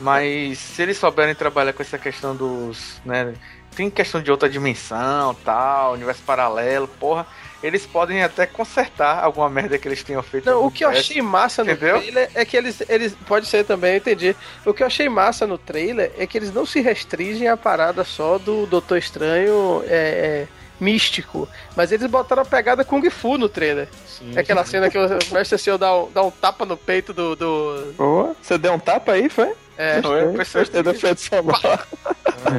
Mas 0.00 0.58
se 0.58 0.82
eles 0.82 0.98
souberem 0.98 1.32
trabalhar 1.32 1.72
com 1.72 1.80
essa 1.80 1.96
questão 1.96 2.34
dos. 2.34 3.00
né? 3.04 3.34
Tem 3.76 3.88
questão 3.88 4.20
de 4.20 4.32
outra 4.32 4.50
dimensão, 4.50 5.32
tal, 5.44 5.92
universo 5.92 6.22
paralelo, 6.24 6.88
porra. 6.88 7.24
Eles 7.62 7.86
podem 7.86 8.22
até 8.22 8.44
consertar 8.46 9.22
alguma 9.22 9.48
merda 9.48 9.78
que 9.78 9.86
eles 9.86 10.02
tenham 10.02 10.22
feito. 10.22 10.44
Não, 10.46 10.62
no 10.62 10.66
o 10.66 10.70
que 10.70 10.84
eu 10.84 10.88
achei 10.88 11.22
massa 11.22 11.62
no 11.62 11.70
Entendeu? 11.70 11.98
trailer 12.00 12.30
é 12.34 12.44
que 12.44 12.56
eles, 12.56 12.82
eles. 12.88 13.14
Pode 13.26 13.46
ser 13.46 13.64
também, 13.64 13.92
eu 13.92 13.96
entendi. 13.98 14.36
O 14.66 14.74
que 14.74 14.82
eu 14.82 14.86
achei 14.86 15.08
massa 15.08 15.46
no 15.46 15.56
trailer 15.56 16.10
é 16.18 16.26
que 16.26 16.36
eles 16.36 16.52
não 16.52 16.66
se 16.66 16.80
restringem 16.80 17.46
à 17.48 17.56
parada 17.56 18.02
só 18.04 18.36
do 18.38 18.66
Doutor 18.66 18.98
Estranho 18.98 19.82
é, 19.86 20.46
é, 20.46 20.46
místico. 20.80 21.48
Mas 21.76 21.92
eles 21.92 22.06
botaram 22.10 22.42
a 22.42 22.44
pegada 22.44 22.84
Kung 22.84 23.08
Fu 23.10 23.38
no 23.38 23.48
trailer. 23.48 23.88
Sim. 24.06 24.32
É 24.34 24.40
aquela 24.40 24.64
cena 24.64 24.90
que 24.90 24.98
o 24.98 25.08
Mestre 25.32 25.56
Seu 25.58 25.78
dá, 25.78 25.96
um- 25.96 26.10
dá 26.12 26.22
um 26.22 26.30
tapa 26.30 26.66
no 26.66 26.76
peito 26.76 27.12
do. 27.12 27.36
do 27.36 27.94
Ô, 27.98 28.34
você 28.42 28.58
deu 28.58 28.72
um 28.72 28.78
tapa 28.78 29.12
aí, 29.12 29.28
foi? 29.28 29.52
é, 29.78 29.98
eu 29.98 30.32
Gostei, 30.32 30.82
do 30.82 30.90
efeito 30.90 31.20
sonoro. 31.20 31.78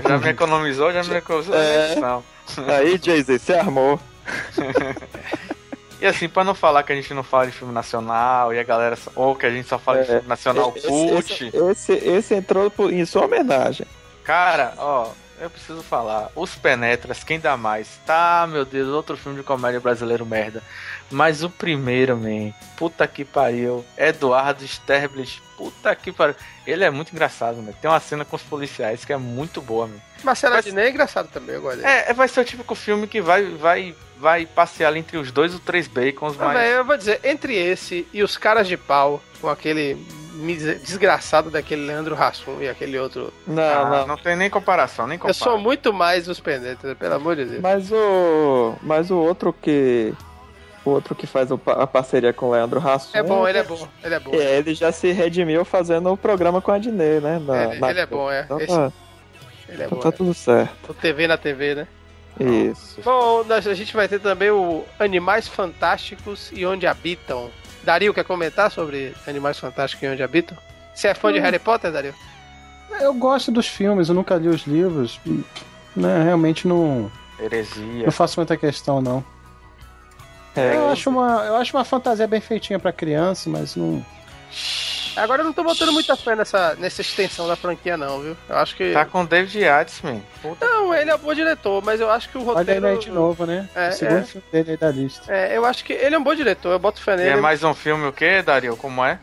Já 0.08 0.18
me 0.18 0.30
economizou, 0.30 0.92
já 0.94 1.04
me 1.04 1.16
economizou 1.16 1.56
É. 1.56 1.96
Aí, 2.78 3.00
Jay-Z, 3.02 3.38
você 3.40 3.54
armou. 3.54 4.00
E 6.02 6.06
assim, 6.06 6.28
pra 6.28 6.44
não 6.44 6.54
falar 6.54 6.84
que 6.84 6.92
a 6.92 6.96
gente 6.96 7.14
não 7.14 7.24
fala 7.24 7.46
de 7.46 7.54
filme 7.54 7.74
nacional 7.74 8.54
e 8.54 8.60
a 8.60 8.64
galera. 8.64 8.94
só- 8.98 9.10
Ou 9.16 9.36
que 9.36 9.46
a 9.46 9.50
gente 9.50 9.70
só 9.70 9.80
fala 9.80 10.00
de 10.00 10.04
É, 10.04 10.14
filme 10.16 10.28
nacional 10.28 10.74
esse, 10.76 10.86
cult. 10.88 11.32
esse, 11.32 11.58
esse, 11.58 11.94
esse 11.94 12.36
entrou 12.36 12.70
por- 12.70 12.92
em 12.92 13.06
sua 13.06 13.24
homenagem. 13.24 13.88
Cara, 14.22 14.74
ó, 14.78 15.12
eu 15.40 15.50
preciso 15.50 15.82
falar. 15.82 16.30
Os 16.36 16.56
Penetras, 16.56 17.24
quem 17.24 17.40
dá 17.40 17.56
mais? 17.56 17.88
Tá, 18.06 18.46
meu 18.52 18.66
Deus, 18.66 18.90
outro 18.90 19.16
filme 19.16 19.38
de 19.38 19.44
comédia 19.46 19.80
brasileiro 19.80 20.26
merda. 20.26 20.62
Mas 21.10 21.42
o 21.42 21.50
primeiro, 21.50 22.18
man, 22.18 22.52
puta 22.76 23.08
que 23.08 23.24
pariu. 23.24 23.86
Eduardo 23.98 24.66
Sterblich, 24.68 25.42
puta 25.56 25.96
que 25.96 26.12
pariu. 26.12 26.36
Ele 26.68 26.84
é 26.84 26.90
muito 26.90 27.14
engraçado, 27.14 27.62
né? 27.62 27.74
Tem 27.82 27.90
uma 27.90 28.00
cena 28.02 28.26
com 28.26 28.36
os 28.36 28.42
policiais 28.44 29.06
que 29.06 29.14
é 29.14 29.18
muito 29.18 29.62
boa, 29.62 29.88
meu. 29.88 30.00
Marcelo 30.22 30.56
Adnet 30.56 30.86
é 30.88 30.90
engraçado 30.90 31.30
também, 31.30 31.60
dele. 31.62 31.86
É, 31.86 32.10
é, 32.10 32.14
vai 32.14 32.28
ser 32.28 32.42
o 32.42 32.46
típico 32.46 32.76
filme 32.76 33.08
que 33.08 33.22
vai, 33.22 33.44
vai, 33.56 33.94
vai 34.24 34.46
passear 34.46 34.96
entre 34.96 35.18
os 35.18 35.32
dois 35.32 35.54
ou 35.54 35.60
três 35.60 35.86
bacons, 35.86 36.38
Não, 36.38 36.46
mas. 36.48 36.72
eu 36.72 36.86
vou 36.86 36.96
dizer, 36.98 37.20
entre 37.26 37.54
esse 37.56 38.08
e 38.14 38.24
os 38.24 38.38
caras 38.38 38.66
de 38.68 38.78
pau, 38.78 39.22
com 39.42 39.50
aquele 39.50 39.98
desgraçado 40.84 41.50
daquele 41.52 41.86
Leandro 41.86 42.16
Hassum 42.16 42.62
e 42.62 42.68
aquele 42.70 42.98
outro. 42.98 43.34
Não, 43.46 43.62
Ah, 43.62 43.90
não. 44.00 44.08
não 44.08 44.18
tem 44.18 44.36
nem 44.36 44.50
comparação, 44.50 45.06
nem 45.06 45.16
Eu 45.16 45.20
comparação. 45.20 45.52
sou 45.54 45.60
muito 45.60 45.92
mais 45.94 46.28
os 46.30 46.40
Penetras, 46.40 46.98
pelo 46.98 47.16
amor 47.16 47.36
de 47.36 47.46
Deus. 47.46 47.62
Mas 47.62 47.92
o. 47.92 48.76
Mas 48.82 49.12
o 49.12 49.18
outro 49.18 49.54
que. 49.54 50.14
O 50.86 50.90
outro 50.90 51.14
que 51.16 51.26
faz 51.28 51.50
a 51.52 51.88
parceria 51.88 52.34
com 52.34 52.48
o 52.48 52.52
Leandro 52.52 52.80
Hassum. 52.86 53.18
É 53.18 53.24
bom, 53.24 53.48
ele 53.48 53.58
é 53.58 53.64
bom, 53.64 53.88
ele 54.04 54.16
é 54.16 54.20
bom. 54.20 54.32
É, 54.34 54.58
ele 54.58 54.74
já 54.74 54.92
se 54.92 55.12
redimiu 55.12 55.64
fazendo 55.64 56.12
o 56.12 56.18
programa 56.18 56.62
com 56.62 56.72
a 56.72 56.76
Adnê, 56.76 57.20
né? 57.22 57.40
na- 57.40 57.64
Ele, 57.72 57.80
na- 57.80 57.90
ele 57.92 58.00
é 58.02 58.06
bom, 58.06 58.30
é. 58.32 58.42
Então 58.42 58.58
Esse- 58.60 58.68
tá, 58.68 58.92
ele 59.70 59.82
é 59.84 59.86
então 59.86 59.98
bom. 59.98 60.02
tá 60.04 60.10
é. 60.10 60.12
tudo 60.12 60.34
certo. 60.34 60.90
O 60.92 60.94
TV 60.94 61.26
na 61.28 61.38
TV, 61.38 61.76
né? 61.76 61.88
Isso. 62.40 63.00
Bom, 63.04 63.44
nós- 63.44 63.68
a 63.68 63.74
gente 63.74 63.94
vai 63.96 64.08
ter 64.08 64.20
também 64.20 64.50
o 64.50 64.84
Animais 65.00 65.48
Fantásticos 65.48 66.50
e 66.54 66.66
Onde 66.66 66.88
Habitam. 66.88 67.50
Dario, 67.84 68.14
quer 68.14 68.24
comentar 68.24 68.72
sobre 68.72 69.14
Animais 69.28 69.60
Fantásticos 69.60 70.04
e 70.04 70.12
Onde 70.12 70.24
Habitam? 70.24 70.58
Você 70.96 71.08
é 71.10 71.14
fã 71.14 71.32
de 71.34 71.40
Harry 71.40 71.60
Potter, 71.60 71.92
Dario? 71.92 72.14
Eu 73.00 73.14
gosto 73.14 73.52
dos 73.52 73.68
filmes, 73.68 74.10
eu 74.10 74.16
nunca 74.16 74.36
li 74.36 74.48
os 74.48 74.66
livros. 74.68 75.20
Né, 75.96 76.24
realmente 76.24 76.68
não, 76.68 77.12
Heresia. 77.40 78.06
não 78.06 78.12
faço 78.12 78.40
muita 78.40 78.56
questão, 78.58 79.02
não. 79.02 79.24
É, 80.56 80.76
Eu 80.76 80.90
acho 80.90 81.10
uma, 81.10 81.44
eu 81.46 81.56
acho 81.56 81.76
uma 81.76 81.84
fantasia 81.84 82.28
bem 82.28 82.40
feitinha 82.42 82.80
pra 82.80 82.92
criança, 82.92 83.50
mas 83.50 83.76
não. 83.76 84.04
Agora 85.16 85.42
eu 85.42 85.46
não 85.46 85.54
tô 85.54 85.64
botando 85.64 85.92
muita 85.92 86.16
fé 86.16 86.36
nessa, 86.36 86.76
nessa 86.76 87.02
extensão 87.02 87.48
da 87.48 87.56
franquia, 87.56 87.96
não, 87.96 88.20
viu? 88.22 88.38
Eu 88.50 88.58
acho 88.58 88.76
que. 88.76 88.92
Tá 88.94 89.06
com 89.06 89.22
o 89.22 89.28
David 89.28 89.60
Yates, 89.60 90.02
man. 90.02 90.20
Puta 90.42 90.66
Não, 90.66 90.94
ele 90.94 91.12
é 91.12 91.16
um 91.16 91.20
bom 91.20 91.34
diretor, 91.34 91.84
mas 91.84 92.02
eu 92.02 92.10
acho 92.10 92.30
que 92.30 92.38
o 92.38 92.42
Olha 92.48 92.58
roteiro. 92.60 92.80
ele 92.88 92.94
aí 92.96 93.00
de 93.00 93.12
novo, 93.12 93.46
né? 93.46 93.70
É, 93.76 93.90
o 93.90 93.92
segundo 93.94 94.18
é. 94.20 94.24
filme 94.24 94.48
dele 94.52 94.72
aí 94.72 94.78
da 94.78 94.90
lista. 94.90 95.32
É, 95.34 95.56
eu 95.58 95.66
acho 95.66 95.84
que 95.86 95.94
ele 95.94 96.16
é 96.16 96.18
um 96.18 96.24
bom 96.24 96.34
diretor, 96.34 96.72
eu 96.72 96.80
boto 96.80 97.02
fé 97.02 97.14
E 97.14 97.18
nele. 97.18 97.30
é 97.30 97.36
mais 97.36 97.64
um 97.64 97.74
filme 97.74 98.08
o 98.08 98.12
quê, 98.14 98.42
Dario? 98.42 98.76
Como 98.76 99.04
é? 99.06 99.20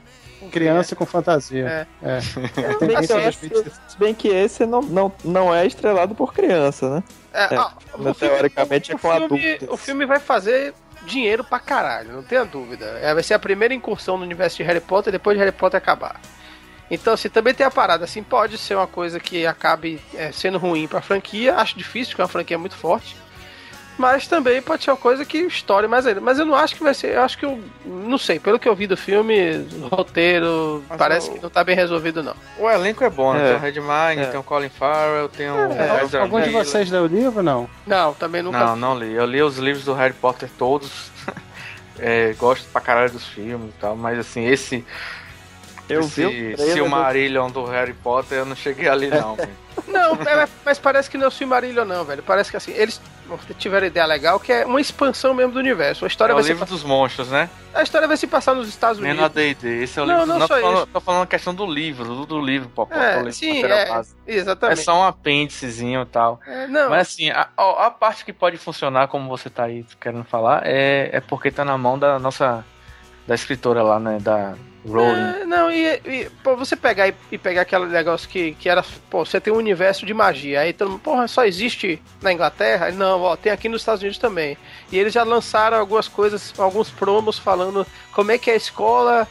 Criança 0.50 0.96
com 0.96 1.04
fantasia. 1.04 1.86
É. 2.02 2.16
É. 2.16 2.18
Tem 2.78 2.96
Assim, 2.96 3.18
esse- 3.28 3.46
esse- 3.52 3.70
se 3.88 3.98
bem 3.98 4.14
que 4.14 4.28
esse 4.28 4.64
não, 4.64 4.80
não, 4.80 5.12
não 5.22 5.54
é 5.54 5.66
estrelado 5.66 6.14
por 6.14 6.32
criança, 6.32 6.88
né? 6.88 7.02
É, 7.34 7.54
É, 7.54 7.58
ó, 7.58 7.70
mas 7.98 8.16
teoricamente 8.16 8.90
o, 8.90 8.94
é 8.94 8.98
com 8.98 9.10
filme, 9.10 9.24
adultos. 9.54 9.68
o 9.70 9.76
filme 9.76 10.06
vai 10.06 10.18
fazer 10.18 10.72
dinheiro 11.10 11.44
pra 11.44 11.58
caralho, 11.58 12.12
não 12.12 12.22
tenha 12.22 12.44
dúvida. 12.44 12.86
É, 13.02 13.12
vai 13.12 13.22
ser 13.22 13.34
a 13.34 13.38
primeira 13.38 13.74
incursão 13.74 14.16
no 14.16 14.24
universo 14.24 14.56
de 14.56 14.62
Harry 14.62 14.80
Potter 14.80 15.12
depois 15.12 15.36
de 15.36 15.42
Harry 15.44 15.54
Potter 15.54 15.78
acabar. 15.78 16.20
Então, 16.90 17.14
assim, 17.14 17.28
também 17.28 17.54
tem 17.54 17.64
a 17.64 17.70
parada, 17.70 18.04
assim, 18.04 18.22
pode 18.22 18.58
ser 18.58 18.74
uma 18.74 18.86
coisa 18.86 19.20
que 19.20 19.46
acabe 19.46 20.00
é, 20.14 20.32
sendo 20.32 20.58
ruim 20.58 20.88
pra 20.88 21.00
franquia, 21.00 21.54
acho 21.56 21.78
difícil, 21.78 22.10
porque 22.12 22.22
é 22.22 22.24
uma 22.24 22.28
franquia 22.28 22.58
muito 22.58 22.74
forte. 22.76 23.16
Mas 24.00 24.26
também 24.26 24.62
pode 24.62 24.82
ser 24.82 24.90
uma 24.92 24.96
coisa 24.96 25.24
que 25.26 25.36
estoure 25.38 25.86
mais 25.86 26.06
ainda. 26.06 26.22
Mas 26.22 26.38
eu 26.38 26.46
não 26.46 26.54
acho 26.54 26.74
que 26.74 26.82
vai 26.82 26.94
ser. 26.94 27.14
Eu 27.14 27.20
acho 27.22 27.36
que 27.36 27.44
eu. 27.44 27.60
Não 27.84 28.16
sei, 28.16 28.38
pelo 28.40 28.58
que 28.58 28.66
eu 28.66 28.74
vi 28.74 28.86
do 28.86 28.96
filme, 28.96 29.66
o 29.82 29.88
roteiro, 29.94 30.82
Mas 30.88 30.96
parece 30.98 31.28
o- 31.28 31.34
que 31.34 31.42
não 31.42 31.50
tá 31.50 31.62
bem 31.62 31.76
resolvido, 31.76 32.22
não. 32.22 32.34
O 32.58 32.68
elenco 32.70 33.04
é 33.04 33.10
bom, 33.10 33.34
né? 33.34 33.40
É. 33.42 33.48
Tem 33.48 33.56
o 33.56 33.60
Redmine, 33.60 34.22
É. 34.22 34.26
tem 34.30 34.40
o 34.40 34.42
Colin 34.42 34.70
Farrell, 34.70 35.28
tem 35.28 35.50
o 35.50 35.54
É, 35.72 36.18
Algum 36.20 36.40
de 36.40 36.48
vocês 36.48 36.90
leu 36.90 37.02
o 37.02 37.06
livro 37.06 37.42
não? 37.42 37.68
Não, 37.86 38.14
também 38.14 38.42
nunca. 38.42 38.58
Não, 38.58 38.74
não 38.76 38.98
li. 38.98 39.12
Eu 39.12 39.26
li 39.26 39.42
os 39.42 39.58
livros 39.58 39.84
do 39.84 39.92
Harry 39.92 40.14
Potter 40.14 40.48
todos. 40.58 41.10
É, 42.02 42.32
gosto 42.38 42.66
pra 42.72 42.80
caralho 42.80 43.10
dos 43.12 43.26
filmes 43.26 43.68
e 43.68 43.78
tal, 43.78 43.94
mas 43.94 44.18
assim, 44.18 44.46
esse. 44.46 44.82
Eu 45.94 46.00
esse 46.00 46.20
vi 46.20 46.26
o 46.26 46.30
trailer 46.30 46.56
do- 46.56 46.72
Silmarillion 46.72 47.50
do 47.50 47.64
Harry 47.66 47.94
Potter, 47.94 48.38
eu 48.38 48.44
não 48.46 48.56
cheguei 48.56 48.88
ali, 48.88 49.08
não. 49.08 49.34
velho. 49.36 49.50
Não, 49.86 50.14
é, 50.14 50.48
mas 50.64 50.78
parece 50.78 51.08
que 51.10 51.16
não 51.16 51.24
é 51.24 51.28
o 51.28 51.30
Silmarillion, 51.30 51.84
não, 51.84 52.04
velho. 52.04 52.22
Parece 52.22 52.50
que 52.50 52.56
assim, 52.56 52.72
eles 52.72 53.00
tiveram 53.58 53.86
ideia 53.86 54.04
legal 54.06 54.38
que 54.40 54.52
é 54.52 54.66
uma 54.66 54.80
expansão 54.80 55.32
mesmo 55.32 55.52
do 55.52 55.58
universo. 55.58 56.04
A 56.04 56.08
É 56.08 56.08
história 56.08 56.32
o 56.34 56.36
vai 56.36 56.42
se 56.44 56.50
livro 56.50 56.66
dos 56.66 56.82
monstros, 56.82 57.28
né? 57.30 57.48
A 57.72 57.82
história 57.82 58.06
vai 58.08 58.16
se 58.16 58.26
passar 58.26 58.54
nos 58.54 58.68
Estados 58.68 58.98
Nem 59.00 59.12
Unidos. 59.12 59.22
na 59.22 59.28
D&D. 59.34 59.82
Esse 59.84 59.98
é 59.98 60.02
o 60.02 60.06
Não, 60.06 60.14
livro. 60.20 60.26
não 60.28 60.38
Não, 60.40 60.46
só 60.48 60.54
tô, 60.56 60.60
falando, 60.60 60.76
isso. 60.78 60.86
tô 60.88 61.00
falando 61.00 61.22
a 61.22 61.26
questão 61.26 61.54
do 61.54 61.64
livro, 61.66 62.04
do, 62.04 62.26
do 62.26 62.40
livro, 62.40 62.68
Popó. 62.68 62.94
É, 62.94 63.30
sim, 63.30 63.62
é, 63.64 63.86
base. 63.86 64.14
É 64.26 64.34
exatamente. 64.34 64.82
só 64.82 64.98
um 65.00 65.04
apêndicezinho 65.04 66.02
e 66.02 66.06
tal. 66.06 66.40
É, 66.46 66.66
não, 66.66 66.90
Mas 66.90 67.08
assim, 67.08 67.30
a, 67.30 67.48
a 67.56 67.90
parte 67.90 68.24
que 68.24 68.32
pode 68.32 68.56
funcionar, 68.58 69.06
como 69.08 69.28
você 69.28 69.48
tá 69.48 69.64
aí 69.64 69.84
querendo 70.00 70.24
falar, 70.24 70.62
é, 70.66 71.10
é 71.12 71.20
porque 71.20 71.50
tá 71.52 71.64
na 71.64 71.78
mão 71.78 71.96
da 71.98 72.18
nossa. 72.18 72.64
da 73.28 73.34
escritora 73.34 73.82
lá, 73.82 73.98
né? 74.00 74.18
Da 74.20 74.54
É, 75.42 75.44
não, 75.44 75.70
e, 75.70 76.00
e, 76.06 76.30
pô, 76.42 76.56
você 76.56 76.74
pegar 76.74 77.08
e, 77.08 77.14
e 77.30 77.36
pegar 77.36 77.62
aquele 77.62 77.86
negócio 77.86 78.28
que, 78.28 78.52
que 78.52 78.68
era, 78.68 78.82
pô, 79.10 79.24
você 79.24 79.40
tem 79.40 79.52
um 79.52 79.56
universo 79.56 80.06
de 80.06 80.14
magia, 80.14 80.60
aí 80.60 80.72
todo 80.72 80.90
mundo, 80.92 81.00
porra, 81.00 81.28
só 81.28 81.44
existe 81.44 82.02
na 82.22 82.32
Inglaterra? 82.32 82.90
Não, 82.90 83.20
ó, 83.20 83.36
tem 83.36 83.52
aqui 83.52 83.68
nos 83.68 83.82
Estados 83.82 84.00
Unidos 84.00 84.18
também. 84.18 84.56
E 84.90 84.98
eles 84.98 85.12
já 85.12 85.22
lançaram 85.22 85.78
algumas 85.78 86.08
coisas, 86.08 86.54
alguns 86.58 86.88
promos 86.90 87.38
falando 87.38 87.86
como 88.12 88.32
é 88.32 88.38
que 88.38 88.50
é 88.50 88.54
a 88.54 88.56
escola, 88.56 89.28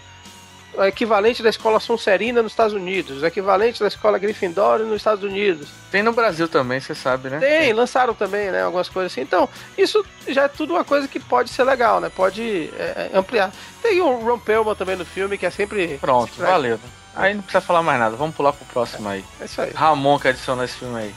o 0.73 0.83
equivalente 0.83 1.41
da 1.41 1.49
escola 1.49 1.79
Sonserina 1.79 2.41
nos 2.41 2.51
Estados 2.51 2.73
Unidos, 2.73 3.21
o 3.21 3.25
equivalente 3.25 3.79
da 3.79 3.87
escola 3.87 4.17
Gryffindor 4.17 4.79
nos 4.79 4.97
Estados 4.97 5.23
Unidos. 5.23 5.69
Tem 5.91 6.03
no 6.03 6.13
Brasil 6.13 6.47
também, 6.47 6.79
você 6.79 6.93
sabe, 6.95 7.29
né? 7.29 7.39
Tem, 7.39 7.73
lançaram 7.73 8.13
também, 8.13 8.51
né? 8.51 8.63
Algumas 8.63 8.87
coisas 8.87 9.11
assim. 9.11 9.21
Então, 9.21 9.49
isso 9.77 10.05
já 10.27 10.43
é 10.43 10.47
tudo 10.47 10.73
uma 10.73 10.83
coisa 10.83 11.07
que 11.07 11.19
pode 11.19 11.49
ser 11.49 11.63
legal, 11.63 11.99
né? 11.99 12.09
Pode 12.09 12.71
é, 12.77 13.09
é, 13.13 13.17
ampliar. 13.17 13.51
Tem 13.81 13.99
o 14.01 14.19
Ron 14.19 14.39
Perlman 14.39 14.75
também 14.75 14.95
no 14.95 15.05
filme, 15.05 15.37
que 15.37 15.45
é 15.45 15.49
sempre. 15.49 15.97
Pronto, 15.99 16.31
valeu. 16.37 16.75
né? 16.75 16.83
Aí 17.15 17.33
não 17.33 17.41
precisa 17.41 17.61
falar 17.61 17.81
mais 17.81 17.99
nada. 17.99 18.15
Vamos 18.15 18.35
pular 18.35 18.53
pro 18.53 18.65
próximo 18.67 19.09
aí. 19.09 19.25
É 19.41 19.45
isso 19.45 19.61
aí. 19.61 19.71
Ramon 19.73 20.19
que 20.19 20.27
adicionou 20.27 20.63
esse 20.63 20.77
filme 20.77 20.99
aí. 20.99 21.15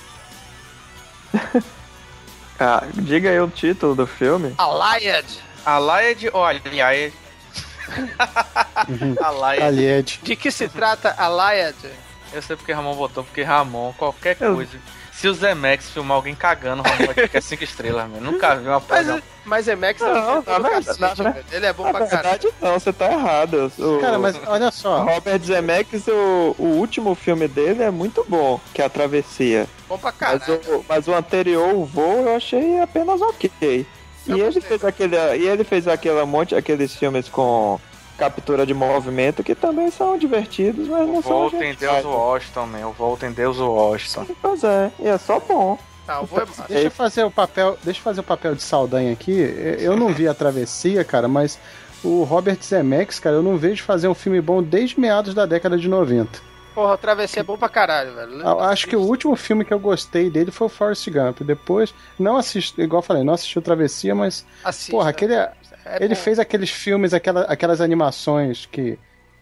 Ah, 2.65 2.85
diga 2.95 3.29
aí 3.29 3.41
o 3.41 3.49
título 3.49 3.93
do 3.93 4.07
filme. 4.07 4.55
Allied. 4.57 5.27
Allied 5.67 6.31
ou 6.33 6.45
Allied? 6.45 7.13
Allied. 9.23 9.63
Alied. 9.63 10.21
De 10.23 10.37
que 10.37 10.51
se 10.51 10.69
trata 10.69 11.15
Allied? 11.19 11.77
Eu 12.33 12.41
sei 12.43 12.57
porque 12.57 12.73
Ramon 12.73 12.95
votou, 12.95 13.23
porque 13.25 13.43
Ramon, 13.43 13.93
qualquer 13.95 14.37
Eu- 14.41 14.55
coisa. 14.55 14.79
Se 15.13 15.29
o 15.29 15.35
Zemex 15.35 15.91
filmar 15.91 16.17
alguém 16.17 16.35
cagando, 16.35 16.83
Ramon 16.83 17.05
vai 17.07 17.15
ficar 17.15 17.41
5 17.41 17.63
estrelas, 17.63 18.11
mano. 18.11 18.33
Nunca 18.33 18.57
vi 18.57 18.67
uma 18.67 18.83
Mas, 18.89 19.07
porra. 19.07 19.23
mas 19.45 19.69
Emax 19.69 20.01
é 20.01 20.05
Não, 20.07 20.13
um 20.13 20.15
na 20.15 20.41
do 20.41 20.43
verdade- 20.63 20.87
cacete, 20.87 21.23
na. 21.23 21.35
Ele 21.53 21.67
é 21.67 21.73
bom 21.73 21.85
Na 21.85 21.91
pra 21.93 22.07
caralho. 22.07 22.23
verdade, 22.41 22.55
não, 22.61 22.73
você 22.81 22.93
tá 22.93 23.13
errado. 23.13 23.73
O, 23.79 24.01
Cara, 24.01 24.19
mas 24.19 24.35
olha 24.47 24.71
só. 24.73 25.05
Robert 25.05 25.41
Zemeckis, 25.45 26.09
o, 26.09 26.57
o 26.59 26.65
último 26.79 27.15
filme 27.15 27.47
dele 27.47 27.85
é 27.85 27.91
muito 27.91 28.25
bom, 28.29 28.59
que 28.75 28.83
é 28.83 28.87
A 28.87 28.89
Travessia. 28.89 29.69
bom 29.89 29.97
pra 29.99 30.13
Mas 30.19 30.43
caralho. 30.45 30.61
o, 30.79 30.85
mas 30.89 31.07
o 31.07 31.15
anterior, 31.15 31.73
o 31.75 31.85
voo, 31.85 32.23
eu 32.27 32.35
achei 32.35 32.81
apenas 32.81 33.21
ok. 33.21 33.87
E 34.27 34.41
ele, 34.41 34.61
fez 34.61 34.85
aquele, 34.85 35.17
e 35.17 35.49
ele 35.49 35.65
fez 35.65 35.89
aquele 35.89 36.25
monte, 36.25 36.55
aqueles 36.55 36.95
filmes 36.95 37.29
com 37.29 37.81
captura 38.17 38.65
de 38.65 38.73
movimento 38.73 39.43
que 39.43 39.55
também 39.55 39.91
são 39.91 40.17
divertidos, 40.17 40.87
mas 40.87 41.07
não 41.09 41.19
O 41.19 41.23
são 41.23 41.33
Volta 41.33 41.65
em. 41.65 41.75
Deus 41.75 42.05
Washington, 42.05 42.67
man. 42.67 42.87
O 42.87 42.93
Volta 42.93 43.27
em 43.27 43.33
Deus 43.33 43.59
Washington. 43.59 44.27
Pois 44.41 44.63
é, 44.63 44.91
e 45.01 45.09
é 45.09 45.19
só 45.19 45.41
bom. 45.41 45.79
O 46.21 46.27
voo 46.27 46.41
é 46.41 46.45
massa. 46.45 46.65
Deixa 46.69 46.87
eu 46.87 46.91
fazer 46.91 47.25
o 47.25 47.31
papel, 47.31 47.79
deixa 47.83 48.01
eu 48.01 48.05
fazer 48.05 48.21
o 48.21 48.25
papel 48.25 48.55
de 48.55 48.63
Saldanha 48.63 49.13
aqui. 49.13 49.33
Eu 49.79 49.97
não 49.97 50.13
vi 50.13 50.27
a 50.27 50.35
travessia, 50.35 51.05
cara, 51.05 51.29
mas 51.29 51.59
o 52.03 52.25
Robert 52.25 52.59
Zemeckis, 52.63 53.21
cara, 53.21 53.37
eu 53.37 53.43
não 53.43 53.57
vejo 53.57 53.83
fazer 53.85 54.09
um 54.09 54.15
filme 54.15 54.41
bom 54.41 54.63
desde 54.63 54.99
meados 54.99 55.33
da 55.33 55.47
década 55.47 55.79
de 55.79 55.89
90. 55.89 56.52
Porra, 56.75 56.95
o 56.95 56.99
Travessia 56.99 57.41
é 57.41 57.43
bom 57.43 57.57
pra 57.59 57.69
caralho, 57.69 58.15
velho. 58.15 58.41
Eu 58.41 58.61
acho 58.61 58.87
que 58.87 58.97
o 58.97 59.01
último 59.03 59.37
filme 59.37 59.65
que 59.65 59.75
eu 59.75 59.79
gostei 59.79 60.31
dele 60.31 60.51
foi 60.51 60.67
o 60.67 60.71
Forrest 60.71 61.09
Gump. 61.11 61.41
Depois, 61.43 61.95
não 62.19 62.37
assisti, 62.37 62.81
igual 62.81 62.99
eu 63.03 63.07
falei, 63.07 63.23
não 63.25 63.35
assisti 63.35 63.59
o 63.59 63.63
Travessia, 63.63 64.15
mas 64.15 64.47
Assista. 64.65 64.91
porra, 64.93 65.11
aquele 65.11 65.35
É 65.35 65.53
ele 66.01 66.15
bom. 66.15 66.21
fez 66.21 66.39
aqueles 66.39 66.71
filmes, 66.71 67.13
aquela, 67.13 67.43
aquelas 67.43 67.81
animações 67.81 68.65
que 68.67 68.99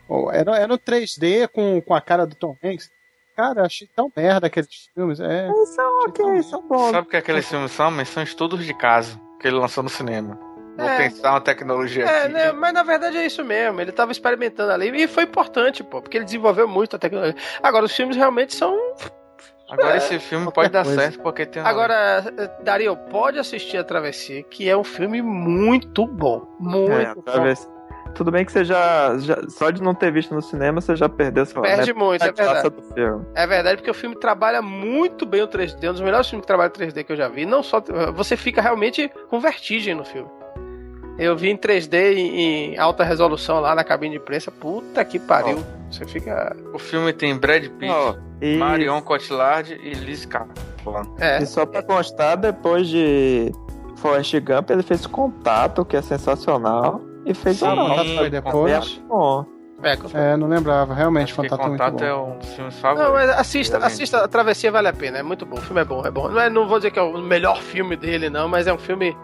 oh, 0.09 0.31
era, 0.33 0.57
era 0.57 0.66
no 0.66 0.78
3D 0.78 1.47
com, 1.49 1.81
com 1.81 1.95
a 1.95 2.01
cara 2.01 2.26
do 2.26 2.35
Tom 2.35 2.57
Hanks. 2.64 2.91
Cara, 3.37 3.64
achei 3.64 3.89
tão 3.95 4.12
merda 4.14 4.49
aqueles 4.49 4.91
filmes. 4.95 5.18
É, 5.20 5.49
São 5.74 6.01
ok, 6.09 6.43
são 6.43 6.66
bons. 6.66 6.91
Sabe 6.91 7.07
o 7.07 7.11
que 7.11 7.16
aqueles 7.16 7.49
filmes 7.49 7.70
são? 7.70 7.91
Mas 7.91 8.09
são 8.09 8.22
estudos 8.22 8.66
de 8.66 8.74
caso 8.74 9.18
que 9.41 9.47
ele 9.49 9.57
lançou 9.57 9.83
no 9.83 9.89
cinema. 9.89 10.39
Vou 10.77 10.89
É. 10.89 10.97
testar 10.97 11.33
uma 11.33 11.41
tecnologia 11.41 12.05
É, 12.05 12.25
aqui. 12.25 12.33
né, 12.33 12.53
mas 12.53 12.73
na 12.73 12.83
verdade 12.83 13.16
é 13.18 13.27
isso 13.27 13.45
mesmo. 13.45 13.81
Ele 13.81 13.93
tava 13.93 14.12
experimentando 14.12 14.73
ali 14.73 15.05
e 15.05 15.07
foi 15.09 15.25
importante, 15.25 15.83
pô, 15.85 16.01
porque 16.01 16.16
ele 16.16 16.25
desenvolveu 16.25 16.66
muito 16.66 16.97
a 16.97 16.99
tecnologia. 16.99 17.37
Agora, 17.62 17.85
os 17.85 17.95
filmes 17.95 18.16
realmente 18.16 18.55
são. 18.55 18.77
Agora 19.68 19.97
esse 19.99 20.18
filme 20.18 20.51
pode 20.53 20.71
dar 20.71 20.85
coisa. 20.85 21.01
certo 21.01 21.21
porque 21.21 21.47
tem 21.47 21.62
Agora, 21.62 22.25
eh, 22.37 22.51
Dario, 22.64 22.97
pode 23.09 23.39
assistir 23.39 23.77
a 23.79 23.85
Travessia, 23.85 24.43
que 24.43 24.68
é 24.68 24.77
um 24.77 24.83
filme 24.83 25.23
muito 25.23 26.07
bom. 26.07 26.45
Muito 26.59 26.91
É, 26.93 27.14
bom. 27.14 27.55
Tudo 28.12 28.33
bem 28.33 28.45
que 28.45 28.51
você 28.51 28.64
já, 28.64 29.16
já- 29.18 29.39
Só 29.49 29.71
de 29.71 29.81
não 29.81 29.95
ter 29.95 30.11
visto 30.11 30.35
no 30.35 30.43
cinema, 30.43 30.81
você 30.81 30.97
já 30.97 31.09
perdeu 31.09 31.47
sua 31.47 31.62
Perde 31.62 31.93
muito, 31.95 32.25
é 32.25 32.33
verdade. 32.33 32.68
do 32.68 32.83
filme. 32.93 33.25
É 33.37 33.47
verdade, 33.47 33.77
porque 33.77 33.91
o 33.91 33.95
filme 33.95 34.16
trabalha 34.18 34.61
muito 34.61 35.25
bem 35.25 35.43
o 35.43 35.47
3D, 35.47 35.89
um 35.89 35.93
dos 35.93 36.01
melhores 36.01 36.29
filmes 36.29 36.43
que 36.43 36.49
trabalha 36.49 36.71
3D 36.71 37.05
que 37.05 37.12
eu 37.12 37.16
já 37.16 37.29
vi. 37.29 37.47
Não 37.47 37.62
só. 37.62 37.81
Você 38.14 38.37
fica 38.37 38.61
realmente 38.61 39.09
com 39.29 39.39
vertigem 39.39 39.95
no 39.95 40.05
filme. 40.05 40.29
Eu 41.21 41.37
vi 41.37 41.51
em 41.51 41.57
3D 41.57 42.14
em, 42.16 42.41
em 42.73 42.79
alta 42.79 43.05
resolução 43.05 43.61
lá 43.61 43.75
na 43.75 43.85
cabine 43.85 44.16
de 44.16 44.23
imprensa. 44.23 44.51
Puta 44.51 45.05
que 45.05 45.18
pariu. 45.18 45.62
Você 45.91 46.07
fica. 46.07 46.57
O 46.73 46.79
filme 46.79 47.12
tem 47.12 47.37
Brad 47.37 47.66
Pitt, 47.66 47.93
Ó, 47.93 48.14
e, 48.41 48.57
Marion 48.57 49.03
Cotillard 49.03 49.79
e 49.83 49.93
Liz 49.93 50.25
Kaplan. 50.25 51.03
É. 51.18 51.43
e 51.43 51.47
só 51.47 51.66
pra 51.66 51.83
constar, 51.83 52.39
depois 52.39 52.89
de 52.89 53.53
Forrest 53.97 54.35
Gump, 54.41 54.71
ele 54.71 54.83
fez 54.83 55.07
Contato, 55.07 55.85
que 55.85 55.95
é 55.95 56.01
sensacional, 56.01 57.03
e 57.27 57.35
fez 57.35 57.59
Sim, 57.59 58.16
foi 58.16 58.31
depois. 58.31 58.99
É 59.05 59.07
bom. 59.07 59.45
é, 59.83 60.33
é, 60.33 60.37
não 60.39 60.49
lembrava. 60.49 60.95
Realmente, 60.95 61.35
Porque 61.35 61.51
Contato 61.51 61.66
é 61.66 61.68
muito 61.68 61.83
Contato 61.83 61.99
bom. 61.99 62.07
é 62.07 62.14
um 62.14 62.39
dos 62.39 62.49
filmes 62.55 62.83
Não, 62.83 63.12
mas 63.12 63.29
assista, 63.29 63.77
Realmente. 63.77 63.93
assista, 63.93 64.25
a 64.25 64.29
Travessia 64.29 64.73
vale 64.73 64.89
a 64.89 64.93
pena, 64.95 65.18
é 65.18 65.23
muito 65.23 65.45
bom. 65.45 65.59
O 65.59 65.61
filme 65.61 65.83
é 65.83 65.85
bom, 65.85 66.07
é 66.07 66.11
bom. 66.11 66.31
Não, 66.31 66.41
é, 66.41 66.49
não 66.49 66.66
vou 66.66 66.79
dizer 66.79 66.93
que 66.93 66.99
é 66.99 67.03
o 67.03 67.18
melhor 67.18 67.61
filme 67.61 67.95
dele, 67.95 68.31
não, 68.31 68.49
mas 68.49 68.66
é 68.66 68.73
um 68.73 68.79
filme 68.79 69.14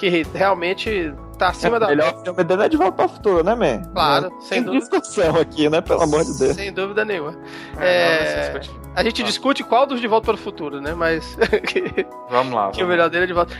que 0.00 0.26
realmente 0.34 1.14
tá 1.38 1.48
acima 1.48 1.76
o 1.76 1.80
da. 1.80 1.88
melhor 1.88 2.22
filme 2.22 2.44
dele 2.44 2.62
é 2.64 2.68
De 2.68 2.76
Volta 2.76 3.02
ao 3.02 3.08
Futuro, 3.08 3.42
né, 3.44 3.54
man? 3.54 3.82
Claro, 3.92 4.30
Não 4.30 4.40
sem 4.40 4.62
tem 4.62 4.64
dúvida. 4.64 4.80
discussão 4.98 5.36
aqui, 5.36 5.68
né? 5.68 5.80
Pelo 5.80 6.02
amor 6.02 6.24
de 6.24 6.38
Deus. 6.38 6.56
Sem 6.56 6.72
dúvida 6.72 7.04
nenhuma. 7.04 7.36
É, 7.78 8.48
é- 8.48 8.52
não, 8.54 8.80
A 8.94 9.02
gente 9.04 9.22
discute 9.22 9.62
qual 9.64 9.86
dos 9.86 10.00
De 10.00 10.06
Volta 10.08 10.26
para 10.26 10.34
o 10.34 10.38
Futuro, 10.38 10.80
né? 10.80 10.94
Mas. 10.94 11.36
que- 11.66 12.06
Vamos 12.30 12.52
lá. 12.54 12.70
que 12.70 12.76
o 12.76 12.80
vamos 12.80 12.88
melhor 12.90 13.08
dele 13.10 13.24
é 13.24 13.26
de 13.26 13.32
volta. 13.32 13.54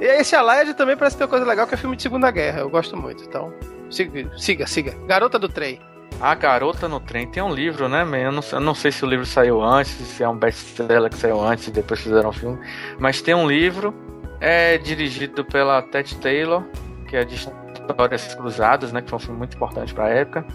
E 0.00 0.04
esse 0.04 0.34
Allied 0.36 0.74
também 0.74 0.96
parece 0.96 1.16
ter 1.16 1.24
uma 1.24 1.28
coisa 1.30 1.44
legal, 1.44 1.66
que 1.66 1.74
é 1.74 1.76
filme 1.76 1.96
de 1.96 2.02
Segunda 2.02 2.30
Guerra. 2.30 2.60
Eu 2.60 2.70
gosto 2.70 2.96
muito. 2.96 3.22
Então, 3.24 3.52
siga, 3.90 4.30
siga. 4.38 4.66
siga. 4.66 4.94
Garota 5.06 5.38
do 5.38 5.48
Trem. 5.48 5.80
A 6.20 6.34
Garota 6.34 6.88
no 6.88 6.98
Trem 6.98 7.28
tem 7.30 7.40
um 7.42 7.52
livro, 7.54 7.88
né, 7.88 8.02
man? 8.04 8.16
Eu 8.18 8.32
não, 8.32 8.42
eu 8.52 8.60
não 8.60 8.74
sei 8.74 8.90
se 8.90 9.04
o 9.04 9.08
livro 9.08 9.24
saiu 9.26 9.62
antes, 9.62 9.92
se 9.92 10.22
é 10.22 10.28
um 10.28 10.36
best-seller 10.36 11.10
que 11.10 11.16
saiu 11.16 11.40
antes 11.40 11.68
e 11.68 11.70
depois 11.70 12.00
fizeram 12.00 12.30
o 12.30 12.32
filme. 12.32 12.58
Mas 12.98 13.22
tem 13.22 13.34
um 13.34 13.46
livro, 13.46 13.94
é 14.40 14.78
dirigido 14.78 15.44
pela 15.44 15.82
Ted 15.82 16.16
Taylor, 16.16 16.64
que 17.08 17.16
é 17.16 17.24
de 17.24 17.34
Histórias 17.34 18.34
Cruzadas, 18.34 18.92
né? 18.92 19.02
Que 19.02 19.10
foi 19.10 19.16
um 19.16 19.20
filme 19.20 19.38
muito 19.38 19.56
importante 19.56 19.94
pra 19.94 20.08
época, 20.08 20.46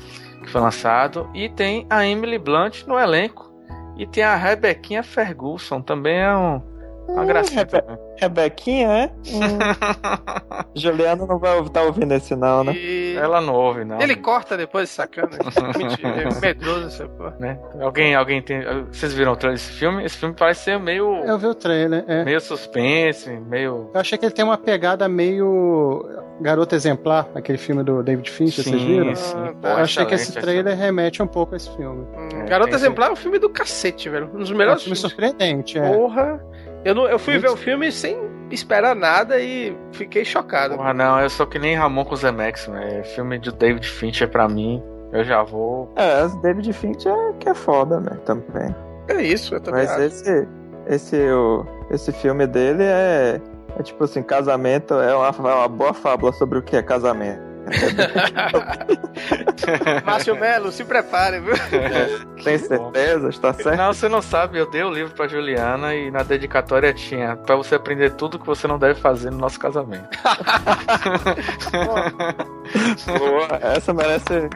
que 0.42 0.50
foi 0.50 0.62
lançado. 0.62 1.30
E 1.34 1.50
tem 1.50 1.86
a 1.90 2.06
Emily 2.06 2.38
Blunt 2.38 2.86
no 2.86 2.98
elenco. 3.00 3.52
E 3.98 4.08
tem 4.08 4.24
a 4.24 4.36
Rebequinha 4.36 5.04
Ferguson, 5.04 5.82
também 5.82 6.18
é 6.18 6.36
um, 6.36 6.62
uma 7.08 7.26
gracinha. 7.26 7.60
Rebe-. 7.60 8.00
Rebequinha, 8.18 8.88
é? 8.90 9.12
Hum. 9.34 10.66
Juliana 10.76 11.26
não 11.26 11.38
vai 11.40 11.60
estar 11.62 11.84
ouvindo 11.84 12.14
esse 12.14 12.36
não, 12.36 12.64
né? 12.64 12.74
E... 12.76 13.16
Ela 13.18 13.42
não 13.42 13.54
ouve, 13.54 13.84
não. 13.86 14.02
Ele 14.02 14.16
corta 14.16 14.56
depois, 14.58 14.90
sacana. 14.90 15.30
Mentira, 15.78 16.24
é 16.24 16.40
medroso 16.42 16.88
essa 16.88 17.08
porra. 17.08 17.36
né? 17.40 17.60
Alguém, 17.80 18.16
alguém 18.16 18.42
tem. 18.42 18.62
Vocês 18.92 19.14
viram 19.14 19.34
o 19.34 19.36
trailer 19.36 19.58
desse 19.60 19.72
filme? 19.74 20.04
Esse 20.04 20.18
filme 20.18 20.36
parece 20.38 20.64
ser 20.64 20.80
meio. 20.80 21.24
Eu 21.26 21.38
vi 21.38 21.48
o 21.48 21.56
trailer, 21.56 22.04
é. 22.08 22.24
Meio 22.24 22.40
suspense, 22.42 23.30
meio. 23.30 23.90
Eu 23.94 24.00
achei 24.00 24.18
que 24.18 24.26
ele 24.26 24.34
tem 24.34 24.44
uma 24.46 24.58
pegada 24.58 25.08
meio 25.08 26.06
Garota 26.42 26.76
Exemplar, 26.76 27.28
aquele 27.36 27.58
filme 27.58 27.84
do 27.84 28.02
David 28.04 28.30
Fincher, 28.30 28.64
vocês 28.64 28.82
viram? 28.82 29.16
sim. 29.16 29.36
Ah, 29.38 29.54
Pô, 29.62 29.68
Eu 29.68 29.78
achei 29.78 30.06
que 30.06 30.16
esse 30.16 30.34
trailer 30.34 30.76
remete 30.78 31.22
um 31.22 31.28
pouco 31.28 31.54
a 31.54 31.58
esse 31.58 31.70
filme. 31.76 32.06
Hum, 32.16 32.30
É, 32.42 32.50
Garota 32.50 32.76
Exemplar 32.76 33.10
é 33.10 33.12
um 33.12 33.16
filme 33.16 33.38
do 33.40 33.50
cacete, 33.50 34.10
velho. 34.10 34.30
Um 34.34 34.40
dos 34.40 34.50
É 34.52 34.54
um 34.54 34.58
melhores 34.58 34.84
filme 34.84 34.96
filmes. 34.96 35.00
surpreendente, 35.12 35.78
é. 35.78 35.94
Porra. 35.94 36.44
Eu, 36.86 36.94
não, 36.96 37.08
eu 37.08 37.18
fui 37.20 37.34
Muito- 37.34 37.44
ver 37.48 37.54
o 37.54 37.58
filme 37.58 37.92
sem 37.92 38.18
esperar 38.52 38.96
nada 38.96 39.40
e 39.40 39.76
fiquei 39.94 40.24
chocado. 40.26 40.76
Porra, 40.76 40.94
não, 40.94 41.20
eu 41.20 41.30
sou 41.30 41.48
que 41.48 41.58
nem 41.58 41.76
Ramon 41.76 42.06
com 42.06 42.16
Zemex, 42.16 42.68
né? 42.68 43.04
Filme 43.04 43.40
de 43.40 43.52
David 43.52 43.88
Fincher 43.88 44.30
pra 44.30 44.48
mim. 44.48 44.82
Eu 45.12 45.24
já 45.24 45.44
vou. 45.44 45.92
É, 45.96 46.24
o 46.26 46.30
David 46.42 46.72
Fincher 46.74 47.12
é 47.14 47.34
que 47.40 47.50
é 47.50 47.54
foda, 47.54 48.00
né? 48.00 48.18
Também. 48.26 48.76
É 49.08 49.22
isso, 49.22 49.56
eu 49.56 49.62
também 49.62 49.82
Mas 49.84 49.92
acho. 49.92 50.02
esse, 50.02 50.48
esse, 50.88 51.32
o, 51.32 51.66
esse 51.92 52.12
filme 52.12 52.48
dele 52.48 52.84
é, 52.84 53.40
é 53.78 53.84
tipo 53.84 54.04
assim, 54.04 54.24
casamento 54.24 54.94
é 54.96 55.16
uma, 55.16 55.28
é 55.28 55.56
uma 55.56 55.68
boa 55.68 55.94
fábula 55.94 56.32
sobre 56.34 56.58
o 56.58 56.62
que 56.64 56.76
é 56.76 56.82
casamento. 56.82 57.42
Márcio 60.06 60.36
Melo, 60.36 60.72
se 60.72 60.84
prepare, 60.84 61.40
viu? 61.40 61.54
Tem 62.44 62.58
certeza? 62.58 63.30
Está 63.30 63.54
certo? 63.54 63.78
Não, 63.78 63.94
você 63.94 64.10
não 64.10 64.22
sabe, 64.22 64.60
eu 64.60 64.70
dei 64.70 64.84
o 64.84 64.92
livro 64.92 65.14
pra 65.14 65.28
Juliana 65.28 65.96
e 65.96 66.12
na 66.12 66.24
dedicatória 66.24 66.94
tinha 66.94 67.38
pra 67.38 67.56
você 67.56 67.76
aprender 67.76 68.12
tudo 68.12 68.38
que 68.38 68.46
você 68.46 68.68
não 68.68 68.78
deve 68.78 69.00
fazer 69.00 69.32
no 69.32 69.38
nosso 69.38 69.60
casamento. 69.60 70.10
Boa, 73.18 73.48
essa 73.62 73.94
merece 73.94 74.50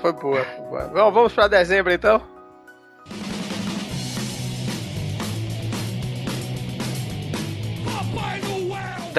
foi 0.00 0.12
boa, 0.12 0.44
foi 0.44 0.64
boa. 0.64 0.90
Vamos, 0.92 1.14
vamos 1.14 1.32
pra 1.32 1.48
dezembro 1.48 1.92
então? 1.92 2.20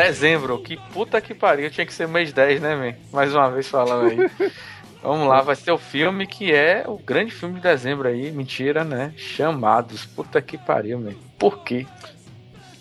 Dezembro, 0.01 0.59
que 0.59 0.77
puta 0.93 1.19
que 1.19 1.33
pariu, 1.33 1.71
tinha 1.71 1.85
que 1.85 1.93
ser 1.93 2.07
mês 2.07 2.31
10, 2.31 2.61
né, 2.61 2.75
man? 2.75 2.93
Mais 3.11 3.33
uma 3.33 3.49
vez 3.49 3.67
falando 3.67 4.09
aí. 4.11 4.51
Vamos 5.01 5.27
lá, 5.27 5.41
vai 5.41 5.55
ser 5.55 5.71
o 5.71 5.77
filme 5.77 6.27
que 6.27 6.53
é 6.53 6.83
o 6.85 6.97
grande 6.97 7.31
filme 7.31 7.55
de 7.55 7.61
dezembro 7.61 8.07
aí, 8.07 8.31
mentira, 8.31 8.83
né? 8.83 9.11
Chamados, 9.17 10.05
puta 10.05 10.39
que 10.41 10.55
pariu, 10.57 10.99
man. 10.99 11.13
Por 11.39 11.63
quê? 11.63 11.85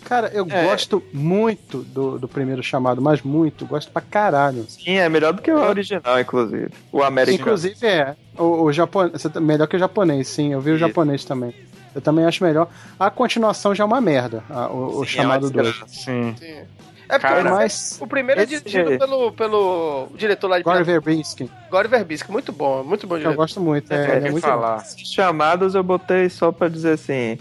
Cara, 0.05 0.29
eu 0.33 0.45
É. 0.49 0.63
gosto 0.65 1.01
muito 1.11 1.79
do, 1.83 2.17
do 2.19 2.27
primeiro 2.27 2.61
chamado, 2.63 3.01
mas 3.01 3.21
muito, 3.23 3.65
gosto 3.65 3.91
pra 3.91 4.01
caralho. 4.01 4.63
Sim, 4.69 4.97
é 4.97 5.09
melhor 5.09 5.33
do 5.33 5.41
que 5.41 5.51
o 5.51 5.57
original, 5.59 6.19
inclusive. 6.19 6.69
O 6.91 7.01
americano. 7.03 7.41
Inclusive 7.41 7.85
é. 7.85 8.15
O, 8.37 8.63
o 8.63 8.71
japonês. 8.71 9.23
Melhor 9.41 9.67
que 9.67 9.75
o 9.75 9.79
japonês, 9.79 10.27
sim. 10.27 10.53
Eu 10.53 10.61
vi 10.61 10.69
o 10.71 10.75
Isso. 10.75 10.79
japonês 10.87 11.25
também. 11.25 11.53
Eu 11.95 12.01
também 12.01 12.25
acho 12.25 12.43
melhor. 12.43 12.69
A 12.99 13.09
continuação 13.09 13.73
já 13.75 13.83
é 13.83 13.87
uma 13.87 13.99
merda. 13.99 14.43
a- 14.49 14.67
o, 14.69 14.99
o 14.99 15.05
Sim, 15.05 15.11
chamado 15.17 15.47
é 15.47 15.49
uma 15.49 15.63
2. 15.63 15.83
Sim. 15.87 16.35
Sim. 16.37 16.61
É 17.09 17.17
porque 17.19 17.33
Cara, 17.33 17.53
o- 17.53 17.55
Mas. 17.55 17.97
o 18.01 18.07
primeiro 18.07 18.41
é 18.41 18.43
esse- 18.43 18.63
dirigido 18.63 18.97
pelo, 18.99 19.31
pelo 19.31 20.07
diretor 20.15 20.47
lá 20.49 20.57
de 20.57 20.63
Gore 20.63 20.83
Verbinski, 20.83 21.49
Gore 21.69 21.87
Verbinski. 21.87 22.31
Muito 22.31 22.51
bom, 22.51 22.83
muito 22.83 23.07
bom 23.07 23.15
que 23.15 23.19
eu 23.21 23.25
diretor. 23.29 23.35
gosto 23.37 23.61
muito. 23.61 23.91
É, 23.93 24.23
É, 24.23 24.27
é 24.27 24.31
muito 24.31 24.41
falar. 24.43 24.83
Chamados 24.97 25.73
eu 25.75 25.83
botei 25.83 26.29
só 26.29 26.51
pra 26.51 26.67
dizer 26.67 26.91
assim. 26.93 27.37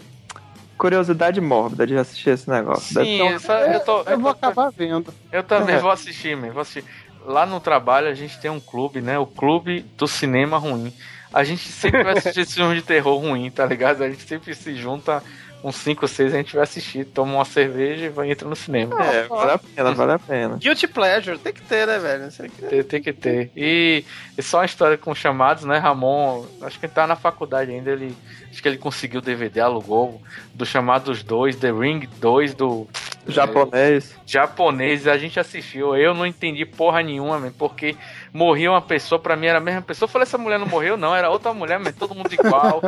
Curiosidade 0.79 1.41
mórbida 1.41 1.87
de 1.87 1.97
assistir 1.97 2.31
esse 2.31 2.51
negócio. 2.51 3.03
Sim, 3.03 3.23
um- 3.23 3.33
essa- 3.35 3.61
eu, 3.61 3.81
tô, 3.81 4.03
Eu 4.03 4.19
vou 4.21 4.31
eu 4.31 4.35
tô- 4.35 4.47
acabar 4.47 4.71
vendo. 4.71 5.13
eu 5.33 5.43
também 5.43 5.77
É. 5.77 5.79
vou 5.79 5.91
assistir, 5.91 6.37
man, 6.37 6.51
vou 6.51 6.61
assistir. 6.61 6.85
Lá 7.25 7.47
no 7.47 7.59
trabalho 7.61 8.09
a 8.09 8.15
gente 8.15 8.39
tem 8.39 8.51
um 8.51 8.61
clube, 8.61 9.01
né? 9.01 9.19
O 9.19 9.27
clube 9.27 9.81
do 9.97 10.07
cinema 10.07 10.59
ruim. 10.59 10.93
A 11.33 11.43
gente 11.45 11.67
sempre 11.69 12.05
vai 12.05 12.17
assistir 12.19 12.41
esse 12.41 12.55
filme 12.55 12.75
de 12.75 12.83
terror 12.83 13.19
ruim, 13.19 13.51
tá 13.51 13.65
ligado? 13.65 14.03
A 14.05 14.09
gente 14.11 14.23
sempre 14.29 14.55
se 14.55 14.75
junta 14.77 15.23
uns 15.65 15.77
5, 15.77 16.07
6 16.07 16.33
a 16.35 16.37
gente 16.37 16.55
vai 16.55 16.63
assistir, 16.63 17.05
toma 17.07 17.35
uma 17.35 17.45
cerveja 17.45 18.07
e 18.07 18.09
vai 18.09 18.31
entrar 18.31 18.49
no 18.49 18.55
cinema. 18.57 19.03
É, 19.05 19.25
vale 19.25 19.53
a 19.53 19.59
pena, 19.59 19.93
vale 19.93 20.13
a 20.13 20.19
pena. 20.19 20.57
Guilty 20.59 20.87
Pleasure, 20.87 21.39
tem 21.39 21.53
que 21.53 21.63
ter, 21.63 21.87
né, 21.87 21.99
velho? 21.99 22.29
Isso 22.29 22.43
aqui- 22.43 22.63
Tem, 22.63 22.83
tem 22.83 23.03
que 23.03 23.13
ter. 23.13 23.51
E, 23.57 24.05
e 24.39 24.43
só 24.43 24.59
uma 24.59 24.65
história 24.67 24.97
com 24.97 25.15
chamados, 25.15 25.65
né, 25.65 25.79
Ramon? 25.79 26.45
Acho 26.63 26.79
que 26.79 26.87
ele 26.87 26.93
tá 26.93 27.07
na 27.07 27.17
faculdade 27.17 27.71
ainda, 27.73 27.91
ele. 27.91 28.15
Acho 28.51 28.63
que 28.63 28.69
ele 28.69 28.79
conseguiu 28.79 29.19
o 29.21 29.23
DVD, 29.23 29.61
alugou 29.61 30.23
do 30.55 30.65
Chamados 30.65 31.23
2, 31.23 31.57
The 31.57 31.71
Ring 31.73 32.09
2 32.19 32.55
do 32.55 32.89
Japonês. 33.29 34.15
japonês. 34.25 35.07
A 35.07 35.19
gente 35.19 35.39
assistiu, 35.39 35.95
eu 35.97 36.15
não 36.15 36.25
entendi 36.25 36.65
porra 36.65 37.03
nenhuma, 37.03 37.39
man, 37.39 37.53
porque 37.59 37.97
morria 38.37 38.71
uma 38.71 38.83
pessoa, 38.83 39.19
pra 39.19 39.35
mim 39.35 39.47
era 39.47 39.59
a 39.59 39.61
mesma 39.61 39.81
pessoa. 39.81 40.07
Eu 40.07 40.11
falei, 40.13 40.25
essa 40.25 40.37
mulher 40.37 40.59
não 40.59 40.67
morreu, 40.67 40.97
não, 40.97 41.15
era 41.17 41.31
outra 41.31 41.55
mulher, 41.55 41.81
mas 41.81 41.97
todo 41.97 42.15
mundo 42.15 42.31
igual. 42.33 42.83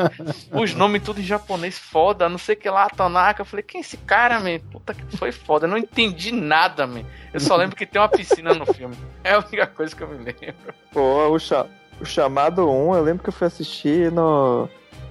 Os 0.53 0.75
nomes 0.75 1.03
tudo 1.03 1.21
em 1.21 1.25
japonês, 1.25 1.79
foda, 1.79 2.29
não 2.29 2.37
sei 2.39 2.55
o 2.55 2.59
que 2.59 2.69
lá, 2.69 2.89
Tanaka. 2.91 3.41
Eu 3.41 3.47
falei, 3.47 3.63
quem 3.63 3.79
é 3.79 3.83
esse 3.83 3.97
cara, 3.97 4.39
man? 4.39 4.59
Puta 4.71 4.93
que 4.93 5.17
foi 5.17 5.33
foda, 5.33 5.67
eu 5.67 5.71
não 5.71 5.79
entendi 5.79 6.33
nada, 6.33 6.87
man. 6.87 7.03
Eu 7.33 7.41
só 7.41 7.57
lembro 7.57 7.75
que 7.75 7.87
tem 7.87 8.01
uma 8.01 8.09
piscina 8.09 8.53
no 8.55 8.67
filme. 8.67 8.95
É 9.25 9.33
a 9.33 9.39
única 9.39 9.67
coisa 9.67 9.97
que 9.97 10.03
eu 10.03 10.09
me 10.09 10.19
lembro. 10.19 10.75
Pô, 10.93 11.29
o, 11.29 11.39
cha- 11.39 11.67
o 12.01 12.05
chamado 12.05 12.69
1, 12.69 12.95
eu 12.97 13.03
lembro 13.03 13.23
que 13.23 13.31
eu 13.31 13.33
fui 13.33 13.47
assistir 13.47 14.13
no, 14.13 14.69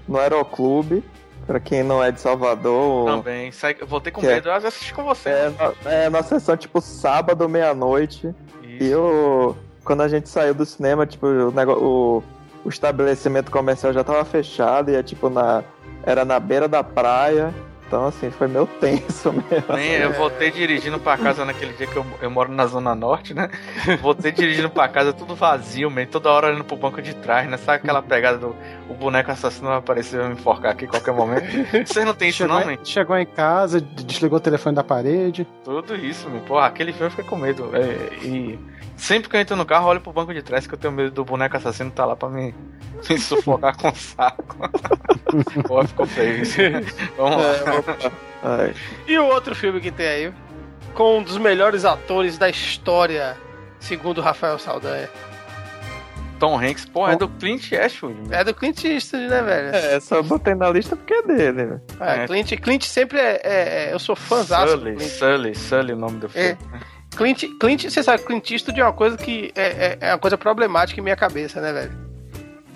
no 0.08 0.20
Aeroclube. 0.20 1.04
Pra 1.48 1.62
quem 1.62 1.82
não 1.82 2.04
é 2.04 2.12
de 2.12 2.20
Salvador. 2.20 3.06
Também. 3.06 3.54
Sai, 3.54 3.74
voltei 3.74 4.12
com 4.12 4.22
é- 4.22 4.36
medo, 4.36 4.50
eu 4.50 4.54
assisti 4.54 4.94
com 4.94 5.06
você. 5.06 5.30
É, 5.30 5.50
na, 5.50 5.92
é, 5.92 6.10
na 6.10 6.22
sessão, 6.22 6.58
tipo, 6.58 6.82
sábado, 6.82 7.48
meia-noite. 7.48 8.36
E 8.62 8.86
eu, 8.86 9.56
quando 9.88 10.02
a 10.02 10.08
gente 10.08 10.28
saiu 10.30 10.54
do 10.54 10.66
cinema, 10.66 11.08
tipo, 11.08 11.26
o, 11.26 11.52
nego- 11.52 11.74
o, 11.74 12.24
o 12.66 12.70
estabelecimento 12.70 13.50
comercial 13.50 13.94
já 13.94 14.04
tava 14.04 14.24
fechado 14.26 14.92
e 14.92 14.96
é 14.96 15.02
tipo 15.02 15.30
na. 15.30 15.64
Era 16.04 16.24
na 16.26 16.40
beira 16.40 16.68
da 16.68 16.84
praia. 16.84 17.54
Então, 17.88 18.06
assim, 18.06 18.30
foi 18.30 18.48
meio 18.48 18.68
tenso 18.68 19.32
mesmo. 19.50 19.74
Nem, 19.74 19.94
eu 19.94 20.12
voltei 20.12 20.52
dirigindo 20.52 21.00
pra 21.00 21.18
casa 21.18 21.46
naquele 21.46 21.72
dia 21.74 21.88
que 21.88 21.96
eu, 21.96 22.06
eu 22.22 22.30
moro 22.30 22.52
na 22.52 22.68
Zona 22.68 22.94
Norte, 22.94 23.34
né? 23.34 23.50
Voltei 24.02 24.32
dirigindo 24.32 24.70
pra 24.70 24.90
casa 24.90 25.14
tudo 25.14 25.34
vazio, 25.36 25.90
man, 25.90 26.06
toda 26.06 26.30
hora 26.30 26.48
olhando 26.48 26.66
pro 26.66 26.76
banco 26.76 27.02
de 27.02 27.16
trás, 27.16 27.50
né? 27.50 27.56
Sabe 27.56 27.78
aquela 27.78 28.02
pegada 28.02 28.38
do 28.38 28.56
o 28.90 28.94
boneco 28.94 29.32
assassino 29.32 29.70
vai 29.70 29.78
aparecer 29.78 30.18
e 30.18 30.20
vai 30.20 30.28
me 30.30 30.34
enforcar 30.36 30.72
aqui 30.72 30.86
a 30.86 30.88
qualquer 30.90 31.14
momento? 31.14 31.46
Vocês 31.86 32.06
não 32.06 32.14
tem 32.14 32.30
isso 32.30 32.40
Chegou, 32.40 32.60
não, 32.60 32.72
em, 32.72 32.80
chegou 32.84 33.18
em 33.18 33.26
casa, 33.26 33.80
desligou 33.80 34.38
o 34.38 34.42
telefone 34.42 34.76
da 34.76 34.84
parede. 34.84 35.48
Tudo 35.64 35.96
isso, 35.96 36.30
man. 36.30 36.40
Porra, 36.40 36.68
aquele 36.68 36.92
filme 36.92 37.08
eu 37.08 37.12
fiquei 37.12 37.26
com 37.26 37.38
medo. 37.38 37.70
É, 37.74 38.16
e 38.24 38.60
sempre 38.96 39.30
que 39.30 39.36
eu 39.36 39.40
entro 39.40 39.56
no 39.56 39.66
carro, 39.66 39.86
eu 39.86 39.90
olho 39.90 40.02
pro 40.02 40.12
banco 40.12 40.34
de 40.34 40.42
trás 40.42 40.68
que 40.68 40.74
eu 40.74 40.78
tenho 40.78 40.94
medo 40.94 41.12
do 41.12 41.24
boneco 41.24 41.56
assassino 41.56 41.92
tá 41.92 42.06
lá 42.06 42.16
pra 42.16 42.30
me, 42.30 42.54
me 43.10 43.20
sufocar 43.20 43.78
com 43.78 43.90
o 43.90 43.96
saco. 43.96 44.58
Porra, 45.68 45.88
ficou 45.88 46.06
feio 46.06 46.42
isso. 46.42 46.58
Vamos 47.18 47.38
lá. 47.38 47.77
E 49.08 49.18
o 49.18 49.26
outro 49.26 49.56
filme 49.56 49.80
que 49.82 49.92
tem 49.92 50.08
aí, 50.08 50.34
com 50.94 51.20
um 51.20 51.24
dos 51.24 51.38
melhores 51.38 51.86
atores 51.86 52.38
da 52.38 52.50
história, 52.50 53.38
segundo 53.80 54.22
Rafael 54.22 54.58
Saldanha. 54.60 55.10
Tom 56.40 56.56
Hanks, 56.60 56.86
porra, 56.86 57.14
é 57.14 57.16
do 57.16 57.28
Clint 57.28 57.72
Eastwood. 57.72 58.14
man. 58.30 58.36
É 58.36 58.44
do 58.44 58.54
Clint 58.54 58.84
Eastwood, 58.84 59.28
né, 59.28 59.42
velho? 59.42 59.76
É, 59.76 60.00
só 60.00 60.22
botei 60.22 60.54
na 60.54 60.70
lista 60.70 60.96
porque 60.96 61.16
é 61.16 61.22
dele. 61.24 61.66
né? 61.66 61.82
É, 62.00 62.24
É. 62.24 62.28
Clint, 62.28 62.52
Clint 62.62 62.84
sempre 62.84 63.18
é, 63.18 63.42
é- 63.44 63.88
é- 63.90 63.94
Eu 63.94 63.98
sou 63.98 64.16
fãzão 64.16 64.64
do 64.66 64.72
Sully, 64.72 64.96
Clint. 64.98 65.10
Sully, 65.10 65.56
Sully, 65.56 65.94
o 65.94 65.98
nome 65.98 66.20
do 66.20 66.28
É. 66.28 66.30
filme. 66.30 66.58
Clint, 67.16 67.44
Clint, 67.60 67.86
você 67.90 68.04
sabe, 68.04 68.22
Clint 68.22 68.52
Eastwood 68.52 68.80
é 68.80 68.84
uma 68.84 68.94
coisa 68.94 69.18
que 69.18 69.52
é, 69.56 69.64
é, 69.64 69.98
é 70.00 70.12
uma 70.14 70.20
coisa 70.20 70.38
problemática 70.38 71.00
em 71.00 71.04
minha 71.04 71.16
cabeça, 71.16 71.60
né, 71.60 71.74
velho? 71.74 72.07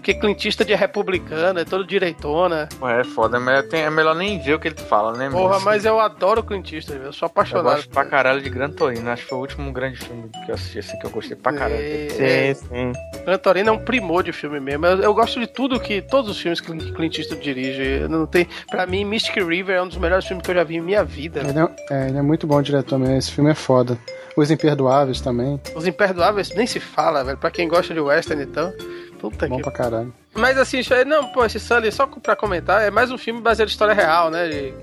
Porque 0.02 0.15
Clint 0.15 0.44
Eastwood 0.45 0.73
é 0.73 0.76
republicano, 0.76 1.60
é 1.60 1.64
todo 1.64 1.86
direitona. 1.86 2.68
Porra, 2.80 2.94
é 2.94 3.03
foda, 3.03 3.40
mas 3.40 3.68
tem- 3.68 3.82
é 3.84 3.90
melhor 3.91 4.15
nem 4.15 4.40
ver 4.40 4.56
o 4.56 4.60
que 4.60 4.68
ele 4.68 4.76
fala, 4.76 5.14
né, 5.15 5.30
Porra, 5.30 5.53
moço? 5.53 5.65
mas 5.65 5.86
eu 5.86 5.99
adoro 5.99 6.41
Clint 6.41 6.72
Eastwood, 6.73 7.06
eu 7.06 7.14
sou 7.14 7.28
Eu 7.28 7.32
apaixonado. 7.32 7.64
gosto 7.76 7.90
pra 7.90 8.03
caralho 8.06 8.41
de 8.41 8.49
Gran 8.49 8.72
Torino. 8.72 9.07
Acho 9.11 9.22
que 9.23 9.30
foi 9.30 9.38
o 9.38 9.41
último 9.41 9.72
grande 9.72 9.98
filme 9.99 10.28
que 10.44 10.49
eu 10.52 10.56
assisti, 10.56 10.80
assim, 10.80 10.98
que 10.98 11.06
eu 11.06 11.11
gostei 11.11 11.38
pra 11.38 11.53
caralho. 11.53 11.76
É, 11.76 12.07
é, 12.49 12.53
Sim, 12.56 12.65
sim. 12.68 12.91
Gran 13.23 13.38
Torino 13.38 13.69
é 13.69 13.72
um 13.73 13.78
primor 13.86 14.23
de 14.23 14.32
filme 14.34 14.60
mesmo. 14.60 14.88
Eu, 14.88 15.02
eu 15.02 15.14
gosto 15.14 15.40
de 15.40 15.45
tudo 15.45 15.80
que. 15.80 16.02
Todos 16.02 16.32
os 16.32 16.40
filmes 16.40 16.60
que 16.60 16.72
Clint 16.94 17.19
Eastwood 17.19 17.44
dirige. 17.44 18.07
Não 18.10 18.26
tem, 18.26 18.48
pra 18.72 18.88
mim, 18.88 19.06
Mystic 19.06 19.36
River 19.36 19.76
é 19.78 19.82
um 19.84 19.88
dos 19.88 19.98
melhores 19.98 20.26
filmes 20.26 20.44
que 20.44 20.49
eu 20.49 20.56
já 20.56 20.64
vi 20.64 20.78
em 20.78 20.82
minha 20.82 21.03
vida. 21.03 21.41
Ele 21.41 21.60
é, 21.60 21.69
é, 21.95 22.10
ele 22.10 22.18
é 22.18 22.22
muito 22.23 22.48
bom 22.48 22.60
diretor 22.60 22.98
mesmo. 22.98 23.15
Esse 23.18 23.32
filme 23.32 23.52
é 23.52 23.56
foda. 23.56 23.95
Os 24.36 24.49
Imperdoáveis 24.49 25.22
também. 25.22 25.61
Os 25.76 25.86
Imperdoáveis 25.86 26.49
nem 26.56 26.65
se 26.65 26.80
fala, 26.80 27.23
velho. 27.23 27.38
Pra 27.38 27.52
quem 27.52 27.68
gosta 27.68 27.94
de 27.94 27.99
western, 27.99 28.41
então. 28.41 28.73
Puta 29.22 29.48
Bom 29.48 29.57
que. 29.57 29.61
pra 29.61 29.72
caralho. 29.72 30.14
Mas 30.34 30.57
assim, 30.57 30.80
isso 30.80 30.93
aí- 30.93 31.06
não, 31.06 31.27
pô, 31.31 31.45
esse 31.45 31.60
Sully, 31.60 31.91
só 31.91 32.07
pra 32.07 32.35
comentar, 32.35 32.81
é 32.81 32.89
mais 32.89 33.11
um 33.11 33.18
filme 33.18 33.39
baseado 33.39 33.69
em 33.69 33.72
história 33.72 33.93
real, 33.93 34.30
né? 34.31 34.48
De- 34.49 34.73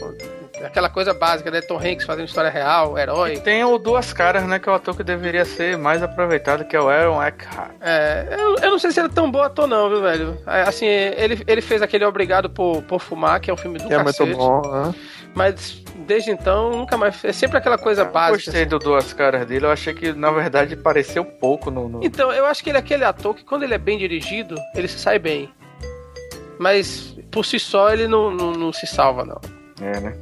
aquela 0.64 0.88
coisa 0.88 1.12
básica, 1.14 1.50
né? 1.50 1.60
Tom 1.60 1.76
Hanks 1.78 2.04
fazendo 2.04 2.26
história 2.26 2.50
real, 2.50 2.98
herói. 2.98 3.34
E 3.34 3.40
tem 3.40 3.64
o 3.64 3.78
Duas 3.78 4.12
Caras, 4.12 4.44
né, 4.44 4.58
que 4.58 4.68
é 4.68 4.72
o 4.72 4.74
ator 4.74 4.96
que 4.96 5.04
deveria 5.04 5.44
ser 5.44 5.76
mais 5.78 6.02
aproveitado, 6.02 6.64
que 6.64 6.74
é 6.76 6.80
o 6.80 6.88
Aaron 6.88 7.22
Eckhart. 7.22 7.70
É, 7.80 8.26
eu, 8.38 8.56
eu 8.56 8.70
não 8.72 8.78
sei 8.78 8.90
se 8.90 8.98
ele 9.00 9.06
é 9.08 9.10
tão 9.10 9.30
bom 9.30 9.40
ator, 9.42 9.66
não, 9.68 9.88
viu, 9.88 10.02
velho? 10.02 10.36
É, 10.46 10.62
Assim, 10.62 10.86
ele, 10.86 11.42
ele 11.46 11.60
fez 11.60 11.80
aquele 11.82 12.04
Obrigado 12.04 12.50
por, 12.50 12.82
por 12.82 13.00
Fumar, 13.00 13.40
que 13.40 13.50
é 13.50 13.54
um 13.54 13.56
filme 13.56 13.78
do 13.78 13.86
Que 13.86 13.94
é 13.94 14.02
muito 14.02 14.16
cacete. 14.16 14.34
bom, 14.36 14.60
né? 14.62 14.94
Mas 15.38 15.80
desde 16.06 16.32
então, 16.32 16.72
nunca 16.72 16.96
mais. 16.96 17.24
É 17.24 17.32
sempre 17.32 17.58
aquela 17.58 17.78
coisa 17.78 18.02
Eu 18.02 18.10
básica. 18.10 18.50
gostei 18.50 18.66
do 18.66 18.76
Duas 18.80 19.12
Caras 19.12 19.46
dele, 19.46 19.66
eu 19.66 19.70
achei 19.70 19.94
que, 19.94 20.12
na 20.12 20.32
verdade, 20.32 20.74
pareceu 20.74 21.24
pouco 21.24 21.70
no... 21.70 21.88
no- 21.88 22.00
Então, 22.04 22.32
eu 22.32 22.44
acho 22.44 22.62
que 22.64 22.70
ele 22.70 22.76
é 22.76 22.80
aquele 22.80 23.04
ator 23.04 23.36
que 23.36 23.44
quando 23.44 23.62
ele 23.62 23.72
é 23.74 23.78
bem 23.78 23.96
dirigido, 23.96 24.56
ele 24.74 24.88
se 24.88 24.98
sai 24.98 25.20
bem. 25.20 25.48
Mas 26.58 27.16
por 27.30 27.44
si 27.46 27.60
só 27.60 27.92
ele 27.92 28.08
não, 28.08 28.32
não, 28.32 28.50
não 28.50 28.72
se 28.72 28.84
salva, 28.84 29.24
não. 29.24 29.40
É, 29.80 30.00
né? 30.00 30.16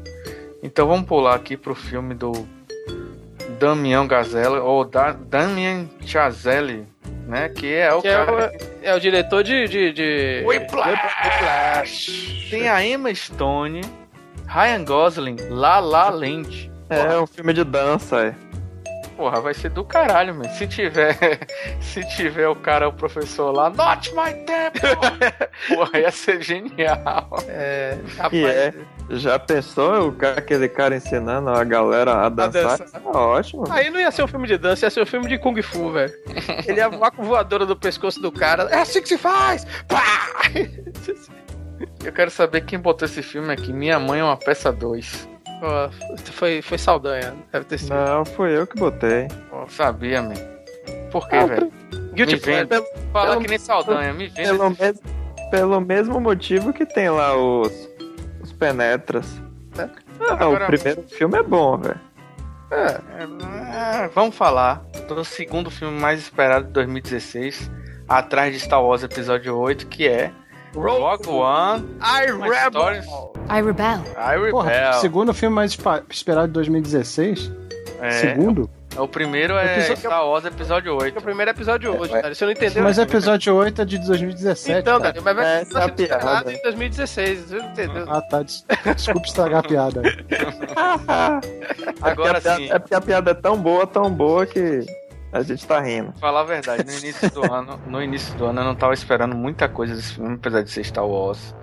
Então 0.63 0.87
vamos 0.87 1.07
pular 1.07 1.35
aqui 1.35 1.57
pro 1.57 1.75
filme 1.75 2.15
do 2.15 2.33
Damian 3.59 4.07
Gazella, 4.07 4.61
ou 4.63 4.85
da, 4.85 5.13
Damian 5.13 5.87
Chazelle, 6.05 6.85
né? 7.27 7.49
Que 7.49 7.73
é 7.75 7.91
o 7.95 8.03
Que 8.03 8.09
é, 8.09 8.13
cara... 8.27 8.53
o, 8.53 8.85
é 8.87 8.95
o 8.95 9.01
diretor 9.01 9.43
de. 9.43 9.67
de, 9.67 9.93
de... 9.95 10.43
Whiplash. 10.45 12.49
Tem 12.51 12.69
a 12.69 12.85
Emma 12.85 13.15
Stone, 13.15 13.81
Ryan 14.47 14.85
Gosling, 14.85 15.37
La 15.51 15.79
La 15.81 16.09
Land. 16.11 16.71
É 16.89 17.19
um 17.19 17.27
filme 17.27 17.53
de 17.53 17.65
dança, 17.65 18.27
é. 18.27 18.35
Porra, 19.17 19.41
vai 19.41 19.55
ser 19.55 19.71
do 19.71 19.83
caralho, 19.83 20.35
mano. 20.35 20.49
Se 20.53 20.67
tiver, 20.67 21.17
se 21.81 22.07
tiver 22.17 22.47
o 22.49 22.55
cara, 22.55 22.87
o 22.87 22.93
professor 22.93 23.51
lá, 23.51 23.71
not 23.71 24.13
my 24.15 24.33
temple. 24.45 24.91
Porra, 25.75 25.99
ia 25.99 26.11
ser 26.11 26.43
genial. 26.43 27.27
É, 27.49 27.97
Que 28.29 28.45
é. 28.45 28.75
Já 29.09 29.39
pensou 29.39 30.09
o 30.09 30.13
cara, 30.13 30.39
aquele 30.39 30.69
cara 30.69 30.95
ensinando 30.97 31.49
a 31.49 31.65
galera 31.65 32.27
a 32.27 32.29
dançar? 32.29 32.79
dançar. 32.79 33.01
Tá 33.01 33.11
ótimo. 33.11 33.65
Aí 33.71 33.89
não 33.89 33.99
ia 33.99 34.11
ser 34.11 34.23
um 34.23 34.29
filme 34.29 34.47
de 34.47 34.59
dança, 34.59 34.85
ia 34.85 34.91
ser 34.91 35.01
um 35.03 35.07
filme 35.07 35.29
de 35.29 35.39
Kung 35.39 35.61
Fu, 35.63 35.91
velho. 35.91 36.13
Ele 36.69 36.79
ia 36.79 36.89
voar 36.89 37.11
com 37.11 37.25
voadora 37.25 37.65
do 37.65 37.75
pescoço 37.77 38.21
do 38.21 38.31
cara. 38.31 38.65
É 38.65 38.81
assim 38.83 39.01
que 39.01 39.09
se 39.09 39.17
faz! 39.17 39.65
Pá! 39.89 40.43
Eu 42.07 42.13
quero 42.13 42.31
saber 42.31 42.61
quem 42.63 42.79
botou 42.79 43.05
esse 43.07 43.23
filme 43.23 43.53
aqui. 43.53 43.73
Minha 43.73 43.99
mãe 43.99 44.21
é 44.21 44.25
uma 44.25 44.37
peça 44.37 44.71
2. 44.73 45.29
Ó, 45.63 45.89
foi, 46.33 46.63
foi 46.63 46.79
Saldanha, 46.79 47.35
deve 47.53 47.65
ter 47.65 47.79
sido. 47.79 47.95
Não, 47.95 48.25
fui 48.25 48.57
eu 48.57 48.67
que 48.67 48.79
botei. 48.79 49.27
Pô, 49.51 49.67
sabia, 49.69 50.23
man. 50.23 50.35
Por 51.11 51.29
quê, 51.29 51.37
Ah, 51.37 51.47
velho? 51.47 51.73
Guilty. 52.13 52.37
Pleasure. 52.39 52.85
Fala 53.13 53.31
pelo- 53.31 53.41
que 53.43 53.49
nem 53.49 53.59
Saldanha, 53.59 54.13
me 54.13 54.29
vende. 54.29 54.43
Pelo, 54.49 54.71
mes- 54.71 55.03
pelo 55.51 55.81
mesmo 55.81 56.21
motivo 56.21 56.73
que 56.73 56.85
tem 56.87 57.09
lá 57.11 57.37
os, 57.37 57.73
os 58.43 58.53
Penetras. 58.53 59.41
É. 59.79 59.89
Ah, 60.21 60.33
Agora- 60.35 60.65
o 60.65 60.67
primeiro 60.67 61.03
filme 61.09 61.39
é 61.39 61.43
bom, 61.43 61.77
velho. 61.79 62.01
É, 62.71 63.01
É, 64.05 64.09
vamos 64.09 64.35
falar 64.37 64.85
do 65.09 65.25
segundo 65.25 65.71
filme 65.71 65.99
mais 66.01 66.21
esperado 66.21 66.67
de 66.67 66.73
2016, 66.73 67.71
atrás 68.09 68.53
de 68.53 68.61
Star 68.61 68.83
Wars 68.85 69.03
Episódio 69.03 69.57
8, 69.57 69.87
que 69.87 70.07
é 70.09 70.33
Rogue 70.77 71.29
One, 71.29 71.85
I 72.01 72.31
uma 72.33 72.47
Rebel. 72.47 72.67
história... 72.67 73.05
I 73.49 73.63
rebel. 73.63 74.01
I 74.17 74.51
Porra, 74.51 74.71
Rebel. 74.71 74.93
segundo 74.95 75.33
filme 75.35 75.55
mais 75.55 75.79
esperado 76.11 76.49
de 76.49 76.53
2016? 76.55 77.51
É, 78.01 78.11
Segundo? 78.11 78.69
o 78.99 79.07
primeiro 79.09 79.55
é 79.55 79.79
Episódio- 79.79 79.97
Star 79.97 80.27
Wars 80.27 80.45
Episódio 80.45 80.91
É 80.91 80.95
o 80.95 80.99
8. 81.03 81.21
primeiro 81.23 81.51
episódio 81.51 81.99
hoje, 81.99 82.13
Dani. 82.13 82.35
Você 82.35 82.45
não 82.45 82.53
entendeu? 82.53 82.83
Mas 82.83 82.99
episódio 82.99 83.55
8 83.55 83.83
é 83.83 83.85
de 83.85 83.99
2017. 84.07 84.81
Então, 84.81 85.01
cara. 85.01 85.13
Dani, 85.13 85.25
mas 85.25 85.37
vai 85.37 85.47
é 85.61 85.65
ser 85.65 85.79
a 85.79 85.89
piada. 85.89 86.53
em 86.53 86.63
2016. 86.63 87.41
Você 87.41 87.57
não 87.57 87.67
entendeu? 87.71 88.05
Ah, 88.09 88.21
tá. 88.23 88.43
des- 88.43 88.65
Desculpa 88.97 89.27
estragar 89.27 89.61
a 89.61 89.63
piada. 89.69 90.03
Agora 92.03 92.39
é 92.45 92.49
a 92.49 92.57
sim, 92.57 92.67
piada, 92.67 92.75
é 92.75 92.79
porque 92.79 92.95
a 92.95 93.01
piada 93.01 93.31
é 93.31 93.35
tão 93.35 93.57
boa, 93.59 93.87
tão 93.87 94.11
boa 94.11 94.45
que 94.47 94.85
a 95.37 95.43
gente 95.43 95.67
tá 95.67 95.81
rindo. 95.81 96.13
falar 96.19 96.41
a 96.41 96.45
verdade, 96.45 96.85
no 96.85 96.93
início 96.93 97.31
do 97.31 97.45
ano, 97.53 97.81
no 97.87 98.03
início 98.03 98.35
do 98.37 98.47
ano 98.47 98.61
eu 98.61 98.65
não 98.65 98.75
tava 98.75 98.95
esperando 98.95 99.35
muita 99.35 99.69
coisa 99.69 99.95
desse 99.95 100.15
filme, 100.15 100.35
apesar 100.35 100.63
de 100.63 100.71
ser 100.71 100.85
Star 100.85 101.07
Wars. 101.07 101.55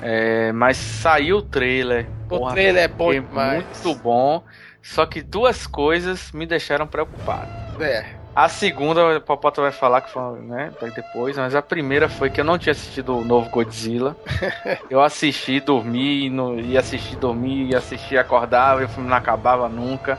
É, 0.00 0.52
mas 0.52 0.76
saiu 0.76 1.38
o 1.38 1.42
trailer. 1.42 2.06
O 2.26 2.28
porra, 2.28 2.52
trailer 2.52 2.84
é 2.84 2.88
bom 2.88 3.12
demais. 3.12 3.64
Muito 3.84 4.00
bom. 4.00 4.42
Só 4.82 5.04
que 5.04 5.20
duas 5.20 5.66
coisas 5.66 6.30
me 6.32 6.46
deixaram 6.46 6.86
preocupado. 6.86 7.50
É. 7.82 8.18
A 8.34 8.48
segunda, 8.48 9.16
o 9.16 9.20
Popota 9.20 9.60
vai 9.60 9.72
falar 9.72 10.00
que 10.00 10.10
foi, 10.12 10.38
né, 10.42 10.72
depois, 10.94 11.36
mas 11.36 11.56
a 11.56 11.62
primeira 11.62 12.08
foi 12.08 12.30
que 12.30 12.40
eu 12.40 12.44
não 12.44 12.56
tinha 12.56 12.70
assistido 12.70 13.16
o 13.16 13.24
novo 13.24 13.50
Godzilla. 13.50 14.16
eu 14.88 15.02
assisti, 15.02 15.58
dormi, 15.58 16.30
no, 16.30 16.60
ia 16.60 16.78
assistir, 16.78 17.16
dormir, 17.16 17.70
ia 17.70 17.78
assistir, 17.78 18.16
acordava, 18.16 18.82
e 18.82 18.84
o 18.84 18.88
filme 18.88 19.08
não 19.08 19.16
acabava 19.16 19.68
nunca. 19.68 20.16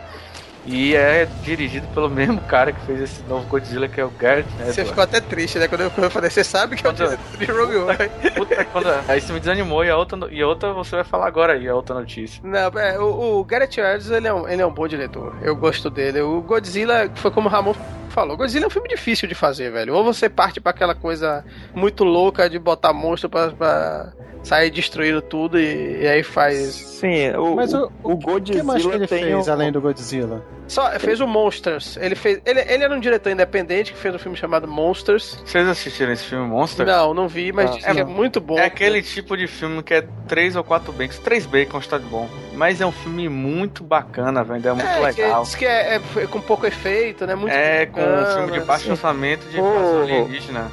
E 0.66 0.94
é 0.96 1.26
dirigido 1.44 1.88
pelo 1.94 2.10
mesmo 2.12 2.40
cara 2.42 2.72
que 2.72 2.80
fez 2.86 3.02
esse 3.02 3.24
novo 3.24 3.46
Godzilla, 3.48 3.88
que 3.88 4.00
é 4.00 4.06
o 4.06 4.10
Garrett 4.12 4.48
Edwards. 4.54 4.76
Você 4.76 4.86
ficou 4.86 5.04
até 5.04 5.20
triste, 5.22 5.58
né? 5.58 5.68
Quando 5.68 5.82
eu, 5.82 5.92
quando 5.92 6.04
eu 6.06 6.12
falei, 6.12 6.30
você 6.30 6.44
sabe 6.44 6.76
que 6.76 6.86
é 6.86 6.90
o 6.90 6.94
Quando- 6.94 7.08
diretor 7.18 7.38
de 7.38 7.46
Rogue 7.52 7.76
One. 7.78 8.32
Puta, 8.36 8.66
quando- 8.66 9.10
aí 9.10 9.18
isso 9.20 9.34
me 9.34 9.40
desanimou 9.40 9.84
e 9.84 9.90
a 9.90 9.98
outra, 9.98 10.20
e 10.32 10.42
a 10.42 10.48
outra 10.48 10.74
você 10.74 10.96
vai 10.98 11.04
falar 11.06 11.28
agora 11.28 11.54
aí, 11.54 11.68
a 11.68 11.74
outra 11.76 11.96
notícia. 11.96 12.42
Não, 12.44 12.80
é, 12.80 13.00
o, 13.00 13.40
o 13.40 13.44
Gareth 13.44 13.70
Edwards, 13.78 14.12
ele 14.12 14.28
é, 14.28 14.34
um, 14.34 14.48
ele 14.48 14.62
é 14.62 14.66
um 14.66 14.74
bom 14.74 14.88
diretor. 14.88 15.36
Eu 15.42 15.56
gosto 15.56 15.90
dele. 15.90 16.22
O 16.22 16.42
Godzilla, 16.42 17.10
foi 17.16 17.32
como 17.32 17.48
o 17.48 17.52
Ramon 17.52 17.74
falou, 18.10 18.36
Godzilla 18.36 18.66
é 18.66 18.68
um 18.68 18.72
filme 18.72 18.90
difícil 18.90 19.28
de 19.28 19.36
fazer, 19.36 19.72
velho. 19.72 19.94
Ou 19.96 20.04
você 20.04 20.28
parte 20.30 20.60
pra 20.60 20.72
aquela 20.72 20.94
coisa 20.96 21.44
muito 21.74 22.04
louca 22.04 22.50
de 22.50 22.60
botar 22.60 22.92
monstro 22.92 23.30
pra, 23.30 23.50
pra 23.52 24.12
sair 24.44 24.72
destruindo 24.72 25.22
tudo 25.22 25.60
e, 25.60 26.02
e 26.02 26.08
aí 26.08 26.24
faz... 26.24 26.58
Sim, 26.74 27.30
o, 27.32 27.56
Mas 27.56 27.74
o, 27.74 27.92
o, 28.04 28.10
o 28.10 28.14
o 28.14 28.18
que 28.18 28.26
Godzilla 28.26 28.64
mais 28.64 28.82
que 28.86 28.90
ele 28.92 29.08
tem 29.08 29.24
fez 29.26 29.48
um- 29.48 29.52
além 29.52 29.72
do 29.72 29.80
Godzilla? 29.80 30.44
Só 30.68 30.88
fez 31.00 31.20
o 31.20 31.26
Monsters. 31.26 31.98
Ele 31.98 32.14
fez. 32.14 32.40
Ele, 32.46 32.60
ele 32.60 32.84
era 32.84 32.94
um 32.96 33.00
diretor 33.00 33.32
independente 33.32 33.92
que 33.92 33.98
fez 33.98 34.14
um 34.14 34.20
filme 34.20 34.38
chamado 34.38 34.68
Monsters. 34.68 35.42
Vocês 35.44 35.68
assistiram 35.68 36.12
esse 36.14 36.24
filme 36.26 36.48
Monster? 36.48 36.86
Não, 36.86 37.12
não 37.12 37.28
vi, 37.28 37.52
mas 37.52 37.72
Ah, 37.72 37.74
disse 37.74 37.86
que 37.92 38.00
é 38.00 38.04
não. 38.04 38.12
muito 38.12 38.40
bom. 38.40 38.56
É 38.60 38.66
aquele 38.66 39.02
tipo 39.02 39.36
de 39.36 39.48
filme 39.48 39.82
que 39.82 39.96
é 39.96 40.04
três 40.28 40.56
ou 40.56 40.64
quatro 40.64 40.92
bacons. 40.94 41.18
Três 41.18 41.48
bacons 41.48 41.88
tá 41.88 41.98
de 41.98 42.06
bom. 42.06 42.30
Mas 42.54 42.80
é 42.82 42.86
um 42.86 42.92
filme 42.92 43.28
muito 43.28 43.84
bacana, 43.84 44.44
velho. 44.44 44.68
É 44.70 44.74
muito 44.74 44.86
É, 44.88 45.12
que 45.14 45.22
legal. 45.24 45.42
diz 45.42 45.56
que 45.56 45.66
é, 45.66 45.96
é- 45.96 46.28
com 46.28 46.40
pouco 46.40 46.68
efeito, 46.68 47.26
né? 47.26 47.34
Muito 47.34 47.52
É, 47.52 47.88
com 47.88 48.00
um 48.00 48.06
bacana, 48.06 48.36
filme 48.36 48.52
de 48.52 48.60
baixo 48.60 48.84
assim. 48.84 48.92
orçamento 48.92 49.48
de 49.50 49.58
invasão 49.60 50.02
alienígena. 50.04 50.72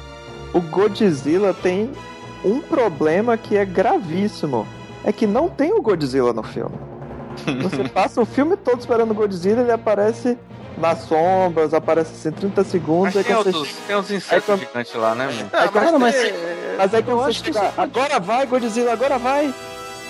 O 0.53 0.61
Godzilla 0.61 1.55
tem 1.55 1.89
um 2.45 2.61
problema 2.61 3.35
que 3.35 3.57
é 3.57 3.65
gravíssimo. 3.65 4.67
É 5.03 5.11
que 5.11 5.25
não 5.25 5.49
tem 5.49 5.73
o 5.73 5.81
Godzilla 5.81 6.33
no 6.33 6.43
filme. 6.43 6.75
Você 7.61 7.87
passa 7.89 8.21
o 8.21 8.25
filme 8.25 8.55
todo 8.57 8.79
esperando 8.79 9.11
o 9.11 9.13
Godzilla, 9.13 9.61
ele 9.61 9.71
aparece 9.71 10.37
nas 10.77 10.99
sombras, 10.99 11.73
aparece 11.73 12.11
assim 12.13 12.31
30 12.31 12.63
segundos. 12.63 13.15
Mas 13.15 13.25
tem 13.25 13.35
quando 13.35 13.43
você 13.51 13.57
outros, 13.57 13.75
tem 13.87 13.95
uns 13.95 14.11
insetos 14.11 14.45
quando- 14.45 14.59
gigantes 14.59 14.93
lá, 14.95 15.15
né, 15.15 15.25
mano? 15.27 15.49
Ah, 15.53 15.59
mas, 15.61 15.71
Cara, 15.71 15.99
mas- 15.99 16.15
tem- 16.15 16.33
Mas 16.77 16.93
aí 16.93 17.01
quando 17.03 17.17
Eu 17.17 17.23
você 17.23 17.29
acho 17.29 17.43
que 17.43 17.51
agora 17.77 18.19
vai, 18.19 18.45
Godzilla, 18.45 18.93
agora 18.93 19.17
vai. 19.17 19.53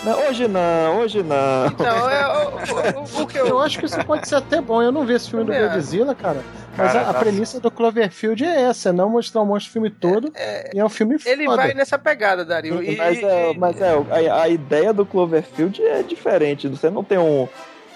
Não, 0.03 0.27
hoje 0.27 0.47
não, 0.47 0.99
hoje 0.99 1.23
não. 1.23 1.69
Não, 1.79 2.09
é 2.09 2.27
o, 2.27 2.49
o- 2.49 3.19
o- 3.19 3.23
o 3.23 3.27
que 3.27 3.37
eu. 3.37 3.47
Eu 3.47 3.61
acho 3.61 3.79
que 3.79 3.85
isso 3.85 3.97
pode 4.05 4.27
ser 4.27 4.35
até 4.35 4.61
bom. 4.61 4.81
Eu 4.81 4.91
não 4.91 5.05
vi 5.05 5.13
esse 5.13 5.29
filme 5.29 5.45
do 5.45 5.51
acho. 5.53 5.69
Godzilla, 5.69 6.13
cara. 6.13 6.41
Mas 6.77 6.93
Cara, 6.93 7.07
a, 7.07 7.09
a 7.09 7.13
tá- 7.13 7.19
premissa 7.19 7.59
do 7.59 7.71
Cloverfield 7.71 8.45
é 8.45 8.61
essa, 8.63 8.89
é 8.89 8.91
não 8.91 9.09
mostrar 9.09 9.41
o 9.41 9.45
monstro 9.45 9.69
o 9.69 9.73
filme 9.73 9.89
todo. 9.89 10.31
E 10.73 10.79
é 10.79 10.85
um 10.85 10.89
filme 10.89 11.17
Ele 11.25 11.45
foda. 11.45 11.57
vai 11.57 11.73
nessa 11.73 11.97
pegada, 11.97 12.45
Dario. 12.45 12.83
E, 12.83 12.95
mas 12.95 13.23
é, 13.23 13.51
e- 13.51 13.57
mas 13.57 13.81
é 13.81 14.29
a, 14.29 14.41
a 14.43 14.47
ideia 14.49 14.93
do 14.93 15.05
Cloverfield 15.05 15.81
é 15.83 16.03
diferente. 16.03 16.67
Você 16.67 16.89
não 16.89 17.03
tem 17.03 17.17
um, 17.17 17.47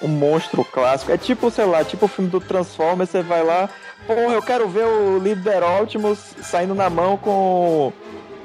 um 0.01 0.07
monstro 0.07 0.65
clássico. 0.65 1.11
É 1.11 1.17
tipo, 1.17 1.51
sei 1.51 1.65
lá, 1.65 1.83
tipo 1.83 2.05
o 2.05 2.09
filme 2.09 2.29
do 2.31 2.39
Transformers, 2.39 3.09
você 3.11 3.21
vai 3.21 3.43
lá, 3.43 3.69
porra, 4.07 4.33
eu 4.33 4.41
quero 4.41 4.67
ver 4.67 4.85
o 4.85 5.19
líder 5.19 5.61
Optimus 5.63 6.35
saindo 6.41 6.73
na 6.73 6.89
mão 6.89 7.17
com 7.17 7.93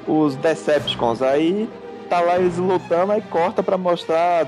os 0.07 0.35
Decepticons. 0.35 1.21
Aí 1.21 1.67
tá 2.09 2.19
lá 2.21 2.37
eles 2.37 2.57
lutando, 2.57 3.11
aí 3.11 3.21
corta 3.21 3.63
pra 3.63 3.77
mostrar 3.77 4.45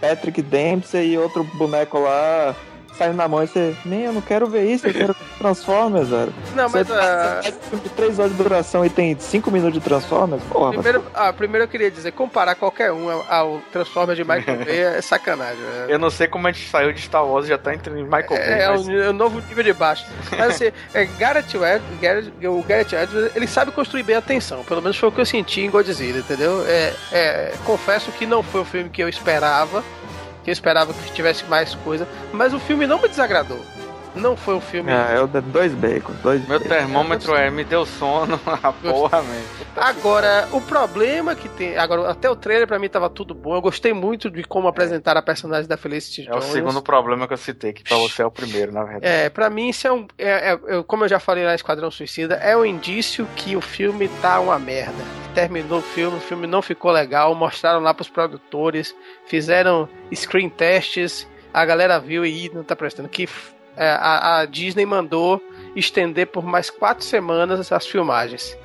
Patrick 0.00 0.40
Dempsey 0.42 1.12
e 1.12 1.18
outro 1.18 1.44
boneco 1.44 1.98
lá 1.98 2.54
saindo 2.96 3.16
na 3.16 3.28
mão. 3.28 3.42
E 3.42 3.46
você, 3.46 3.74
nem 3.84 4.02
eu 4.04 4.12
não 4.12 4.20
quero 4.20 4.46
ver 4.46 4.64
isso, 4.64 4.86
eu 4.86 4.92
quero 4.92 5.12
ver 5.12 5.16
Transformers, 5.38 6.08
velho. 6.08 6.32
Não, 6.54 6.68
Você 6.68 6.84
mas. 6.92 7.46
filme 7.68 7.82
de 7.84 7.88
3 7.90 8.18
horas 8.18 8.32
de 8.32 8.38
duração 8.42 8.84
e 8.84 8.90
tem 8.90 9.16
5 9.18 9.50
minutos 9.50 9.74
de 9.74 9.80
Transformers, 9.80 10.42
porra. 10.44 10.72
Primeiro, 10.72 11.04
ah, 11.14 11.32
primeiro 11.32 11.64
eu 11.64 11.68
queria 11.68 11.90
dizer, 11.90 12.12
comparar 12.12 12.54
qualquer 12.54 12.92
um 12.92 13.10
ao- 13.28 13.60
Transformers 13.72 14.16
de 14.16 14.24
Michael 14.24 14.58
Bay 14.64 14.78
é 14.80 15.00
sacanagem. 15.02 15.56
né? 15.62 15.86
Eu 15.88 15.98
não 15.98 16.10
sei 16.10 16.26
como 16.26 16.46
a 16.48 16.52
gente 16.52 16.68
saiu 16.68 16.92
de 16.92 17.00
Star 17.00 17.24
Wars 17.26 17.46
e 17.46 17.48
já 17.48 17.58
tá 17.58 17.74
entrando 17.74 17.98
em 17.98 18.04
Michael 18.04 18.26
Bay. 18.28 18.38
É, 18.38 18.62
é 18.62 18.68
mas- 18.70 18.86
um, 18.86 18.92
é 18.92 19.10
um 19.10 19.12
novo 19.12 19.40
nível 19.40 19.62
de 19.64 19.72
baixo. 19.72 20.04
Mas 20.30 20.50
assim, 20.54 20.72
é, 20.94 21.04
Gareth 21.18 21.44
Ed- 21.54 21.82
Gareth- 22.00 22.32
o 22.46 22.62
Gareth 22.62 22.92
Edwards, 22.94 23.36
ele 23.36 23.46
sabe 23.46 23.70
construir 23.72 24.02
bem 24.02 24.16
a 24.16 24.22
tensão. 24.22 24.64
Pelo 24.64 24.80
menos 24.82 24.96
foi 24.96 25.08
o 25.08 25.12
que 25.12 25.20
eu 25.20 25.26
senti 25.26 25.60
em 25.60 25.70
Godzilla, 25.70 26.18
entendeu? 26.18 26.64
É, 26.66 26.92
é, 27.12 27.52
confesso 27.64 28.10
que 28.12 28.26
não 28.26 28.42
foi 28.42 28.62
o 28.62 28.64
filme 28.64 28.88
que 28.90 29.02
eu 29.02 29.08
esperava. 29.08 29.84
Que 30.46 30.50
eu 30.50 30.52
esperava 30.52 30.94
que 30.94 31.12
tivesse 31.12 31.44
mais 31.46 31.74
coisa. 31.74 32.06
Mas 32.32 32.54
o 32.54 32.60
filme 32.60 32.86
não 32.86 33.02
me 33.02 33.08
desagradou. 33.08 33.60
Não 34.16 34.36
foi 34.36 34.54
um 34.54 34.60
filme. 34.60 34.90
É, 34.90 35.16
eu 35.18 35.26
dei 35.26 35.40
dois 35.42 35.72
bacon, 35.74 36.12
dois 36.22 36.40
Meu 36.48 36.58
bacon. 36.58 36.68
termômetro 36.74 37.34
é, 37.34 37.50
me 37.50 37.62
deu 37.64 37.84
sono, 37.86 38.40
a 38.62 38.72
porra, 38.72 39.22
man. 39.22 39.42
Agora, 39.76 40.48
o 40.52 40.60
problema 40.60 41.34
que 41.34 41.48
tem. 41.50 41.76
Agora, 41.76 42.10
até 42.10 42.30
o 42.30 42.34
trailer 42.34 42.66
pra 42.66 42.78
mim 42.78 42.88
tava 42.88 43.10
tudo 43.10 43.34
bom. 43.34 43.54
Eu 43.54 43.60
gostei 43.60 43.92
muito 43.92 44.30
de 44.30 44.42
como 44.42 44.68
apresentaram 44.68 45.20
a 45.20 45.22
personagem 45.22 45.68
da 45.68 45.76
Felicity 45.76 46.22
É 46.26 46.30
o 46.30 46.34
Jones. 46.40 46.46
segundo 46.46 46.82
problema 46.82 47.26
que 47.28 47.34
eu 47.34 47.38
citei, 47.38 47.72
que 47.72 47.84
pra 47.84 47.96
você 47.98 48.22
é 48.22 48.26
o 48.26 48.30
primeiro, 48.30 48.72
na 48.72 48.82
verdade. 48.84 49.06
É, 49.06 49.28
pra 49.28 49.50
mim 49.50 49.68
isso 49.68 49.86
é 49.86 49.92
um. 49.92 50.06
É, 50.18 50.52
é- 50.52 50.58
eu- 50.66 50.84
como 50.84 51.04
eu 51.04 51.08
já 51.08 51.20
falei 51.20 51.44
lá 51.44 51.54
Esquadrão 51.54 51.90
Suicida, 51.90 52.36
é 52.36 52.56
um 52.56 52.64
indício 52.64 53.26
que 53.36 53.54
o 53.54 53.60
filme 53.60 54.08
tá 54.22 54.40
uma 54.40 54.58
merda. 54.58 55.04
Terminou 55.34 55.80
o 55.80 55.82
filme, 55.82 56.16
o 56.16 56.20
filme 56.20 56.46
não 56.46 56.62
ficou 56.62 56.90
legal, 56.90 57.34
mostraram 57.34 57.80
lá 57.80 57.92
pros 57.92 58.08
produtores, 58.08 58.94
fizeram 59.26 59.86
screen 60.14 60.48
tests, 60.48 61.28
a 61.52 61.62
galera 61.66 61.98
viu 62.00 62.24
e 62.24 62.46
"Ih, 62.46 62.50
não 62.54 62.64
tá 62.64 62.74
prestando. 62.74 63.08
Que 63.08 63.24
é, 63.24 63.28
a, 63.84 64.38
a 64.40 64.46
Disney 64.46 64.86
mandou 64.86 65.42
estender 65.74 66.26
por 66.26 66.44
mais 66.44 66.70
quatro 66.70 67.04
semanas 67.04 67.70
as 67.70 67.86
filmagens. 67.86 68.56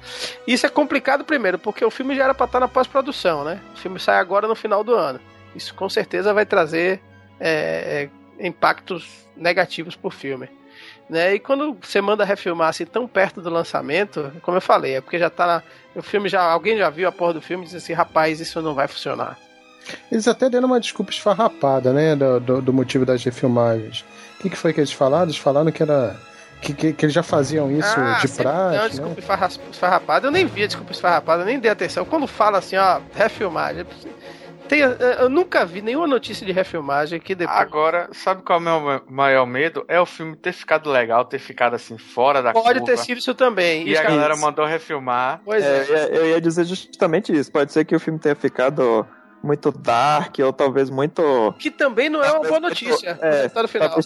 Isso 0.47 0.65
é 0.65 0.69
complicado 0.69 1.25
primeiro, 1.25 1.59
porque 1.59 1.83
o 1.83 1.91
filme 1.91 2.15
já 2.15 2.23
era 2.25 2.33
pra 2.33 2.45
estar 2.45 2.59
na 2.59 2.67
pós-produção, 2.67 3.43
né? 3.43 3.59
O 3.73 3.77
filme 3.77 3.99
sai 3.99 4.17
agora 4.17 4.47
no 4.47 4.55
final 4.55 4.83
do 4.83 4.95
ano. 4.95 5.19
Isso 5.55 5.73
com 5.75 5.89
certeza 5.89 6.33
vai 6.33 6.45
trazer 6.45 7.01
é, 7.39 8.09
é, 8.39 8.47
impactos 8.47 9.27
negativos 9.35 9.95
pro 9.95 10.09
filme. 10.09 10.47
Né? 11.09 11.35
E 11.35 11.39
quando 11.39 11.77
você 11.81 11.99
manda 11.99 12.23
refilmar 12.23 12.69
assim 12.69 12.85
tão 12.85 13.05
perto 13.05 13.41
do 13.41 13.49
lançamento, 13.49 14.31
como 14.41 14.55
eu 14.55 14.61
falei, 14.61 14.95
é 14.95 15.01
porque 15.01 15.19
já 15.19 15.29
tá 15.29 15.45
na, 15.45 15.63
o 15.93 16.01
filme 16.01 16.29
já 16.29 16.41
alguém 16.41 16.77
já 16.77 16.89
viu 16.89 17.09
a 17.09 17.11
porra 17.11 17.33
do 17.33 17.41
filme 17.41 17.63
e 17.63 17.65
disse 17.65 17.77
assim, 17.77 17.93
rapaz, 17.93 18.39
isso 18.39 18.61
não 18.61 18.73
vai 18.73 18.87
funcionar. 18.87 19.37
Eles 20.11 20.27
até 20.27 20.49
deram 20.49 20.67
uma 20.67 20.79
desculpa 20.79 21.11
esfarrapada, 21.11 21.91
né? 21.91 22.15
Do, 22.15 22.39
do, 22.39 22.61
do 22.61 22.73
motivo 22.73 23.05
das 23.05 23.23
refilmagens. 23.23 24.05
O 24.41 24.43
que, 24.43 24.49
que 24.49 24.57
foi 24.57 24.73
que 24.73 24.79
eles 24.79 24.91
falaram? 24.91 25.25
Eles 25.25 25.37
falaram 25.37 25.71
que 25.71 25.83
era. 25.83 26.15
Que, 26.61 26.73
que, 26.73 26.93
que 26.93 27.05
eles 27.05 27.13
já 27.13 27.21
faziam 27.23 27.71
isso 27.71 27.87
Ah, 27.99 28.19
de 28.21 28.27
praxe, 28.27 28.43
dá 28.43 28.81
né? 28.83 28.89
desculpa 28.89 29.19
esfarra- 29.19 29.49
esfarrapada. 29.71 30.27
Eu 30.27 30.31
nem 30.31 30.45
vi 30.47 30.63
a 30.63 30.67
desculpa 30.67 30.91
esfarrapada, 30.91 31.41
eu 31.43 31.45
nem 31.45 31.59
dei 31.59 31.69
atenção. 31.71 32.05
Quando 32.05 32.25
fala 32.27 32.57
assim, 32.59 32.75
ó, 32.75 32.99
refilmagem. 33.15 33.85
Tem, 34.67 34.79
eu 34.79 35.27
nunca 35.29 35.65
vi 35.65 35.81
nenhuma 35.81 36.07
notícia 36.07 36.45
de 36.45 36.51
refilmagem 36.51 37.19
que 37.19 37.35
depois. 37.35 37.59
Agora, 37.59 38.09
sabe 38.13 38.41
qual 38.43 38.57
é 38.59 38.61
o 38.61 38.63
meu 38.81 39.01
maior 39.09 39.45
medo? 39.45 39.83
É 39.87 39.99
o 39.99 40.05
filme 40.05 40.35
ter 40.35 40.53
ficado 40.53 40.89
legal, 40.89 41.25
ter 41.25 41.39
ficado 41.39 41.75
assim, 41.75 41.97
fora 41.97 42.41
da 42.41 42.53
Pode 42.53 42.79
curva. 42.79 42.85
ter 42.85 42.97
sido 42.97 43.17
isso 43.17 43.33
também. 43.35 43.87
E 43.87 43.91
Isso 43.93 44.01
a 44.01 44.03
galera 44.05 44.35
mandou 44.37 44.65
refilmar. 44.65 45.41
Pois 45.43 45.63
É, 45.63 45.85
é. 45.89 46.17
eu 46.17 46.25
ia- 46.29 46.41
dizer 46.41 46.65
justamente 46.65 47.31
isso. 47.35 47.51
Pode 47.51 47.71
ser 47.73 47.85
que 47.85 47.95
o 47.95 47.99
filme 47.99 48.17
tenha 48.19 48.35
ficado 48.35 49.05
muito 49.43 49.71
dark, 49.71 50.37
ou 50.39 50.53
talvez 50.53 50.89
muito. 50.91 51.53
Que 51.59 51.71
também 51.71 52.07
não 52.09 52.23
é 52.23 52.31
uma 52.31 52.47
boa 52.47 52.59
notícia. 52.59 53.17
É, 53.21 53.27
o 53.29 53.33
resultado 53.33 53.67
final. 53.67 53.99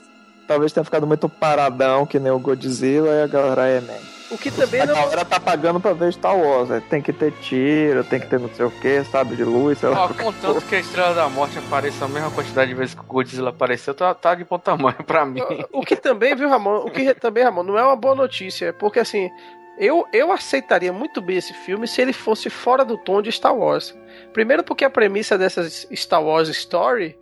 Talvez, 0.48 0.72
tenha 0.72 0.84
ficado 0.84 1.06
muito 1.08 1.28
paradão, 1.30 2.06
que 2.06 2.20
nem 2.20 2.32
o 2.32 2.40
Godzilla, 2.40 3.10
e 3.14 3.24
a 3.24 3.28
galera 3.28 3.68
é, 3.68 3.82
man. 3.82 3.94
O 4.32 4.38
que 4.40 4.50
também 4.50 4.82
A 4.82 4.88
não. 4.88 4.96
galera 4.96 5.24
tá 5.24 5.40
pagando 5.40 5.80
pra 5.80 5.94
ver 5.94 6.12
Star 6.12 6.36
Wars. 6.36 6.70
né? 6.70 6.82
Tem 6.90 7.00
que 7.00 7.14
ter 7.14 7.32
tiro, 7.34 8.04
tem 8.04 8.20
que 8.20 8.26
ter 8.26 8.40
não 8.40 8.50
sei 8.50 8.66
o 8.66 8.72
que, 8.72 9.04
sabe, 9.04 9.36
de 9.36 9.44
luz, 9.44 9.78
sei 9.78 9.90
lá. 9.90 10.06
Ó, 10.06 10.08
contanto 10.10 10.62
que 10.66 10.76
a 10.76 10.80
Estrela 10.80 11.14
da 11.14 11.30
Morte 11.30 11.60
apareça 11.60 12.06
a 12.06 12.08
mesma 12.08 12.32
quantidade 12.32 12.70
de 12.70 12.76
vezes 12.76 12.96
que 12.96 13.02
o 13.02 13.04
Godzilla 13.04 13.52
apareceu, 13.52 13.94
tá, 13.94 14.16
tá 14.16 14.34
de 14.34 14.44
bom 14.44 14.58
tamanho 14.58 14.96
pra 15.06 15.26
mim. 15.26 15.42
O 15.72 15.86
que 15.86 15.96
também, 15.96 16.36
viu, 16.36 16.50
Ramon? 16.50 16.78
O 16.78 16.90
que 16.92 17.14
também, 17.14 17.44
Ramon, 17.44 17.62
não 17.64 17.78
é 17.78 17.84
uma 17.84 17.96
boa 17.96 18.16
notícia, 18.16 18.74
porque 18.74 19.00
assim, 19.00 19.30
eu, 19.78 20.08
eu 20.12 20.32
aceitaria 20.32 20.92
muito 20.92 21.22
bem 21.22 21.38
esse 21.38 21.54
filme 21.54 21.88
se 21.88 22.02
ele 22.02 22.12
fosse 22.14 22.50
fora 22.50 22.84
do 22.84 22.98
tom 22.98 23.22
de 23.22 23.32
Star 23.32 23.56
Wars. 23.56 23.96
Primeiro 24.34 24.64
porque 24.64 24.84
a 24.86 24.90
premissa 24.90 25.38
dessas 25.38 25.88
Star 25.94 26.24
Wars 26.24 26.50
Story 26.50 27.16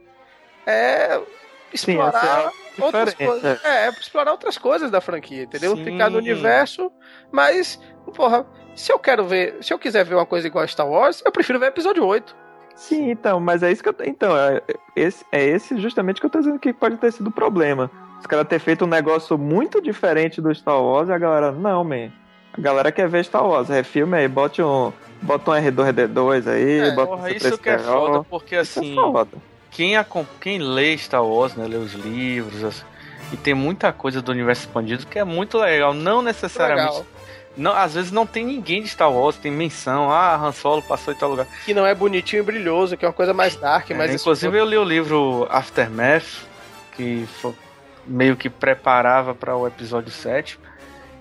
é 0.66 1.18
Sim, 1.18 1.92
explorar 1.92 2.46
é 2.46 2.63
outras 2.80 3.14
coisas. 3.14 3.64
É, 3.66 3.90
explorar 3.90 4.32
outras 4.32 4.58
coisas 4.58 4.90
da 4.92 5.02
franquia, 5.02 5.44
entendeu? 5.44 5.76
Sim. 5.76 5.84
Ficar 5.84 6.10
no 6.10 6.18
universo, 6.18 6.92
mas, 7.32 7.80
porra, 8.16 8.46
se 8.76 8.92
eu 8.92 9.00
quero 9.00 9.26
ver, 9.26 9.58
se 9.62 9.74
eu 9.74 9.80
quiser 9.80 10.04
ver 10.06 10.16
uma 10.16 10.26
coisa 10.26 10.48
igual 10.48 10.64
a 10.64 10.68
Star 10.68 10.88
Wars, 10.88 11.22
eu 11.26 11.32
prefiro 11.32 11.60
ver 11.60 11.68
episódio 11.68 12.06
8. 12.06 12.36
Sim, 12.76 13.12
então, 13.12 13.40
mas 13.40 13.62
é 13.62 13.72
isso 13.72 13.84
que 13.84 13.90
eu. 13.90 13.96
Então, 14.06 14.36
é 14.36 14.62
esse, 14.96 15.24
é 15.32 15.44
esse 15.44 15.78
justamente 15.80 16.20
que 16.20 16.26
eu 16.26 16.30
tô 16.30 16.40
dizendo 16.40 16.58
que 16.60 16.74
pode 16.74 16.98
ter 16.98 17.12
sido 17.12 17.28
o 17.28 17.32
problema. 17.32 17.90
Os 18.20 18.26
caras 18.26 18.48
ter 18.48 18.58
feito 18.60 18.86
um 18.86 18.88
negócio 18.88 19.38
muito 19.38 19.80
diferente 19.82 20.42
do 20.42 20.54
Star 20.56 20.82
Wars 20.82 21.10
e 21.10 21.12
a 21.12 21.18
galera, 21.18 21.52
não, 21.52 21.84
man. 21.84 22.10
A 22.58 22.62
galera 22.62 22.92
quer 22.92 23.08
ver 23.08 23.26
Star 23.26 23.46
Wars. 23.46 23.70
Refilme 23.70 24.18
aí, 24.18 24.28
bote 24.28 24.62
um. 24.62 24.92
Bota 25.22 25.52
um 25.52 25.54
R2D2 25.54 26.48
aí, 26.52 26.80
É, 26.80 26.92
bota 26.96 27.08
Porra, 27.08 27.28
um 27.28 27.28
isso 27.30 27.58
que 27.58 27.70
é 27.70 27.78
C3PO. 27.78 27.84
foda, 27.84 28.24
porque 28.30 28.56
Isso 28.60 28.80
é 28.80 28.82
assim, 28.82 28.96
foda. 28.96 29.38
Quem, 29.74 29.94
quem 30.40 30.60
lê 30.60 30.98
Star 30.98 31.24
Wars, 31.26 31.56
né, 31.56 31.66
lê 31.68 31.76
os 31.78 31.94
livros, 31.94 32.64
as- 32.64 32.86
E 33.32 33.38
tem 33.38 33.54
muita 33.56 33.92
coisa 33.92 34.22
do 34.22 34.32
universo 34.32 34.62
expandido 34.68 35.08
que 35.08 35.18
é 35.18 35.24
muito 35.24 35.58
legal. 35.58 35.94
Não 35.94 36.22
necessariamente. 36.22 36.92
Legal. 36.92 37.06
Não, 37.58 37.72
às 37.74 37.94
vezes 37.94 38.12
não 38.12 38.26
tem 38.28 38.44
ninguém 38.46 38.82
de 38.84 38.90
Star 38.90 39.12
Wars, 39.12 39.38
tem 39.38 39.52
menção, 39.52 40.12
ah, 40.12 40.36
Han 40.36 40.52
Solo 40.52 40.82
passou 40.82 41.14
em 41.14 41.18
tal 41.18 41.30
lugar. 41.30 41.48
Que 41.66 41.74
não 41.74 41.86
é 41.86 41.94
bonitinho 41.96 42.42
e 42.42 42.46
brilhoso, 42.46 42.96
que 42.98 43.06
é 43.06 43.08
uma 43.08 43.14
coisa 43.14 43.34
mais 43.34 43.56
dark, 43.56 43.90
É, 43.92 43.94
mais 43.94 44.14
inclusive 44.14 44.56
eu 44.58 44.66
li 44.66 44.78
o 44.78 44.84
livro 44.84 45.48
Aftermath, 45.52 46.46
que 46.96 47.28
fo- 47.42 47.56
meio 48.06 48.36
que 48.36 48.50
preparava 48.50 49.34
para 49.36 49.56
o 49.56 49.66
episódio 49.68 50.12
7. 50.12 50.60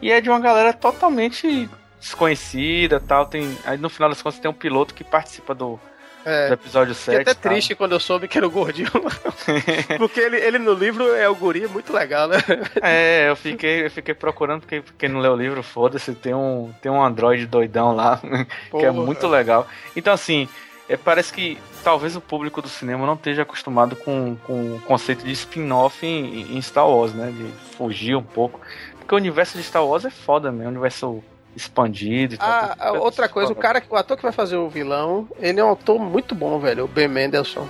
E 0.00 0.10
é 0.10 0.20
de 0.20 0.28
uma 0.30 0.40
galera 0.40 0.72
totalmente 0.72 1.68
desconhecida 2.00 3.00
tal. 3.00 3.26
Tem, 3.26 3.56
aí 3.64 3.78
no 3.78 3.88
final 3.88 4.08
das 4.10 4.20
contas 4.20 4.38
tem 4.40 4.50
um 4.50 4.54
piloto 4.54 4.92
que 4.94 5.04
participa 5.04 5.54
do, 5.54 5.78
É. 6.24 6.48
do 6.48 6.54
episódio 6.54 6.94
Fiquei 6.94 7.16
7. 7.16 7.30
até 7.30 7.34
tal. 7.34 7.52
triste 7.52 7.74
quando 7.74 7.92
eu 7.92 8.00
soube 8.00 8.28
que 8.28 8.38
era 8.38 8.46
o 8.46 8.50
gordinho. 8.50 8.90
porque 9.98 10.20
ele, 10.20 10.36
ele 10.36 10.58
no 10.58 10.72
livro 10.72 11.14
é 11.14 11.28
o 11.28 11.34
guri, 11.34 11.64
é 11.64 11.68
muito 11.68 11.92
legal, 11.92 12.28
né? 12.28 12.36
É, 12.80 13.28
eu 13.28 13.36
fiquei, 13.36 13.86
eu 13.86 13.90
fiquei 13.90 14.14
procurando, 14.14 14.60
porque 14.60 14.82
quem 14.98 15.08
não 15.08 15.20
leu 15.20 15.32
o 15.32 15.36
livro, 15.36 15.62
foda-se, 15.62 16.14
tem 16.14 16.34
um, 16.34 16.72
tem 16.80 16.90
um 16.90 17.02
androide 17.02 17.46
doidão 17.46 17.94
lá, 17.94 18.20
que 18.70 18.84
é 18.84 18.90
muito 18.90 19.26
legal. 19.26 19.66
Então, 19.96 20.12
assim, 20.12 20.48
é, 20.88 20.96
parece 20.96 21.32
que 21.32 21.58
talvez 21.82 22.16
o 22.16 22.20
público 22.20 22.60
do 22.60 22.68
cinema 22.68 23.06
não 23.06 23.14
esteja 23.14 23.42
acostumado 23.42 23.96
com, 23.96 24.36
com 24.46 24.76
o 24.76 24.80
conceito 24.80 25.24
de 25.24 25.32
spin-off 25.32 26.04
em, 26.06 26.56
em 26.56 26.62
Star 26.62 26.88
Wars, 26.88 27.14
né? 27.14 27.32
De 27.32 27.76
fugir 27.76 28.16
um 28.16 28.22
pouco. 28.22 28.60
Porque 28.98 29.14
o 29.14 29.18
universo 29.18 29.56
de 29.56 29.64
Star 29.64 29.84
Wars 29.84 30.04
é 30.04 30.10
foda, 30.10 30.52
né? 30.52 30.66
O 30.66 30.68
universo 30.68 31.22
expandido 31.56 32.34
e. 32.34 32.38
Ah, 32.40 32.74
Tem- 32.78 32.88
a 32.88 32.92
outra 32.92 33.28
coisa, 33.28 33.52
o 33.52 33.56
cara, 33.56 33.82
o 33.88 33.96
ator 33.96 34.16
que 34.16 34.22
vai 34.22 34.32
fazer 34.32 34.56
o 34.56 34.68
vilão, 34.68 35.28
ele 35.38 35.60
é 35.60 35.64
um 35.64 35.72
ator 35.72 35.98
muito 35.98 36.34
bom, 36.34 36.58
velho, 36.58 36.84
o 36.84 36.88
Ben 36.88 37.08
Mendelsohn. 37.08 37.66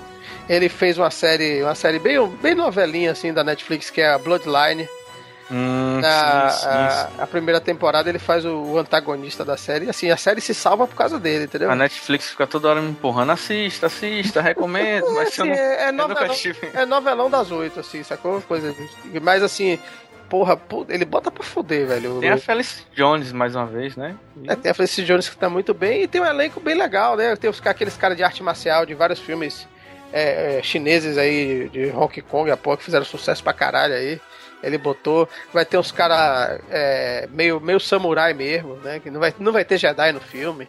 Ele 0.48 0.68
fez 0.68 0.98
uma 0.98 1.10
série, 1.10 1.62
uma 1.62 1.74
série 1.74 1.98
bem, 1.98 2.26
bem 2.42 2.54
novelinha 2.54 3.12
assim 3.12 3.32
da 3.32 3.44
Netflix, 3.44 3.90
que 3.90 4.00
é 4.00 4.10
a 4.12 4.18
Bloodline. 4.18 4.88
Hum, 5.50 6.00
Na, 6.00 6.48
sim, 6.48 6.60
sim, 6.62 6.68
a, 6.68 6.90
sim. 6.90 7.22
a 7.22 7.26
primeira 7.26 7.60
temporada 7.60 8.08
ele 8.08 8.18
faz 8.18 8.42
o, 8.44 8.56
o 8.56 8.78
antagonista 8.78 9.44
da 9.44 9.56
série. 9.56 9.88
Assim, 9.90 10.10
a 10.10 10.16
série 10.16 10.40
se 10.40 10.54
salva 10.54 10.86
por 10.86 10.96
causa 10.96 11.18
dele, 11.20 11.44
entendeu? 11.44 11.70
A 11.70 11.76
Netflix 11.76 12.30
fica 12.30 12.46
toda 12.46 12.68
hora 12.70 12.80
me 12.80 12.90
empurrando, 12.90 13.30
assista, 13.32 13.86
assista, 13.86 14.40
recomendo, 14.40 15.10
mas 15.12 15.28
Assim, 15.28 15.48
não, 15.48 15.54
é, 15.54 15.88
é 15.88 15.92
novelão, 15.92 16.34
é 16.74 16.86
novelão 16.86 17.30
das 17.30 17.50
oito, 17.50 17.80
assim, 17.80 18.02
sacou? 18.02 18.40
Coisa, 18.42 18.74
mas 19.20 19.42
assim, 19.42 19.78
porra, 20.32 20.58
ele 20.88 21.04
bota 21.04 21.30
pra 21.30 21.44
fuder, 21.44 21.86
velho. 21.86 22.18
Tem 22.18 22.30
a 22.30 22.38
Felicity 22.38 22.86
Jones 22.94 23.32
mais 23.32 23.54
uma 23.54 23.66
vez, 23.66 23.96
né? 23.96 24.16
É, 24.48 24.56
tem 24.56 24.70
a 24.70 24.74
Felicity 24.74 25.04
Jones 25.04 25.28
que 25.28 25.36
tá 25.36 25.50
muito 25.50 25.74
bem 25.74 26.04
e 26.04 26.08
tem 26.08 26.22
um 26.22 26.24
elenco 26.24 26.58
bem 26.58 26.74
legal, 26.74 27.18
né? 27.18 27.36
Tem 27.36 27.50
os, 27.50 27.60
aqueles 27.66 27.98
caras 27.98 28.16
de 28.16 28.24
arte 28.24 28.42
marcial 28.42 28.86
de 28.86 28.94
vários 28.94 29.18
filmes 29.20 29.68
é, 30.10 30.56
é, 30.58 30.62
chineses 30.62 31.18
aí, 31.18 31.68
de 31.68 31.90
Hong 31.90 32.22
Kong, 32.22 32.50
a 32.50 32.56
porra, 32.56 32.78
que 32.78 32.84
fizeram 32.84 33.04
sucesso 33.04 33.44
pra 33.44 33.52
caralho 33.52 33.92
aí. 33.92 34.18
Ele 34.62 34.78
botou. 34.78 35.28
Vai 35.52 35.66
ter 35.66 35.76
uns 35.76 35.92
caras 35.92 36.58
é, 36.70 37.28
meio, 37.30 37.60
meio 37.60 37.78
samurai 37.78 38.32
mesmo, 38.32 38.76
né? 38.76 39.00
Que 39.00 39.10
não 39.10 39.20
vai, 39.20 39.34
não 39.38 39.52
vai 39.52 39.66
ter 39.66 39.76
Jedi 39.76 40.12
no 40.12 40.20
filme. 40.20 40.66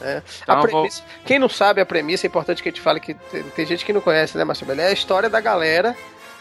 Né? 0.00 0.24
Então 0.42 0.56
A 0.56 0.58
eu 0.58 0.62
vou- 0.62 0.70
premissa- 0.80 1.02
Quem 1.24 1.38
não 1.38 1.48
sabe 1.48 1.80
a 1.80 1.86
premissa, 1.86 2.26
é 2.26 2.28
importante 2.28 2.60
que 2.60 2.68
a 2.68 2.72
gente 2.72 2.80
fale 2.80 2.98
que 2.98 3.14
tem, 3.14 3.42
tem 3.44 3.64
gente 3.64 3.84
que 3.84 3.92
não 3.92 4.00
conhece, 4.00 4.36
né, 4.36 4.42
Marcelo? 4.42 4.72
É 4.80 4.88
a 4.88 4.92
história 4.92 5.28
da 5.30 5.40
galera 5.40 5.94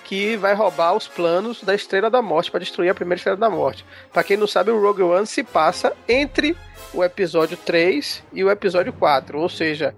que 0.03 0.35
vai 0.37 0.53
roubar 0.53 0.93
os 0.93 1.07
planos 1.07 1.61
da 1.63 1.73
Estrela 1.73 2.09
da 2.09 2.21
Morte 2.21 2.51
para 2.51 2.59
destruir 2.59 2.89
a 2.89 2.93
primeira 2.95 3.17
Estrela 3.17 3.37
da 3.37 3.49
Morte. 3.49 3.85
Pra 4.11 4.23
quem 4.23 4.35
não 4.37 4.47
sabe, 4.47 4.71
o 4.71 4.81
Rogue 4.81 5.01
One 5.03 5.25
se 5.27 5.43
passa 5.43 5.93
entre 6.07 6.55
o 6.93 7.03
episódio 7.03 7.57
3 7.57 8.23
e 8.33 8.43
o 8.43 8.51
episódio 8.51 8.93
4, 8.93 9.39
ou 9.39 9.49
seja, 9.49 9.95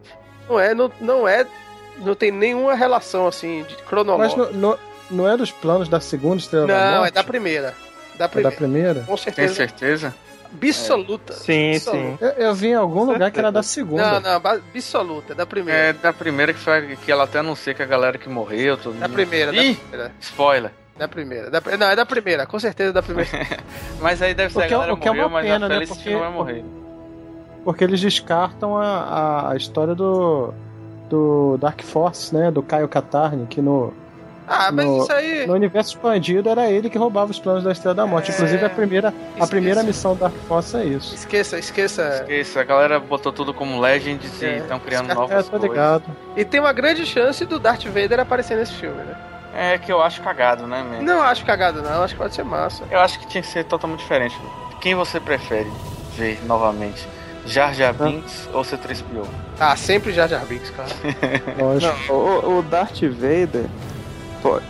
não 0.48 0.60
é 0.60 0.74
não, 0.74 0.92
não 1.02 1.28
é 1.28 1.46
não 1.98 2.14
tem 2.16 2.30
nenhuma 2.32 2.74
relação 2.76 3.26
assim 3.28 3.64
de 3.64 3.76
Mas 3.76 3.86
cronológica. 3.86 4.42
não, 4.44 4.52
não, 4.52 4.80
não 5.12 5.28
é 5.30 5.36
dos 5.38 5.52
planos 5.52 5.88
da 5.90 6.00
segunda 6.00 6.38
estrela 6.38 6.68
da 6.68 6.92
Não, 6.92 6.98
morte? 7.00 7.08
é 7.10 7.12
da 7.12 7.24
primeira. 7.24 7.74
Da 8.18 8.26
É 8.26 8.28
primeira. 8.28 8.50
da 8.52 8.56
primeira? 8.58 9.00
Com 9.02 9.16
Tem 9.16 9.48
certeza. 9.50 10.14
Absoluta. 10.56 11.34
Sim, 11.34 11.76
Absoluta. 11.76 12.26
Eu, 12.26 12.48
eu 12.48 12.54
vi 12.56 12.68
em 12.70 12.74
algum 12.76 13.04
lugar 13.04 13.32
que 13.32 13.40
era 13.40 13.52
da 13.52 13.60
Não, 13.60 13.64
segunda. 13.64 14.20
não, 14.20 14.40
ba- 14.40 14.60
absoluta, 14.74 15.36
da 15.36 15.46
primeira. 15.46 15.80
É 15.80 15.94
da 15.94 16.12
primeira 16.14 16.54
que 16.54 16.60
foi 16.60 16.96
que 16.98 17.12
ela 17.12 17.24
até 17.26 17.40
anuncia 17.40 17.74
que 17.74 17.82
a 17.84 17.86
galera 17.86 18.18
que 18.18 18.28
morreu, 18.30 18.78
tudo. 18.78 18.98
Da 19.00 19.10
primeira, 19.10 19.52
da 19.52 19.64
Ih, 19.64 19.76
primeira. 19.76 20.12
spoiler. 20.20 20.72
Da 20.98 21.08
primeira. 21.08 21.50
Da, 21.52 21.62
não, 21.78 21.88
é 21.88 21.96
da 21.96 22.06
primeira, 22.06 22.46
com 22.46 22.58
certeza 22.58 22.94
da 22.94 23.04
primeira. 23.04 23.30
Mas 24.00 24.22
aí 24.22 24.34
deve 24.34 24.54
ser 24.54 24.60
O 24.60 24.62
a 24.64 24.68
que 24.68 24.74
é- 24.74 24.78
galera 24.78 24.94
o 24.94 24.98
que 24.98 25.08
é 25.08 25.12
uma 25.12 25.24
morreu, 25.28 25.34
mas 25.34 25.46
pena, 25.46 25.66
a 25.66 25.70
né? 25.70 25.76
Felicity 25.76 25.98
Porque- 26.00 26.14
não 26.14 26.20
vai 26.22 26.32
morrer. 26.32 26.66
Porque 27.66 27.84
eles 27.84 28.00
descartam 28.00 28.78
a, 28.78 28.86
a, 28.86 29.52
a 29.52 29.56
história 29.58 29.94
do, 29.96 30.54
do 31.10 31.58
Dark 31.58 31.82
Force, 31.82 32.34
né? 32.34 32.52
Do 32.52 32.62
Caio 32.62 32.88
Katarni, 32.88 33.46
que 33.48 33.60
no, 33.62 33.92
Ah, 34.48 34.72
mas 34.72 34.86
No- 34.86 35.02
isso 35.04 35.12
aí. 35.12 35.48
no 35.48 35.54
universo 35.54 35.90
expandido 35.96 36.50
era 36.50 36.70
ele 36.70 36.90
que 36.90 36.98
roubava 36.98 37.32
os 37.32 37.40
planos 37.40 37.64
da 37.64 37.72
Estrela 37.72 37.96
da 37.96 38.06
Morte. 38.06 38.32
É, 38.32 38.34
Inclusive, 38.34 38.66
a 38.66 38.70
primeira, 38.70 39.14
a 39.40 39.48
primeira 39.48 39.82
missão 39.84 40.14
do 40.14 40.20
Dark 40.20 40.36
Force 40.48 40.76
é 40.78 40.84
isso. 40.86 41.16
Esqueça, 41.16 41.58
esqueça. 41.58 42.20
Esqueça, 42.22 42.62
a 42.62 42.64
galera 42.64 43.00
botou 43.00 43.32
tudo 43.32 43.54
como 43.54 43.80
Legends 43.80 44.42
e 44.42 44.46
É, 44.46 44.58
estão 44.58 44.80
criando 44.80 45.10
É, 45.12 45.16
novas 45.16 45.46
tô 45.46 45.52
coisas. 45.52 45.70
ligado. 45.70 46.04
E 46.38 46.46
tem 46.46 46.60
uma 46.60 46.74
grande 46.74 47.06
chance 47.06 47.44
do 47.46 47.58
Darth 47.60 47.86
Vader 47.86 48.20
aparecer 48.20 48.56
nesse 48.58 48.74
filme, 48.74 48.98
né? 49.04 49.16
É 49.58 49.78
que 49.78 49.92
eu 49.92 50.02
acho 50.02 50.22
cagado, 50.22 50.68
né, 50.68 50.84
man? 50.84 51.02
Não 51.02 51.22
acho 51.22 51.46
cagado, 51.46 51.82
não. 51.82 52.04
Acho 52.04 52.14
que 52.14 52.20
pode 52.22 52.36
ser 52.36 52.44
massa. 52.44 52.84
Eu 52.92 53.00
acho 53.00 53.18
que 53.20 53.28
tinha 53.28 53.42
que 53.42 53.48
ser 53.48 53.64
totalmente 53.64 54.00
diferente. 54.02 54.38
Quem 54.82 54.94
você 54.96 55.20
prefere 55.20 55.72
ver 56.18 56.40
novamente? 56.46 57.08
Jar 57.48 57.74
Jar 57.74 57.94
Binks 57.94 58.50
ou 58.54 58.64
C3PO? 58.64 59.24
Ah, 59.60 59.76
sempre 59.76 60.12
Jar 60.12 60.28
Jar 60.28 60.44
Binks, 60.46 60.72
cara. 60.72 60.90
Lógico. 61.58 62.12
O, 62.14 62.58
o 62.58 62.62
Darth 62.64 63.02
Vader, 63.04 63.66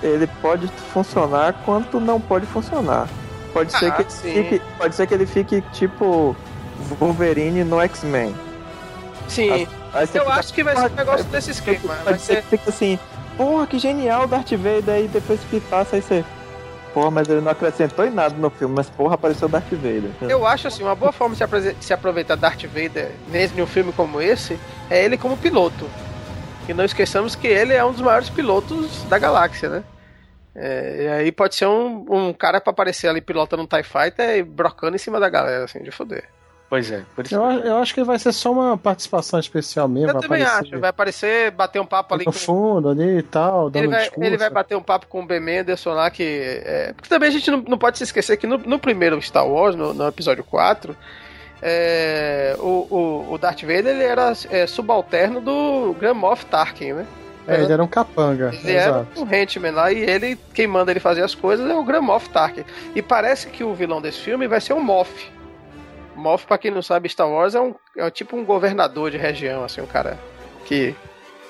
ele 0.02 0.28
pode 0.42 0.68
funcionar 0.94 1.54
quanto 1.66 2.00
não 2.00 2.20
pode 2.20 2.46
funcionar. 2.46 3.08
Pode 3.54 3.72
ser, 3.72 3.92
Ah, 3.92 3.92
que 3.92 4.02
ele 4.28 4.44
fique, 4.44 4.62
pode 4.78 4.96
ser 4.96 5.08
que 5.08 5.14
ele 5.14 5.26
fique 5.26 5.62
tipo 5.72 6.36
Wolverine 7.00 7.64
no 7.64 7.80
X-Men. 7.82 8.36
Sim, 9.28 9.68
Aí 9.94 10.08
eu 10.14 10.30
acho 10.30 10.54
que 10.54 10.62
vai 10.64 10.76
ser 10.76 10.82
um 10.82 10.90
"Porra, 10.90 10.96
negócio 10.98 11.26
desse 11.26 11.52
esquema. 11.52 11.80
Vai 11.96 12.04
Pode 12.04 12.22
ser 12.22 12.36
ser... 12.36 12.42
que 12.42 12.48
fique 12.50 12.70
assim, 12.70 13.00
porra, 13.38 13.66
que 13.66 13.80
genial 13.80 14.24
o 14.26 14.28
Darth 14.28 14.52
Vader. 14.52 14.94
Aí 14.96 15.08
depois 15.08 15.40
que 15.50 15.60
passa, 15.62 15.96
aí 15.96 16.02
você. 16.02 16.24
Porra, 16.94 17.12
mas 17.12 17.28
ele 17.28 17.42
não 17.42 17.52
acrescentou 17.52 18.06
em 18.06 18.10
nada 18.10 18.36
no 18.38 18.50
filme, 18.50 18.74
mas 18.76 18.90
porra, 18.90 19.16
apareceu 19.16 19.48
o 19.48 19.52
Darth 19.52 19.70
Vader. 19.72 20.12
Eu 20.22 20.46
acho 20.46 20.68
assim, 20.68 20.84
uma 20.84 20.96
boa 20.96 21.12
forma 21.12 21.36
de 21.36 21.76
se, 21.82 21.94
aproveitar 21.94 22.36
Darth 22.36 22.64
Vader 22.66 23.12
nesse 23.30 23.60
um 23.62 23.66
filme 23.68 23.92
como 23.94 24.22
esse 24.22 24.58
é 24.90 25.04
ele 25.04 25.18
como 25.18 25.36
piloto. 25.38 25.90
E 26.68 26.74
não 26.74 26.84
esqueçamos 26.84 27.36
que 27.36 27.48
ele 27.48 27.74
é 27.74 27.84
um 27.86 27.92
dos 27.92 28.02
maiores 28.02 28.30
pilotos 28.30 29.04
da 29.04 29.20
galáxia, 29.20 29.70
né? 29.70 29.84
É, 30.56 31.04
e 31.04 31.08
aí 31.08 31.32
pode 31.32 31.56
ser 31.56 31.68
um, 31.68 32.06
um 32.10 32.34
cara 32.34 32.62
pra 32.62 32.72
aparecer 32.72 33.08
ali 33.08 33.20
pilotando 33.22 33.64
um 33.64 33.68
TIE 33.68 33.84
Fighter 33.84 34.38
e 34.38 34.44
brocando 34.44 34.96
em 34.96 35.00
cima 35.00 35.20
da 35.20 35.30
galera, 35.30 35.66
assim, 35.66 35.84
de 35.84 35.92
foder. 35.92 36.24
Pois 36.68 36.92
é, 36.92 37.04
por 37.16 37.26
isso 37.26 37.36
Eu, 37.36 37.42
eu 37.42 37.78
acho 37.78 37.94
que 37.94 38.04
vai 38.04 38.18
ser 38.18 38.32
só 38.32 38.52
uma 38.52 38.78
participação 38.78 39.40
especial 39.40 39.88
mesmo. 39.88 40.10
Eu 40.10 40.14
vai 40.14 40.22
também 40.22 40.42
aparecer 40.42 40.68
acho, 40.68 40.80
vai 40.80 40.90
aparecer, 40.90 41.52
bater 41.52 41.80
um 41.80 41.86
papo 41.86 42.16
ali 42.16 42.26
no 42.26 42.32
com. 42.32 42.40
fundo 42.40 42.90
ali 42.90 43.20
e 43.20 43.22
tal, 43.22 43.70
dando 43.70 43.84
Ele 43.84 43.92
vai, 43.92 44.02
discurso. 44.02 44.24
ele 44.24 44.38
vai 44.38 44.50
bater 44.50 44.76
um 44.76 44.82
papo 44.82 45.08
com 45.08 45.22
o 45.22 45.26
Ben 45.26 45.40
Mendelsohn 45.40 45.94
lá, 45.94 46.10
que. 46.10 46.24
É, 46.24 46.94
porque 46.94 47.08
também 47.08 47.30
a 47.30 47.32
gente 47.32 47.52
não, 47.52 47.62
não 47.62 47.78
pode 47.78 47.98
se 47.98 48.04
esquecer 48.06 48.38
que 48.38 48.48
no, 48.48 48.58
no 48.58 48.80
primeiro 48.80 49.22
Star 49.22 49.48
Wars, 49.48 49.76
no, 49.76 49.94
no 49.94 50.08
episódio 50.08 50.44
4, 50.44 50.96
é, 51.62 52.56
o, 52.60 52.88
o, 52.90 53.34
o 53.34 53.38
Darth 53.38 53.62
Vader 53.62 53.88
ele 53.88 54.04
era 54.04 54.34
é, 54.50 54.68
subalterno 54.68 55.40
do 55.42 55.96
Grand 56.00 56.14
Moff 56.14 56.46
Tarkin, 56.46 56.94
né? 56.94 57.08
É, 57.48 57.62
ele 57.62 57.72
era 57.72 57.84
um 57.84 57.88
capanga. 57.88 58.52
Ele 58.64 58.74
era 58.74 59.02
exato. 59.02 59.22
um 59.22 59.34
henchman 59.34 59.72
lá 59.72 59.92
e 59.92 60.00
ele, 60.00 60.36
quem 60.54 60.66
manda 60.66 60.92
ele 60.92 61.00
fazer 61.00 61.24
as 61.24 61.36
coisas 61.36 61.70
é 61.70 61.76
o 61.76 61.84
Grand 61.84 62.02
Moff 62.02 62.28
Tarkin. 62.30 62.66
E 62.96 63.02
parece 63.02 63.48
que 63.48 63.64
o 63.64 63.74
vilão 63.74 64.02
desse 64.02 64.20
filme 64.20 64.48
vai 64.48 64.60
ser 64.60 64.74
o 64.74 64.80
Moff. 64.80 65.32
Moff, 66.16 66.46
pra 66.48 66.58
quem 66.58 66.72
não 66.72 66.82
sabe, 66.82 67.10
Star 67.10 67.30
Wars 67.30 67.54
é, 67.56 67.62
um, 67.62 67.76
é 67.98 68.10
tipo 68.10 68.36
um 68.36 68.44
governador 68.44 69.12
de 69.12 69.18
região, 69.18 69.64
assim, 69.64 69.82
um 69.82 69.86
cara 69.86 70.18
que 70.66 70.96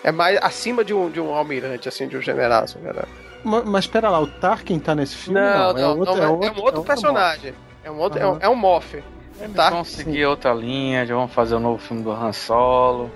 é 0.03 0.11
mais 0.11 0.37
acima 0.41 0.83
de 0.83 0.93
um, 0.93 1.09
de 1.09 1.19
um 1.21 1.33
almirante, 1.33 1.87
assim, 1.87 2.07
de 2.07 2.17
um 2.17 2.21
general, 2.21 2.63
assim, 2.63 2.79
cara. 2.79 3.07
Ma- 3.43 3.63
Mas 3.63 3.85
espera 3.85 4.09
lá, 4.09 4.19
o 4.19 4.27
Tarkin 4.27 4.79
tá 4.79 4.95
nesse 4.95 5.15
filme? 5.15 5.39
Não, 5.39 5.73
não, 5.73 5.79
é 5.79 5.87
outro, 5.87 6.15
não, 6.15 6.21
é 6.21 6.25
é, 6.25 6.27
outro, 6.29 6.61
um 6.61 6.63
outro 6.63 6.83
personagem. 6.83 7.53
É 7.83 7.91
um 7.91 7.99
outro, 7.99 8.19
é, 8.19 8.25
um, 8.25 8.31
Aham. 8.31 8.39
é 8.41 8.49
um 8.49 8.55
Moff. 8.55 9.01
Eles 9.39 9.53
Tá. 9.55 9.69
vão 9.69 9.83
seguir 9.83 10.25
outra 10.25 10.53
linha, 10.53 11.05
já 11.05 11.15
vão 11.15 11.27
fazer 11.27 11.55
o 11.55 11.59
novo 11.59 11.77
filme 11.77 12.03
do 12.03 12.11
Han 12.11 12.31
Solo. 12.31 13.11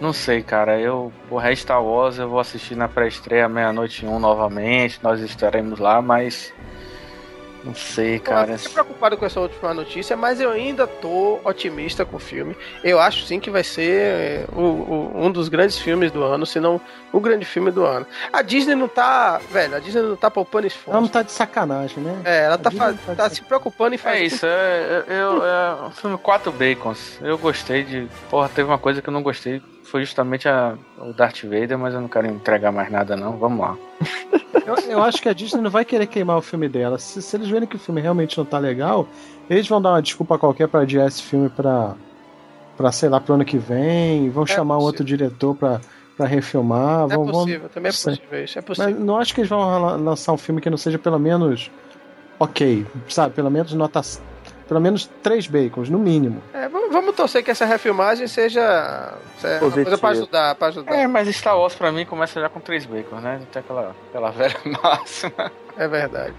Não 0.00 0.12
sei, 0.12 0.42
cara. 0.42 0.78
Eu, 0.80 1.12
o 1.30 1.36
resto 1.36 1.62
Star 1.62 1.82
Wars 1.82 2.18
eu 2.18 2.28
vou 2.28 2.38
assistir 2.40 2.74
na 2.76 2.88
pré-estreia 2.88 3.48
meia-noite 3.48 4.06
um 4.06 4.18
novamente. 4.18 5.00
Nós 5.02 5.20
estaremos 5.20 5.78
lá, 5.78 6.00
mas. 6.00 6.52
Não 7.64 7.74
sei, 7.74 8.18
cara. 8.18 8.52
Eu 8.52 8.58
fiquei 8.58 8.72
preocupado 8.74 9.16
com 9.16 9.26
essa 9.26 9.40
última 9.40 9.74
notícia, 9.74 10.16
mas 10.16 10.40
eu 10.40 10.50
ainda 10.50 10.86
tô 10.86 11.40
otimista 11.44 12.04
com 12.04 12.16
o 12.16 12.20
filme. 12.20 12.56
Eu 12.84 13.00
acho 13.00 13.24
sim 13.26 13.40
que 13.40 13.50
vai 13.50 13.64
ser 13.64 13.90
é, 13.90 14.44
o- 14.54 14.60
o- 14.60 15.12
um 15.14 15.30
dos 15.30 15.48
grandes 15.48 15.76
filmes 15.78 16.10
do 16.12 16.22
ano, 16.22 16.46
se 16.46 16.60
não 16.60 16.80
o 17.12 17.20
grande 17.20 17.44
filme 17.44 17.70
do 17.70 17.84
ano. 17.84 18.06
A 18.32 18.42
Disney 18.42 18.74
não 18.74 18.86
tá, 18.88 19.40
velho, 19.50 19.74
a 19.74 19.78
Disney 19.80 20.02
não 20.02 20.16
tá 20.16 20.30
poupando 20.30 20.66
esforço. 20.66 20.90
Ela 20.90 21.00
não 21.00 21.08
tá 21.08 21.22
de 21.22 21.32
sacanagem, 21.32 22.02
né? 22.02 22.16
É, 22.24 22.44
ela 22.44 22.56
tá, 22.58 22.70
Disney 22.70 22.84
fa- 22.86 22.92
não 22.92 22.98
tá 22.98 23.12
de 23.12 23.16
tá 23.16 23.30
se 23.30 23.42
preocupando 23.42 23.94
em 23.94 23.98
fazer. 23.98 24.16
É 24.16 24.24
isso, 24.24 24.46
é, 24.46 25.04
é, 25.08 25.20
eu- 25.22 25.44
é 25.44 25.74
um 25.86 25.90
filme 25.90 26.16
4 26.18 26.52
Bacons. 26.52 27.18
Eu 27.20 27.36
gostei 27.38 27.82
de. 27.82 28.06
Porra, 28.30 28.48
teve 28.48 28.68
uma 28.68 28.78
coisa 28.78 29.02
que 29.02 29.08
eu 29.08 29.12
não 29.12 29.22
gostei. 29.22 29.60
Foi 29.84 30.02
justamente 30.04 30.46
a, 30.48 30.74
o 30.98 31.12
Darth 31.14 31.42
Vader, 31.44 31.78
mas 31.78 31.94
eu 31.94 32.00
não 32.02 32.08
quero 32.08 32.26
entregar 32.26 32.70
mais 32.70 32.90
nada, 32.90 33.16
não. 33.16 33.36
Vamos 33.38 33.60
lá. 33.60 33.76
Eu, 34.68 34.76
eu, 34.90 35.02
acho 35.02 35.22
que 35.22 35.28
a 35.28 35.32
Disney 35.32 35.62
não 35.62 35.70
vai 35.70 35.84
querer 35.84 36.06
queimar 36.06 36.36
o 36.36 36.42
filme 36.42 36.68
dela. 36.68 36.98
Se, 36.98 37.22
se, 37.22 37.36
eles 37.36 37.48
verem 37.48 37.66
que 37.66 37.76
o 37.76 37.78
filme 37.78 38.00
realmente 38.00 38.36
não 38.36 38.44
tá 38.44 38.58
legal, 38.58 39.08
eles 39.48 39.66
vão 39.66 39.80
dar 39.80 39.90
uma 39.90 40.02
desculpa 40.02 40.38
qualquer 40.38 40.68
para 40.68 40.80
adiar 40.80 41.08
esse 41.08 41.22
filme 41.22 41.48
pra, 41.48 41.94
pra, 42.76 42.92
sei 42.92 43.08
lá, 43.08 43.18
pro 43.18 43.34
ano 43.34 43.44
que 43.44 43.56
vem. 43.56 44.28
Vão 44.28 44.44
é 44.44 44.46
chamar 44.46 44.74
possível. 44.74 44.80
um 44.80 44.86
outro 44.86 45.04
diretor 45.04 45.54
pra, 45.54 45.80
pra 46.16 46.26
refilmar. 46.26 47.10
É 47.10 47.16
vão, 47.16 47.26
possível, 47.26 47.60
vão, 47.60 47.68
também 47.70 47.88
é 47.88 47.92
possível 47.92 48.44
isso. 48.44 48.58
É 48.58 48.62
possível. 48.62 48.90
Mas 48.90 49.00
não 49.00 49.16
acho 49.16 49.34
que 49.34 49.40
eles 49.40 49.48
vão 49.48 49.96
lançar 49.96 50.32
um 50.32 50.38
filme 50.38 50.60
que 50.60 50.68
não 50.68 50.76
seja 50.76 50.98
pelo 50.98 51.18
menos 51.18 51.70
ok, 52.38 52.86
sabe? 53.08 53.34
Pelo 53.34 53.50
menos 53.50 53.72
nota 53.72 54.00
pelo 54.68 54.80
menos 54.80 55.10
três 55.22 55.46
bacons, 55.46 55.88
no 55.88 55.98
mínimo. 55.98 56.42
É, 56.52 56.68
vamos 56.68 57.16
torcer 57.16 57.42
que 57.42 57.50
essa 57.50 57.64
refilmagem 57.64 58.28
seja, 58.28 59.14
uma 59.62 59.70
coisa 59.72 59.96
pra 59.98 60.10
ajudar, 60.10 60.54
pra 60.54 60.68
ajudar. 60.68 60.94
É, 60.94 61.06
mas 61.06 61.26
Star 61.34 61.58
Wars 61.58 61.74
pra 61.74 61.90
mim 61.90 62.04
começa 62.04 62.38
já 62.40 62.48
com 62.50 62.60
três 62.60 62.84
bacons, 62.84 63.22
né? 63.22 63.40
Tem 63.50 63.60
aquela, 63.60 63.96
aquela 64.10 64.30
velha 64.32 64.56
máxima. 64.82 65.50
É 65.76 65.88
verdade. 65.88 66.34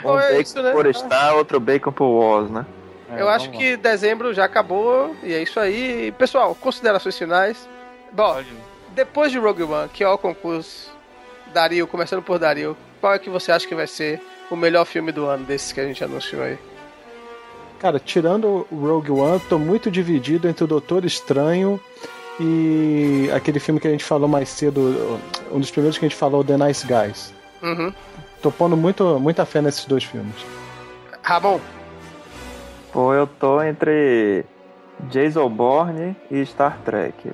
Um 0.00 0.02
Bom, 0.02 0.18
é 0.18 0.28
bacon 0.30 0.40
isso, 0.40 0.62
né? 0.62 0.72
por 0.72 0.94
Star, 0.94 1.36
outro 1.36 1.60
bacon 1.60 1.92
por 1.92 2.06
Wars, 2.08 2.50
né? 2.50 2.66
É, 3.12 3.20
Eu 3.20 3.28
acho 3.28 3.46
lá. 3.46 3.52
que 3.52 3.76
dezembro 3.76 4.34
já 4.34 4.44
acabou 4.44 5.14
e 5.22 5.32
é 5.32 5.42
isso 5.42 5.60
aí. 5.60 6.12
Pessoal, 6.18 6.54
considerações 6.54 7.16
finais. 7.16 7.68
Bom, 8.12 8.34
Pode. 8.34 8.48
depois 8.94 9.30
de 9.30 9.38
Rogue 9.38 9.62
One, 9.62 9.88
que 9.88 10.02
é 10.02 10.08
o 10.08 10.18
concurso, 10.18 10.90
Dario, 11.52 11.86
começando 11.86 12.22
por 12.22 12.38
Dario, 12.38 12.76
qual 13.00 13.14
é 13.14 13.18
que 13.18 13.30
você 13.30 13.52
acha 13.52 13.66
que 13.66 13.74
vai 13.74 13.86
ser 13.86 14.20
o 14.50 14.56
melhor 14.56 14.84
filme 14.84 15.12
do 15.12 15.26
ano 15.26 15.44
desses 15.44 15.70
que 15.72 15.80
a 15.80 15.84
gente 15.84 16.02
anunciou 16.02 16.42
aí? 16.42 16.58
Cara, 17.80 17.98
tirando 17.98 18.66
o 18.70 18.76
Rogue 18.76 19.10
One, 19.10 19.40
tô 19.48 19.58
muito 19.58 19.90
dividido 19.90 20.46
entre 20.46 20.62
o 20.62 20.66
Doutor 20.66 21.06
Estranho 21.06 21.80
e 22.38 23.30
aquele 23.34 23.58
filme 23.58 23.80
que 23.80 23.88
a 23.88 23.90
gente 23.90 24.04
falou 24.04 24.28
mais 24.28 24.50
cedo, 24.50 25.18
um 25.50 25.58
dos 25.58 25.70
primeiros 25.70 25.96
que 25.96 26.04
a 26.04 26.08
gente 26.08 26.16
falou, 26.16 26.44
The 26.44 26.58
Nice 26.58 26.86
Guys. 26.86 27.32
Uhum. 27.62 27.90
Tô 28.42 28.52
pondo 28.52 28.76
muito, 28.76 29.18
muita 29.18 29.46
fé 29.46 29.62
nesses 29.62 29.86
dois 29.86 30.04
filmes. 30.04 30.34
Ramon? 31.22 31.58
Pô, 32.92 33.14
eu 33.14 33.26
tô 33.26 33.62
entre 33.62 34.44
Jason 35.10 35.48
Bourne 35.48 36.14
e 36.30 36.44
Star 36.44 36.78
Trek. 36.84 37.30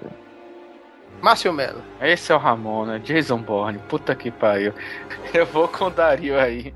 Márcio 1.20 1.52
Melo. 1.52 1.82
Esse 2.00 2.30
é 2.30 2.36
o 2.36 2.38
Ramon, 2.38 2.86
né? 2.86 3.00
Jason 3.00 3.38
Bourne. 3.38 3.80
Puta 3.88 4.14
que 4.14 4.30
pariu. 4.30 4.72
Eu 5.34 5.46
vou 5.46 5.66
com 5.66 5.86
o 5.86 5.90
Dario 5.90 6.38
aí. 6.38 6.72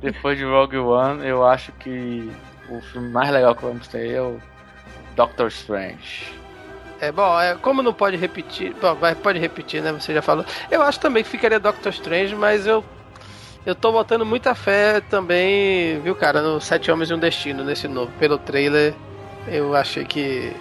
Depois 0.00 0.38
de 0.38 0.44
Rogue 0.44 0.76
One, 0.76 1.26
eu 1.26 1.44
acho 1.44 1.72
que 1.72 2.30
o 2.68 2.80
filme 2.80 3.08
mais 3.10 3.30
legal 3.30 3.54
que 3.54 3.62
vamos 3.62 3.88
ter 3.88 4.14
é 4.14 4.20
o 4.20 4.40
Doctor 5.14 5.48
Strange. 5.48 6.32
É 7.00 7.12
bom, 7.12 7.40
é, 7.40 7.54
como 7.56 7.82
não 7.82 7.92
pode 7.92 8.16
repetir, 8.16 8.74
bom, 8.80 8.94
vai, 8.94 9.14
pode 9.14 9.38
repetir, 9.38 9.82
né? 9.82 9.92
Você 9.92 10.12
já 10.12 10.22
falou. 10.22 10.44
Eu 10.70 10.82
acho 10.82 10.98
também 10.98 11.22
que 11.22 11.30
ficaria 11.30 11.60
Doctor 11.60 11.90
Strange, 11.92 12.34
mas 12.34 12.66
eu 12.66 12.84
eu 13.66 13.74
tô 13.74 13.92
botando 13.92 14.24
muita 14.24 14.54
fé 14.54 15.00
também, 15.00 16.00
viu, 16.00 16.14
cara, 16.14 16.40
no 16.40 16.60
Sete 16.60 16.90
Homens 16.90 17.10
e 17.10 17.14
um 17.14 17.18
Destino 17.18 17.62
nesse 17.62 17.86
novo. 17.86 18.10
Pelo 18.18 18.38
trailer, 18.38 18.94
eu 19.46 19.74
achei 19.76 20.04
que 20.04 20.56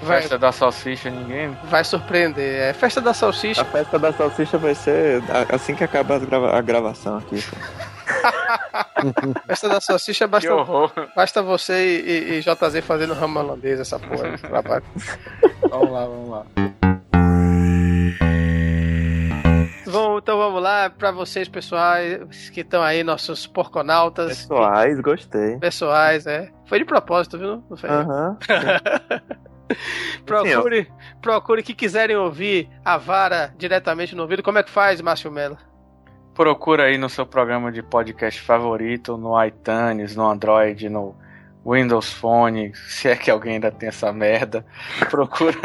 Vai, 0.00 0.20
festa 0.20 0.38
da 0.38 0.52
salsicha, 0.52 1.10
ninguém. 1.10 1.56
Vai 1.64 1.82
surpreender. 1.82 2.62
É 2.62 2.72
festa 2.72 3.00
da 3.00 3.12
salsicha. 3.12 3.62
A 3.62 3.64
festa 3.64 3.98
da 3.98 4.12
salsicha 4.12 4.56
vai 4.56 4.74
ser 4.74 5.22
assim 5.52 5.74
que 5.74 5.82
acabar 5.82 6.16
a, 6.16 6.18
grava 6.18 6.56
a 6.56 6.60
gravação 6.60 7.18
aqui. 7.18 7.42
festa 9.46 9.68
da 9.68 9.80
salsicha 9.80 10.26
basta, 10.26 10.50
basta 11.14 11.42
você 11.42 12.00
e, 12.00 12.10
e, 12.10 12.38
e 12.38 12.40
JZ 12.40 12.84
fazendo 12.84 13.14
ramo 13.14 13.38
holandês, 13.40 13.80
essa 13.80 13.98
porra. 13.98 14.36
vamos 15.70 15.90
lá, 15.90 16.06
vamos 16.06 16.30
lá. 16.30 16.46
Bom, 19.90 20.18
então 20.18 20.36
vamos 20.36 20.62
lá 20.62 20.90
para 20.90 21.10
vocês, 21.10 21.48
pessoais 21.48 22.50
que 22.50 22.60
estão 22.60 22.82
aí, 22.82 23.02
nossos 23.02 23.46
porconautas. 23.46 24.42
Pessoais, 24.42 25.00
gostei. 25.00 25.56
Pessoais, 25.56 26.26
é. 26.26 26.50
Foi 26.66 26.78
de 26.78 26.84
propósito, 26.84 27.38
viu? 27.38 27.64
Não 27.70 27.76
foi? 27.76 27.88
Aham. 27.88 28.36
procure, 30.26 30.92
procure 31.22 31.62
que 31.62 31.74
quiserem 31.74 32.16
ouvir 32.16 32.68
a 32.84 32.98
vara 32.98 33.54
diretamente 33.56 34.14
no 34.14 34.22
ouvido. 34.22 34.42
Como 34.42 34.58
é 34.58 34.62
que 34.62 34.70
faz, 34.70 35.00
Márcio 35.00 35.30
Mello? 35.30 35.56
Procura 36.38 36.84
aí 36.84 36.96
no 36.96 37.08
seu 37.08 37.26
programa 37.26 37.72
de 37.72 37.82
podcast 37.82 38.40
favorito, 38.40 39.16
no 39.16 39.44
iTunes, 39.44 40.14
no 40.14 40.24
Android, 40.24 40.88
no 40.88 41.16
Windows 41.66 42.12
Phone, 42.12 42.72
se 42.76 43.08
é 43.08 43.16
que 43.16 43.28
alguém 43.28 43.54
ainda 43.54 43.72
tem 43.72 43.88
essa 43.88 44.12
merda. 44.12 44.64
Procura 45.10 45.58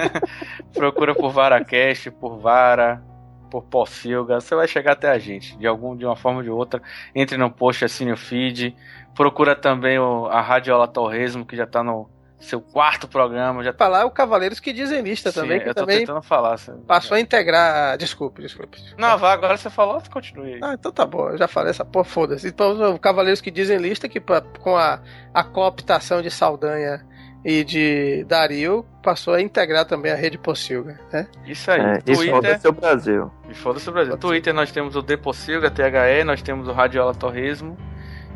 procura 0.72 1.14
por 1.14 1.30
VaraCast, 1.30 2.10
por 2.12 2.38
Vara, 2.38 3.04
por 3.50 3.62
Pocilga, 3.64 4.40
você 4.40 4.54
vai 4.54 4.66
chegar 4.66 4.92
até 4.92 5.10
a 5.10 5.18
gente, 5.18 5.54
de 5.58 5.66
algum 5.66 5.94
de 5.94 6.06
uma 6.06 6.16
forma 6.16 6.38
ou 6.38 6.42
de 6.42 6.48
outra. 6.48 6.80
Entre 7.14 7.36
no 7.36 7.50
post, 7.50 7.84
assine 7.84 8.10
o 8.10 8.16
feed. 8.16 8.74
Procura 9.14 9.54
também 9.54 9.98
o, 9.98 10.24
a 10.28 10.40
Radiola 10.40 10.88
Torresmo, 10.88 11.44
que 11.44 11.56
já 11.56 11.64
está 11.64 11.82
no 11.82 12.08
seu 12.44 12.60
quarto 12.60 13.08
programa. 13.08 13.62
Já 13.62 13.72
falar 13.72 14.02
é 14.02 14.04
o 14.04 14.10
Cavaleiros 14.10 14.60
que 14.60 14.72
dizem 14.72 15.02
lista 15.02 15.30
Sim, 15.30 15.40
também. 15.40 15.60
Que 15.60 15.68
eu 15.68 15.74
tô 15.74 15.80
também 15.80 16.00
tentando 16.00 16.22
falar. 16.22 16.56
Sabe? 16.58 16.82
Passou 16.82 17.16
a 17.16 17.20
integrar. 17.20 17.96
Desculpe, 17.98 18.42
desculpe. 18.42 18.78
Não, 18.96 19.18
vá, 19.18 19.32
agora 19.32 19.56
você 19.56 19.70
falou, 19.70 20.02
continue 20.12 20.54
aí. 20.54 20.60
Ah, 20.62 20.74
então 20.74 20.92
tá 20.92 21.06
bom, 21.06 21.30
eu 21.30 21.38
já 21.38 21.48
falei 21.48 21.70
essa 21.70 21.84
porra, 21.84 22.04
foda-se. 22.04 22.48
Então, 22.48 22.94
o 22.94 22.98
Cavaleiros 22.98 23.40
que 23.40 23.50
dizem 23.50 23.78
lista, 23.78 24.08
que 24.08 24.20
pra, 24.20 24.40
com 24.40 24.76
a, 24.76 25.00
a 25.32 25.42
cooptação 25.44 26.22
de 26.22 26.30
Saldanha 26.30 27.04
e 27.44 27.62
de 27.62 28.24
Dario, 28.24 28.86
passou 29.02 29.34
a 29.34 29.42
integrar 29.42 29.84
também 29.84 30.10
a 30.10 30.14
rede 30.14 30.38
Possilga, 30.38 30.98
né? 31.12 31.26
Isso 31.46 31.70
aí. 31.70 31.80
É, 31.80 31.98
Twitter... 31.98 32.30
foda-se 32.30 32.68
o 32.68 32.72
Brasil. 32.72 33.30
E 33.50 33.54
foda-se 33.54 33.88
o 33.88 33.92
Brasil. 33.92 34.16
Twitter 34.16 34.54
nós 34.54 34.72
temos 34.72 34.96
o 34.96 35.02
De 35.02 35.16
Possilga, 35.16 35.70
THE, 35.70 36.24
nós 36.24 36.40
temos 36.40 36.68
o 36.68 36.72
Radiola 36.72 37.14
Torresmo 37.14 37.76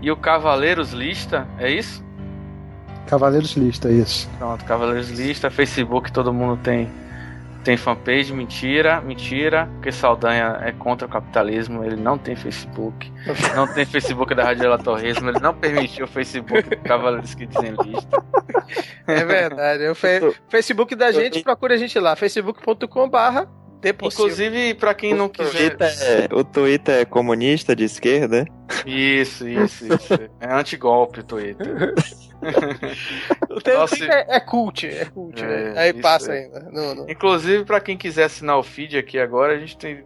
e 0.02 0.10
o 0.10 0.16
Cavaleiros 0.16 0.92
Lista, 0.92 1.48
é 1.58 1.70
isso? 1.70 2.06
Cavaleiros 3.08 3.56
Lista, 3.56 3.90
isso. 3.90 4.28
Pronto, 4.38 4.64
Cavaleiros 4.64 5.10
Lista, 5.10 5.50
Facebook, 5.50 6.12
todo 6.12 6.32
mundo 6.32 6.60
tem 6.62 6.88
tem 7.64 7.76
fanpage, 7.76 8.32
mentira, 8.32 9.00
mentira, 9.00 9.68
porque 9.74 9.92
Saldanha 9.92 10.58
é 10.62 10.72
contra 10.72 11.06
o 11.06 11.10
capitalismo, 11.10 11.84
ele 11.84 11.96
não 11.96 12.16
tem 12.16 12.34
Facebook, 12.34 13.12
não 13.54 13.66
tem 13.66 13.84
Facebook 13.84 14.34
da 14.34 14.44
Rádio 14.44 14.78
Torresmo, 14.78 15.28
ele 15.28 15.40
não 15.40 15.52
permitiu 15.52 16.06
o 16.06 16.08
Facebook 16.08 16.62
do 16.62 16.78
Cavaleiros 16.78 17.34
que 17.34 17.44
dizem 17.44 17.74
lista. 17.84 18.24
É 19.06 19.24
verdade, 19.24 19.86
o 19.88 19.94
fe 19.94 20.34
Facebook 20.48 20.94
da 20.94 21.10
gente, 21.10 21.42
procura 21.42 21.74
a 21.74 21.76
gente 21.76 21.98
lá, 21.98 22.14
facebook.com 22.16 23.08
barra 23.08 23.48
Inclusive, 24.02 24.74
para 24.74 24.92
quem 24.92 25.14
não 25.14 25.28
quiser. 25.28 25.76
É, 25.80 26.28
o 26.34 26.42
Twitter 26.42 27.02
é 27.02 27.04
comunista 27.04 27.76
de 27.76 27.84
esquerda? 27.84 28.44
Isso, 28.84 29.48
isso, 29.48 29.86
isso. 29.86 30.14
É 30.40 30.52
anti-golpe 30.52 31.20
o 31.20 31.22
Twitter. 31.22 31.94
o 33.50 33.60
Twitter 33.60 34.10
é, 34.10 34.36
é 34.36 34.40
cult, 34.40 34.86
é 34.86 35.04
cult. 35.06 35.42
É, 35.42 35.78
aí 35.78 35.92
passa 35.92 36.32
é. 36.32 36.44
ainda. 36.44 36.60
No, 36.70 36.94
no. 36.94 37.10
Inclusive, 37.10 37.64
para 37.64 37.80
quem 37.80 37.96
quiser 37.96 38.24
assinar 38.24 38.58
o 38.58 38.62
feed 38.62 38.96
aqui 38.96 39.18
agora, 39.18 39.54
a 39.54 39.58
gente 39.58 39.76
tem, 39.76 40.04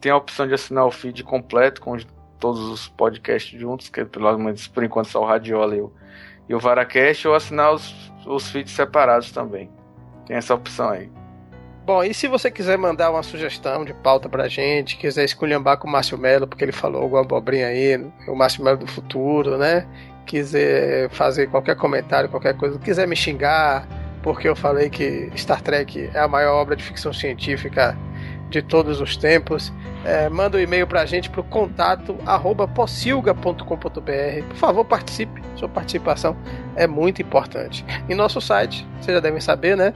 tem 0.00 0.12
a 0.12 0.16
opção 0.16 0.46
de 0.46 0.54
assinar 0.54 0.86
o 0.86 0.90
feed 0.90 1.22
completo 1.24 1.80
com 1.80 1.96
todos 2.38 2.60
os 2.60 2.88
podcasts 2.88 3.58
juntos, 3.58 3.88
que 3.88 4.04
pelo 4.04 4.36
menos 4.38 4.68
por 4.68 4.84
enquanto 4.84 5.08
só 5.08 5.22
o 5.22 5.26
Radiola 5.26 5.76
e 5.76 5.80
o, 5.80 5.92
e 6.48 6.54
o 6.54 6.60
Varacast, 6.60 7.26
ou 7.26 7.34
assinar 7.34 7.72
os, 7.72 7.94
os 8.26 8.50
feeds 8.50 8.72
separados 8.72 9.32
também. 9.32 9.70
Tem 10.26 10.36
essa 10.36 10.54
opção 10.54 10.90
aí. 10.90 11.10
Bom, 11.84 12.02
e 12.02 12.14
se 12.14 12.26
você 12.26 12.50
quiser 12.50 12.78
mandar 12.78 13.10
uma 13.10 13.22
sugestão 13.22 13.84
de 13.84 13.92
pauta 13.92 14.26
pra 14.26 14.48
gente, 14.48 14.96
quiser 14.96 15.24
esculhambar 15.24 15.76
com 15.76 15.86
o 15.86 15.90
Márcio 15.90 16.16
Melo, 16.16 16.46
porque 16.46 16.64
ele 16.64 16.72
falou 16.72 17.02
alguma 17.02 17.20
abobrinha 17.20 17.66
aí, 17.66 17.96
o 18.26 18.34
Márcio 18.34 18.64
Melo 18.64 18.78
do 18.78 18.86
futuro, 18.86 19.58
né? 19.58 19.86
Quiser 20.26 21.10
fazer 21.10 21.48
qualquer 21.48 21.76
comentário, 21.76 22.28
qualquer 22.28 22.56
coisa, 22.56 22.78
quiser 22.78 23.06
me 23.06 23.14
xingar, 23.14 23.86
porque 24.22 24.48
eu 24.48 24.56
falei 24.56 24.88
que 24.88 25.30
Star 25.36 25.60
Trek 25.60 26.10
é 26.14 26.18
a 26.18 26.28
maior 26.28 26.54
obra 26.54 26.74
de 26.74 26.82
ficção 26.82 27.12
científica 27.12 27.96
de 28.48 28.62
todos 28.62 29.00
os 29.00 29.16
tempos, 29.16 29.72
é, 30.04 30.28
manda 30.28 30.56
um 30.56 30.60
e-mail 30.60 30.86
pra 30.86 31.04
gente 31.04 31.28
pro 31.28 31.42
contato 31.42 32.16
arroba 32.24 32.68
possilga.com.br. 32.68 34.44
Por 34.48 34.56
favor, 34.56 34.84
participe. 34.84 35.42
Sua 35.56 35.68
participação 35.68 36.36
é 36.76 36.86
muito 36.86 37.20
importante. 37.20 37.84
Em 38.08 38.14
nosso 38.14 38.40
site, 38.40 38.86
vocês 39.00 39.14
já 39.14 39.20
devem 39.20 39.40
saber, 39.40 39.76
né? 39.76 39.92